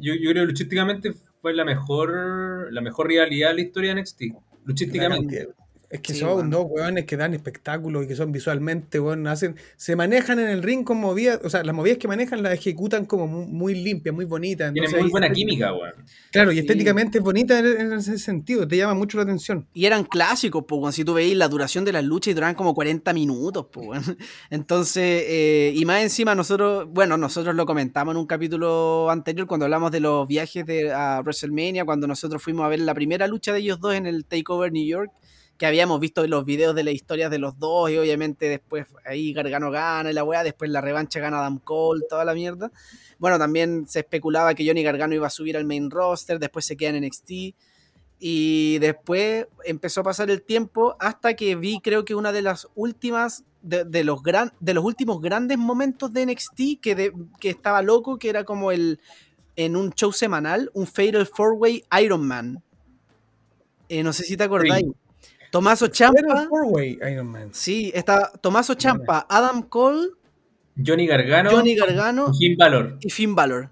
Yo, 0.00 0.14
yo 0.14 0.30
creo 0.30 0.42
que 0.44 0.46
luchísticamente 0.46 1.14
fue 1.40 1.54
la 1.54 1.64
mejor, 1.64 2.72
la 2.72 2.80
mejor 2.80 3.08
rivalidad 3.08 3.48
de 3.48 3.54
la 3.54 3.60
historia 3.60 3.94
de 3.94 4.02
NXT. 4.02 4.22
Luchísticamente. 4.64 5.48
Es 5.90 6.00
que 6.02 6.12
son 6.12 6.50
dos 6.50 6.66
weones 6.68 7.06
que 7.06 7.16
dan 7.16 7.32
espectáculos 7.32 8.04
y 8.04 8.08
que 8.08 8.14
son 8.14 8.30
visualmente, 8.30 9.00
weón, 9.00 9.26
hacen, 9.26 9.56
se 9.76 9.96
manejan 9.96 10.38
en 10.38 10.48
el 10.48 10.62
ring 10.62 10.84
con 10.84 10.98
movidas, 10.98 11.40
o 11.42 11.48
sea, 11.48 11.64
las 11.64 11.74
movidas 11.74 11.96
que 11.96 12.06
manejan 12.06 12.42
las 12.42 12.52
ejecutan 12.52 13.06
como 13.06 13.26
muy, 13.26 13.74
limpias, 13.74 14.14
muy 14.14 14.26
bonitas. 14.26 14.70
Tienen 14.74 14.90
muy 15.00 15.10
buena 15.10 15.30
química, 15.30 15.72
weón. 15.72 15.94
Claro, 16.30 16.52
y 16.52 16.58
estéticamente 16.58 17.18
es 17.18 17.24
bonita 17.24 17.58
en, 17.60 17.94
ese 17.94 18.18
sentido, 18.18 18.68
te 18.68 18.76
llama 18.76 18.92
mucho 18.92 19.16
la 19.16 19.22
atención. 19.22 19.66
Y 19.72 19.86
eran 19.86 20.04
clásicos, 20.04 20.64
pues, 20.68 20.94
si 20.94 21.04
tú 21.04 21.14
veis 21.14 21.34
la 21.34 21.48
duración 21.48 21.86
de 21.86 21.92
las 21.92 22.04
luchas 22.04 22.32
y 22.32 22.34
duran 22.34 22.54
como 22.54 22.74
40 22.74 23.14
minutos, 23.14 23.68
pues, 23.72 23.88
Entonces, 24.50 25.24
eh, 25.26 25.72
y 25.74 25.86
más 25.86 26.02
encima 26.02 26.34
nosotros, 26.34 26.86
bueno, 26.90 27.16
nosotros 27.16 27.54
lo 27.54 27.64
comentamos 27.64 28.12
en 28.12 28.18
un 28.18 28.26
capítulo 28.26 29.08
anterior 29.10 29.46
cuando 29.46 29.64
hablamos 29.64 29.90
de 29.90 30.00
los 30.00 30.28
viajes 30.28 30.66
de 30.66 30.92
a 30.92 31.22
WrestleMania, 31.22 31.86
cuando 31.86 32.06
nosotros 32.06 32.42
fuimos 32.42 32.66
a 32.66 32.68
ver 32.68 32.80
la 32.80 32.92
primera 32.92 33.26
lucha 33.26 33.54
de 33.54 33.60
ellos 33.60 33.80
dos 33.80 33.94
en 33.94 34.04
el 34.04 34.26
Takeover 34.26 34.70
New 34.70 34.84
York 34.86 35.12
que 35.58 35.66
habíamos 35.66 35.98
visto 35.98 36.24
los 36.26 36.44
videos 36.44 36.74
de 36.74 36.84
las 36.84 36.94
historias 36.94 37.30
de 37.30 37.38
los 37.38 37.58
dos 37.58 37.90
y 37.90 37.98
obviamente 37.98 38.48
después 38.48 38.86
ahí 39.04 39.32
Gargano 39.32 39.72
gana 39.72 40.10
y 40.10 40.14
la 40.14 40.22
weá, 40.22 40.44
después 40.44 40.70
la 40.70 40.80
revancha 40.80 41.18
gana 41.18 41.40
Adam 41.40 41.58
Cole, 41.58 42.04
toda 42.08 42.24
la 42.24 42.32
mierda. 42.32 42.70
Bueno, 43.18 43.38
también 43.38 43.86
se 43.88 44.00
especulaba 44.00 44.54
que 44.54 44.66
Johnny 44.66 44.84
Gargano 44.84 45.16
iba 45.16 45.26
a 45.26 45.30
subir 45.30 45.56
al 45.56 45.64
main 45.64 45.90
roster, 45.90 46.38
después 46.38 46.64
se 46.64 46.76
queda 46.76 46.96
en 46.96 47.04
NXT 47.04 47.30
y 48.20 48.78
después 48.78 49.46
empezó 49.64 50.02
a 50.02 50.04
pasar 50.04 50.30
el 50.30 50.42
tiempo 50.42 50.96
hasta 51.00 51.34
que 51.34 51.56
vi 51.56 51.80
creo 51.80 52.04
que 52.04 52.14
una 52.14 52.30
de 52.30 52.42
las 52.42 52.68
últimas 52.76 53.44
de, 53.60 54.04
los 54.04 54.22
gran, 54.22 54.52
de 54.60 54.74
los 54.74 54.84
últimos 54.84 55.20
grandes 55.20 55.58
momentos 55.58 56.12
de 56.12 56.24
NXT 56.24 56.80
que, 56.80 57.12
que 57.40 57.50
estaba 57.50 57.82
loco, 57.82 58.16
que 58.16 58.30
era 58.30 58.44
como 58.44 58.70
el 58.70 59.00
en 59.56 59.74
un 59.74 59.90
show 59.90 60.12
semanal, 60.12 60.70
un 60.72 60.86
Fatal 60.86 61.26
Four 61.26 61.54
Way 61.54 61.84
Iron 62.00 62.24
Man. 62.24 62.62
Eh, 63.88 64.04
no 64.04 64.12
sé 64.12 64.22
si 64.22 64.36
te 64.36 64.44
acordáis. 64.44 64.86
Tomaso 65.50 65.88
Champa. 65.88 66.48
Sí, 67.52 67.90
está 67.94 68.30
Tomaso 68.40 68.74
Champa, 68.74 69.26
Adam 69.28 69.62
Cole, 69.62 70.08
Johnny 70.84 71.06
Gargano, 71.06 71.50
Johnny 71.50 71.74
Gargano 71.74 72.30
y 72.32 72.38
Finn 72.38 72.56
Balor. 72.56 72.98
Y 73.00 73.10
Finn 73.10 73.34
Balor. 73.34 73.70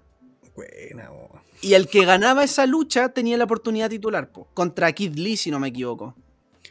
y 1.61 1.73
el 1.73 1.87
que 1.87 2.05
ganaba 2.05 2.43
esa 2.43 2.65
lucha 2.65 3.09
tenía 3.09 3.37
la 3.37 3.45
oportunidad 3.45 3.89
titular, 3.89 4.31
contra 4.53 4.91
Kid 4.91 5.15
Lee, 5.15 5.37
si 5.37 5.51
no 5.51 5.59
me 5.59 5.69
equivoco. 5.69 6.15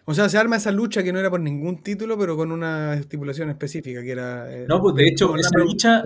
O 0.09 0.15
sea, 0.15 0.29
se 0.29 0.39
arma 0.39 0.57
esa 0.57 0.71
lucha 0.71 1.03
que 1.03 1.13
no 1.13 1.19
era 1.19 1.31
por 1.31 1.41
ningún 1.41 1.83
título, 1.83 2.17
pero 2.17 2.37
con 2.37 2.53
una 2.53 2.95
estipulación 2.95 3.51
específica, 3.51 4.03
que 4.03 4.13
era... 4.13 4.53
Eh, 4.55 4.67
no, 4.69 4.81
pues 4.81 4.95
de 4.95 5.09
hecho, 5.09 5.35
esa 5.37 5.59
lucha... 5.59 6.05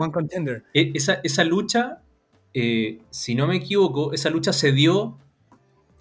E, 0.72 0.92
esa, 0.94 1.20
esa, 1.22 1.44
lucha, 1.44 2.00
eh, 2.54 3.00
si 3.10 3.34
no 3.34 3.46
me 3.46 3.56
equivoco, 3.56 4.14
esa 4.14 4.30
lucha 4.30 4.54
se 4.54 4.72
dio 4.72 5.18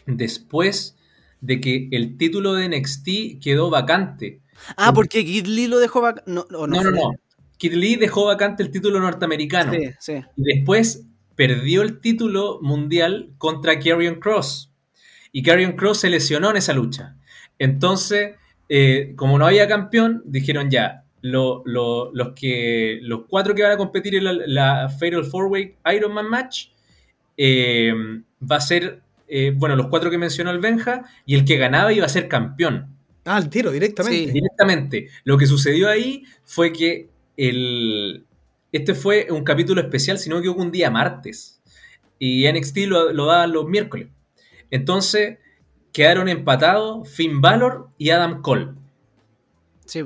después 0.05 0.95
de 1.41 1.61
que 1.61 1.89
el 1.91 2.17
título 2.17 2.53
de 2.53 2.69
NXT 2.69 3.41
quedó 3.41 3.69
vacante. 3.69 4.41
Ah, 4.75 4.93
porque 4.93 5.23
Kid 5.23 5.45
Lee 5.47 5.67
lo 5.67 5.79
dejó 5.79 6.01
vacante. 6.01 6.29
No, 6.31 6.45
no, 6.49 6.67
no, 6.67 6.83
no, 6.83 7.13
Kid 7.57 7.73
Lee 7.73 7.95
dejó 7.95 8.25
vacante 8.25 8.63
el 8.63 8.71
título 8.71 8.99
norteamericano. 8.99 9.73
Sí, 9.73 9.89
sí. 9.99 10.13
Y 10.35 10.43
después 10.43 11.05
perdió 11.35 11.81
el 11.81 12.01
título 12.01 12.59
mundial 12.61 13.31
contra 13.37 13.79
Karrion 13.79 14.15
Cross. 14.15 14.73
Y 15.31 15.43
Karrion 15.43 15.73
Cross 15.73 15.99
se 15.99 16.09
lesionó 16.09 16.49
en 16.49 16.57
esa 16.57 16.73
lucha. 16.73 17.15
Entonces, 17.57 18.35
eh, 18.67 19.13
como 19.15 19.37
no 19.37 19.45
había 19.45 19.67
campeón, 19.67 20.21
dijeron 20.25 20.69
ya, 20.69 21.05
los, 21.21 21.63
que, 22.35 22.99
los 23.01 23.21
cuatro 23.27 23.55
que 23.55 23.63
van 23.63 23.73
a 23.73 23.77
competir 23.77 24.15
en 24.15 24.53
la, 24.53 24.89
Fatal 24.89 25.25
Four 25.25 25.47
Way 25.47 25.75
Ironman 25.95 26.29
Match 26.29 26.67
eh, 27.35 27.93
va 28.39 28.55
a 28.57 28.61
ser 28.61 29.01
eh, 29.29 29.53
bueno, 29.55 29.75
los 29.75 29.87
cuatro 29.87 30.09
que 30.09 30.17
mencionó 30.17 30.51
el 30.51 30.59
Benja, 30.59 31.05
y 31.25 31.35
el 31.35 31.45
que 31.45 31.57
ganaba 31.57 31.93
iba 31.93 32.05
a 32.05 32.09
ser 32.09 32.27
campeón. 32.27 32.97
Ah, 33.25 33.35
al 33.35 33.49
tiro, 33.49 33.71
directamente. 33.71 34.25
Sí, 34.25 34.31
directamente. 34.31 35.07
Lo 35.23 35.37
que 35.37 35.45
sucedió 35.45 35.87
ahí 35.87 36.23
fue 36.43 36.73
que 36.73 37.09
el, 37.37 38.25
este 38.71 38.95
fue 38.95 39.27
un 39.29 39.43
capítulo 39.43 39.81
especial, 39.81 40.17
sino 40.17 40.41
que 40.41 40.49
hubo 40.49 40.61
un 40.61 40.71
día 40.71 40.89
martes. 40.89 41.61
Y 42.17 42.51
NXT 42.51 42.77
lo, 42.87 43.13
lo 43.13 43.27
daban 43.27 43.53
los 43.53 43.67
miércoles. 43.67 44.07
Entonces 44.71 45.37
quedaron 45.93 46.27
empatados 46.27 47.09
Finn 47.09 47.41
Balor 47.41 47.89
y 47.97 48.09
Adam 48.09 48.41
Cole. 48.41 48.69
Sí, 49.85 50.01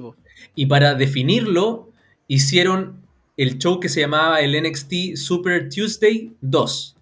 Y 0.56 0.66
para 0.68 0.96
definirlo, 0.96 1.92
hicieron 2.28 3.02
el 3.36 3.58
show 3.58 3.80
que 3.80 3.90
se 3.90 4.02
llamaba 4.02 4.40
el 4.42 4.62
NXT 4.62 5.16
Super 5.16 5.70
Tuesday 5.70 6.32
2. 6.42 6.96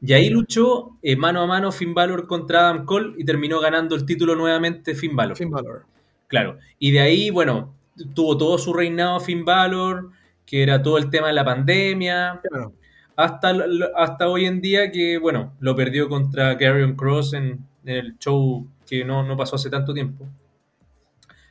Y 0.00 0.12
ahí 0.12 0.30
luchó 0.30 0.96
eh, 1.02 1.16
mano 1.16 1.42
a 1.42 1.46
mano 1.46 1.72
Finn 1.72 1.94
Balor 1.94 2.26
contra 2.26 2.60
Adam 2.60 2.84
Cole 2.84 3.14
y 3.18 3.24
terminó 3.24 3.60
ganando 3.60 3.96
el 3.96 4.06
título 4.06 4.36
nuevamente 4.36 4.94
Finn 4.94 5.16
Balor. 5.16 5.36
Finn 5.36 5.50
Balor. 5.50 5.84
Claro. 6.28 6.58
Y 6.78 6.92
de 6.92 7.00
ahí, 7.00 7.30
bueno, 7.30 7.74
tuvo 8.14 8.36
todo 8.36 8.58
su 8.58 8.72
reinado 8.72 9.18
Finn 9.20 9.44
Balor, 9.44 10.10
que 10.46 10.62
era 10.62 10.82
todo 10.82 10.98
el 10.98 11.10
tema 11.10 11.28
de 11.28 11.32
la 11.32 11.44
pandemia. 11.44 12.40
Claro. 12.48 12.74
Hasta, 13.16 13.52
hasta 13.96 14.28
hoy 14.28 14.44
en 14.44 14.60
día 14.60 14.92
que, 14.92 15.18
bueno, 15.18 15.52
lo 15.58 15.74
perdió 15.74 16.08
contra 16.08 16.56
Karrion 16.56 16.94
Cross 16.94 17.34
en, 17.34 17.66
el 17.84 18.16
show 18.18 18.66
que 18.86 19.04
no, 19.04 19.36
pasó 19.36 19.56
hace 19.56 19.70
tanto 19.70 19.92
tiempo. 19.92 20.28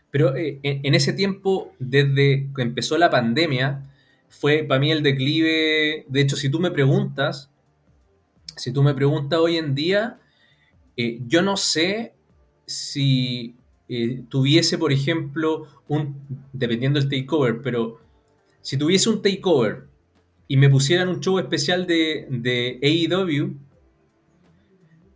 Pero 0.10 0.36
eh, 0.38 0.60
en, 0.64 0.96
ese 0.96 1.12
tiempo, 1.12 1.74
desde 1.80 2.48
que 2.56 2.62
empezó 2.62 2.98
la 2.98 3.10
pandemia, 3.10 3.84
fue 4.30 4.64
para 4.64 4.80
mí 4.80 4.92
el 4.92 5.04
declive. 5.04 6.06
De 6.08 6.22
hecho, 6.22 6.38
si 6.38 6.50
tú 6.50 6.60
me 6.60 6.72
preguntas, 6.72 7.52
si 8.58 8.72
tú 8.72 8.84
me 8.84 8.94
preguntas 8.94 9.40
hoy 9.40 9.58
en 9.58 9.74
día, 9.76 10.20
eh, 10.98 11.20
yo 11.28 11.42
no 11.42 11.58
sé 11.58 12.14
si 12.66 13.56
eh, 13.88 14.24
tuviese, 14.30 14.78
por 14.78 14.92
ejemplo, 14.92 15.68
un, 15.88 16.16
dependiendo 16.52 17.00
del 17.00 17.10
takeover, 17.10 17.62
pero 17.62 18.00
si 18.62 18.78
tuviese 18.78 19.10
un 19.10 19.22
takeover 19.22 19.86
y 20.48 20.58
me 20.58 20.70
pusieran 20.70 21.08
un 21.08 21.22
show 21.22 21.40
especial 21.40 21.88
de, 21.88 22.28
de 22.30 22.80
AEW, 22.82 23.56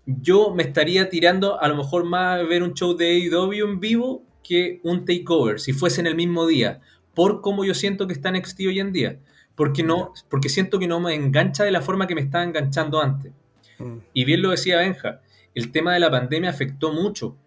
yo 0.06 0.54
me 0.54 0.64
estaría 0.64 1.10
tirando 1.10 1.60
a 1.62 1.68
lo 1.68 1.76
mejor 1.76 2.06
más 2.06 2.40
a 2.40 2.44
ver 2.44 2.64
un 2.64 2.74
show 2.74 2.96
de 2.96 3.08
AEW 3.08 3.68
en 3.68 3.80
vivo 3.80 4.24
que 4.44 4.80
un 4.84 5.06
takeover, 5.06 5.60
si 5.60 5.74
fuese 5.74 6.02
en 6.02 6.08
el 6.08 6.16
mismo 6.16 6.48
día, 6.48 6.82
por 7.14 7.42
cómo 7.42 7.66
yo 7.66 7.74
siento 7.74 8.08
que 8.08 8.14
está 8.14 8.32
NXT 8.32 8.60
hoy 8.62 8.80
en 8.80 8.92
día. 8.92 9.20
Porque, 9.62 9.84
no, 9.84 10.12
porque 10.28 10.50
siento 10.50 10.80
que 10.80 10.88
no 10.88 11.00
me 11.00 11.14
engancha 11.14 11.64
de 11.64 11.70
la 11.70 11.82
forma 11.82 12.08
que 12.08 12.16
me 12.16 12.22
estaba 12.22 12.44
enganchando 12.44 13.00
antes. 13.00 13.32
Mm. 13.78 13.98
Y 14.12 14.26
bien 14.26 14.42
lo 14.42 14.50
decía 14.50 14.78
Benja, 14.78 15.22
el 15.54 15.72
tema 15.72 15.94
de 15.94 16.00
la 16.00 16.10
pandemia 16.10 16.50
afectó 16.50 16.92
mucho, 16.92 17.38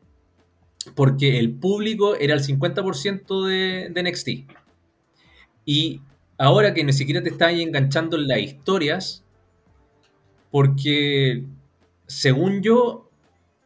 porque 0.95 1.41
el 1.41 1.51
público 1.51 2.15
era 2.15 2.35
el 2.35 2.41
50% 2.41 3.47
de, 3.47 3.89
de 3.91 4.03
NXT. 4.05 4.29
Y 5.65 6.03
ahora 6.39 6.73
que 6.73 6.85
ni 6.85 6.93
siquiera 6.93 7.21
te 7.21 7.31
están 7.31 7.57
enganchando 7.57 8.17
en 8.17 8.29
las 8.29 8.39
historias, 8.39 9.25
porque 10.53 11.43
según 12.07 12.63
yo, 12.63 13.11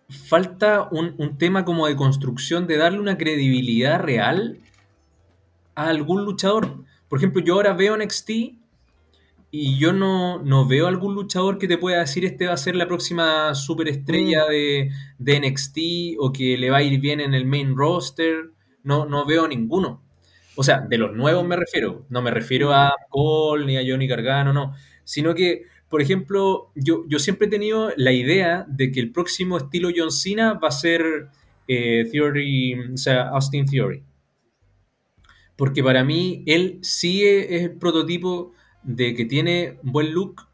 falta 0.08 0.88
un, 0.90 1.36
tema 1.36 1.66
como 1.66 1.86
de 1.86 1.96
construcción, 1.96 2.66
de 2.66 2.78
darle 2.78 2.98
una 2.98 3.18
credibilidad 3.18 4.00
real 4.00 4.58
a 5.74 5.88
algún 5.88 6.24
luchador. 6.24 6.84
Por 7.08 7.18
ejemplo, 7.18 7.42
yo 7.42 7.54
ahora 7.54 7.72
veo 7.72 7.96
NXT 7.96 8.30
y 9.50 9.78
yo 9.78 9.92
no, 9.92 10.42
no 10.42 10.66
veo 10.66 10.86
algún 10.86 11.14
luchador 11.14 11.58
que 11.58 11.68
te 11.68 11.78
pueda 11.78 12.00
decir 12.00 12.24
este 12.24 12.46
va 12.46 12.52
a 12.52 12.58
ser 12.58 12.76
la 12.76 12.86
próxima 12.86 13.54
superestrella 13.54 14.44
mm. 14.46 14.50
de, 14.50 14.90
de 15.18 15.40
NXT 15.40 15.78
o 16.18 16.32
que 16.32 16.58
le 16.58 16.70
va 16.70 16.78
a 16.78 16.82
ir 16.82 17.00
bien 17.00 17.20
en 17.20 17.34
el 17.34 17.46
main 17.46 17.76
roster. 17.76 18.50
No, 18.82 19.06
no 19.06 19.26
veo 19.26 19.48
ninguno. 19.48 20.02
O 20.56 20.62
sea, 20.62 20.80
de 20.80 20.98
los 20.98 21.14
nuevos 21.14 21.46
me 21.46 21.56
refiero. 21.56 22.06
No 22.10 22.20
me 22.20 22.30
refiero 22.30 22.72
a 22.72 22.92
Cole 23.08 23.66
ni 23.66 23.76
a 23.76 23.82
Johnny 23.86 24.06
Gargano, 24.06 24.52
no. 24.52 24.74
Sino 25.04 25.34
que 25.34 25.62
por 25.88 26.02
ejemplo, 26.02 26.70
yo, 26.74 27.04
yo 27.08 27.18
siempre 27.18 27.46
he 27.46 27.50
tenido 27.50 27.92
la 27.96 28.12
idea 28.12 28.66
de 28.68 28.92
que 28.92 29.00
el 29.00 29.10
próximo 29.10 29.56
estilo 29.56 29.88
John 29.94 30.10
Cena 30.10 30.54
va 30.54 30.68
a 30.68 30.72
ser 30.72 31.28
eh, 31.66 32.06
Theory, 32.10 32.92
o 32.92 32.96
sea, 32.96 33.28
Austin 33.30 33.64
Theory. 33.64 34.02
Porque 35.58 35.82
para 35.82 36.04
mí 36.04 36.44
él 36.46 36.78
sí 36.82 37.26
es 37.26 37.62
el 37.62 37.72
prototipo 37.72 38.52
de 38.84 39.12
que 39.16 39.24
tiene 39.24 39.76
buen 39.82 40.14
look, 40.14 40.46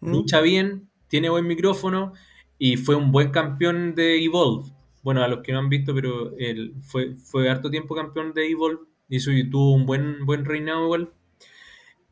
mm. 0.00 0.10
lucha 0.10 0.40
bien, 0.40 0.88
tiene 1.06 1.30
buen 1.30 1.46
micrófono 1.46 2.12
y 2.58 2.76
fue 2.76 2.96
un 2.96 3.12
buen 3.12 3.30
campeón 3.30 3.94
de 3.94 4.20
Evolve. 4.22 4.72
Bueno, 5.04 5.22
a 5.22 5.28
los 5.28 5.44
que 5.44 5.52
no 5.52 5.60
han 5.60 5.68
visto, 5.68 5.94
pero 5.94 6.36
él 6.38 6.74
fue, 6.80 7.14
fue 7.14 7.48
harto 7.48 7.70
tiempo 7.70 7.94
campeón 7.94 8.34
de 8.34 8.50
Evolve 8.50 8.80
y 9.08 9.48
tuvo 9.48 9.74
un 9.74 9.86
buen, 9.86 10.26
buen 10.26 10.44
reinado 10.44 10.86
igual. 10.86 11.12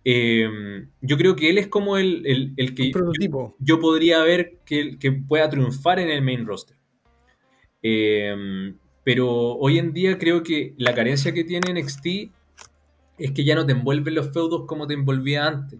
Em, 0.04 0.88
yo 1.00 1.16
creo 1.16 1.34
que 1.34 1.50
él 1.50 1.58
es 1.58 1.66
como 1.66 1.96
el, 1.96 2.54
que 2.76 2.92
yo, 3.58 3.80
podría 3.80 4.22
ver 4.22 4.60
que, 4.64 5.00
que, 5.00 5.10
pueda 5.10 5.50
triunfar 5.50 5.98
en 5.98 6.10
el 6.10 6.22
main 6.22 6.46
roster. 6.46 6.76
Em, 7.82 8.76
pero 9.06 9.28
hoy 9.58 9.78
en 9.78 9.92
día 9.92 10.18
creo 10.18 10.42
que 10.42 10.74
la 10.78 10.92
carencia 10.92 11.32
que 11.32 11.44
tiene 11.44 11.72
NXT 11.72 12.06
es 13.18 13.30
que 13.30 13.44
ya 13.44 13.54
no 13.54 13.64
te 13.64 13.70
envuelven 13.70 14.16
los 14.16 14.32
feudos 14.32 14.64
como 14.66 14.88
te 14.88 14.94
envolvía 14.94 15.46
antes. 15.46 15.78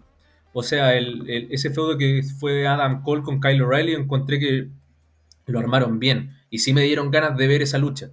O 0.53 0.63
sea, 0.63 0.95
ese 0.95 1.71
feudo 1.71 1.97
que 1.97 2.23
fue 2.39 2.65
Adam 2.65 3.03
Cole 3.03 3.23
con 3.23 3.41
Kyle 3.41 3.61
O'Reilly, 3.61 3.95
encontré 3.95 4.39
que 4.39 4.69
lo 5.45 5.59
armaron 5.59 5.99
bien. 5.99 6.37
Y 6.49 6.59
sí 6.59 6.71
me 6.71 6.83
dieron 6.83 7.11
ganas 7.11 7.35
de 7.35 7.47
ver 7.47 7.61
esa 7.61 7.77
lucha. 7.77 8.11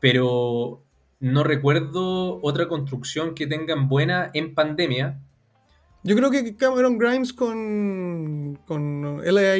Pero 0.00 0.82
no 1.20 1.44
recuerdo 1.44 2.40
otra 2.42 2.66
construcción 2.66 3.36
que 3.36 3.46
tengan 3.46 3.88
buena 3.88 4.32
en 4.34 4.52
pandemia. 4.52 5.20
Yo 6.08 6.16
creo 6.16 6.30
que 6.30 6.56
Cameron 6.56 6.96
Grimes 6.96 7.34
con, 7.34 8.58
con 8.66 9.20
LA, 9.22 9.56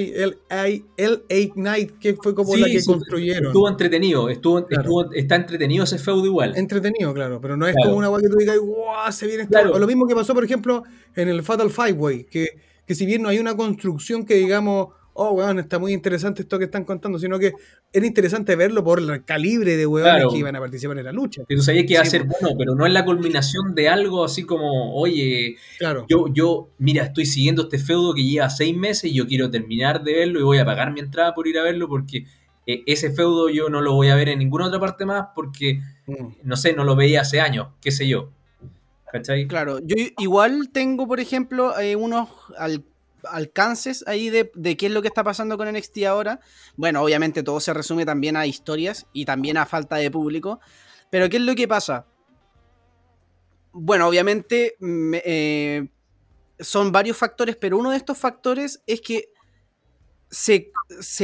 Knight, 1.54 1.98
que 1.98 2.14
fue 2.14 2.34
como 2.34 2.56
la 2.56 2.68
que 2.68 2.82
construyeron. 2.82 3.48
Estuvo 3.48 3.68
entretenido, 3.68 4.30
estuvo, 4.30 4.66
está 5.12 5.36
entretenido 5.36 5.84
ese 5.84 5.98
feudo 5.98 6.24
igual. 6.24 6.56
Entretenido, 6.56 7.12
claro, 7.12 7.38
pero 7.38 7.58
no 7.58 7.66
es 7.66 7.76
como 7.82 7.96
una 7.98 8.08
guay 8.08 8.22
que 8.22 8.30
tú 8.30 8.36
digas, 8.38 8.58
¡guau! 8.58 9.12
Se 9.12 9.26
viene 9.26 9.46
claro. 9.46 9.78
Lo 9.78 9.86
mismo 9.86 10.06
que 10.06 10.14
pasó, 10.14 10.32
por 10.32 10.42
ejemplo, 10.42 10.84
en 11.14 11.28
el 11.28 11.42
Fatal 11.42 11.68
Five 11.68 11.92
Way, 11.92 12.24
que, 12.24 12.48
que 12.86 12.94
si 12.94 13.04
bien 13.04 13.20
no 13.20 13.28
hay 13.28 13.38
una 13.40 13.54
construcción 13.54 14.24
que 14.24 14.36
digamos 14.36 14.88
oh, 15.20 15.32
weón, 15.32 15.58
está 15.58 15.80
muy 15.80 15.92
interesante 15.92 16.42
esto 16.42 16.58
que 16.58 16.66
están 16.66 16.84
contando, 16.84 17.18
sino 17.18 17.40
que 17.40 17.52
era 17.92 18.06
interesante 18.06 18.54
verlo 18.54 18.84
por 18.84 19.00
el 19.00 19.24
calibre 19.24 19.76
de 19.76 19.84
weones 19.84 20.26
que 20.30 20.38
iban 20.38 20.54
a 20.54 20.60
participar 20.60 20.96
en 20.98 21.06
la 21.06 21.12
lucha. 21.12 21.42
Tú 21.48 21.60
sabías 21.60 21.86
que 21.86 21.94
iba 21.94 22.02
a 22.02 22.06
ser 22.06 22.22
bueno, 22.22 22.56
pero 22.56 22.76
no 22.76 22.86
es 22.86 22.92
la 22.92 23.04
culminación 23.04 23.74
de 23.74 23.88
algo 23.88 24.24
así 24.24 24.44
como, 24.44 24.94
oye, 24.94 25.56
claro. 25.78 26.06
yo, 26.08 26.26
yo, 26.32 26.68
mira, 26.78 27.02
estoy 27.02 27.26
siguiendo 27.26 27.62
este 27.62 27.78
feudo 27.78 28.14
que 28.14 28.22
lleva 28.22 28.48
seis 28.48 28.76
meses 28.76 29.10
y 29.10 29.14
yo 29.14 29.26
quiero 29.26 29.50
terminar 29.50 30.04
de 30.04 30.12
verlo 30.14 30.38
y 30.38 30.44
voy 30.44 30.58
a 30.58 30.64
pagar 30.64 30.92
mi 30.92 31.00
entrada 31.00 31.34
por 31.34 31.48
ir 31.48 31.58
a 31.58 31.64
verlo 31.64 31.88
porque 31.88 32.24
eh, 32.66 32.84
ese 32.86 33.10
feudo 33.10 33.48
yo 33.48 33.68
no 33.68 33.80
lo 33.80 33.94
voy 33.94 34.08
a 34.10 34.14
ver 34.14 34.28
en 34.28 34.38
ninguna 34.38 34.68
otra 34.68 34.78
parte 34.78 35.04
más 35.04 35.28
porque, 35.34 35.80
mm. 36.06 36.26
no 36.44 36.56
sé, 36.56 36.74
no 36.74 36.84
lo 36.84 36.94
veía 36.94 37.22
hace 37.22 37.40
años, 37.40 37.68
qué 37.80 37.90
sé 37.90 38.06
yo. 38.06 38.30
¿Cachai? 39.10 39.48
Claro, 39.48 39.80
yo 39.82 39.96
igual 40.18 40.68
tengo, 40.70 41.08
por 41.08 41.18
ejemplo, 41.18 41.76
eh, 41.80 41.96
unos 41.96 42.28
al 42.56 42.84
alcances 43.24 44.04
ahí 44.06 44.30
de, 44.30 44.50
qué 44.76 44.86
es 44.86 44.92
lo 44.92 45.02
que 45.02 45.08
está 45.08 45.24
pasando 45.24 45.56
con 45.56 45.70
NXT 45.72 46.04
ahora. 46.04 46.40
Bueno, 46.76 47.02
obviamente 47.02 47.42
todo 47.42 47.60
se 47.60 47.74
resume 47.74 48.06
también 48.06 48.36
a 48.36 48.46
historias 48.46 49.06
y 49.12 49.24
también 49.24 49.56
a 49.56 49.66
falta 49.66 49.96
de 49.96 50.10
público. 50.10 50.60
Pero 51.10 51.28
¿qué 51.28 51.36
es 51.36 51.42
lo 51.42 51.54
que 51.54 51.68
pasa? 51.68 52.06
Bueno, 53.72 54.08
obviamente 54.08 54.76
eh, 54.80 55.88
son 56.58 56.92
varios 56.92 57.16
factores, 57.16 57.56
pero 57.56 57.78
uno 57.78 57.90
de 57.90 57.96
estos 57.96 58.18
factores 58.18 58.82
es 58.86 59.00
que 59.00 59.30
se, 60.30 60.70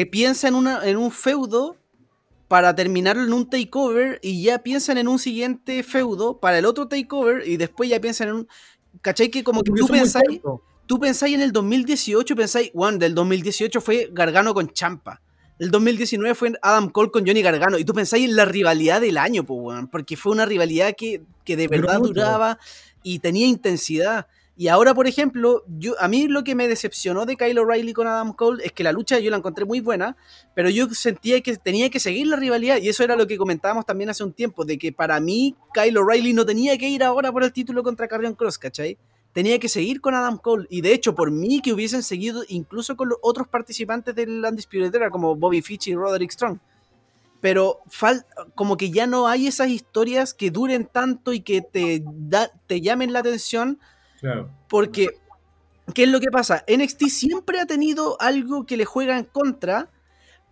piensa 0.06 0.48
en, 0.48 0.54
una, 0.54 0.86
en 0.86 0.96
un 0.96 1.10
feudo 1.10 1.76
para 2.48 2.74
terminarlo 2.74 3.24
en 3.24 3.32
un 3.32 3.48
takeover 3.48 4.18
y 4.22 4.42
ya 4.42 4.62
piensan 4.62 4.98
en 4.98 5.08
un 5.08 5.18
siguiente 5.18 5.82
feudo 5.82 6.40
para 6.40 6.58
el 6.58 6.66
otro 6.66 6.88
takeover 6.88 7.46
y 7.46 7.56
después 7.56 7.90
ya 7.90 8.00
piensan 8.00 8.28
en 8.28 8.34
un... 8.34 8.48
¿Cachai? 9.02 9.28
Que 9.28 9.42
como 9.42 9.62
que 9.62 9.72
tú 9.72 9.88
pensáis 9.88 10.40
tú 10.86 10.98
pensáis 10.98 11.34
en 11.34 11.40
el 11.40 11.52
2018, 11.52 12.36
pensáis, 12.36 12.70
Juan, 12.72 12.98
del 12.98 13.14
2018 13.14 13.80
fue 13.80 14.08
Gargano 14.12 14.54
con 14.54 14.72
Champa. 14.72 15.20
El 15.58 15.70
2019 15.70 16.34
fue 16.34 16.52
Adam 16.62 16.90
Cole 16.90 17.10
con 17.10 17.26
Johnny 17.26 17.42
Gargano. 17.42 17.78
Y 17.78 17.84
tú 17.84 17.94
pensáis 17.94 18.28
en 18.28 18.36
la 18.36 18.44
rivalidad 18.44 19.00
del 19.00 19.18
año, 19.18 19.44
pues, 19.44 19.86
porque 19.90 20.16
fue 20.16 20.32
una 20.32 20.46
rivalidad 20.46 20.94
que, 20.96 21.22
de 21.46 21.68
verdad 21.68 22.00
duraba 22.00 22.58
y 23.02 23.20
tenía 23.20 23.46
intensidad. 23.46 24.26
Y 24.56 24.68
ahora, 24.68 24.94
por 24.94 25.08
ejemplo, 25.08 25.64
yo, 25.66 25.94
a 26.00 26.06
mí 26.06 26.28
lo 26.28 26.44
que 26.44 26.54
me 26.54 26.68
decepcionó 26.68 27.26
de 27.26 27.36
Kyle 27.36 27.58
O'Reilly 27.58 27.92
con 27.92 28.06
Adam 28.06 28.32
Cole 28.32 28.64
es 28.64 28.72
que 28.72 28.84
la 28.84 28.92
lucha 28.92 29.18
yo 29.18 29.30
la 29.30 29.36
encontré 29.36 29.64
muy 29.64 29.80
buena, 29.80 30.16
pero 30.54 30.70
yo 30.70 30.88
sentía 30.90 31.40
que 31.40 31.56
tenía 31.56 31.90
que 31.90 31.98
seguir 31.98 32.28
la 32.28 32.36
rivalidad. 32.36 32.78
Y 32.80 32.88
eso 32.88 33.02
era 33.02 33.16
lo 33.16 33.26
que 33.26 33.36
comentábamos 33.36 33.84
también 33.84 34.10
hace 34.10 34.22
un 34.22 34.32
tiempo, 34.32 34.64
de 34.64 34.78
que 34.78 34.92
para 34.92 35.18
mí 35.18 35.56
Kyle 35.72 35.96
O'Reilly 35.98 36.32
no 36.32 36.46
tenía 36.46 36.78
que 36.78 36.88
ir 36.88 37.02
ahora 37.02 37.32
por 37.32 37.42
el 37.42 37.52
título 37.52 37.82
contra 37.82 38.06
Carrion 38.06 38.34
Cross, 38.34 38.58
¿cachai? 38.58 38.96
Tenía 39.34 39.58
que 39.58 39.68
seguir 39.68 40.00
con 40.00 40.14
Adam 40.14 40.38
Cole. 40.38 40.66
Y 40.70 40.80
de 40.80 40.94
hecho, 40.94 41.14
por 41.14 41.30
mí 41.30 41.60
que 41.60 41.72
hubiesen 41.72 42.02
seguido 42.02 42.44
incluso 42.48 42.96
con 42.96 43.10
los 43.10 43.18
otros 43.20 43.48
participantes 43.48 44.14
del 44.14 44.42
Undisputed 44.42 44.94
Era, 44.94 45.10
como 45.10 45.34
Bobby 45.34 45.60
Fitch 45.60 45.88
y 45.88 45.94
Roderick 45.94 46.30
Strong. 46.30 46.58
Pero 47.40 47.80
como 48.54 48.78
que 48.78 48.90
ya 48.90 49.06
no 49.06 49.26
hay 49.26 49.48
esas 49.48 49.68
historias 49.68 50.32
que 50.32 50.50
duren 50.50 50.86
tanto 50.86 51.34
y 51.34 51.40
que 51.40 51.60
te, 51.60 52.02
te 52.66 52.80
llamen 52.80 53.12
la 53.12 53.18
atención. 53.18 53.80
Claro. 54.20 54.50
Porque, 54.68 55.08
¿qué 55.92 56.04
es 56.04 56.08
lo 56.08 56.20
que 56.20 56.30
pasa? 56.30 56.64
NXT 56.72 57.08
siempre 57.08 57.60
ha 57.60 57.66
tenido 57.66 58.16
algo 58.20 58.64
que 58.64 58.78
le 58.78 58.84
juega 58.86 59.18
en 59.18 59.24
contra, 59.24 59.90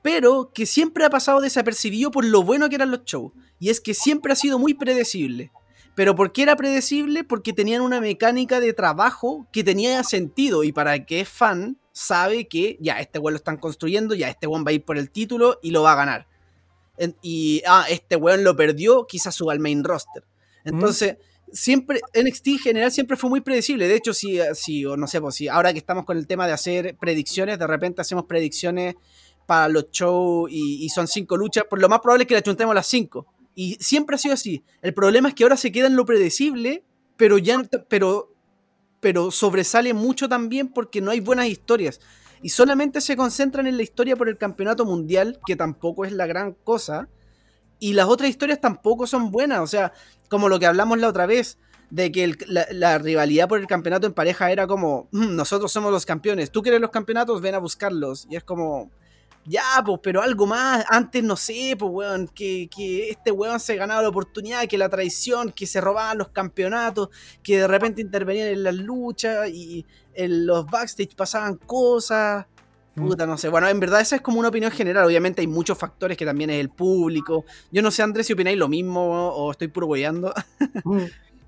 pero 0.02 0.50
que 0.52 0.66
siempre 0.66 1.04
ha 1.04 1.10
pasado 1.10 1.40
desapercibido 1.40 2.10
por 2.10 2.24
lo 2.24 2.42
bueno 2.42 2.68
que 2.68 2.74
eran 2.74 2.90
los 2.90 3.04
shows. 3.04 3.32
Y 3.60 3.70
es 3.70 3.80
que 3.80 3.94
siempre 3.94 4.32
ha 4.32 4.36
sido 4.36 4.58
muy 4.58 4.74
predecible. 4.74 5.52
Pero 5.94 6.14
¿por 6.14 6.32
qué 6.32 6.42
era 6.42 6.56
predecible? 6.56 7.24
Porque 7.24 7.52
tenían 7.52 7.82
una 7.82 8.00
mecánica 8.00 8.60
de 8.60 8.72
trabajo 8.72 9.46
que 9.52 9.62
tenía 9.62 10.02
sentido 10.04 10.64
y 10.64 10.72
para 10.72 10.94
el 10.94 11.06
que 11.06 11.20
es 11.20 11.28
fan 11.28 11.78
sabe 11.92 12.48
que 12.48 12.78
ya 12.80 12.98
este 13.00 13.18
weón 13.18 13.34
lo 13.34 13.36
están 13.36 13.58
construyendo, 13.58 14.14
ya 14.14 14.28
este 14.28 14.46
weón 14.46 14.64
va 14.64 14.70
a 14.70 14.74
ir 14.74 14.84
por 14.84 14.96
el 14.96 15.10
título 15.10 15.58
y 15.62 15.70
lo 15.70 15.82
va 15.82 15.92
a 15.92 15.96
ganar. 15.96 16.26
y 17.20 17.62
ah, 17.66 17.84
este 17.88 18.16
weón 18.16 18.44
lo 18.44 18.56
perdió, 18.56 19.06
quizás 19.06 19.34
suba 19.34 19.52
al 19.52 19.60
main 19.60 19.84
roster. 19.84 20.24
Entonces, 20.64 21.16
siempre, 21.52 22.00
NXT 22.14 22.46
en 22.46 22.58
general 22.58 22.92
siempre 22.92 23.16
fue 23.16 23.28
muy 23.28 23.40
predecible. 23.40 23.88
De 23.88 23.96
hecho, 23.96 24.14
si, 24.14 24.38
si 24.54 24.86
o 24.86 24.96
no 24.96 25.06
sé, 25.06 25.20
pues 25.20 25.34
si 25.34 25.48
ahora 25.48 25.72
que 25.72 25.78
estamos 25.78 26.04
con 26.04 26.16
el 26.16 26.26
tema 26.26 26.46
de 26.46 26.52
hacer 26.52 26.96
predicciones, 26.96 27.58
de 27.58 27.66
repente 27.66 28.00
hacemos 28.00 28.24
predicciones 28.24 28.94
para 29.46 29.68
los 29.68 29.90
shows 29.90 30.50
y, 30.50 30.84
y 30.84 30.88
son 30.88 31.08
cinco 31.08 31.36
luchas, 31.36 31.64
pues 31.68 31.82
lo 31.82 31.88
más 31.88 32.00
probable 32.00 32.22
es 32.22 32.28
que 32.28 32.34
la 32.34 32.42
chuntemos 32.42 32.74
las 32.74 32.86
cinco. 32.86 33.26
Y 33.54 33.76
siempre 33.80 34.16
ha 34.16 34.18
sido 34.18 34.34
así. 34.34 34.64
El 34.80 34.94
problema 34.94 35.28
es 35.28 35.34
que 35.34 35.42
ahora 35.42 35.56
se 35.56 35.72
queda 35.72 35.86
en 35.86 35.96
lo 35.96 36.06
predecible, 36.06 36.84
pero 37.16 37.38
ya 37.38 37.62
pero, 37.88 38.34
pero 39.00 39.30
sobresale 39.30 39.94
mucho 39.94 40.28
también 40.28 40.68
porque 40.68 41.00
no 41.00 41.10
hay 41.10 41.20
buenas 41.20 41.46
historias. 41.46 42.00
Y 42.42 42.48
solamente 42.48 43.00
se 43.00 43.16
concentran 43.16 43.66
en 43.66 43.76
la 43.76 43.82
historia 43.82 44.16
por 44.16 44.28
el 44.28 44.36
campeonato 44.36 44.84
mundial, 44.84 45.38
que 45.46 45.54
tampoco 45.54 46.04
es 46.04 46.12
la 46.12 46.26
gran 46.26 46.52
cosa. 46.52 47.08
Y 47.78 47.92
las 47.92 48.06
otras 48.06 48.30
historias 48.30 48.60
tampoco 48.60 49.06
son 49.06 49.30
buenas. 49.30 49.60
O 49.60 49.66
sea, 49.66 49.92
como 50.28 50.48
lo 50.48 50.58
que 50.58 50.66
hablamos 50.66 50.98
la 50.98 51.08
otra 51.08 51.26
vez. 51.26 51.58
de 51.90 52.10
que 52.10 52.34
la, 52.46 52.96
rivalidad 52.98 53.48
por 53.50 53.60
el 53.60 53.66
campeonato 53.66 54.06
en 54.06 54.14
pareja 54.14 54.50
era 54.50 54.66
como, 54.66 55.08
mm, 55.12 55.36
nosotros 55.36 55.70
somos 55.70 55.92
los 55.92 56.06
campeones, 56.06 56.50
tú 56.50 56.62
quieres 56.62 56.80
los 56.80 56.88
campeonatos, 56.88 57.42
ven 57.42 57.54
a 57.54 57.58
buscarlos. 57.58 58.26
Y 58.30 58.36
es 58.36 58.44
como, 58.44 58.90
ya, 59.44 59.82
pues, 59.84 60.00
pero 60.02 60.22
algo 60.22 60.46
más, 60.46 60.84
antes 60.88 61.22
no 61.22 61.36
sé, 61.36 61.74
pues, 61.78 61.90
weón, 61.92 62.28
que, 62.28 62.68
este 63.10 63.30
weón 63.30 63.58
se 63.58 63.76
ganaba 63.76 64.02
la 64.02 64.08
oportunidad, 64.08 64.66
que 64.68 64.78
la 64.78 64.88
traición, 64.88 65.50
que 65.50 65.66
se 65.66 65.80
robaban 65.80 66.18
los 66.18 66.28
campeonatos, 66.28 67.08
que 67.42 67.58
de 67.58 67.66
repente 67.66 68.00
intervenían 68.00 68.48
en 68.48 68.62
las 68.62 68.74
luchas 68.74 69.48
y 69.48 69.84
en 70.14 70.46
los 70.46 70.66
backstage 70.66 71.14
pasaban 71.16 71.56
cosas. 71.56 72.46
Mm. 72.94 73.08
Puta, 73.08 73.26
no 73.26 73.38
sé. 73.38 73.48
Bueno, 73.48 73.68
en 73.68 73.80
verdad 73.80 74.00
esa 74.00 74.16
es 74.16 74.22
como 74.22 74.38
una 74.38 74.48
opinión 74.48 74.70
general. 74.70 75.06
Obviamente 75.06 75.40
hay 75.40 75.46
muchos 75.46 75.78
factores 75.78 76.16
que 76.16 76.26
también 76.26 76.50
es 76.50 76.60
el 76.60 76.68
público. 76.68 77.44
Yo 77.70 77.82
no 77.82 77.90
sé, 77.90 78.02
Andrés, 78.02 78.26
si 78.26 78.34
opináis 78.34 78.58
lo 78.58 78.68
mismo 78.68 79.30
o 79.30 79.50
estoy 79.50 79.68
puro. 79.68 79.88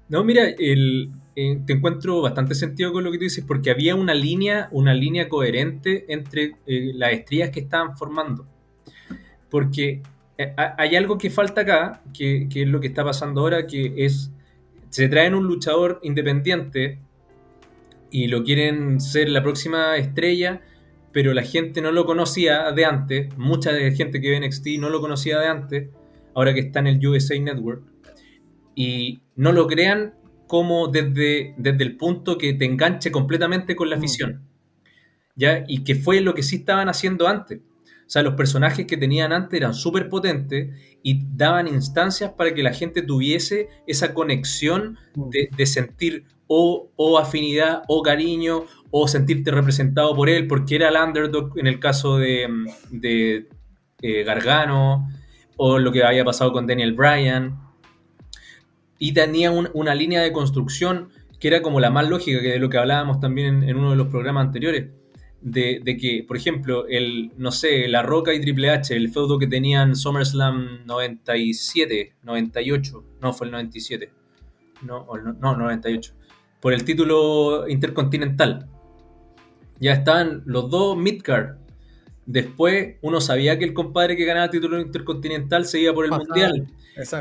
No, 0.08 0.22
mira, 0.22 0.48
el, 0.58 1.10
eh, 1.36 1.58
te 1.66 1.72
encuentro 1.72 2.20
bastante 2.20 2.54
sentido 2.54 2.92
con 2.92 3.02
lo 3.02 3.10
que 3.10 3.18
tú 3.18 3.24
dices, 3.24 3.44
porque 3.46 3.70
había 3.70 3.94
una 3.94 4.14
línea, 4.14 4.68
una 4.70 4.94
línea 4.94 5.28
coherente 5.28 6.04
entre 6.08 6.52
eh, 6.66 6.92
las 6.94 7.12
estrellas 7.12 7.50
que 7.50 7.60
estaban 7.60 7.96
formando. 7.96 8.46
Porque 9.50 10.02
eh, 10.38 10.54
hay 10.56 10.96
algo 10.96 11.18
que 11.18 11.30
falta 11.30 11.62
acá, 11.62 12.02
que, 12.16 12.46
es 12.52 12.68
lo 12.68 12.80
que 12.80 12.88
está 12.88 13.04
pasando 13.04 13.40
ahora, 13.40 13.66
que 13.66 13.94
es, 13.96 14.30
se 14.90 15.08
traen 15.08 15.34
un 15.34 15.46
luchador 15.46 16.00
independiente 16.02 16.98
y 18.10 18.28
lo 18.28 18.44
quieren 18.44 19.00
ser 19.00 19.28
la 19.28 19.42
próxima 19.42 19.96
estrella, 19.96 20.60
pero 21.12 21.34
la 21.34 21.42
gente 21.42 21.80
no 21.80 21.90
lo 21.92 22.06
conocía 22.06 22.70
de 22.72 22.84
antes, 22.84 23.36
mucha 23.36 23.72
gente 23.92 24.20
que 24.20 24.30
ve 24.30 24.46
NXT 24.46 24.66
no 24.78 24.90
lo 24.90 25.00
conocía 25.00 25.40
de 25.40 25.46
antes, 25.48 25.88
ahora 26.34 26.54
que 26.54 26.60
está 26.60 26.80
en 26.80 26.88
el 26.88 27.06
USA 27.06 27.38
Network 27.38 27.93
y 28.74 29.20
no 29.36 29.52
lo 29.52 29.66
crean 29.66 30.14
como 30.46 30.88
desde, 30.88 31.54
desde 31.56 31.84
el 31.84 31.96
punto 31.96 32.38
que 32.38 32.54
te 32.54 32.64
enganche 32.64 33.10
completamente 33.10 33.74
con 33.76 33.90
la 33.90 33.96
mm. 33.96 33.98
afición. 33.98 34.42
¿Ya? 35.36 35.64
Y 35.66 35.82
que 35.82 35.96
fue 35.96 36.20
lo 36.20 36.34
que 36.34 36.42
sí 36.42 36.56
estaban 36.56 36.88
haciendo 36.88 37.26
antes. 37.26 37.60
O 38.06 38.10
sea, 38.10 38.22
los 38.22 38.34
personajes 38.34 38.86
que 38.86 38.96
tenían 38.96 39.32
antes 39.32 39.58
eran 39.58 39.74
súper 39.74 40.08
potentes 40.08 40.68
y 41.02 41.22
daban 41.34 41.66
instancias 41.66 42.32
para 42.32 42.54
que 42.54 42.62
la 42.62 42.72
gente 42.72 43.02
tuviese 43.02 43.68
esa 43.86 44.14
conexión 44.14 44.98
mm. 45.14 45.28
de, 45.56 45.66
sentir 45.66 46.24
o, 46.46 47.18
afinidad 47.18 47.82
o 47.88 48.02
cariño 48.02 48.64
o 48.90 49.08
sentirte 49.08 49.50
representado 49.50 50.14
por 50.14 50.28
él, 50.28 50.46
porque 50.46 50.76
era 50.76 50.88
el 50.88 50.96
underdog 50.96 51.58
en 51.58 51.66
el 51.66 51.80
caso 51.80 52.18
de, 52.18 52.46
de 52.90 53.48
eh, 54.02 54.22
Gargano 54.22 55.08
o 55.56 55.78
lo 55.78 55.90
que 55.90 56.04
había 56.04 56.24
pasado 56.24 56.52
con 56.52 56.66
Daniel 56.66 56.92
Bryan 56.92 57.63
y 58.98 59.12
tenía 59.12 59.50
una 59.50 59.94
línea 59.94 60.22
de 60.22 60.32
construcción 60.32 61.08
que 61.44 61.48
era 61.48 61.60
como 61.60 61.78
la 61.78 61.90
más 61.90 62.08
lógica, 62.08 62.40
que 62.40 62.52
de 62.52 62.58
lo 62.58 62.70
que 62.70 62.78
hablábamos 62.78 63.20
también 63.20 63.62
en, 63.64 63.76
uno 63.76 63.90
de 63.90 63.96
los 63.96 64.08
programas 64.08 64.46
anteriores, 64.46 64.90
de, 65.42 65.82
que, 66.00 66.24
por 66.26 66.38
ejemplo, 66.38 66.86
el, 66.88 67.32
no 67.36 67.52
sé, 67.52 67.86
La 67.86 68.02
Roca 68.02 68.32
y 68.32 68.40
Triple 68.40 68.70
H, 68.70 68.96
el 68.96 69.10
feudo 69.10 69.38
que 69.38 69.46
tenían 69.46 69.94
SummerSlam 69.94 70.86
97, 70.86 72.14
98, 72.22 73.04
no, 73.20 73.32
fue 73.34 73.48
el 73.48 73.50
97, 73.50 74.10
no, 74.82 75.06
no, 75.38 75.56
98, 75.56 76.14
por 76.60 76.72
el 76.72 76.84
título 76.84 77.68
intercontinental. 77.68 78.66
Ya 79.80 79.92
estaban 79.92 80.44
los 80.46 80.70
dos 80.70 80.96
midcard. 80.96 81.56
Después 82.24 82.96
uno 83.02 83.20
sabía 83.20 83.58
que 83.58 83.66
el 83.66 83.74
compadre 83.74 84.16
que 84.16 84.24
ganaba 84.24 84.46
el 84.46 84.50
título 84.50 84.80
intercontinental 84.80 85.66
se 85.66 85.80
iba 85.80 85.92
por 85.92 86.06
el 86.06 86.12
mundial. 86.12 86.68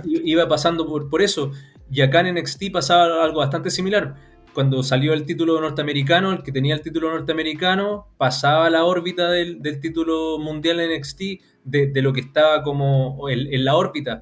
Iba 0.06 0.48
pasando 0.48 0.86
por, 0.88 1.10
por 1.10 1.22
eso. 1.22 1.52
Y 1.92 2.02
acá 2.02 2.22
en 2.22 2.36
NXT 2.36 2.72
pasaba 2.72 3.24
algo 3.24 3.40
bastante 3.40 3.70
similar. 3.70 4.16
Cuando 4.54 4.84
salió 4.84 5.14
el 5.14 5.26
título 5.26 5.60
norteamericano, 5.60 6.32
el 6.32 6.44
que 6.44 6.52
tenía 6.52 6.76
el 6.76 6.82
título 6.82 7.10
norteamericano 7.10 8.08
pasaba 8.18 8.70
la 8.70 8.86
órbita 8.86 9.32
del, 9.32 9.62
título 9.82 10.38
mundial 10.38 10.80
en 10.80 11.00
NXT 11.00 11.22
de, 11.64 12.02
lo 12.02 12.14
que 12.14 12.20
estaba 12.22 12.62
como 12.62 13.30
en, 13.30 13.66
la 13.66 13.76
órbita. 13.76 14.22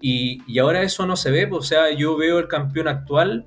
Y, 0.00 0.58
ahora 0.58 0.82
eso 0.82 1.06
no 1.06 1.16
se 1.16 1.30
ve, 1.30 1.46
pues, 1.46 1.58
o 1.60 1.68
sea, 1.68 1.90
yo 1.92 2.16
veo 2.16 2.38
el 2.38 2.48
campeón 2.48 2.88
actual 2.88 3.44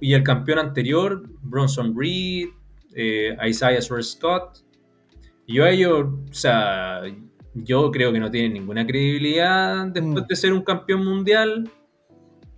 y 0.00 0.12
el 0.12 0.22
campeón 0.22 0.58
anterior, 0.58 1.22
Bronson 1.40 1.94
Reed, 1.98 2.48
eh, 2.94 3.36
Isaiah 3.46 3.80
Scott. 3.80 4.58
Y 5.46 5.54
yo 5.54 5.64
a 5.64 5.70
ellos, 5.70 6.06
o 6.30 6.34
sea, 6.34 7.02
yo 7.64 7.90
creo 7.90 8.12
que 8.12 8.20
no 8.20 8.30
tienen 8.30 8.54
ninguna 8.54 8.86
credibilidad 8.86 9.86
después 9.86 10.24
mm. 10.24 10.26
de 10.28 10.36
ser 10.36 10.52
un 10.52 10.62
campeón 10.62 11.04
mundial. 11.04 11.70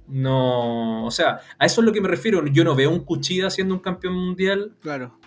No, 0.08 1.04
o 1.04 1.10
sea, 1.10 1.40
a 1.58 1.66
eso 1.66 1.80
es 1.80 1.84
lo 1.84 1.92
que 1.92 2.00
me 2.00 2.08
refiero. 2.08 2.44
Yo 2.46 2.64
no 2.64 2.74
veo 2.74 2.90
un 2.90 3.04
Cuchida 3.04 3.50
siendo 3.50 3.74
un 3.74 3.80
campeón 3.80 4.14
mundial. 4.14 4.74
Claro. 4.80 5.18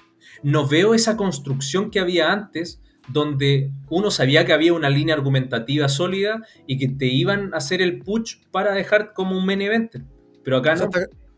No 0.44 0.68
veo 0.68 0.94
esa 0.94 1.16
construcción 1.16 1.92
que 1.92 2.00
había 2.00 2.32
antes, 2.32 2.82
donde 3.08 3.72
uno 3.90 4.12
sabía 4.12 4.46
que 4.46 4.54
había 4.54 4.74
una 4.74 4.90
línea 4.90 5.16
argumentativa 5.16 5.88
sólida 5.88 6.42
y 6.68 6.78
que 6.78 6.88
te 6.88 7.06
iban 7.06 7.54
a 7.54 7.58
hacer 7.58 7.82
el 7.82 8.00
push 8.00 8.38
para 8.52 8.74
dejar 8.74 9.14
como 9.14 9.38
un 9.38 9.46
main 9.46 9.62
event. 9.62 9.96
Pero 10.44 10.58
acá 10.58 10.76
no. 10.76 10.90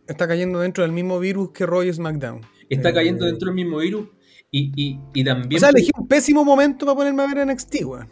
Está, 0.08 0.28
cayendo 0.28 0.60
dentro 0.60 0.84
del 0.84 0.92
mismo 0.92 1.20
virus 1.20 1.52
que 1.52 1.66
Roy 1.66 1.92
SmackDown. 1.94 2.42
Está 2.70 2.94
cayendo 2.94 3.26
eh, 3.26 3.32
dentro 3.32 3.48
del 3.48 3.56
mismo 3.56 3.78
virus. 3.78 4.10
Y, 4.56 5.00
y, 5.16 5.24
también. 5.24 5.58
O 5.58 5.60
sea, 5.60 5.70
elegí 5.70 5.90
un 5.98 6.08
pésimo 6.08 6.46
momento 6.46 6.86
para 6.86 6.96
ponerme 6.96 7.24
a 7.24 7.28
ver 7.28 7.48
NXT, 7.48 7.86
weón. 7.86 8.08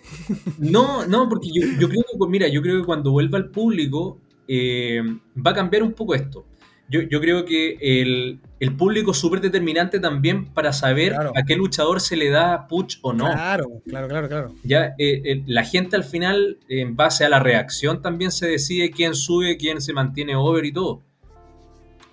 No, 0.58 1.06
no, 1.06 1.30
porque 1.30 1.50
yo, 1.54 1.68
yo, 1.80 1.88
creo 1.88 2.04
que, 2.04 2.28
mira, 2.28 2.48
yo 2.48 2.64
creo 2.64 2.80
que 2.80 2.86
cuando 2.86 3.12
vuelva 3.12 3.38
al 3.38 3.52
público 3.52 4.20
eh, 4.48 5.04
va 5.38 5.52
a 5.52 5.54
cambiar 5.54 5.84
un 5.84 5.94
poco 5.94 6.16
esto. 6.16 6.48
Yo, 6.90 7.02
yo 7.04 7.22
creo 7.22 7.46
que 7.46 7.78
el, 7.80 8.40
el 8.60 8.76
público 8.76 9.12
es 9.12 9.18
súper 9.18 9.40
determinante 9.40 10.00
también 10.00 10.46
para 10.46 10.74
saber 10.74 11.14
a 11.14 11.44
qué 11.46 11.56
luchador 11.56 12.02
se 12.02 12.18
le 12.18 12.32
da 12.32 12.68
push 12.68 12.98
o 13.04 13.14
no. 13.14 13.26
Claro, 13.26 13.68
claro, 13.88 14.08
claro, 14.08 14.28
claro. 14.28 14.56
Ya, 14.64 14.96
eh, 14.98 15.44
la 15.46 15.64
gente 15.64 15.96
al 15.96 16.04
final, 16.04 16.58
en 16.70 16.96
base 16.96 17.24
a 17.24 17.30
la 17.30 17.40
reacción, 17.40 18.02
también 18.02 18.32
se 18.32 18.48
decide 18.48 18.90
quién 18.90 19.14
sube, 19.14 19.58
quién 19.58 19.80
se 19.80 19.94
mantiene 19.94 20.36
over 20.36 20.66
y 20.66 20.74
todo. 20.74 21.04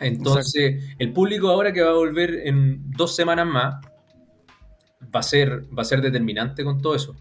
Entonces, 0.01 0.85
el 0.99 1.13
público 1.15 1.49
ahora 1.49 1.73
que 1.73 1.81
va 1.81 1.91
a 1.93 1.95
volver 1.95 2.47
en 2.47 2.91
dos 2.91 3.17
semanas 3.17 3.47
más, 3.47 3.77
va 5.03 5.21
a 5.21 5.23
ser, 5.23 5.65
va 5.77 5.83
a 5.83 5.85
ser 5.85 6.01
determinante 6.01 6.65
con 6.65 6.81
todo 6.81 6.95
eso. 6.95 7.17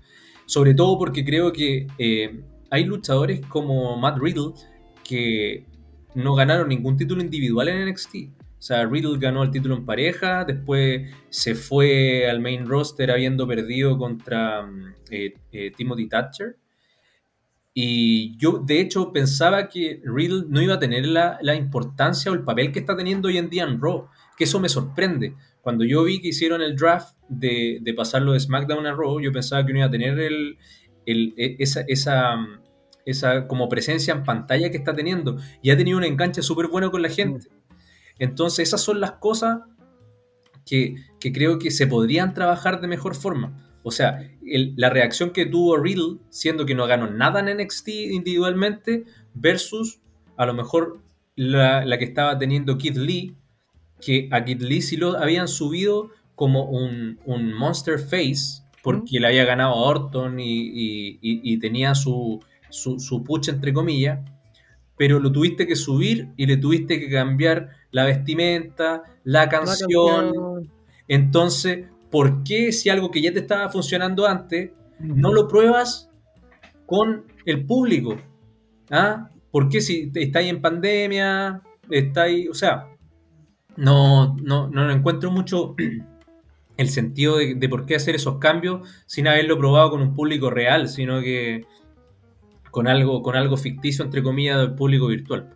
Sobre 0.45 0.74
todo 0.74 0.98
porque 0.98 1.26
creo 1.26 1.52
que 1.52 1.88
eh, 1.98 2.41
hay 2.70 2.86
luchadores 2.86 3.41
como 3.48 3.98
Matt 3.98 4.18
Riddle 4.20 4.54
que 5.04 5.66
no 6.16 6.36
ganaron 6.36 6.70
ningún 6.70 6.98
título 6.98 7.22
individual 7.22 7.68
en 7.68 7.90
NXT. 7.90 8.16
O 8.58 8.62
sea, 8.62 8.86
Riddle 8.86 9.20
ganó 9.20 9.44
el 9.44 9.52
título 9.52 9.76
en 9.76 9.86
pareja, 9.86 10.44
después 10.44 11.12
se 11.30 11.54
fue 11.54 12.28
al 12.28 12.40
main 12.40 12.66
roster 12.66 13.12
habiendo 13.12 13.48
perdido 13.48 13.98
contra 13.98 14.64
mm, 14.64 14.94
eh, 15.12 15.34
eh, 15.52 15.72
Timothy 15.76 16.08
Thatcher. 16.08 16.58
Y 17.74 18.36
yo, 18.38 18.64
de 18.66 18.80
hecho, 18.80 19.14
pensaba 19.14 19.70
que 19.70 20.02
Riddle 20.04 20.45
no 20.49 20.62
iba 20.62 20.74
a 20.74 20.80
tener 20.80 21.06
la, 21.06 21.38
la, 21.41 21.54
importancia 21.54 22.32
o 22.32 22.34
el 22.34 22.41
papel 22.41 22.72
que 22.72 22.80
está 22.80 22.98
teniendo 22.98 23.28
hoy 23.28 23.38
en 23.38 23.52
día 23.52 23.66
en 23.66 23.80
Raw, 23.80 24.08
que 24.36 24.45
eso 24.45 24.60
me 24.60 24.68
sorprende. 24.68 25.36
Cuando 25.68 25.84
yo 25.84 26.06
vi 26.06 26.22
que 26.22 26.30
hicieron 26.30 26.61
el 26.61 26.77
draft 26.77 27.18
de, 27.27 27.80
de 27.81 27.94
pasarlo 27.94 28.31
de 28.31 28.39
SmackDown 28.39 28.85
a 28.85 28.94
Raw, 28.94 29.19
yo 29.19 29.34
pensaba 29.34 29.65
que 29.65 29.73
no 29.73 29.80
iba 29.80 29.88
a 29.88 29.91
tener 29.91 30.18
el, 30.18 30.57
e, 31.06 31.57
esa, 31.60 31.84
esa, 33.06 33.48
como 33.48 33.68
presencia 33.68 34.14
en 34.14 34.23
pantalla 34.23 34.72
que 34.72 34.77
está 34.77 34.95
teniendo. 34.95 35.35
Y 35.61 35.72
ha 35.72 35.76
tenido 35.76 35.98
un 35.98 36.06
enganche 36.06 36.41
súper 36.41 36.69
bueno 36.69 36.89
con 36.89 37.02
la 37.02 37.10
gente. 37.10 37.49
Entonces, 38.18 38.69
esas 38.69 38.80
son 38.80 39.02
las 39.02 39.11
cosas 39.19 39.60
que, 40.65 40.95
creo 41.19 41.60
que 41.60 41.69
se 41.69 41.85
podrían 41.85 42.34
trabajar 42.34 42.80
de 42.80 42.88
mejor 42.88 43.14
forma. 43.14 43.77
O 43.84 43.91
sea, 43.91 44.22
la 44.41 44.89
reacción 44.89 45.31
que 45.31 45.45
tuvo 45.48 45.76
Riddle, 45.76 46.19
siendo 46.30 46.65
que 46.65 46.76
no 46.76 46.88
ganó 46.88 47.11
nada 47.11 47.41
en 47.41 47.57
NXT 47.57 47.89
individualmente, 47.89 49.03
versus 49.34 49.99
a 50.38 50.45
lo 50.45 50.53
mejor 50.53 51.02
la, 51.35 51.84
la 51.84 51.98
que 51.98 52.06
estaba 52.06 52.39
teniendo 52.39 52.77
Kid 52.77 52.95
Lee, 52.95 53.35
que 54.02 54.30
a 54.32 54.44
Kid 54.44 54.61
Lee 54.61 54.82
sí 54.82 54.98
lo 54.98 55.18
habían 55.18 55.48
subido 55.48 56.11
como 56.36 56.65
un, 56.65 57.18
monster 57.57 57.99
face, 57.99 58.61
porque 58.84 59.19
le 59.19 59.28
había 59.28 59.44
ganado 59.44 59.74
a 59.74 59.82
Orton 59.82 60.38
y, 60.40 61.57
tenía 61.60 61.95
su, 61.95 62.40
su, 62.69 63.24
pucha 63.24 63.52
entre 63.52 63.74
comillas, 63.74 64.19
pero 64.95 65.19
lo 65.19 65.32
tuviste 65.32 65.65
que 65.68 65.76
subir 65.76 66.30
y 66.38 66.45
le 66.45 66.57
tuviste 66.57 66.99
que 66.99 67.10
cambiar 67.10 67.69
la 67.91 68.06
vestimenta, 68.06 69.03
la 69.24 69.49
canción. 69.49 70.69
Entonces, 71.07 71.88
¿por 72.11 72.44
qué 72.44 72.72
si 72.72 72.90
algo 72.90 73.10
que 73.11 73.22
ya 73.22 73.34
te 73.34 73.40
estaba 73.40 73.69
funcionando 73.69 74.28
antes, 74.28 74.72
no 74.99 75.34
lo 75.34 75.48
pruebas 75.48 76.10
con 76.86 77.26
el 77.45 77.65
público? 77.65 78.18
¿Ah? 78.91 79.30
¿Por 79.52 79.69
qué 79.69 79.82
si 79.82 80.11
estáis 80.14 80.49
en 80.49 80.61
pandemia, 80.61 81.61
estáis, 81.90 82.49
o 82.49 82.53
sea, 82.53 82.88
no, 83.78 84.36
no, 84.41 84.68
no 84.68 84.91
encuentro 84.91 85.32
mucho 85.32 85.76
el 86.78 86.90
sentido 86.90 87.38
de, 87.38 87.70
por 87.70 87.86
qué 87.86 87.95
hacer 87.95 88.16
esos 88.16 88.38
cambios 88.38 88.88
sin 89.06 89.28
haberlo 89.28 89.58
probado 89.58 89.91
con 89.91 90.02
un 90.02 90.14
público 90.14 90.49
real, 90.49 90.90
sino 90.90 91.22
que 91.22 91.66
con 92.72 92.88
algo, 92.88 93.22
con 93.22 93.36
algo 93.36 93.58
ficticio, 93.58 94.04
entre 94.06 94.22
comillas, 94.22 94.60
del 94.60 94.76
público 94.76 95.08
virtual. 95.08 95.56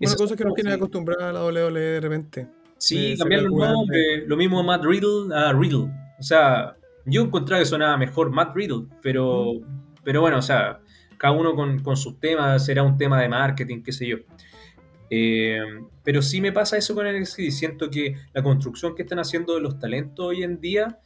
Una 0.00 0.14
cosa 0.14 0.36
que 0.36 0.44
nos 0.44 0.54
tiene 0.54 0.72
acostumbrada 0.72 1.30
a 1.30 1.32
la 1.32 1.44
WWE 1.44 1.80
de 1.80 2.00
repente. 2.00 2.48
Sí, 2.76 3.16
cambiar 3.18 3.42
los 3.42 3.52
nombres. 3.52 4.24
Lo 4.26 4.36
mismo 4.36 4.62
Matt 4.62 4.84
Riddle 4.84 5.34
a 5.34 5.52
Riddle. 5.52 5.90
O 6.18 6.22
sea, 6.22 6.76
yo 7.06 7.22
encontraba 7.22 7.60
que 7.60 7.66
sonaba 7.66 7.96
mejor 7.96 8.30
Matt 8.30 8.54
Riddle, 8.54 8.86
pero, 9.02 9.54
pero 10.02 10.20
bueno, 10.20 10.38
o 10.38 10.42
sea, 10.42 10.80
cada 11.16 11.32
uno 11.34 11.54
con, 11.54 11.96
sus 11.96 12.18
temas, 12.20 12.64
será 12.64 12.82
un 12.82 12.96
tema 12.98 13.20
de 13.20 13.28
marketing, 13.28 13.82
qué 13.82 13.92
sé 13.92 14.06
yo. 14.06 14.18
Eh, 15.10 15.60
pero 16.02 16.22
sí 16.22 16.40
me 16.40 16.52
pasa 16.52 16.76
eso 16.76 16.94
con 16.94 17.06
NXT. 17.06 17.50
Siento 17.50 17.90
que 17.90 18.16
la 18.32 18.42
construcción 18.42 18.94
que 18.94 19.02
están 19.02 19.18
haciendo 19.18 19.54
de 19.54 19.60
los 19.60 19.78
talentos 19.78 20.26
hoy 20.26 20.42
en 20.42 20.60
día 20.60 20.98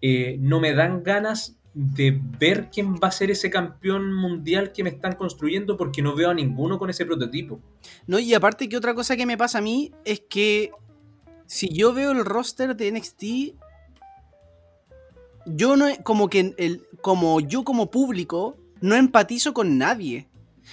eh, 0.00 0.36
no 0.40 0.60
me 0.60 0.74
dan 0.74 1.02
ganas 1.02 1.56
de 1.74 2.20
ver 2.38 2.70
quién 2.70 2.94
va 2.94 3.08
a 3.08 3.10
ser 3.10 3.32
ese 3.32 3.50
campeón 3.50 4.12
mundial 4.12 4.72
que 4.72 4.84
me 4.84 4.90
están 4.90 5.16
construyendo 5.16 5.76
porque 5.76 6.02
no 6.02 6.14
veo 6.14 6.30
a 6.30 6.34
ninguno 6.34 6.78
con 6.78 6.88
ese 6.88 7.04
prototipo. 7.04 7.60
No, 8.06 8.18
y 8.18 8.32
aparte 8.32 8.68
que 8.68 8.76
otra 8.76 8.94
cosa 8.94 9.16
que 9.16 9.26
me 9.26 9.36
pasa 9.36 9.58
a 9.58 9.60
mí 9.60 9.90
es 10.04 10.20
que 10.20 10.70
si 11.46 11.68
yo 11.68 11.92
veo 11.92 12.12
el 12.12 12.24
roster 12.24 12.76
de 12.76 12.92
NXT, 12.92 13.24
yo 15.46 15.76
no, 15.76 15.86
como 16.04 16.28
que 16.28 16.54
el, 16.56 16.86
como 17.00 17.40
yo 17.40 17.64
como 17.64 17.90
público, 17.90 18.56
no 18.80 18.94
empatizo 18.94 19.52
con 19.52 19.76
nadie. 19.76 20.28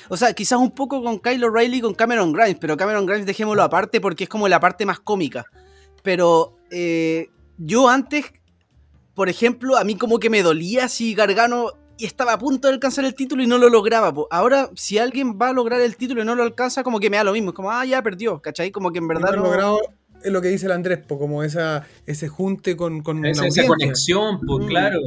O 0.09 0.17
sea, 0.17 0.33
quizás 0.33 0.59
un 0.59 0.71
poco 0.71 1.03
con 1.03 1.19
Kyle 1.19 1.43
O'Reilly 1.43 1.77
y 1.77 1.81
con 1.81 1.93
Cameron 1.93 2.33
Grimes, 2.33 2.57
pero 2.59 2.77
Cameron 2.77 3.05
Grimes 3.05 3.25
dejémoslo 3.25 3.63
aparte 3.63 4.01
porque 4.01 4.25
es 4.25 4.29
como 4.29 4.47
la 4.47 4.59
parte 4.59 4.85
más 4.85 4.99
cómica. 4.99 5.45
Pero 6.03 6.57
eh, 6.71 7.29
yo 7.57 7.89
antes, 7.89 8.25
por 9.13 9.29
ejemplo, 9.29 9.77
a 9.77 9.83
mí 9.83 9.95
como 9.95 10.19
que 10.19 10.29
me 10.29 10.43
dolía 10.43 10.87
si 10.87 11.13
Gargano 11.13 11.71
estaba 11.99 12.33
a 12.33 12.39
punto 12.39 12.67
de 12.67 12.73
alcanzar 12.73 13.05
el 13.05 13.15
título 13.15 13.43
y 13.43 13.47
no 13.47 13.57
lo 13.57 13.69
lograba. 13.69 14.13
Ahora, 14.31 14.69
si 14.75 14.97
alguien 14.97 15.37
va 15.39 15.49
a 15.49 15.53
lograr 15.53 15.81
el 15.81 15.95
título 15.95 16.21
y 16.21 16.25
no 16.25 16.35
lo 16.35 16.43
alcanza, 16.43 16.83
como 16.83 16.99
que 16.99 17.09
me 17.09 17.17
da 17.17 17.23
lo 17.23 17.33
mismo. 17.33 17.49
Es 17.49 17.55
como, 17.55 17.71
ah, 17.71 17.85
ya 17.85 18.01
perdió, 18.01 18.41
¿cachai? 18.41 18.71
Como 18.71 18.91
que 18.91 18.99
en 18.99 19.07
verdad 19.07 19.35
no... 19.35 19.43
logrado 19.43 19.79
es 20.23 20.31
lo 20.31 20.41
que 20.41 20.49
dice 20.49 20.65
el 20.65 20.71
Andrés, 20.71 20.99
como 21.07 21.43
esa, 21.43 21.85
ese 22.05 22.27
junte 22.27 22.75
con, 22.75 23.01
con 23.01 23.25
esa, 23.25 23.45
esa 23.47 23.65
conexión, 23.65 24.39
pues, 24.45 24.67
claro. 24.67 24.99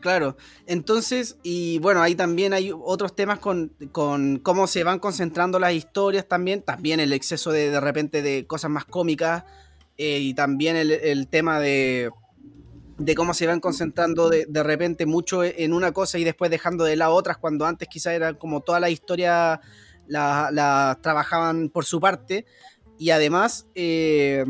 Claro. 0.00 0.36
Entonces, 0.66 1.36
y 1.42 1.78
bueno, 1.78 2.02
ahí 2.02 2.14
también 2.14 2.52
hay 2.52 2.72
otros 2.74 3.14
temas 3.14 3.38
con, 3.38 3.72
con, 3.92 4.38
cómo 4.38 4.66
se 4.66 4.84
van 4.84 4.98
concentrando 4.98 5.58
las 5.58 5.72
historias 5.72 6.26
también. 6.26 6.62
También 6.62 7.00
el 7.00 7.12
exceso 7.12 7.52
de, 7.52 7.70
de 7.70 7.80
repente 7.80 8.22
de 8.22 8.46
cosas 8.46 8.70
más 8.70 8.84
cómicas. 8.84 9.44
Eh, 9.98 10.18
y 10.20 10.34
también 10.34 10.76
el, 10.76 11.28
tema 11.28 11.60
de, 11.60 12.10
de 12.98 13.14
cómo 13.14 13.34
se 13.34 13.46
van 13.46 13.60
concentrando 13.60 14.30
de, 14.30 14.46
de, 14.48 14.62
repente 14.62 15.06
mucho 15.06 15.44
en 15.44 15.72
una 15.72 15.92
cosa 15.92 16.18
y 16.18 16.24
después 16.24 16.50
dejando 16.50 16.84
de 16.84 16.96
lado 16.96 17.14
otras, 17.14 17.36
cuando 17.36 17.66
antes 17.66 17.88
quizás 17.88 18.14
era 18.14 18.34
como 18.34 18.62
toda 18.62 18.80
la 18.80 18.88
historia 18.88 19.60
la, 20.06 20.48
la 20.50 20.98
trabajaban 21.02 21.68
por 21.68 21.84
su 21.84 22.00
parte. 22.00 22.46
Y 22.98 23.10
además, 23.10 23.68
eh, 23.74 24.44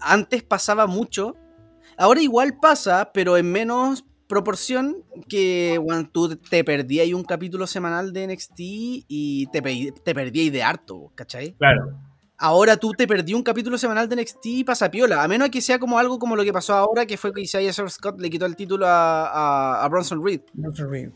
antes 0.00 0.42
pasaba 0.42 0.86
mucho. 0.86 1.36
Ahora 1.96 2.20
igual 2.22 2.58
pasa, 2.58 3.10
pero 3.12 3.36
en 3.36 3.50
menos 3.52 4.04
proporción 4.26 5.04
que 5.28 5.78
cuando 5.84 6.08
tú 6.08 6.36
te 6.36 6.62
perdías 6.62 7.12
un 7.12 7.24
capítulo 7.24 7.66
semanal 7.66 8.12
de 8.12 8.28
NXT 8.28 8.54
y 8.58 9.48
te, 9.52 9.60
te 10.04 10.14
perdías 10.14 10.52
de 10.52 10.62
harto, 10.62 11.10
¿cachai? 11.16 11.52
Claro. 11.54 11.98
Ahora 12.42 12.78
tú 12.78 12.92
te 12.92 13.06
perdí 13.06 13.34
un 13.34 13.42
capítulo 13.42 13.76
semanal 13.76 14.08
de 14.08 14.16
NXT 14.16 14.46
y 14.46 14.64
pasa 14.64 14.90
piola. 14.90 15.22
A 15.22 15.28
menos 15.28 15.50
que 15.50 15.60
sea 15.60 15.78
como 15.78 15.98
algo 15.98 16.18
como 16.18 16.36
lo 16.36 16.42
que 16.42 16.54
pasó 16.54 16.72
ahora, 16.72 17.04
que 17.04 17.18
fue 17.18 17.34
que 17.34 17.42
Isaiah 17.42 17.70
Scott 17.70 18.18
le 18.18 18.30
quitó 18.30 18.46
el 18.46 18.56
título 18.56 18.86
a, 18.86 19.84
a, 19.84 19.88
Bronson, 19.90 20.24
Reed. 20.24 20.40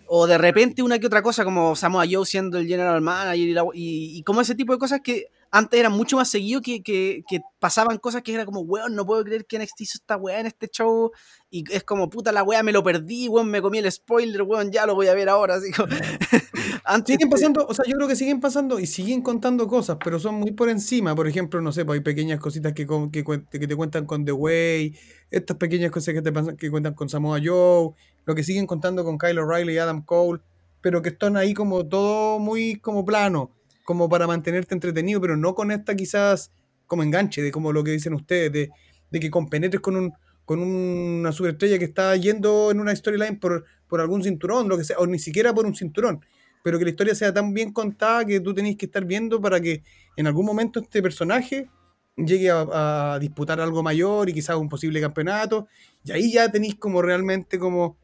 O 0.06 0.26
de 0.26 0.36
repente 0.36 0.82
una 0.82 0.98
que 0.98 1.06
otra 1.06 1.22
cosa, 1.22 1.42
como 1.42 1.76
Samoa 1.76 2.04
Joe 2.10 2.26
siendo 2.26 2.58
el 2.58 2.66
general 2.66 3.00
manager 3.00 3.64
y, 3.72 4.18
y, 4.18 4.22
como 4.22 4.42
ese 4.42 4.54
tipo 4.54 4.74
de 4.74 4.78
cosas 4.78 5.00
que 5.02 5.28
antes 5.55 5.78
eran 5.78 5.93
mucho 5.93 6.16
más 6.16 6.28
seguido 6.28 6.60
que, 6.60 6.82
que, 6.82 7.22
pasaban 7.60 7.98
cosas 7.98 8.22
que 8.22 8.35
era 8.35 8.44
como, 8.44 8.62
weón, 8.62 8.97
no 8.97 9.06
puedo 9.06 9.22
creer 9.22 9.47
que 9.47 9.56
NXT 9.56 9.81
hizo 9.82 9.98
esta 9.98 10.16
weá 10.16 10.40
en 10.40 10.47
este 10.47 10.66
show. 10.66 11.12
Y 11.48 11.62
es 11.72 11.85
como, 11.85 12.10
puta 12.10 12.32
la 12.32 12.43
weá, 12.43 12.64
me 12.64 12.72
lo 12.72 12.82
perdí, 12.82 13.28
weón, 13.28 13.48
me 13.52 13.62
comí 13.62 13.78
el 13.78 13.90
spoiler, 13.90 14.43
weón, 14.43 14.72
ya 14.72 14.85
lo 14.85 14.97
voy 14.97 15.06
a 15.06 15.14
ver 15.14 15.28
ahora. 15.28 15.55
Así 15.55 15.70
como... 15.70 15.94
antes 16.85 17.14
siguen 17.14 17.31
pasando, 17.31 17.64
o 17.68 17.72
sea, 17.72 17.85
yo 17.86 17.94
creo 17.94 18.09
que 18.09 18.16
siguen 18.16 18.40
pasando 18.40 18.81
y 18.81 18.86
siguen 18.89 19.22
contando 19.22 19.68
cosas, 19.68 19.97
pero 20.02 20.18
son 20.18 20.35
muy 20.35 20.51
por 20.51 20.68
encima. 20.68 21.14
Por 21.14 21.28
ejemplo, 21.28 21.60
no 21.60 21.70
sé, 21.70 21.85
pues 21.85 21.98
hay 21.98 22.02
pequeñas 22.02 22.40
cositas 22.40 22.72
que, 22.72 22.85
que, 23.12 23.24
que 23.24 23.68
te 23.68 23.76
cuentan 23.76 24.06
con 24.06 24.24
The 24.24 24.32
Way, 24.32 24.98
estas 25.31 25.56
pequeñas 25.56 25.93
cosas 25.93 26.14
que 26.14 26.22
te 26.22 26.32
que 26.56 26.68
cuentan 26.68 26.94
con 26.94 27.09
Samoa 27.09 27.39
Joe, 27.43 27.94
lo 28.24 28.35
que 28.35 28.43
siguen 28.43 28.66
contando 28.66 29.05
con 29.05 29.18
Kyle 29.18 29.39
O'Reilly 29.39 29.74
y 29.74 29.78
Adam 29.78 30.02
Cole, 30.05 30.40
pero 30.81 31.01
que 31.01 31.10
están 31.10 31.36
ahí 31.36 31.55
como 31.55 31.86
todo 31.86 32.40
muy 32.40 32.81
como 32.81 33.05
plano 33.05 33.52
como 33.85 34.09
para 34.09 34.27
mantenerte 34.27 34.74
entretenido, 34.74 35.20
pero 35.20 35.36
no 35.36 35.55
con 35.55 35.70
esta 35.70 35.94
quizás 35.94 36.51
como 36.86 37.02
enganche, 37.02 37.43
de 37.43 37.51
como 37.51 37.73
lo 37.73 37.85
que 37.85 37.93
dicen 37.93 38.15
ustedes, 38.15 38.52
de, 38.52 38.70
de 39.11 39.20
que 39.20 39.31
compenetres 39.31 39.81
con 39.81 39.97
un 39.97 40.12
con 40.44 40.61
una 40.61 41.32
superestrella 41.32 41.78
que 41.78 41.86
está 41.86 42.15
yendo 42.16 42.70
en 42.70 42.81
una 42.81 42.94
storyline 42.94 43.39
por, 43.39 43.65
por 43.89 44.01
algún 44.01 44.23
cinturón, 44.23 44.69
lo 44.69 44.77
que 44.77 44.85
sea, 44.85 44.98
o 44.98 45.06
ni 45.06 45.19
siquiera 45.19 45.55
por 45.55 45.66
un 45.66 45.74
cinturón, 45.74 46.24
pero 46.62 46.78
que 46.78 46.85
la 46.85 46.90
historia 46.90 47.15
sea 47.15 47.32
tan 47.32 47.55
bien 47.55 47.73
contada 47.73 48.24
que 48.24 48.40
tú 48.40 48.55
tenés 48.55 48.77
que 48.77 48.86
estar 48.86 49.05
viendo 49.05 49.40
para 49.40 49.61
que 49.61 49.82
en 50.16 50.27
algún 50.27 50.47
momento 50.47 50.81
este 50.81 51.02
personaje 51.02 51.69
llegue 52.16 52.51
a, 52.51 53.19
disputar 53.20 53.61
algo 53.61 53.82
mayor 53.82 54.28
y 54.28 54.35
quizás 54.35 54.56
un 54.56 54.69
posible 54.69 55.01
campeonato, 55.01 55.66
y 56.05 56.12
ahí 56.12 56.32
ya 56.32 56.51
tenéis 56.51 56.77
como 56.77 57.02
realmente 57.02 57.59
como 57.59 57.97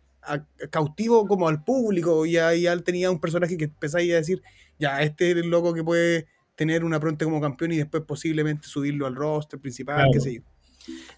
cautivo 0.70 1.26
como 1.26 1.48
al 1.48 1.64
público, 1.64 2.26
y 2.26 2.36
ahí 2.36 2.62
ya 2.62 2.78
tenía 2.78 3.10
un 3.10 3.20
personaje 3.20 3.56
que 3.56 3.64
empezáis 3.64 4.12
a 4.12 4.16
decir, 4.16 4.42
ya, 4.78 5.02
este 5.02 5.30
es 5.30 5.36
el 5.36 5.48
loco 5.48 5.74
que 5.74 5.84
puede 5.84 6.26
tener 6.54 6.84
una 6.84 7.00
pronta 7.00 7.24
como 7.24 7.40
campeón 7.40 7.72
y 7.72 7.78
después 7.78 8.02
posiblemente 8.06 8.68
subirlo 8.68 9.06
al 9.06 9.14
roster 9.14 9.58
principal, 9.58 10.08
qué 10.12 10.20
sé 10.20 10.34
yo. 10.34 10.40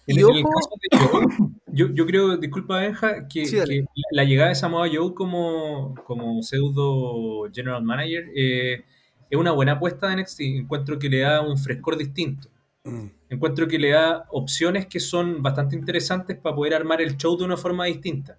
En, 0.07 0.19
el, 0.19 0.43
caso 0.43 0.69
de 0.81 0.97
Joe, 0.97 1.25
yo, 1.67 1.87
yo, 1.93 2.05
creo, 2.05 2.37
disculpa 2.37 2.79
Benja, 2.79 3.27
que, 3.27 3.45
la 4.11 4.23
llegada 4.23 4.49
de 4.49 4.55
Samoa 4.55 4.87
Joe 4.93 5.13
como, 5.13 5.95
como 6.05 6.41
pseudo 6.43 7.49
general 7.53 7.83
manager 7.83 8.25
eh, 8.35 8.83
es 9.29 9.39
una 9.39 9.51
buena 9.51 9.73
apuesta 9.73 10.09
de 10.09 10.21
NXT. 10.21 10.41
Encuentro 10.41 10.99
que 10.99 11.09
le 11.09 11.19
da 11.19 11.41
un 11.41 11.57
frescor 11.57 11.97
distinto. 11.97 12.49
Mm. 12.83 13.07
Encuentro 13.29 13.67
que 13.67 13.79
le 13.79 13.91
da 13.91 14.25
opciones 14.31 14.85
que 14.87 14.99
son 14.99 15.41
bastante 15.41 15.75
interesantes 15.75 16.37
para 16.37 16.55
poder 16.55 16.73
armar 16.73 17.01
el 17.01 17.17
show 17.17 17.37
de 17.37 17.45
una 17.45 17.57
forma 17.57 17.85
distinta. 17.85 18.37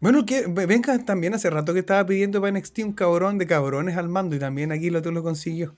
Bueno, 0.00 0.24
que 0.24 0.46
venga 0.46 0.98
también 1.04 1.34
hace 1.34 1.50
rato 1.50 1.74
que 1.74 1.80
estaba 1.80 2.06
pidiendo 2.06 2.40
para 2.40 2.58
NXT 2.58 2.78
un 2.80 2.92
cabrón 2.92 3.36
de 3.36 3.46
cabrones 3.46 3.98
al 3.98 4.08
mando 4.08 4.34
y 4.34 4.38
también 4.38 4.72
aquí 4.72 4.88
lo 4.88 5.02
tú 5.02 5.12
lo 5.12 5.22
consiguió. 5.22 5.76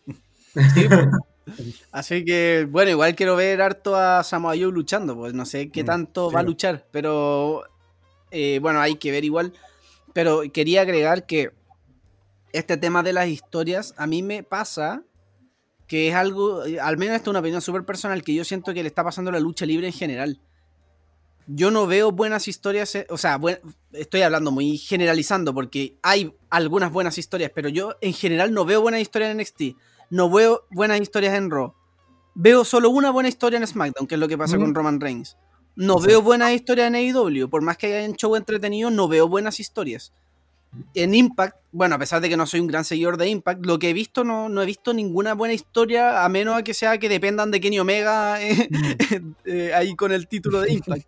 Así 1.91 2.25
que, 2.25 2.69
bueno, 2.71 2.93
igual 2.93 3.17
quiero 3.17 3.35
ver 3.35 3.61
harto 3.61 3.97
a 3.97 4.23
Samoa 4.23 4.55
Joe 4.55 4.71
luchando, 4.71 5.17
pues 5.17 5.35
no 5.35 5.45
sé 5.45 5.71
qué 5.71 5.83
mm, 5.83 5.87
tanto 5.87 6.31
va 6.31 6.39
a 6.39 6.45
luchar, 6.45 6.87
pero 6.93 7.65
eh, 8.31 8.61
bueno, 8.63 8.81
hay 8.81 8.95
que 8.95 9.11
ver 9.11 9.25
igual. 9.25 9.53
Pero 10.13 10.43
quería 10.53 10.83
agregar 10.83 11.27
que 11.27 11.51
este 12.53 12.77
tema 12.77 13.03
de 13.03 13.15
las 13.15 13.27
historias 13.27 13.93
a 13.97 14.07
mí 14.07 14.23
me 14.23 14.45
pasa 14.45 15.03
que 15.89 16.09
es 16.09 16.15
algo, 16.15 16.63
al 16.81 16.97
menos 16.97 17.17
esto 17.17 17.31
es 17.31 17.33
una 17.33 17.41
opinión 17.41 17.61
súper 17.61 17.85
personal, 17.85 18.23
que 18.23 18.35
yo 18.35 18.45
siento 18.45 18.73
que 18.73 18.83
le 18.83 18.89
está 18.89 19.03
pasando 19.03 19.31
a 19.31 19.35
la 19.35 19.41
lucha 19.41 19.67
libre 19.67 19.89
en 19.89 19.93
general 19.93 20.41
yo 21.47 21.71
no 21.71 21.87
veo 21.87 22.13
buenas 22.13 22.49
historias, 22.49 22.95
eh, 22.95 23.07
o 23.11 23.19
sea, 23.19 23.41
estoy 23.93 24.23
hablando 24.23 24.51
muy 24.51 24.79
generalizando 24.79 25.53
porque 25.55 25.97
hay 26.03 26.35
algunas 26.51 26.93
buenas 26.93 27.19
historias, 27.19 27.51
pero 27.55 27.69
yo 27.69 27.97
en 28.01 28.13
general 28.13 28.53
no 28.53 28.65
veo 28.65 28.81
buenas 28.81 29.01
historias 29.01 29.33
en 29.33 29.39
NXT, 29.39 29.77
no 30.11 30.31
veo 30.31 30.67
buenas 30.71 31.01
historias 31.01 31.35
en 31.35 31.51
Raw. 31.51 31.75
Veo 32.35 32.65
solo 32.65 32.91
una 32.91 33.11
buena 33.11 33.29
historia 33.29 33.59
en 33.59 33.67
SmackDown, 33.67 34.07
que 34.07 34.15
es 34.15 34.21
lo 34.21 34.29
que 34.29 34.39
pasa 34.39 34.57
con 34.57 34.75
Roman 34.75 35.01
Reigns. 35.01 35.37
No 35.75 35.99
veo 35.99 36.23
buenas 36.23 36.53
historias 36.53 36.89
en 36.89 36.95
AEW, 36.95 37.49
por 37.49 37.63
más 37.63 37.77
que 37.77 37.95
haya 37.95 38.09
un 38.09 38.17
show 38.17 38.37
entretenido, 38.37 38.91
no 38.91 39.09
veo 39.09 39.29
buenas 39.29 39.61
historias. 39.61 40.13
En 40.95 41.15
Impact, 41.15 41.57
bueno, 41.71 41.95
a 41.95 41.99
pesar 41.99 42.23
de 42.23 42.31
que 42.31 42.37
no 42.37 42.47
soy 42.47 42.61
un 42.61 42.67
gran 42.67 42.85
seguidor 42.85 43.19
de 43.19 43.29
Impact, 43.29 43.67
lo 43.67 43.79
que 43.79 43.91
he 43.91 43.93
visto 43.93 44.25
no, 44.25 44.49
no 44.49 44.63
he 44.63 44.67
visto 44.67 44.95
ninguna 44.95 45.35
buena 45.35 45.53
historia, 45.53 46.25
a 46.25 46.29
menos 46.31 46.57
a 46.57 46.63
que 46.63 46.73
sea 46.73 46.99
que 46.99 47.11
dependan 47.11 47.51
de 47.51 47.61
Kenny 47.61 47.79
Omega 47.79 48.43
eh, 48.43 48.69
eh, 49.45 49.73
ahí 49.75 49.95
con 49.95 50.13
el 50.13 50.29
título 50.29 50.61
de 50.61 50.73
Impact. 50.73 51.07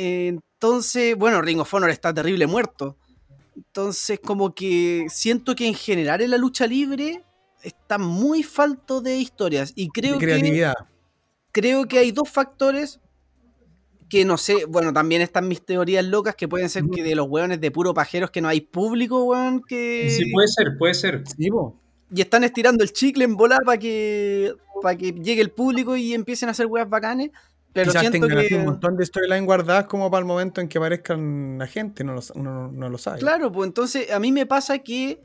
Entonces, 0.00 1.16
bueno, 1.16 1.42
Ring 1.42 1.60
of 1.60 1.74
Honor 1.74 1.90
está 1.90 2.12
terrible 2.14 2.46
muerto. 2.46 2.96
Entonces, 3.56 4.18
como 4.20 4.54
que 4.54 5.06
siento 5.08 5.54
que 5.54 5.66
en 5.66 5.74
general 5.74 6.22
en 6.22 6.30
la 6.30 6.38
lucha 6.38 6.66
libre 6.66 7.22
está 7.62 7.98
muy 7.98 8.42
falto 8.42 9.00
de 9.00 9.18
historias. 9.18 9.72
Y 9.74 9.88
creo 9.88 10.18
creatividad. 10.18 10.74
que. 10.74 10.90
Creo 11.52 11.86
que 11.86 11.98
hay 11.98 12.12
dos 12.12 12.28
factores 12.28 13.00
que 14.08 14.24
no 14.24 14.38
sé. 14.38 14.64
Bueno, 14.66 14.92
también 14.92 15.20
están 15.20 15.48
mis 15.48 15.64
teorías 15.64 16.04
locas 16.04 16.34
que 16.34 16.48
pueden 16.48 16.70
ser 16.70 16.84
que 16.94 17.02
de 17.02 17.14
los 17.14 17.26
hueones 17.28 17.60
de 17.60 17.70
puro 17.70 17.92
pajeros 17.92 18.30
que 18.30 18.40
no 18.40 18.48
hay 18.48 18.60
público, 18.60 19.24
weón. 19.24 19.62
Que... 19.62 20.10
Sí, 20.10 20.30
puede 20.32 20.48
ser, 20.48 20.78
puede 20.78 20.94
ser. 20.94 21.24
y 22.12 22.20
están 22.20 22.44
estirando 22.44 22.82
el 22.82 22.92
chicle 22.92 23.24
en 23.24 23.36
volar 23.36 23.60
para 23.64 23.78
que, 23.78 24.54
para 24.82 24.96
que 24.96 25.12
llegue 25.12 25.42
el 25.42 25.50
público 25.50 25.96
y 25.96 26.14
empiecen 26.14 26.48
a 26.48 26.52
hacer 26.52 26.66
weas 26.66 26.88
bacanes. 26.88 27.30
Pero 27.72 27.92
Quizás 27.92 28.10
tengan 28.10 28.38
un 28.52 28.64
montón 28.64 28.96
de 28.96 29.06
storyline 29.06 29.46
guardadas 29.46 29.86
como 29.86 30.10
para 30.10 30.20
el 30.20 30.26
momento 30.26 30.60
en 30.60 30.68
que 30.68 30.78
aparezcan 30.78 31.56
la 31.58 31.66
gente, 31.68 32.02
no 32.02 32.14
lo, 32.14 32.20
uno 32.34 32.70
no 32.72 32.88
lo 32.88 32.98
sabe. 32.98 33.20
Claro, 33.20 33.52
pues 33.52 33.68
entonces 33.68 34.10
a 34.10 34.18
mí 34.18 34.32
me 34.32 34.44
pasa 34.44 34.78
que 34.78 35.20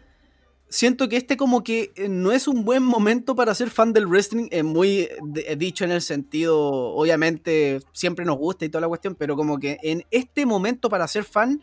siento 0.69 1.07
que 1.09 1.17
este 1.17 1.37
como 1.37 1.63
que 1.63 1.91
eh, 1.95 2.09
no 2.09 2.31
es 2.31 2.47
un 2.47 2.65
buen 2.65 2.83
momento 2.83 3.35
para 3.35 3.55
ser 3.55 3.69
fan 3.69 3.93
del 3.93 4.07
wrestling, 4.07 4.47
es 4.51 4.63
muy 4.63 5.09
dicho 5.57 5.85
en 5.85 5.91
el 5.91 6.01
sentido, 6.01 6.59
obviamente 6.59 7.79
siempre 7.93 8.25
nos 8.25 8.37
gusta 8.37 8.65
y 8.65 8.69
toda 8.69 8.81
la 8.81 8.87
cuestión, 8.87 9.15
pero 9.15 9.35
como 9.35 9.59
que 9.59 9.77
en 9.81 10.03
este 10.11 10.45
momento 10.45 10.89
para 10.89 11.07
ser 11.07 11.23
fan 11.23 11.61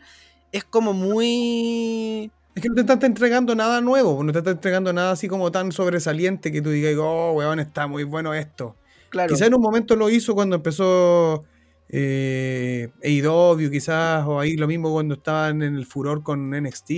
es 0.51 0.63
como 0.63 0.93
muy... 0.93 2.31
Es 2.55 2.61
que 2.61 2.69
no 2.69 2.75
te 2.75 2.81
están 2.81 3.03
entregando 3.03 3.55
nada 3.55 3.81
nuevo, 3.81 4.23
no 4.23 4.31
te 4.31 4.39
están 4.39 4.53
entregando 4.53 4.93
nada 4.93 5.11
así 5.11 5.27
como 5.27 5.51
tan 5.51 5.71
sobresaliente 5.71 6.51
que 6.51 6.61
tú 6.61 6.69
digas, 6.69 6.95
oh, 6.99 7.31
weón, 7.33 7.59
está 7.59 7.87
muy 7.87 8.03
bueno 8.03 8.33
esto. 8.33 8.75
Claro. 9.13 9.31
Quizás 9.31 9.47
en 9.47 9.53
un 9.53 9.61
momento 9.61 9.95
lo 9.95 10.09
hizo 10.09 10.33
cuando 10.33 10.55
empezó 10.55 11.43
eh, 11.87 12.89
AEW, 13.03 13.69
quizás, 13.69 14.25
o 14.25 14.39
ahí 14.39 14.57
lo 14.57 14.67
mismo 14.67 14.91
cuando 14.91 15.13
estaban 15.13 15.61
en 15.61 15.75
el 15.75 15.85
furor 15.85 16.23
con 16.23 16.49
NXT. 16.49 16.91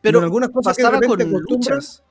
Pero 0.00 0.18
algunas 0.18 0.50
cosas 0.50 0.76
que 0.76 0.82
de 0.82 0.90
repente 0.90 1.30
con 1.30 1.42
luchas. 1.48 2.02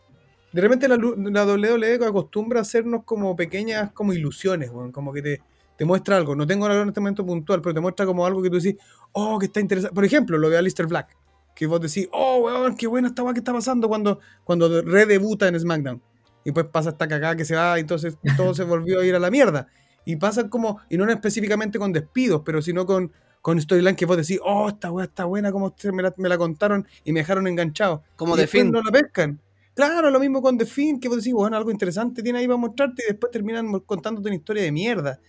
De 0.53 0.61
repente 0.61 0.88
la, 0.88 0.95
la, 0.95 1.45
WWE 1.45 2.06
acostumbra 2.06 2.60
a 2.60 2.61
hacernos 2.61 3.03
como 3.03 3.36
pequeñas 3.36 3.91
como 3.91 4.14
ilusiones, 4.14 4.72
como 4.94 5.11
que 5.11 5.22
te, 5.22 5.41
te 5.76 5.84
muestra 5.84 6.15
algo. 6.15 6.34
No 6.34 6.48
tengo 6.48 6.65
algo 6.65 6.82
en 6.82 6.88
este 6.88 7.02
momento 7.02 7.26
puntual, 7.26 7.61
pero 7.61 7.73
te 7.73 7.82
muestra 7.82 8.06
como 8.06 8.26
algo 8.26 8.41
que 8.41 8.49
tú 8.49 8.61
decís, 8.61 8.82
oh, 9.11 9.38
que 9.38 9.48
está 9.48 9.60
interesante. 9.60 9.94
Por 9.94 10.06
ejemplo, 10.06 10.38
lo 10.38 10.49
de 10.49 10.57
Alistair 10.57 10.88
Black, 10.88 11.18
que 11.53 11.68
vos 11.68 11.82
decís, 11.82 12.07
oh, 12.14 12.38
weón, 12.45 12.78
qué 12.78 12.88
buena 12.88 13.10
esta 13.10 13.26
que 13.34 13.40
está 13.40 13.52
pasando 13.52 13.90
cuando, 13.90 14.19
cuando 14.45 14.82
redebuta 14.82 15.49
en 15.49 15.60
SmackDown. 15.60 16.02
Y 16.43 16.51
pues 16.51 16.65
pasa 16.65 16.89
esta 16.89 17.07
cagada 17.07 17.35
que 17.35 17.45
se 17.45 17.55
va, 17.55 17.77
y 17.77 17.81
entonces 17.81 18.18
todo 18.38 18.53
se 18.53 18.63
volvió 18.63 19.01
a 19.01 19.05
ir 19.05 19.15
a 19.15 19.19
la 19.19 19.30
mierda. 19.30 19.68
Y 20.05 20.15
pasa 20.15 20.49
como, 20.49 20.80
y 20.89 20.97
no 20.97 21.09
específicamente 21.09 21.77
con 21.77 21.93
despidos, 21.93 22.41
pero 22.43 22.61
sino 22.61 22.85
con, 22.85 23.11
con 23.41 23.59
storyline 23.61 23.95
que 23.95 24.05
vos 24.05 24.18
decís, 24.18 24.39
oh, 24.43 24.69
esta 24.69 24.91
weá 24.91 25.05
está 25.05 25.26
buena, 25.26 25.51
como 25.51 25.73
me 25.93 26.03
la, 26.03 26.13
me 26.18 26.30
la 26.30 26.38
contaron 26.38 26.88
y 27.03 27.11
me 27.11 27.19
dejaron 27.19 27.47
enganchado. 27.47 28.03
Como 28.15 28.35
The 28.35 28.47
Fin. 28.47 28.72
no 28.72 28.81
la 28.81 28.91
pescan. 28.91 29.39
Claro, 29.73 30.09
lo 30.09 30.19
mismo 30.19 30.41
con 30.41 30.57
The 30.57 30.65
Fin, 30.65 30.99
que 30.99 31.07
vos 31.07 31.18
decís, 31.18 31.34
bueno, 31.34 31.55
algo 31.55 31.72
interesante 31.72 32.22
tiene 32.22 32.39
ahí 32.39 32.47
para 32.47 32.57
mostrarte 32.57 33.03
y 33.03 33.11
después 33.11 33.31
terminan 33.31 33.80
contándote 33.81 34.27
una 34.27 34.35
historia 34.35 34.63
de 34.63 34.72
mierda. 34.72 35.19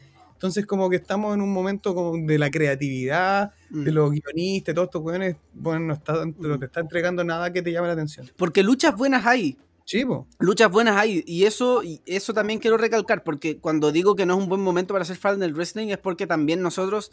Entonces, 0.43 0.67
como 0.67 0.91
que 0.91 0.97
estamos 0.97 1.35
en 1.35 1.41
un 1.41 1.53
momento 1.53 1.95
como 1.95 2.17
de 2.27 2.37
la 2.37 2.51
creatividad, 2.51 3.53
de 3.71 3.93
mm. 3.93 3.95
los 3.95 4.11
guionistas, 4.11 4.75
todos 4.75 4.87
estos 4.89 5.03
weones, 5.03 5.37
bueno, 5.55 5.87
no, 5.87 5.95
está, 5.95 6.25
no 6.37 6.59
te 6.59 6.65
está 6.65 6.81
entregando 6.81 7.23
nada 7.23 7.53
que 7.53 7.63
te 7.63 7.71
llame 7.71 7.87
la 7.87 7.93
atención. 7.93 8.29
Porque 8.37 8.65
luchas 8.65 8.97
buenas 8.97 9.25
hay. 9.25 9.57
Sí, 9.85 10.05
Luchas 10.39 10.71
buenas 10.71 10.97
hay. 10.97 11.23
Y 11.27 11.45
eso, 11.45 11.83
y 11.83 12.01
eso 12.07 12.33
también 12.33 12.59
quiero 12.59 12.77
recalcar, 12.77 13.25
porque 13.25 13.59
cuando 13.59 13.93
digo 13.93 14.15
que 14.15 14.27
no 14.27 14.35
es 14.35 14.43
un 14.43 14.49
buen 14.49 14.61
momento 14.61 14.95
para 14.95 15.05
ser 15.05 15.17
fan 15.17 15.39
del 15.41 15.55
wrestling, 15.55 15.89
es 15.89 15.99
porque 15.99 16.27
también 16.27 16.63
nosotros. 16.63 17.11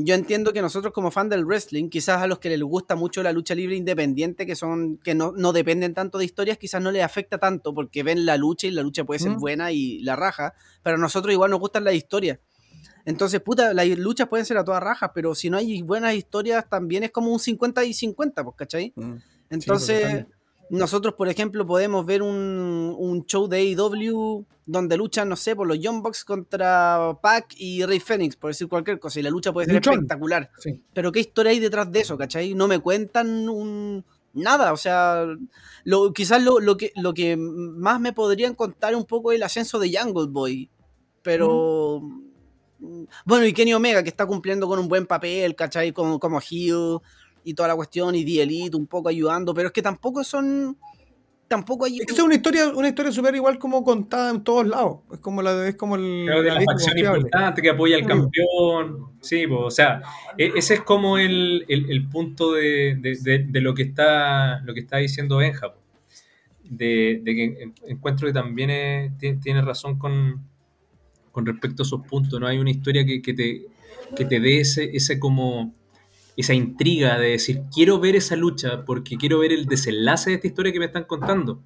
Yo 0.00 0.14
entiendo 0.14 0.52
que 0.52 0.62
nosotros 0.62 0.92
como 0.92 1.10
fan 1.10 1.28
del 1.28 1.44
wrestling, 1.44 1.88
quizás 1.88 2.22
a 2.22 2.28
los 2.28 2.38
que 2.38 2.50
les 2.50 2.62
gusta 2.62 2.94
mucho 2.94 3.20
la 3.20 3.32
lucha 3.32 3.56
libre 3.56 3.74
independiente, 3.74 4.46
que 4.46 4.54
son 4.54 4.98
que 4.98 5.14
no, 5.14 5.32
no 5.32 5.52
dependen 5.52 5.92
tanto 5.92 6.18
de 6.18 6.24
historias, 6.24 6.56
quizás 6.56 6.80
no 6.80 6.92
les 6.92 7.02
afecta 7.02 7.38
tanto 7.38 7.74
porque 7.74 8.04
ven 8.04 8.24
la 8.24 8.36
lucha 8.36 8.68
y 8.68 8.70
la 8.70 8.82
lucha 8.82 9.02
puede 9.02 9.18
ser 9.18 9.32
mm. 9.32 9.38
buena 9.40 9.72
y 9.72 9.98
la 10.00 10.14
raja, 10.14 10.54
pero 10.84 10.96
a 10.96 11.00
nosotros 11.00 11.32
igual 11.32 11.50
nos 11.50 11.58
gustan 11.58 11.82
las 11.82 11.94
historias. 11.94 12.38
Entonces, 13.06 13.40
puta, 13.40 13.72
las 13.72 13.88
luchas 13.88 14.28
pueden 14.28 14.46
ser 14.46 14.58
a 14.58 14.64
todas 14.64 14.82
rajas, 14.82 15.10
pero 15.14 15.34
si 15.34 15.50
no 15.50 15.56
hay 15.56 15.82
buenas 15.82 16.14
historias, 16.14 16.68
también 16.68 17.02
es 17.02 17.10
como 17.10 17.32
un 17.32 17.40
50 17.40 17.84
y 17.84 17.94
50, 17.94 18.44
pues, 18.44 18.54
¿cachai? 18.56 18.92
Mm. 18.94 19.14
Entonces, 19.50 20.26
nosotros, 20.70 21.14
por 21.14 21.28
ejemplo, 21.28 21.66
podemos 21.66 22.04
ver 22.04 22.22
un, 22.22 23.24
show 23.26 23.48
de 23.48 23.58
AEW 23.58 24.44
donde 24.66 24.96
luchan, 24.96 25.28
no 25.28 25.36
sé, 25.36 25.56
por 25.56 25.66
los 25.66 25.78
Young 25.78 26.02
Bucks 26.02 26.24
contra 26.24 27.18
Pac 27.22 27.54
y 27.56 27.84
Rey 27.84 28.00
Phoenix, 28.00 28.36
por 28.36 28.50
decir 28.50 28.68
cualquier 28.68 28.98
cosa, 28.98 29.18
y 29.18 29.22
la 29.22 29.30
lucha 29.30 29.52
puede 29.52 29.66
ser 29.66 29.76
espectacular. 29.76 30.50
Pero 30.92 31.10
¿qué 31.10 31.20
historia 31.20 31.52
hay 31.52 31.58
detrás 31.58 31.90
de 31.90 32.00
eso, 32.00 32.18
cachai? 32.18 32.54
No 32.54 32.68
me 32.68 32.78
cuentan 32.78 33.48
un, 33.48 34.04
nada, 34.34 34.72
o 34.72 34.76
sea, 34.76 35.24
lo, 35.84 36.12
quizás 36.12 36.42
lo, 36.42 36.76
que, 36.76 36.92
lo 36.96 37.14
que 37.14 37.36
más 37.38 37.98
me 38.00 38.12
podrían 38.12 38.54
contar 38.54 38.94
un 38.94 39.06
poco 39.06 39.32
es 39.32 39.36
el 39.36 39.42
ascenso 39.42 39.78
de 39.78 39.96
Jungle 39.96 40.28
Boy, 40.28 40.70
pero... 41.22 42.02
Bueno, 43.24 43.44
y 43.44 43.52
Kenny 43.52 43.74
Omega, 43.74 44.04
que 44.04 44.08
está 44.08 44.24
cumpliendo 44.24 44.68
con 44.68 44.78
un 44.78 44.86
buen 44.86 45.04
papel, 45.04 45.56
¿cachai? 45.56 45.92
Como, 45.92 46.20
como 46.20 46.38
Hugh 46.38 47.02
y 47.48 47.54
toda 47.54 47.68
la 47.68 47.76
cuestión, 47.76 48.14
y 48.14 48.26
The 48.26 48.42
Elite 48.42 48.76
un 48.76 48.86
poco 48.86 49.08
ayudando, 49.08 49.54
pero 49.54 49.68
es 49.68 49.72
que 49.72 49.80
tampoco 49.80 50.22
son. 50.22 50.76
Tampoco 51.48 51.86
hay. 51.86 52.00
Es 52.00 52.06
que 52.06 52.12
es 52.12 52.20
una 52.20 52.34
historia, 52.34 52.68
una 52.68 52.88
historia 52.88 53.10
súper 53.10 53.34
igual 53.34 53.58
como 53.58 53.82
contada 53.82 54.30
en 54.30 54.44
todos 54.44 54.66
lados. 54.66 54.98
Es 55.10 55.18
como 55.20 55.40
la 55.40 55.66
es 55.66 55.76
como 55.76 55.96
el. 55.96 56.26
de 56.26 56.42
la, 56.42 56.60
facción 56.60 56.98
importante 56.98 57.62
que 57.62 57.70
apoya 57.70 57.96
al 57.96 58.04
campeón. 58.04 59.12
Sí, 59.22 59.46
pues, 59.46 59.60
o 59.62 59.70
sea, 59.70 60.02
e, 60.36 60.52
ese 60.56 60.74
es 60.74 60.82
como 60.82 61.16
el, 61.16 61.64
punto 62.12 62.52
de, 62.52 63.00
lo 63.54 63.72
que 63.72 63.82
está 63.84 64.60
lo 64.60 64.74
que 64.74 64.80
está 64.80 64.98
diciendo 64.98 65.38
Benja. 65.38 65.74
De, 66.64 67.22
que 67.24 67.72
encuentro 67.86 68.26
que 68.26 68.34
también 68.34 69.16
tiene, 69.18 69.62
razón 69.62 69.98
con, 69.98 70.44
con 71.32 71.46
respecto 71.46 71.82
a 71.82 71.86
esos 71.86 72.06
puntos. 72.06 72.38
No 72.38 72.46
hay 72.46 72.58
una 72.58 72.70
historia 72.70 73.06
que, 73.06 73.32
te, 73.32 73.62
que 74.14 74.24
te 74.26 74.38
dé 74.38 74.60
ese, 74.60 74.94
ese 74.94 75.18
como 75.18 75.72
esa 76.38 76.54
intriga 76.54 77.18
de 77.18 77.30
decir, 77.30 77.62
quiero 77.74 77.98
ver 77.98 78.14
esa 78.14 78.36
lucha 78.36 78.84
porque 78.84 79.16
quiero 79.16 79.40
ver 79.40 79.52
el 79.52 79.66
desenlace 79.66 80.30
de 80.30 80.36
esta 80.36 80.46
historia 80.46 80.72
que 80.72 80.78
me 80.78 80.84
están 80.84 81.02
contando. 81.02 81.60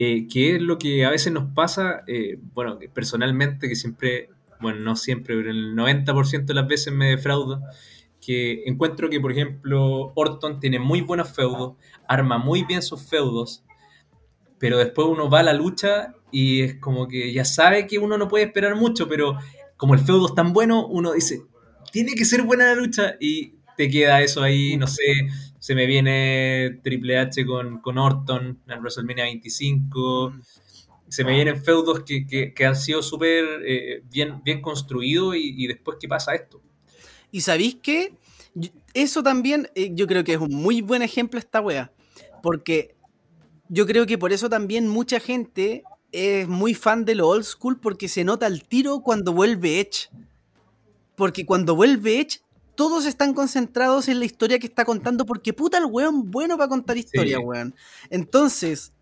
Eh, 0.00 0.26
que 0.26 0.56
es 0.56 0.60
lo 0.60 0.76
que 0.76 1.06
a 1.06 1.10
veces 1.10 1.32
nos 1.32 1.54
pasa, 1.54 2.02
eh, 2.08 2.36
bueno, 2.52 2.80
personalmente, 2.92 3.68
que 3.68 3.76
siempre, 3.76 4.28
bueno, 4.60 4.80
no 4.80 4.96
siempre, 4.96 5.36
pero 5.36 5.50
el 5.50 5.76
90% 5.76 6.46
de 6.46 6.54
las 6.54 6.66
veces 6.66 6.92
me 6.92 7.10
defrauda, 7.10 7.60
que 8.20 8.64
encuentro 8.66 9.08
que, 9.08 9.20
por 9.20 9.30
ejemplo, 9.30 10.12
Orton 10.16 10.58
tiene 10.58 10.80
muy 10.80 11.00
buenos 11.00 11.30
feudos, 11.30 11.76
arma 12.08 12.38
muy 12.38 12.64
bien 12.64 12.82
sus 12.82 13.00
feudos, 13.08 13.62
pero 14.58 14.78
después 14.78 15.06
uno 15.06 15.30
va 15.30 15.40
a 15.40 15.44
la 15.44 15.52
lucha 15.52 16.12
y 16.32 16.62
es 16.62 16.74
como 16.74 17.06
que 17.06 17.32
ya 17.32 17.44
sabe 17.44 17.86
que 17.86 18.00
uno 18.00 18.18
no 18.18 18.26
puede 18.26 18.46
esperar 18.46 18.74
mucho, 18.74 19.08
pero 19.08 19.38
como 19.76 19.94
el 19.94 20.00
feudo 20.00 20.26
es 20.26 20.34
tan 20.34 20.52
bueno, 20.52 20.88
uno 20.88 21.12
dice, 21.12 21.42
tiene 21.92 22.14
que 22.16 22.24
ser 22.24 22.42
buena 22.42 22.64
la 22.66 22.74
lucha 22.74 23.14
y 23.20 23.56
te 23.76 23.88
queda 23.90 24.22
eso 24.22 24.42
ahí, 24.42 24.76
no 24.76 24.86
sé, 24.86 25.02
se 25.58 25.74
me 25.74 25.86
viene 25.86 26.80
Triple 26.82 27.18
H 27.18 27.44
con, 27.44 27.80
con 27.80 27.98
Orton 27.98 28.60
en 28.66 28.80
WrestleMania 28.80 29.24
25, 29.24 30.34
se 31.08 31.24
me 31.24 31.34
vienen 31.34 31.62
feudos 31.62 32.02
que, 32.04 32.66
han 32.66 32.76
sido 32.76 33.02
súper 33.02 33.44
eh, 33.64 34.02
bien, 34.10 34.42
bien 34.44 34.60
construidos 34.60 35.34
y, 35.36 35.66
después 35.66 35.98
qué 36.00 36.08
pasa 36.08 36.34
esto. 36.34 36.60
¿Y 37.30 37.40
sabéis 37.40 37.76
qué? 37.82 38.14
Eso 38.94 39.22
también 39.22 39.68
eh, 39.74 39.90
yo 39.92 40.06
creo 40.06 40.24
que 40.24 40.34
es 40.34 40.40
un 40.40 40.54
muy 40.54 40.80
buen 40.80 41.02
ejemplo 41.02 41.38
esta 41.38 41.60
wea, 41.60 41.92
porque 42.42 42.94
yo 43.68 43.86
creo 43.86 44.06
que 44.06 44.18
por 44.18 44.32
eso 44.32 44.48
también 44.48 44.88
mucha 44.88 45.20
gente 45.20 45.84
es 46.12 46.48
muy 46.48 46.74
fan 46.74 47.04
de 47.04 47.14
lo 47.14 47.28
old 47.28 47.44
school 47.44 47.78
porque 47.78 48.08
se 48.08 48.24
nota 48.24 48.46
el 48.46 48.64
tiro 48.64 49.00
cuando 49.00 49.32
vuelve 49.32 49.80
Edge. 49.80 50.08
Porque 51.14 51.46
cuando 51.46 51.74
vuelve 51.74 52.20
Edge 52.20 52.40
todos 52.76 53.06
están 53.06 53.34
concentrados 53.34 54.08
en 54.08 54.20
la 54.20 54.26
historia 54.26 54.58
que 54.58 54.66
está 54.66 54.84
contando, 54.84 55.26
porque 55.26 55.52
puta 55.52 55.78
el 55.78 55.86
weón 55.86 56.30
bueno 56.30 56.56
para 56.56 56.68
contar 56.68 56.96
historia, 56.96 57.40
weón. 57.40 57.74
Entonces, 58.10 58.92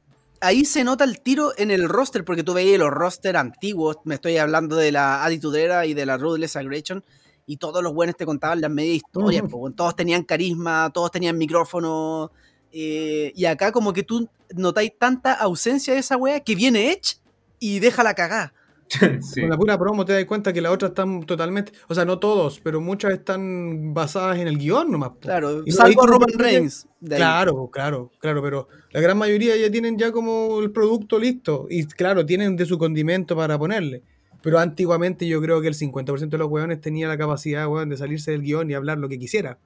ahí 0.40 0.64
se 0.64 0.84
nota 0.84 1.04
el 1.04 1.20
tiro 1.20 1.52
en 1.58 1.70
el 1.70 1.88
roster, 1.88 2.24
porque 2.24 2.44
tú 2.44 2.54
veías 2.54 2.78
los 2.78 2.90
roster 2.90 3.36
antiguos, 3.36 3.98
me 4.04 4.14
estoy 4.14 4.38
hablando 4.38 4.76
de 4.76 4.92
la 4.92 5.24
Attitude 5.24 5.86
y 5.88 5.94
de 5.94 6.06
la 6.06 6.16
Ruthless 6.16 6.56
Aggression, 6.56 7.04
y 7.46 7.56
todos 7.56 7.82
los 7.82 7.92
buenos 7.92 8.16
te 8.16 8.24
contaban 8.24 8.60
las 8.60 8.70
media 8.70 8.94
historias, 8.94 9.44
todos 9.76 9.96
tenían 9.96 10.22
carisma, 10.22 10.90
todos 10.94 11.10
tenían 11.10 11.36
micrófono, 11.36 12.30
eh, 12.72 13.32
y 13.34 13.44
acá 13.44 13.72
como 13.72 13.92
que 13.92 14.02
tú 14.02 14.28
notáis 14.54 14.92
tanta 14.98 15.34
ausencia 15.34 15.94
de 15.94 16.00
esa 16.00 16.16
wea 16.16 16.40
que 16.40 16.54
viene 16.54 16.92
Edge 16.92 17.18
y 17.58 17.80
deja 17.80 18.02
la 18.02 18.14
cagada. 18.14 18.52
Con 18.98 19.48
la 19.48 19.56
pura 19.56 19.78
promo 19.78 20.04
te 20.04 20.12
das 20.12 20.24
cuenta 20.24 20.52
que 20.52 20.60
las 20.60 20.72
otras 20.72 20.90
están 20.90 21.24
totalmente, 21.24 21.72
o 21.88 21.94
sea, 21.94 22.04
no 22.04 22.18
todos, 22.18 22.60
pero 22.60 22.80
muchas 22.80 23.12
están 23.12 23.94
basadas 23.94 24.38
en 24.38 24.48
el 24.48 24.58
guion 24.58 24.90
nomás. 24.90 25.12
Claro, 25.20 25.62
y 25.64 25.72
salvo 25.72 26.06
Roman 26.06 26.30
Reigns. 26.36 26.86
Claro, 27.04 27.68
claro, 27.70 28.10
claro, 28.18 28.42
pero 28.42 28.68
la 28.90 29.00
gran 29.00 29.18
mayoría 29.18 29.56
ya 29.56 29.70
tienen 29.70 29.98
ya 29.98 30.12
como 30.12 30.60
el 30.60 30.70
producto 30.70 31.18
listo 31.18 31.66
y 31.68 31.84
claro, 31.86 32.24
tienen 32.24 32.56
de 32.56 32.66
su 32.66 32.78
condimento 32.78 33.36
para 33.36 33.58
ponerle. 33.58 34.02
Pero 34.42 34.58
antiguamente 34.58 35.26
yo 35.26 35.40
creo 35.40 35.62
que 35.62 35.68
el 35.68 35.74
50% 35.74 36.28
de 36.28 36.38
los 36.38 36.48
hueones 36.48 36.80
tenía 36.80 37.08
la 37.08 37.16
capacidad, 37.16 37.66
de 37.86 37.96
salirse 37.96 38.30
del 38.30 38.42
guion 38.42 38.70
y 38.70 38.74
hablar 38.74 38.98
lo 38.98 39.08
que 39.08 39.18
quisiera. 39.18 39.58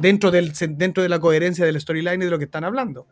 Dentro, 0.00 0.30
del, 0.30 0.52
dentro 0.76 1.02
de 1.02 1.08
la 1.08 1.18
coherencia 1.18 1.64
del 1.64 1.80
storyline 1.80 2.20
y 2.20 2.24
de 2.26 2.30
lo 2.30 2.38
que 2.38 2.44
están 2.44 2.64
hablando. 2.64 3.06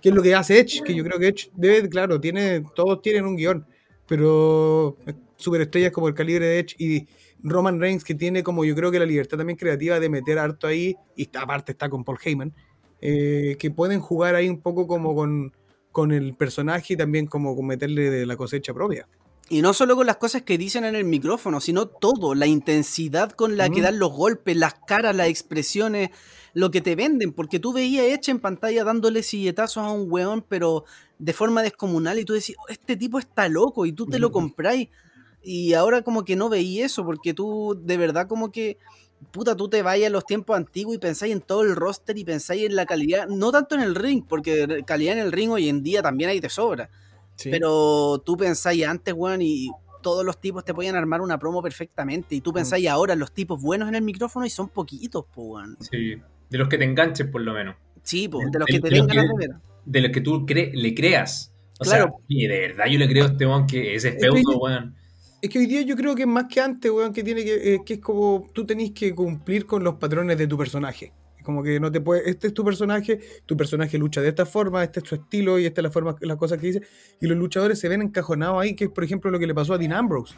¿Qué 0.00 0.08
es 0.08 0.14
lo 0.14 0.22
que 0.22 0.34
hace 0.34 0.58
Edge? 0.58 0.82
Que 0.82 0.94
yo 0.94 1.04
creo 1.04 1.20
que 1.20 1.28
Edge 1.28 1.50
debe, 1.54 1.88
claro, 1.88 2.20
tiene, 2.20 2.64
todos 2.74 3.00
tienen 3.00 3.24
un 3.24 3.36
guion 3.36 3.64
pero 4.12 4.98
superestrellas 5.38 5.90
como 5.90 6.06
el 6.06 6.12
calibre 6.12 6.44
de 6.44 6.58
Edge 6.58 6.76
y 6.76 7.08
Roman 7.42 7.80
Reigns, 7.80 8.04
que 8.04 8.14
tiene 8.14 8.42
como 8.42 8.62
yo 8.62 8.74
creo 8.74 8.90
que 8.90 8.98
la 8.98 9.06
libertad 9.06 9.38
también 9.38 9.56
creativa 9.56 9.98
de 9.98 10.10
meter 10.10 10.38
harto 10.38 10.66
ahí, 10.66 10.94
y 11.16 11.30
aparte 11.34 11.72
está 11.72 11.88
con 11.88 12.04
Paul 12.04 12.18
Heyman, 12.22 12.52
eh, 13.00 13.56
que 13.58 13.70
pueden 13.70 14.00
jugar 14.00 14.34
ahí 14.34 14.50
un 14.50 14.60
poco 14.60 14.86
como 14.86 15.14
con, 15.14 15.56
con 15.92 16.12
el 16.12 16.34
personaje 16.34 16.92
y 16.92 16.96
también 16.98 17.24
como 17.24 17.56
con 17.56 17.66
meterle 17.66 18.10
de 18.10 18.26
la 18.26 18.36
cosecha 18.36 18.74
propia. 18.74 19.08
Y 19.48 19.62
no 19.62 19.72
solo 19.72 19.96
con 19.96 20.06
las 20.06 20.18
cosas 20.18 20.42
que 20.42 20.58
dicen 20.58 20.84
en 20.84 20.94
el 20.94 21.06
micrófono, 21.06 21.62
sino 21.62 21.86
todo, 21.86 22.34
la 22.34 22.46
intensidad 22.46 23.32
con 23.32 23.56
la 23.56 23.70
que 23.70 23.80
dan 23.80 23.98
los 23.98 24.12
golpes, 24.12 24.58
las 24.58 24.74
caras, 24.86 25.16
las 25.16 25.28
expresiones, 25.28 26.10
lo 26.52 26.70
que 26.70 26.82
te 26.82 26.96
venden, 26.96 27.32
porque 27.32 27.58
tú 27.58 27.72
veías 27.72 28.04
hecha 28.04 28.30
en 28.30 28.40
pantalla 28.40 28.84
dándole 28.84 29.22
silletazos 29.22 29.82
a 29.82 29.90
un 29.90 30.12
weón, 30.12 30.44
pero 30.46 30.84
de 31.24 31.32
forma 31.32 31.62
descomunal, 31.62 32.18
y 32.18 32.24
tú 32.24 32.32
decís, 32.32 32.56
"Oh, 32.58 32.68
este 32.68 32.96
tipo 32.96 33.18
está 33.20 33.48
loco, 33.48 33.86
y 33.86 33.92
tú 33.92 34.06
te 34.06 34.18
lo 34.18 34.30
Mm. 34.30 34.32
compráis. 34.32 34.88
Y 35.40 35.74
ahora 35.74 36.02
como 36.02 36.24
que 36.24 36.34
no 36.34 36.48
veí 36.48 36.80
eso, 36.80 37.04
porque 37.04 37.32
tú 37.32 37.78
de 37.80 37.96
verdad 37.96 38.26
como 38.26 38.50
que, 38.50 38.76
puta, 39.30 39.56
tú 39.56 39.68
te 39.68 39.82
vayas 39.82 40.08
a 40.08 40.12
los 40.12 40.24
tiempos 40.26 40.56
antiguos 40.56 40.96
y 40.96 40.98
pensáis 40.98 41.32
en 41.32 41.40
todo 41.40 41.62
el 41.62 41.76
roster 41.76 42.18
y 42.18 42.24
pensáis 42.24 42.64
en 42.64 42.74
la 42.74 42.86
calidad, 42.86 43.28
no 43.28 43.52
tanto 43.52 43.76
en 43.76 43.82
el 43.82 43.94
ring, 43.94 44.24
porque 44.28 44.82
calidad 44.84 45.12
en 45.14 45.20
el 45.20 45.30
ring 45.32 45.50
hoy 45.52 45.68
en 45.68 45.82
día 45.84 46.02
también 46.02 46.30
hay 46.30 46.40
de 46.40 46.48
sobra. 46.48 46.90
Sí. 47.36 47.50
Pero 47.50 48.20
tú 48.24 48.36
pensáis 48.36 48.84
antes, 48.84 49.14
weón, 49.16 49.42
y 49.42 49.70
todos 50.02 50.24
los 50.24 50.40
tipos 50.40 50.64
te 50.64 50.74
podían 50.74 50.96
armar 50.96 51.20
una 51.20 51.38
promo 51.38 51.62
perfectamente. 51.62 52.34
Y 52.34 52.40
tú 52.40 52.52
pensáis 52.52 52.88
ahora 52.88 53.14
los 53.14 53.30
tipos 53.32 53.62
buenos 53.62 53.88
en 53.88 53.94
el 53.94 54.02
micrófono 54.02 54.44
y 54.44 54.50
son 54.50 54.68
poquitos, 54.68 55.24
po, 55.32 55.42
weón. 55.42 55.76
Sí, 55.88 56.16
de 56.50 56.58
los 56.58 56.68
que 56.68 56.78
te 56.78 56.84
enganches 56.84 57.28
por 57.28 57.42
lo 57.42 57.52
menos. 57.52 57.76
Sí, 58.02 58.26
po, 58.28 58.38
De- 58.38 58.58
los 58.58 58.66
de- 58.66 58.72
que 58.74 58.80
te 58.80 58.88
de 58.90 58.96
los 58.96 59.06
De 59.84 60.00
los 60.00 60.10
que 60.12 60.20
tú 60.20 60.46
cre- 60.46 60.72
le 60.72 60.94
creas. 60.94 61.52
O 61.80 61.84
Claro. 61.84 62.04
sea, 62.04 62.12
y 62.28 62.46
de 62.46 62.58
verdad 62.60 62.84
yo 62.86 62.98
le 62.98 63.08
creo 63.08 63.24
a 63.24 63.28
este 63.28 63.46
weón 63.46 63.66
que 63.66 63.94
ese 63.94 64.12
feudo, 64.12 64.58
weón. 64.58 64.94
Es 65.40 65.50
que 65.50 65.58
hoy 65.58 65.66
día 65.66 65.82
yo 65.82 65.96
creo 65.96 66.14
que 66.14 66.22
es 66.22 66.28
más 66.28 66.44
que 66.48 66.60
antes, 66.60 66.88
weón, 66.90 67.12
que 67.12 67.24
tiene 67.24 67.44
que, 67.44 67.74
eh, 67.74 67.80
que 67.84 67.94
es 67.94 68.00
como 68.00 68.46
tú 68.52 68.64
tenés 68.64 68.92
que 68.92 69.12
cumplir 69.14 69.66
con 69.66 69.82
los 69.82 69.94
patrones 69.96 70.38
de 70.38 70.46
tu 70.46 70.56
personaje. 70.56 71.12
Como 71.42 71.64
que 71.64 71.80
no 71.80 71.90
te 71.90 72.00
puede, 72.00 72.30
este 72.30 72.46
es 72.46 72.54
tu 72.54 72.64
personaje, 72.64 73.18
tu 73.46 73.56
personaje 73.56 73.98
lucha 73.98 74.20
de 74.22 74.28
esta 74.28 74.46
forma, 74.46 74.84
este 74.84 75.00
es 75.00 75.08
su 75.08 75.16
estilo 75.16 75.58
y 75.58 75.66
esta 75.66 75.80
es 75.80 75.82
la 75.82 75.90
forma, 75.90 76.14
las 76.20 76.36
cosas 76.36 76.60
que 76.60 76.68
dice. 76.68 76.82
Y 77.20 77.26
los 77.26 77.36
luchadores 77.36 77.80
se 77.80 77.88
ven 77.88 78.00
encajonados 78.02 78.62
ahí, 78.62 78.76
que 78.76 78.84
es 78.84 78.90
por 78.90 79.02
ejemplo 79.02 79.28
lo 79.32 79.40
que 79.40 79.48
le 79.48 79.54
pasó 79.54 79.74
a 79.74 79.78
Dean 79.78 79.92
Ambrose. 79.92 80.36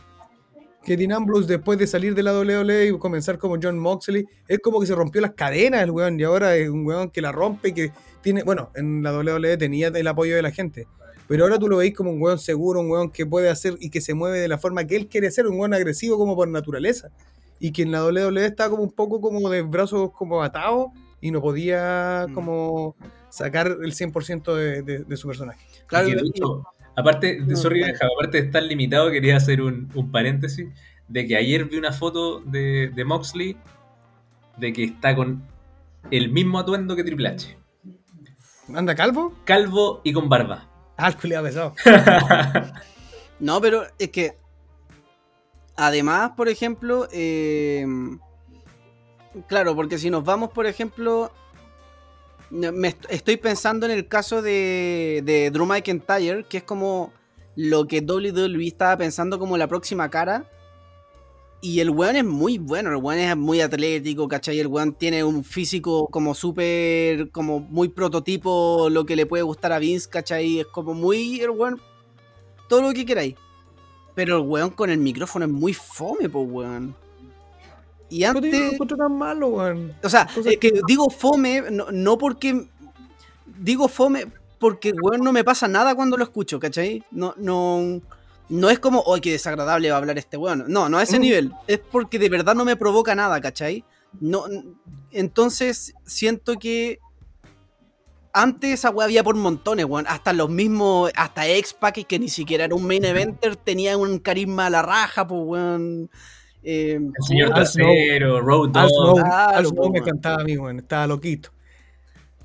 Que 0.84 0.96
Dean 0.96 1.12
Ambrose 1.12 1.46
después 1.48 1.78
de 1.78 1.86
salir 1.86 2.14
de 2.14 2.22
la 2.22 2.32
WWE 2.38 2.88
y 2.88 2.98
comenzar 2.98 3.38
como 3.38 3.56
John 3.62 3.78
Moxley, 3.78 4.26
es 4.46 4.58
como 4.58 4.80
que 4.80 4.86
se 4.86 4.94
rompió 4.94 5.20
las 5.22 5.32
cadenas 5.32 5.82
el 5.82 5.90
weón 5.90 6.20
y 6.20 6.24
ahora 6.24 6.56
es 6.56 6.68
un 6.68 6.84
weón 6.86 7.10
que 7.10 7.22
la 7.22 7.32
rompe, 7.32 7.72
que 7.72 7.90
tiene, 8.22 8.42
bueno, 8.42 8.70
en 8.74 9.02
la 9.02 9.12
WWE 9.16 9.56
tenía 9.56 9.88
el 9.88 10.06
apoyo 10.06 10.36
de 10.36 10.42
la 10.42 10.50
gente. 10.50 10.86
Pero 11.26 11.44
ahora 11.44 11.58
tú 11.58 11.68
lo 11.68 11.78
veis 11.78 11.94
como 11.94 12.10
un 12.10 12.20
weón 12.20 12.38
seguro, 12.38 12.80
un 12.80 12.90
weón 12.90 13.10
que 13.10 13.24
puede 13.24 13.48
hacer 13.48 13.76
y 13.80 13.88
que 13.88 14.02
se 14.02 14.12
mueve 14.12 14.38
de 14.40 14.48
la 14.48 14.58
forma 14.58 14.84
que 14.86 14.96
él 14.96 15.06
quiere 15.08 15.30
ser, 15.30 15.46
un 15.46 15.58
weón 15.58 15.72
agresivo 15.72 16.18
como 16.18 16.36
por 16.36 16.48
naturaleza. 16.48 17.08
Y 17.58 17.72
que 17.72 17.82
en 17.82 17.92
la 17.92 18.04
WWE 18.04 18.44
está 18.44 18.68
como 18.68 18.82
un 18.82 18.92
poco 18.92 19.20
como 19.22 19.48
de 19.48 19.62
brazos 19.62 20.10
como 20.12 20.42
atados 20.42 20.88
y 21.22 21.30
no 21.30 21.40
podía 21.40 22.26
Mm. 22.28 22.34
como 22.34 22.94
sacar 23.30 23.68
el 23.82 23.94
100% 23.94 24.54
de, 24.54 24.82
de- 24.82 24.98
de 25.04 25.16
su 25.16 25.26
personaje. 25.28 25.64
Claro, 25.86 26.08
Y 26.08 26.14
de 26.14 26.20
y- 26.24 26.28
hecho, 26.28 26.62
aparte, 26.96 27.40
de, 27.40 27.46
No, 27.46 27.56
sorry. 27.56 27.80
Benja, 27.80 28.06
aparte 28.06 28.40
de 28.40 28.46
estar 28.46 28.62
limitado, 28.62 29.10
quería 29.10 29.36
hacer 29.36 29.60
un, 29.62 29.90
un 29.94 30.10
paréntesis 30.10 30.68
de 31.08 31.26
que 31.26 31.36
ayer 31.36 31.64
vi 31.66 31.76
una 31.76 31.92
foto 31.92 32.40
de, 32.40 32.90
de 32.94 33.04
Moxley 33.04 33.56
de 34.56 34.72
que 34.72 34.84
está 34.84 35.14
con 35.14 35.42
el 36.10 36.30
mismo 36.30 36.58
atuendo 36.58 36.96
que 36.96 37.04
Triple 37.04 37.28
H. 37.28 37.56
¿Anda 38.74 38.94
calvo? 38.94 39.34
Calvo 39.44 40.00
y 40.04 40.12
con 40.12 40.28
barba. 40.28 40.68
Ah, 40.96 41.08
el 41.08 41.16
pesado. 41.16 41.74
No, 43.40 43.60
pero 43.60 43.82
es 43.98 44.10
que. 44.10 44.38
Además, 45.76 46.32
por 46.36 46.48
ejemplo. 46.48 47.08
eh, 47.12 47.84
claro, 49.48 49.74
porque 49.74 49.98
si 49.98 50.08
nos 50.08 50.24
vamos, 50.24 50.50
por 50.50 50.66
ejemplo. 50.66 51.32
Me 52.54 52.88
est- 52.88 53.06
estoy 53.10 53.36
pensando 53.36 53.86
en 53.86 53.92
el 53.92 54.06
caso 54.08 54.42
de, 54.42 55.22
de 55.24 55.50
Drew 55.50 55.66
McIntyre, 55.66 56.44
que 56.48 56.58
es 56.58 56.62
como 56.62 57.12
lo 57.56 57.86
que 57.86 58.00
WWE 58.00 58.66
estaba 58.66 58.96
pensando 58.96 59.38
como 59.38 59.56
la 59.56 59.66
próxima 59.68 60.08
cara. 60.10 60.50
Y 61.60 61.80
el 61.80 61.88
weón 61.88 62.16
es 62.16 62.24
muy 62.24 62.58
bueno, 62.58 62.90
el 62.90 62.96
weón 62.96 63.20
es 63.20 63.36
muy 63.36 63.62
atlético, 63.62 64.28
¿cachai? 64.28 64.60
El 64.60 64.66
weón 64.66 64.92
tiene 64.92 65.24
un 65.24 65.42
físico 65.42 66.08
como 66.08 66.34
súper, 66.34 67.30
como 67.30 67.60
muy 67.60 67.88
prototipo, 67.88 68.88
lo 68.90 69.06
que 69.06 69.16
le 69.16 69.24
puede 69.24 69.42
gustar 69.44 69.72
a 69.72 69.78
Vince, 69.78 70.08
¿cachai? 70.10 70.60
Es 70.60 70.66
como 70.66 70.92
muy, 70.92 71.40
el 71.40 71.50
weón, 71.50 71.80
todo 72.68 72.82
lo 72.82 72.92
que 72.92 73.06
queráis. 73.06 73.34
Pero 74.14 74.36
el 74.36 74.42
weón 74.46 74.70
con 74.70 74.90
el 74.90 74.98
micrófono 74.98 75.46
es 75.46 75.50
muy 75.50 75.72
fome, 75.72 76.28
pues 76.28 76.46
weón. 76.48 76.94
Y 78.16 78.20
No 78.24 78.40
te 78.40 78.46
antes... 78.48 78.72
encuentro 78.74 78.96
tan 78.96 79.16
malo, 79.18 79.48
weón. 79.48 79.92
O 80.02 80.08
sea, 80.08 80.28
es 80.36 80.44
que 80.44 80.58
que- 80.58 80.80
digo 80.86 81.10
fome, 81.10 81.62
no, 81.70 81.86
no 81.90 82.16
porque. 82.18 82.68
Digo 83.58 83.88
fome 83.88 84.26
porque, 84.58 84.92
weón, 84.92 85.22
no 85.22 85.32
me 85.32 85.44
pasa 85.44 85.68
nada 85.68 85.94
cuando 85.94 86.16
lo 86.16 86.24
escucho, 86.24 86.58
¿cachai? 86.60 87.04
No, 87.10 87.34
no. 87.36 88.00
No 88.48 88.68
es 88.70 88.78
como, 88.78 89.02
¡ay, 89.12 89.20
qué 89.20 89.32
desagradable 89.32 89.88
va 89.90 89.96
a 89.96 89.98
hablar 89.98 90.18
este 90.18 90.36
weón! 90.36 90.64
No, 90.68 90.88
no 90.88 90.98
a 90.98 91.02
ese 91.02 91.18
Mm. 91.18 91.22
nivel. 91.22 91.52
Es 91.66 91.78
porque 91.78 92.18
de 92.18 92.28
verdad 92.28 92.54
no 92.54 92.64
me 92.64 92.76
provoca 92.76 93.14
nada, 93.14 93.40
¿cachai? 93.40 93.84
No, 94.20 94.44
entonces 95.10 95.94
siento 96.04 96.54
que. 96.54 96.98
Antes 98.36 98.70
esa 98.74 98.90
weá 98.90 99.04
había 99.06 99.22
por 99.22 99.36
montones, 99.36 99.84
weón. 99.86 100.06
Hasta 100.08 100.32
los 100.32 100.50
mismos. 100.50 101.10
Hasta 101.16 101.46
X-Pac, 101.46 102.04
que 102.06 102.18
ni 102.18 102.28
siquiera 102.28 102.64
era 102.64 102.74
un 102.74 102.86
main 102.86 103.04
eventer, 103.04 103.54
tenía 103.56 103.96
un 103.96 104.18
carisma 104.18 104.66
a 104.66 104.70
la 104.70 104.82
raja, 104.82 105.26
pues, 105.26 105.40
weón. 105.44 106.10
Eh, 106.64 106.94
El 106.94 107.24
señor 107.26 107.52
Al 107.54 107.66
Snow. 107.66 107.86
Trasero, 107.86 108.40
Road 108.40 108.76
Al 108.76 109.66
Snow 109.66 109.90
me 109.92 110.00
cantaba 110.02 110.40
a 110.42 110.44
mí, 110.44 110.56
weón. 110.56 110.78
Estaba 110.78 111.06
loquito. 111.06 111.50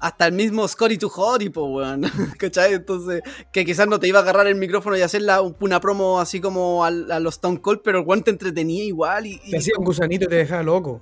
hasta 0.01 0.27
el 0.27 0.33
mismo 0.33 0.65
Scotty 0.67 0.97
to 0.97 1.09
Hotty, 1.09 1.49
po, 1.49 1.65
weón. 1.65 2.01
¿Cachai? 2.37 2.73
Entonces, 2.73 3.21
que 3.51 3.65
quizás 3.65 3.87
no 3.87 3.99
te 3.99 4.07
iba 4.07 4.19
a 4.19 4.21
agarrar 4.21 4.47
el 4.47 4.55
micrófono 4.55 4.97
y 4.97 5.01
hacer 5.01 5.21
la- 5.23 5.41
una 5.41 5.79
promo 5.81 6.19
así 6.19 6.39
como 6.39 6.85
a, 6.85 6.91
los 6.91 7.35
Stone 7.35 7.59
Cold, 7.61 7.81
pero 7.83 7.99
el 7.99 8.05
weón 8.05 8.23
te 8.23 8.31
entretenía 8.31 8.83
igual. 8.83 9.25
Y, 9.25 9.41
y 9.43 9.51
Te 9.51 9.57
hacía 9.57 9.73
un 9.77 9.83
gusanito 9.85 10.25
y 10.25 10.27
te 10.29 10.35
dejaba 10.35 10.63
loco. 10.63 11.01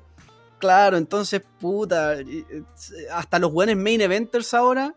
claro, 0.59 0.97
entonces, 0.97 1.41
puta. 1.59 2.19
y- 2.21 2.45
Hasta 3.13 3.37
los 3.39 3.51
weones 3.53 3.77
main 3.77 4.01
eventers 4.01 4.53
ahora 4.53 4.95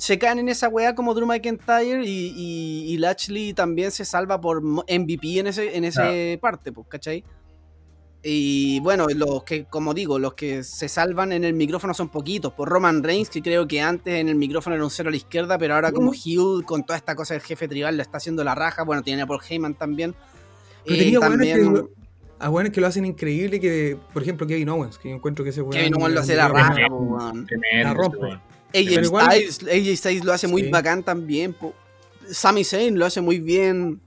se 0.00 0.18
caen 0.18 0.38
en 0.38 0.48
esa 0.48 0.68
weá 0.68 0.94
como 0.94 1.14
Drew 1.14 1.26
McIntyre 1.26 2.04
y, 2.04 2.32
y, 2.34 2.92
y 2.92 2.96
Lashley 2.96 3.52
también 3.52 3.90
se 3.90 4.04
salva 4.04 4.40
por 4.40 4.62
MVP 4.62 5.38
en 5.38 5.46
ese, 5.48 5.76
en 5.76 5.84
ese 5.84 6.38
parte, 6.40 6.72
pues, 6.72 6.86
¿cachai? 6.88 7.22
Y 8.22 8.80
bueno, 8.80 9.06
los 9.14 9.44
que, 9.44 9.64
como 9.64 9.94
digo, 9.94 10.18
los 10.18 10.34
que 10.34 10.62
se 10.62 10.88
salvan 10.88 11.32
en 11.32 11.44
el 11.44 11.54
micrófono 11.54 11.94
son 11.94 12.10
poquitos. 12.10 12.52
Por 12.52 12.68
Roman 12.68 13.02
Reigns, 13.02 13.30
que 13.30 13.40
creo 13.40 13.66
que 13.66 13.80
antes 13.80 14.14
en 14.14 14.28
el 14.28 14.34
micrófono 14.34 14.76
era 14.76 14.84
un 14.84 14.90
cero 14.90 15.08
a 15.08 15.10
la 15.10 15.16
izquierda, 15.16 15.56
pero 15.56 15.74
ahora 15.74 15.90
como 15.92 16.10
Mm. 16.10 16.14
heel, 16.24 16.64
con 16.66 16.84
toda 16.84 16.98
esta 16.98 17.14
cosa 17.14 17.34
del 17.34 17.42
jefe 17.42 17.66
tribal, 17.66 17.96
lo 17.96 18.02
está 18.02 18.18
haciendo 18.18 18.44
la 18.44 18.54
raja. 18.54 18.82
Bueno, 18.84 19.02
tiene 19.02 19.22
a 19.22 19.26
Paul 19.26 19.40
Heyman 19.48 19.74
también. 19.74 20.14
Pero 20.84 20.96
Y 20.96 20.98
tenía 20.98 21.20
también 21.20 21.74
que, 21.74 21.82
a 22.38 22.50
weones 22.50 22.72
que 22.72 22.80
lo 22.82 22.86
hacen 22.86 23.06
increíble, 23.06 23.58
que 23.58 23.96
por 24.12 24.22
ejemplo 24.22 24.46
Kevin 24.46 24.68
Owens, 24.68 24.98
que 24.98 25.08
yo 25.08 25.14
encuentro 25.14 25.42
que 25.42 25.50
ese 25.50 25.62
weón... 25.62 25.72
Kevin 25.72 25.94
Owens 25.94 26.14
lo 26.14 26.20
hace 26.20 26.36
la 26.36 26.48
raja, 26.48 26.74
po, 26.88 26.96
weón. 26.96 27.46
La 27.82 27.94
rompe. 27.94 28.38
AJ 28.74 29.04
Styles, 29.04 29.60
AJ 29.62 29.96
Styles 29.96 30.24
lo 30.24 30.32
hace 30.32 30.46
muy 30.48 30.70
bacán 30.70 31.02
también. 31.02 31.52
po. 31.52 31.74
Sami 32.30 32.64
Zayn 32.64 32.98
lo 32.98 33.06
hace 33.06 33.20
muy 33.20 33.38
bien. 33.40 34.00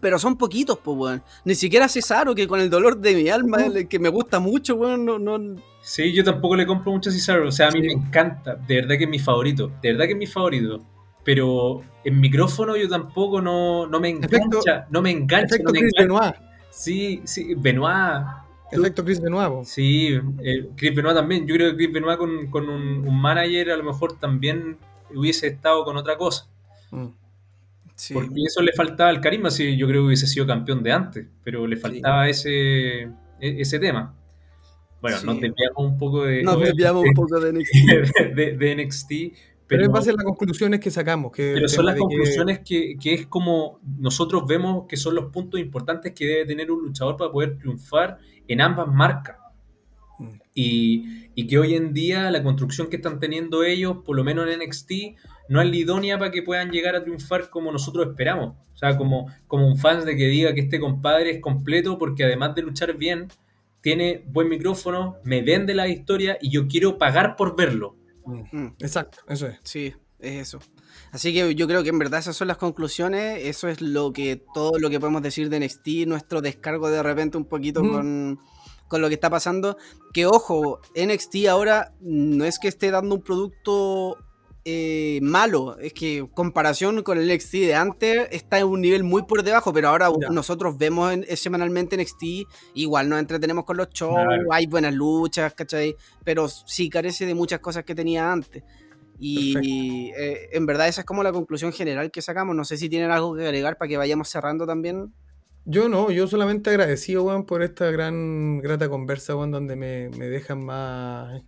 Pero 0.00 0.18
son 0.18 0.36
poquitos, 0.36 0.78
pues, 0.78 0.96
weón. 0.96 1.22
Ni 1.44 1.54
siquiera 1.56 1.88
Cesaro, 1.88 2.34
que 2.34 2.46
con 2.46 2.60
el 2.60 2.70
dolor 2.70 2.98
de 2.98 3.14
mi 3.16 3.28
alma, 3.30 3.64
el 3.64 3.88
que 3.88 3.98
me 3.98 4.08
gusta 4.08 4.38
mucho, 4.38 4.76
weón, 4.76 5.04
no, 5.04 5.18
no, 5.18 5.60
Sí, 5.82 6.12
yo 6.12 6.22
tampoco 6.22 6.54
le 6.54 6.66
compro 6.66 6.92
mucho 6.92 7.10
a 7.10 7.12
Cesaro. 7.12 7.48
O 7.48 7.52
sea, 7.52 7.68
a 7.68 7.70
mí 7.72 7.80
Sí. 7.80 7.86
me 7.86 7.92
encanta. 7.94 8.54
De 8.54 8.76
verdad 8.76 8.96
que 8.98 9.04
es 9.04 9.10
mi 9.10 9.18
favorito. 9.18 9.72
De 9.82 9.92
verdad 9.92 10.04
que 10.06 10.12
es 10.12 10.18
mi 10.18 10.26
favorito. 10.26 10.84
Pero 11.24 11.82
en 12.04 12.20
micrófono 12.20 12.76
yo 12.76 12.88
tampoco 12.88 13.40
no, 13.40 13.86
no 13.86 13.98
me 14.00 14.10
engancha. 14.10 14.36
Efecto- 14.36 14.60
no 14.90 15.02
me 15.02 15.10
engancha. 15.10 15.56
No 15.62 15.72
me 15.72 15.78
engancha. 15.80 16.34
Sí, 16.70 17.20
sí. 17.24 17.54
Benoit. 17.56 18.24
Efecto 18.70 19.04
Chris 19.04 19.20
Benoit, 19.20 19.48
po. 19.48 19.64
Sí, 19.64 20.18
eh, 20.42 20.68
Chris 20.76 20.94
Benoit 20.94 21.14
también. 21.16 21.46
Yo 21.46 21.54
creo 21.54 21.70
que 21.70 21.76
Chris 21.76 21.92
Benoit 21.92 22.18
con, 22.18 22.50
con 22.50 22.68
un, 22.68 23.06
un 23.08 23.20
manager 23.20 23.70
a 23.70 23.76
lo 23.76 23.84
mejor 23.84 24.18
también 24.18 24.76
hubiese 25.14 25.46
estado 25.46 25.84
con 25.84 25.96
otra 25.96 26.16
cosa. 26.16 26.46
Mm. 26.90 27.06
Sí. 27.96 28.14
Porque 28.14 28.42
eso 28.46 28.62
le 28.62 28.72
faltaba 28.72 29.10
el 29.10 29.20
carisma. 29.20 29.50
Sí, 29.50 29.76
yo 29.76 29.86
creo 29.88 30.02
que 30.02 30.06
hubiese 30.08 30.26
sido 30.26 30.46
campeón 30.46 30.82
de 30.82 30.92
antes. 30.92 31.26
Pero 31.42 31.66
le 31.66 31.76
faltaba 31.76 32.28
ese, 32.28 33.02
e- 33.02 33.10
ese 33.40 33.78
tema. 33.78 34.14
Bueno, 35.00 35.16
Sí. 35.18 35.26
nos 35.26 35.40
desviamos 35.40 35.78
un 35.78 35.98
poco 35.98 36.24
de, 36.24 36.42
Nos 36.42 36.60
desviamos 36.60 37.04
un 37.04 37.14
poco 37.14 37.40
de 37.40 37.52
NXT. 37.52 37.74
de, 38.36 38.56
de 38.56 38.76
NXT. 38.76 39.12
Pero 39.68 39.82
es 39.84 39.88
base 39.90 40.10
a 40.10 40.14
las 40.14 40.24
conclusiones 40.24 40.80
que 40.80 40.90
sacamos. 40.90 41.30
Que 41.30 41.52
pero 41.54 41.68
son 41.68 41.84
las 41.84 41.94
que- 41.94 42.00
conclusiones 42.00 42.60
que, 42.60 42.96
que 43.00 43.14
es 43.14 43.26
como 43.26 43.80
nosotros 43.98 44.44
vemos 44.46 44.86
que 44.88 44.96
son 44.96 45.14
los 45.14 45.26
puntos 45.26 45.60
importantes 45.60 46.12
que 46.14 46.26
debe 46.26 46.46
tener 46.46 46.70
un 46.70 46.82
luchador 46.82 47.16
para 47.16 47.30
poder 47.30 47.58
triunfar 47.58 48.18
en 48.48 48.60
ambas 48.60 48.88
marcas. 48.88 49.36
Mm. 50.18 50.28
Y, 50.54 51.04
y 51.34 51.46
que 51.46 51.58
hoy 51.58 51.74
en 51.74 51.92
día 51.92 52.30
la 52.30 52.42
construcción 52.42 52.88
que 52.88 52.96
están 52.96 53.20
teniendo 53.20 53.62
ellos, 53.62 53.98
por 54.04 54.16
lo 54.16 54.24
menos 54.24 54.48
en 54.48 54.58
NXT, 54.60 54.90
no 55.48 55.60
es 55.60 55.68
la 55.68 55.76
idónea 55.76 56.18
para 56.18 56.30
que 56.30 56.42
puedan 56.42 56.70
llegar 56.70 56.96
a 56.96 57.02
triunfar 57.02 57.50
como 57.50 57.70
nosotros 57.70 58.08
esperamos. 58.08 58.56
O 58.74 58.76
sea, 58.78 58.96
como, 58.96 59.26
como 59.46 59.66
un 59.66 59.76
fan 59.76 60.04
de 60.04 60.16
que 60.16 60.26
diga 60.26 60.54
que 60.54 60.62
este 60.62 60.80
compadre 60.80 61.30
es 61.30 61.40
completo 61.40 61.98
porque 61.98 62.24
además 62.24 62.54
de 62.54 62.62
luchar 62.62 62.96
bien, 62.96 63.28
tiene 63.80 64.22
buen 64.26 64.48
micrófono, 64.48 65.16
me 65.24 65.42
vende 65.42 65.74
la 65.74 65.88
historia 65.88 66.38
y 66.40 66.50
yo 66.50 66.66
quiero 66.68 66.98
pagar 66.98 67.36
por 67.36 67.56
verlo. 67.56 67.96
Mm. 68.28 68.56
Mm, 68.56 68.74
Exacto, 68.80 69.18
eso 69.28 69.46
es. 69.46 69.58
sí, 69.62 69.94
es 70.18 70.34
eso. 70.48 70.58
Así 71.12 71.32
que 71.32 71.54
yo 71.54 71.66
creo 71.66 71.82
que 71.82 71.88
en 71.90 71.98
verdad 71.98 72.20
esas 72.20 72.36
son 72.36 72.48
las 72.48 72.56
conclusiones, 72.58 73.44
eso 73.44 73.68
es 73.68 73.80
lo 73.80 74.12
que 74.12 74.36
todo 74.54 74.78
lo 74.78 74.90
que 74.90 75.00
podemos 75.00 75.22
decir 75.22 75.48
de 75.48 75.60
NXT, 75.60 76.06
nuestro 76.06 76.40
descargo 76.40 76.90
de 76.90 77.02
repente 77.02 77.36
un 77.38 77.44
poquito 77.46 77.82
Mm. 77.82 77.90
con, 77.92 78.40
con 78.88 79.00
lo 79.00 79.08
que 79.08 79.14
está 79.14 79.30
pasando. 79.30 79.76
Que 80.12 80.26
ojo, 80.26 80.80
NXT 80.94 81.46
ahora 81.48 81.92
no 82.00 82.44
es 82.44 82.58
que 82.58 82.68
esté 82.68 82.90
dando 82.90 83.14
un 83.16 83.22
producto 83.22 84.16
eh, 84.70 85.20
malo, 85.22 85.78
es 85.78 85.94
que 85.94 86.28
comparación 86.34 87.02
con 87.02 87.16
el 87.16 87.26
NXT 87.32 87.52
de 87.52 87.74
antes 87.74 88.28
está 88.30 88.58
en 88.58 88.66
un 88.66 88.82
nivel 88.82 89.02
muy 89.02 89.22
por 89.22 89.42
debajo, 89.42 89.72
pero 89.72 89.88
ahora 89.88 90.10
nosotros 90.30 90.76
vemos 90.76 91.10
en- 91.12 91.24
semanalmente 91.36 91.96
NXT, 91.96 92.46
igual 92.74 93.08
nos 93.08 93.18
entretenemos 93.18 93.64
con 93.64 93.78
los 93.78 93.88
shows, 93.88 94.14
hay 94.50 94.66
buenas 94.66 94.92
luchas, 94.92 95.54
¿cachai? 95.54 95.96
Pero 96.22 96.48
sí 96.48 96.90
carece 96.90 97.24
de 97.24 97.34
muchas 97.34 97.60
cosas 97.60 97.84
que 97.84 97.94
tenía 97.94 98.30
antes. 98.30 98.62
Y 99.18 100.12
eh, 100.16 100.50
en 100.52 100.66
verdad 100.66 100.86
esa 100.86 101.00
es 101.00 101.06
como 101.06 101.22
la 101.22 101.32
conclusión 101.32 101.72
general 101.72 102.10
que 102.10 102.22
sacamos. 102.22 102.54
No 102.54 102.64
sé 102.64 102.76
si 102.76 102.88
tienen 102.88 103.10
algo 103.10 103.34
que 103.34 103.44
agregar 103.44 103.78
para 103.78 103.88
que 103.88 103.96
vayamos 103.96 104.28
cerrando 104.28 104.66
también. 104.66 105.12
Yo 105.64 105.88
no, 105.88 106.10
yo 106.10 106.26
solamente 106.28 106.70
agradecido, 106.70 107.24
weón, 107.24 107.44
por 107.44 107.62
esta 107.62 107.90
gran, 107.90 108.58
grata 108.60 108.88
conversa, 108.88 109.34
weón, 109.36 109.50
donde 109.50 109.76
me, 109.76 110.08
me 110.10 110.28
dejan 110.28 110.64
más... 110.64 111.42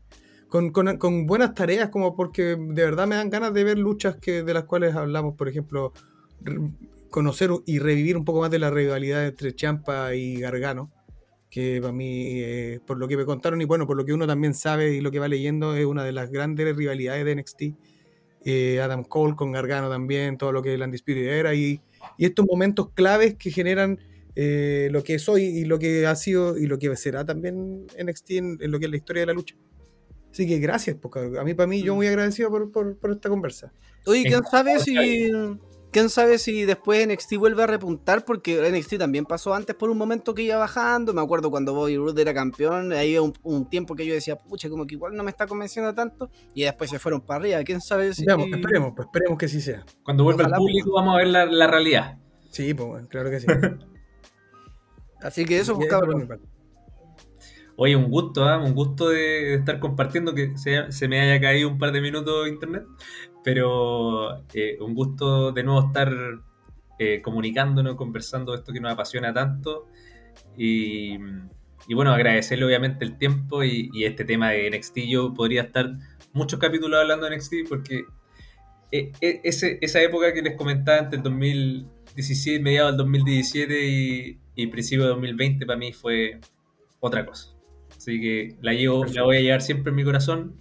Con, 0.50 1.26
buenas 1.26 1.54
tareas, 1.54 1.90
como 1.90 2.16
porque 2.16 2.56
de 2.58 2.84
verdad 2.84 3.06
me 3.06 3.14
dan 3.14 3.30
ganas 3.30 3.54
de 3.54 3.62
ver 3.62 3.78
luchas 3.78 4.16
que, 4.16 4.42
de 4.42 4.52
las 4.52 4.64
cuales 4.64 4.96
hablamos, 4.96 5.36
por 5.36 5.48
ejemplo, 5.48 5.92
conocer 7.08 7.50
y 7.66 7.78
revivir 7.78 8.16
un 8.16 8.24
poco 8.24 8.40
más 8.40 8.50
de 8.50 8.58
la 8.58 8.68
rivalidad 8.68 9.24
entre 9.28 9.54
Champa 9.54 10.12
y 10.16 10.40
Gargano, 10.40 10.90
que 11.50 11.78
para 11.80 11.92
mí, 11.92 12.40
eh, 12.42 12.80
por 12.84 12.98
lo 12.98 13.06
que 13.06 13.16
me 13.16 13.24
contaron 13.24 13.60
y 13.62 13.64
bueno, 13.64 13.86
por 13.86 13.96
lo 13.96 14.04
que 14.04 14.12
uno 14.12 14.26
también 14.26 14.54
sabe 14.54 14.92
y 14.92 15.00
lo 15.00 15.12
que 15.12 15.20
va 15.20 15.28
leyendo, 15.28 15.76
es 15.76 15.86
una 15.86 16.02
de 16.02 16.10
las 16.10 16.32
grandes 16.32 16.76
rivalidades 16.76 17.24
de 17.24 17.36
NXT. 17.36 17.62
Eh, 18.44 18.80
Adam 18.80 19.04
Cole 19.04 19.36
con 19.36 19.52
Gargano 19.52 19.88
también, 19.88 20.36
todo 20.36 20.50
lo 20.50 20.62
que 20.62 20.74
el 20.74 20.82
Undisputed 20.82 21.28
era 21.28 21.54
y, 21.54 21.80
y 22.18 22.24
estos 22.24 22.44
momentos 22.44 22.90
claves 22.92 23.36
que 23.36 23.52
generan 23.52 24.00
eh, 24.34 24.88
lo 24.90 25.04
que 25.04 25.14
es 25.14 25.28
hoy 25.28 25.44
y 25.44 25.64
lo 25.64 25.78
que 25.78 26.08
ha 26.08 26.16
sido 26.16 26.58
y 26.58 26.66
lo 26.66 26.78
que 26.78 26.96
será 26.96 27.24
también 27.24 27.86
NXT 28.02 28.30
en, 28.30 28.58
en 28.60 28.70
lo 28.72 28.80
que 28.80 28.86
es 28.86 28.90
la 28.90 28.96
historia 28.96 29.20
de 29.20 29.26
la 29.26 29.32
lucha. 29.32 29.54
Así 30.30 30.46
que 30.46 30.58
gracias, 30.58 30.96
porque 31.00 31.18
a 31.38 31.44
mí, 31.44 31.54
para 31.54 31.66
mí, 31.66 31.82
yo 31.82 31.94
muy 31.94 32.06
agradecido 32.06 32.50
por, 32.50 32.70
por- 32.70 32.96
por 32.96 33.10
esta 33.10 33.28
conversa. 33.28 33.72
Oye, 34.06 34.22
¿quién 34.24 34.44
sabe 34.44 34.78
si. 34.80 35.30
¿Quién 35.92 36.08
sabe 36.08 36.38
si 36.38 36.64
después 36.66 37.04
NXT 37.04 37.34
vuelve 37.36 37.64
a 37.64 37.66
repuntar? 37.66 38.24
Porque 38.24 38.60
NXT 38.70 38.96
también 38.96 39.24
pasó 39.24 39.52
antes 39.54 39.74
por 39.74 39.90
un 39.90 39.98
momento 39.98 40.32
que 40.36 40.42
iba 40.42 40.56
bajando. 40.56 41.12
Me 41.12 41.20
acuerdo 41.20 41.50
cuando 41.50 41.74
Bobby 41.74 41.96
Roode 41.96 42.22
era 42.22 42.32
campeón. 42.32 42.92
Ahí 42.92 43.18
un, 43.18 43.32
un 43.42 43.68
tiempo 43.68 43.96
que 43.96 44.06
yo 44.06 44.14
decía, 44.14 44.36
pucha, 44.36 44.70
como 44.70 44.86
que 44.86 44.94
igual 44.94 45.16
no 45.16 45.24
me 45.24 45.30
está 45.32 45.48
convenciendo 45.48 45.92
tanto. 45.92 46.30
Y 46.54 46.62
después 46.62 46.90
se 46.90 47.00
fueron 47.00 47.20
para 47.22 47.40
arriba. 47.40 47.64
¿Quién 47.64 47.80
sabe 47.80 48.14
si. 48.14 48.24
Veamos, 48.24 48.46
esperemos, 48.52 48.92
pues 48.94 49.06
esperemos 49.08 49.36
que 49.36 49.48
sí 49.48 49.60
sea. 49.60 49.84
Cuando 50.04 50.22
vuelva 50.22 50.42
Ojalá, 50.42 50.58
el 50.58 50.60
público 50.60 50.92
vamos 50.94 51.14
a 51.14 51.18
ver 51.18 51.26
la, 51.26 51.46
la 51.46 51.66
realidad. 51.66 52.18
Sí, 52.50 52.72
pues 52.72 52.88
bueno, 52.88 53.08
claro 53.08 53.28
que 53.30 53.40
sí. 53.40 53.46
Así 55.22 55.44
que 55.44 55.58
eso, 55.58 55.74
pues, 55.74 55.88
cabrón. 55.88 56.28
Oye, 57.82 57.96
un 57.96 58.10
gusto, 58.10 58.44
¿ah? 58.44 58.58
un 58.58 58.74
gusto 58.74 59.08
de, 59.08 59.54
estar 59.54 59.80
compartiendo, 59.80 60.34
que 60.34 60.52
se, 60.58 61.08
me 61.08 61.18
haya 61.18 61.40
caído 61.40 61.66
un 61.70 61.78
par 61.78 61.92
de 61.92 62.02
minutos 62.02 62.46
internet, 62.46 62.84
pero 63.42 64.44
eh, 64.52 64.76
un 64.82 64.94
gusto 64.94 65.50
de 65.52 65.62
nuevo 65.62 65.86
estar 65.86 66.12
eh, 66.98 67.22
comunicándonos, 67.22 67.96
conversando 67.96 68.54
esto 68.54 68.74
que 68.74 68.80
nos 68.80 68.92
apasiona 68.92 69.32
tanto. 69.32 69.86
Y, 70.58 71.16
bueno, 71.94 72.12
agradecerle 72.12 72.66
obviamente 72.66 73.02
el 73.02 73.16
tiempo 73.16 73.64
y, 73.64 73.88
este 74.04 74.26
tema 74.26 74.50
de 74.50 74.68
NXT. 74.70 74.98
Yo 75.08 75.32
podría 75.32 75.62
estar 75.62 75.90
muchos 76.34 76.60
capítulos 76.60 77.00
hablando 77.00 77.30
de 77.30 77.36
NXT 77.36 77.66
porque 77.66 78.04
eh, 78.92 79.10
ese- 79.22 79.78
esa 79.80 80.02
época 80.02 80.34
que 80.34 80.42
les 80.42 80.54
comentaba 80.54 80.98
entre 80.98 81.16
el 81.16 81.22
2017, 81.22 82.62
mediados 82.62 82.92
del 82.92 82.98
2017 82.98 83.88
y, 83.88 84.38
y 84.54 84.66
principio 84.66 85.04
de 85.04 85.10
2020 85.12 85.64
para 85.64 85.78
mí 85.78 85.94
fue 85.94 86.40
otra 87.00 87.24
cosa. 87.24 87.58
Así 88.00 88.20
que 88.20 88.56
la, 88.62 88.72
llevo, 88.72 89.04
la 89.04 89.24
voy 89.24 89.36
a 89.36 89.40
llevar 89.40 89.62
siempre 89.62 89.90
en 89.90 89.96
mi 89.96 90.04
corazón. 90.04 90.56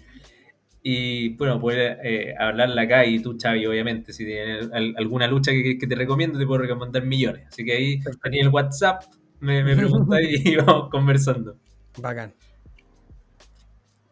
Y 0.84 1.30
bueno, 1.38 1.60
poder 1.60 2.00
eh, 2.04 2.36
hablarla 2.40 2.84
acá 2.84 3.06
y 3.06 3.22
tú, 3.22 3.38
Xavi, 3.42 3.66
obviamente, 3.66 4.14
si 4.14 4.26
tienes 4.26 4.70
al- 4.74 4.96
alguna 4.98 5.28
lucha 5.28 5.52
que, 5.52 5.78
que 5.78 5.88
te 5.88 5.96
recomiendo, 5.96 6.40
te 6.40 6.46
puedo 6.46 6.62
recomendar 6.62 7.04
millones. 7.06 7.48
Así 7.50 7.66
que 7.66 7.74
ahí 7.74 8.00
tenía 8.24 8.44
el 8.44 8.50
WhatsApp, 8.50 9.04
me, 9.42 9.64
me 9.64 9.76
preguntas 9.76 10.20
y 10.46 10.56
vamos 10.58 10.90
conversando. 10.90 11.58
Bacán. 11.98 12.34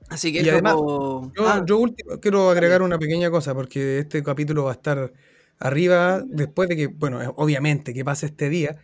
Así 0.10 0.32
que 0.32 0.42
Y 0.42 0.50
además, 0.50 0.76
po- 0.76 1.32
Yo, 1.36 1.48
Ah, 1.48 1.64
yo 1.66 1.78
último 1.78 2.20
quiero 2.22 2.50
agregar 2.50 2.82
una 2.82 2.98
pequeña 2.98 3.30
cosa, 3.30 3.54
porque 3.54 4.00
este 4.00 4.24
capítulo 4.24 4.64
va 4.66 4.72
a 4.72 4.74
estar 4.76 5.12
arriba 5.60 6.22
después 6.26 6.70
de 6.70 6.76
que, 6.78 6.88
bueno, 6.88 7.22
eh, 7.22 7.28
obviamente 7.36 7.94
que 7.94 8.06
pase 8.06 8.28
este 8.28 8.50
día. 8.50 8.78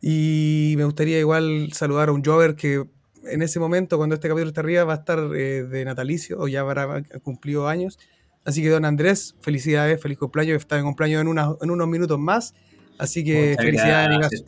Y 0.00 0.74
me 0.76 0.84
gustaría 0.84 1.18
igual 1.18 1.70
saludar 1.72 2.08
a 2.10 2.12
un 2.12 2.24
Jover 2.24 2.54
que 2.54 2.84
en 3.24 3.42
ese 3.42 3.58
momento, 3.60 3.96
cuando 3.96 4.14
este 4.14 4.28
capítulo 4.28 4.48
está 4.48 4.60
arriba, 4.60 4.84
va 4.84 4.94
a 4.94 4.96
estar 4.96 5.18
eh, 5.34 5.64
de 5.64 5.84
natalicio 5.84 6.38
o 6.40 6.48
ya 6.48 6.60
habrá 6.60 7.02
cumplido 7.22 7.68
años. 7.68 7.98
Así 8.44 8.62
que, 8.62 8.68
don 8.70 8.84
Andrés, 8.84 9.34
felicidades, 9.42 10.00
feliz 10.00 10.16
cumpleaños. 10.18 10.56
Está 10.58 10.78
en 10.78 10.84
cumpleaños 10.84 11.20
en, 11.20 11.28
una- 11.28 11.54
en 11.60 11.70
unos 11.70 11.86
minutos 11.88 12.18
más. 12.18 12.54
Así 12.98 13.22
que 13.24 13.50
Muchas 13.50 13.64
felicidades, 13.64 14.18
gracias. 14.18 14.42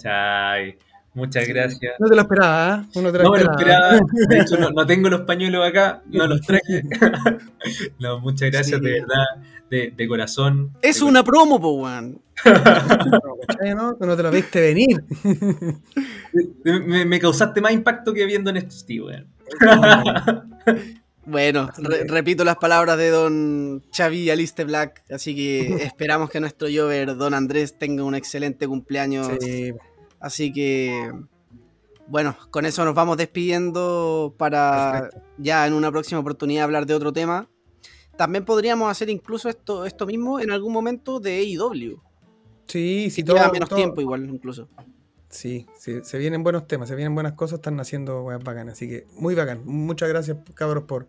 Muchas 1.13 1.49
gracias. 1.49 1.93
No 1.99 2.09
te 2.09 2.15
lo 2.15 2.23
esperaba, 2.23 2.73
¿ah? 2.75 2.85
No 2.95 3.11
te 3.13 3.19
lo 3.19 3.25
No 3.25 3.33
me 3.33 3.43
lo 3.45 3.51
esperaba. 3.53 3.95
esperaba. 3.97 4.07
De 4.29 4.39
hecho, 4.41 4.57
no, 4.61 4.71
no 4.71 4.87
tengo 4.87 5.09
los 5.11 5.23
pañuelos 5.23 5.69
acá, 5.69 6.03
no 6.07 6.27
los 6.29 6.41
traje. 6.41 6.83
no, 7.99 8.21
muchas 8.21 8.51
gracias, 8.51 8.79
Sí. 8.79 8.85
de 8.87 8.93
verdad, 9.01 9.25
de, 9.71 9.93
de 9.97 10.09
corazón. 10.09 10.73
es 10.83 10.99
De 10.99 11.05
una 11.05 11.23
promo, 11.25 11.61
po, 11.61 11.73
weón. 11.73 12.21
No, 12.45 13.37
¿cachai, 13.47 13.75
no? 13.75 13.97
No 14.01 14.17
te 14.17 14.23
lo 14.23 14.31
viste 14.31 14.61
venir. 14.61 15.03
corazón. 16.65 16.87
Me, 16.87 17.05
me 17.05 17.19
causaste 17.21 17.61
más 17.61 17.73
impacto 17.73 18.13
que 18.13 18.25
viendo 18.27 18.51
en 18.51 18.57
este 18.59 19.01
weón. 19.01 19.27
Bueno, 21.27 21.71
re- 21.77 22.05
repito 22.09 22.45
las 22.45 22.57
palabras 22.57 22.97
de 22.97 23.11
don 23.11 23.83
Xavi 23.95 24.31
Aliste 24.31 24.65
Black, 24.65 25.05
así 25.11 25.37
que 25.37 25.75
esperamos 25.85 26.31
que 26.31 26.41
nuestro 26.41 26.67
Jover, 26.75 27.15
don 27.17 27.35
Andrés, 27.35 27.79
tenga 27.79 28.03
un 28.05 28.15
excelente 28.15 28.67
cumpleaños. 28.67 29.29
Sí, 29.41 29.73
Así 30.19 30.53
que, 30.53 31.13
bueno, 32.09 32.37
con 32.51 32.67
eso 32.67 32.85
nos 32.85 32.95
vamos 32.95 33.17
despidiendo 33.17 34.35
para 34.39 35.11
ya 35.39 35.67
en 35.67 35.75
una 35.75 35.91
próxima 35.93 36.21
oportunidad 36.21 36.65
hablar 36.65 36.85
de 36.87 36.95
otro 36.95 37.13
tema. 37.13 37.49
También 38.21 38.45
podríamos 38.45 38.91
hacer 38.91 39.09
incluso 39.09 39.49
esto, 39.49 39.87
esto 39.87 40.05
mismo 40.05 40.41
en 40.41 40.51
algún 40.51 40.75
momento 40.75 41.21
de 41.21 41.39
AEW. 41.39 42.03
sí, 42.67 43.05
sí, 43.05 43.11
Si 43.11 43.25
todo, 43.25 43.37
queda 43.37 43.51
menos 43.51 43.71
todo- 43.71 43.79
tiempo 43.79 44.03
igual 44.03 44.29
incluso. 44.29 44.69
Sí, 45.31 45.67
sí, 45.79 46.01
se 46.03 46.19
vienen 46.19 46.43
buenos 46.43 46.67
temas, 46.67 46.91
se 46.91 46.97
vienen 46.97 47.15
buenas 47.15 47.33
cosas, 47.33 47.61
están 47.61 47.81
haciendo 47.81 48.23
weas 48.25 48.45
bacanas, 48.45 48.75
así 48.75 48.87
que 48.91 49.07
muy 49.17 49.35
bacán. 49.35 49.63
Muchas 49.65 50.11
gracias, 50.11 50.37
cabros, 50.53 50.85
por, 50.85 51.07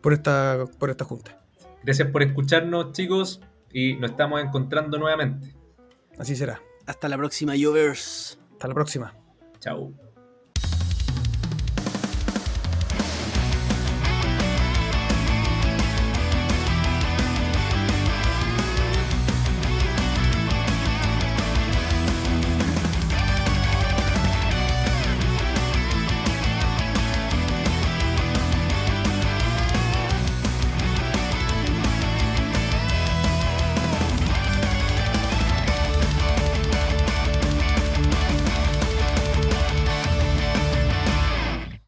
por 0.00 0.14
esta, 0.14 0.64
por 0.78 0.88
esta 0.88 1.04
junta. 1.04 1.38
Gracias 1.82 2.08
por 2.10 2.22
escucharnos, 2.22 2.92
chicos, 2.92 3.42
y 3.70 3.96
nos 3.96 4.12
estamos 4.12 4.40
encontrando 4.42 4.96
nuevamente. 4.96 5.54
Así 6.16 6.34
será. 6.34 6.62
Hasta 6.86 7.10
la 7.10 7.18
próxima, 7.18 7.52
Jovers. 7.60 8.38
Hasta 8.52 8.68
la 8.68 8.74
próxima. 8.74 9.14
Chao. 9.60 9.92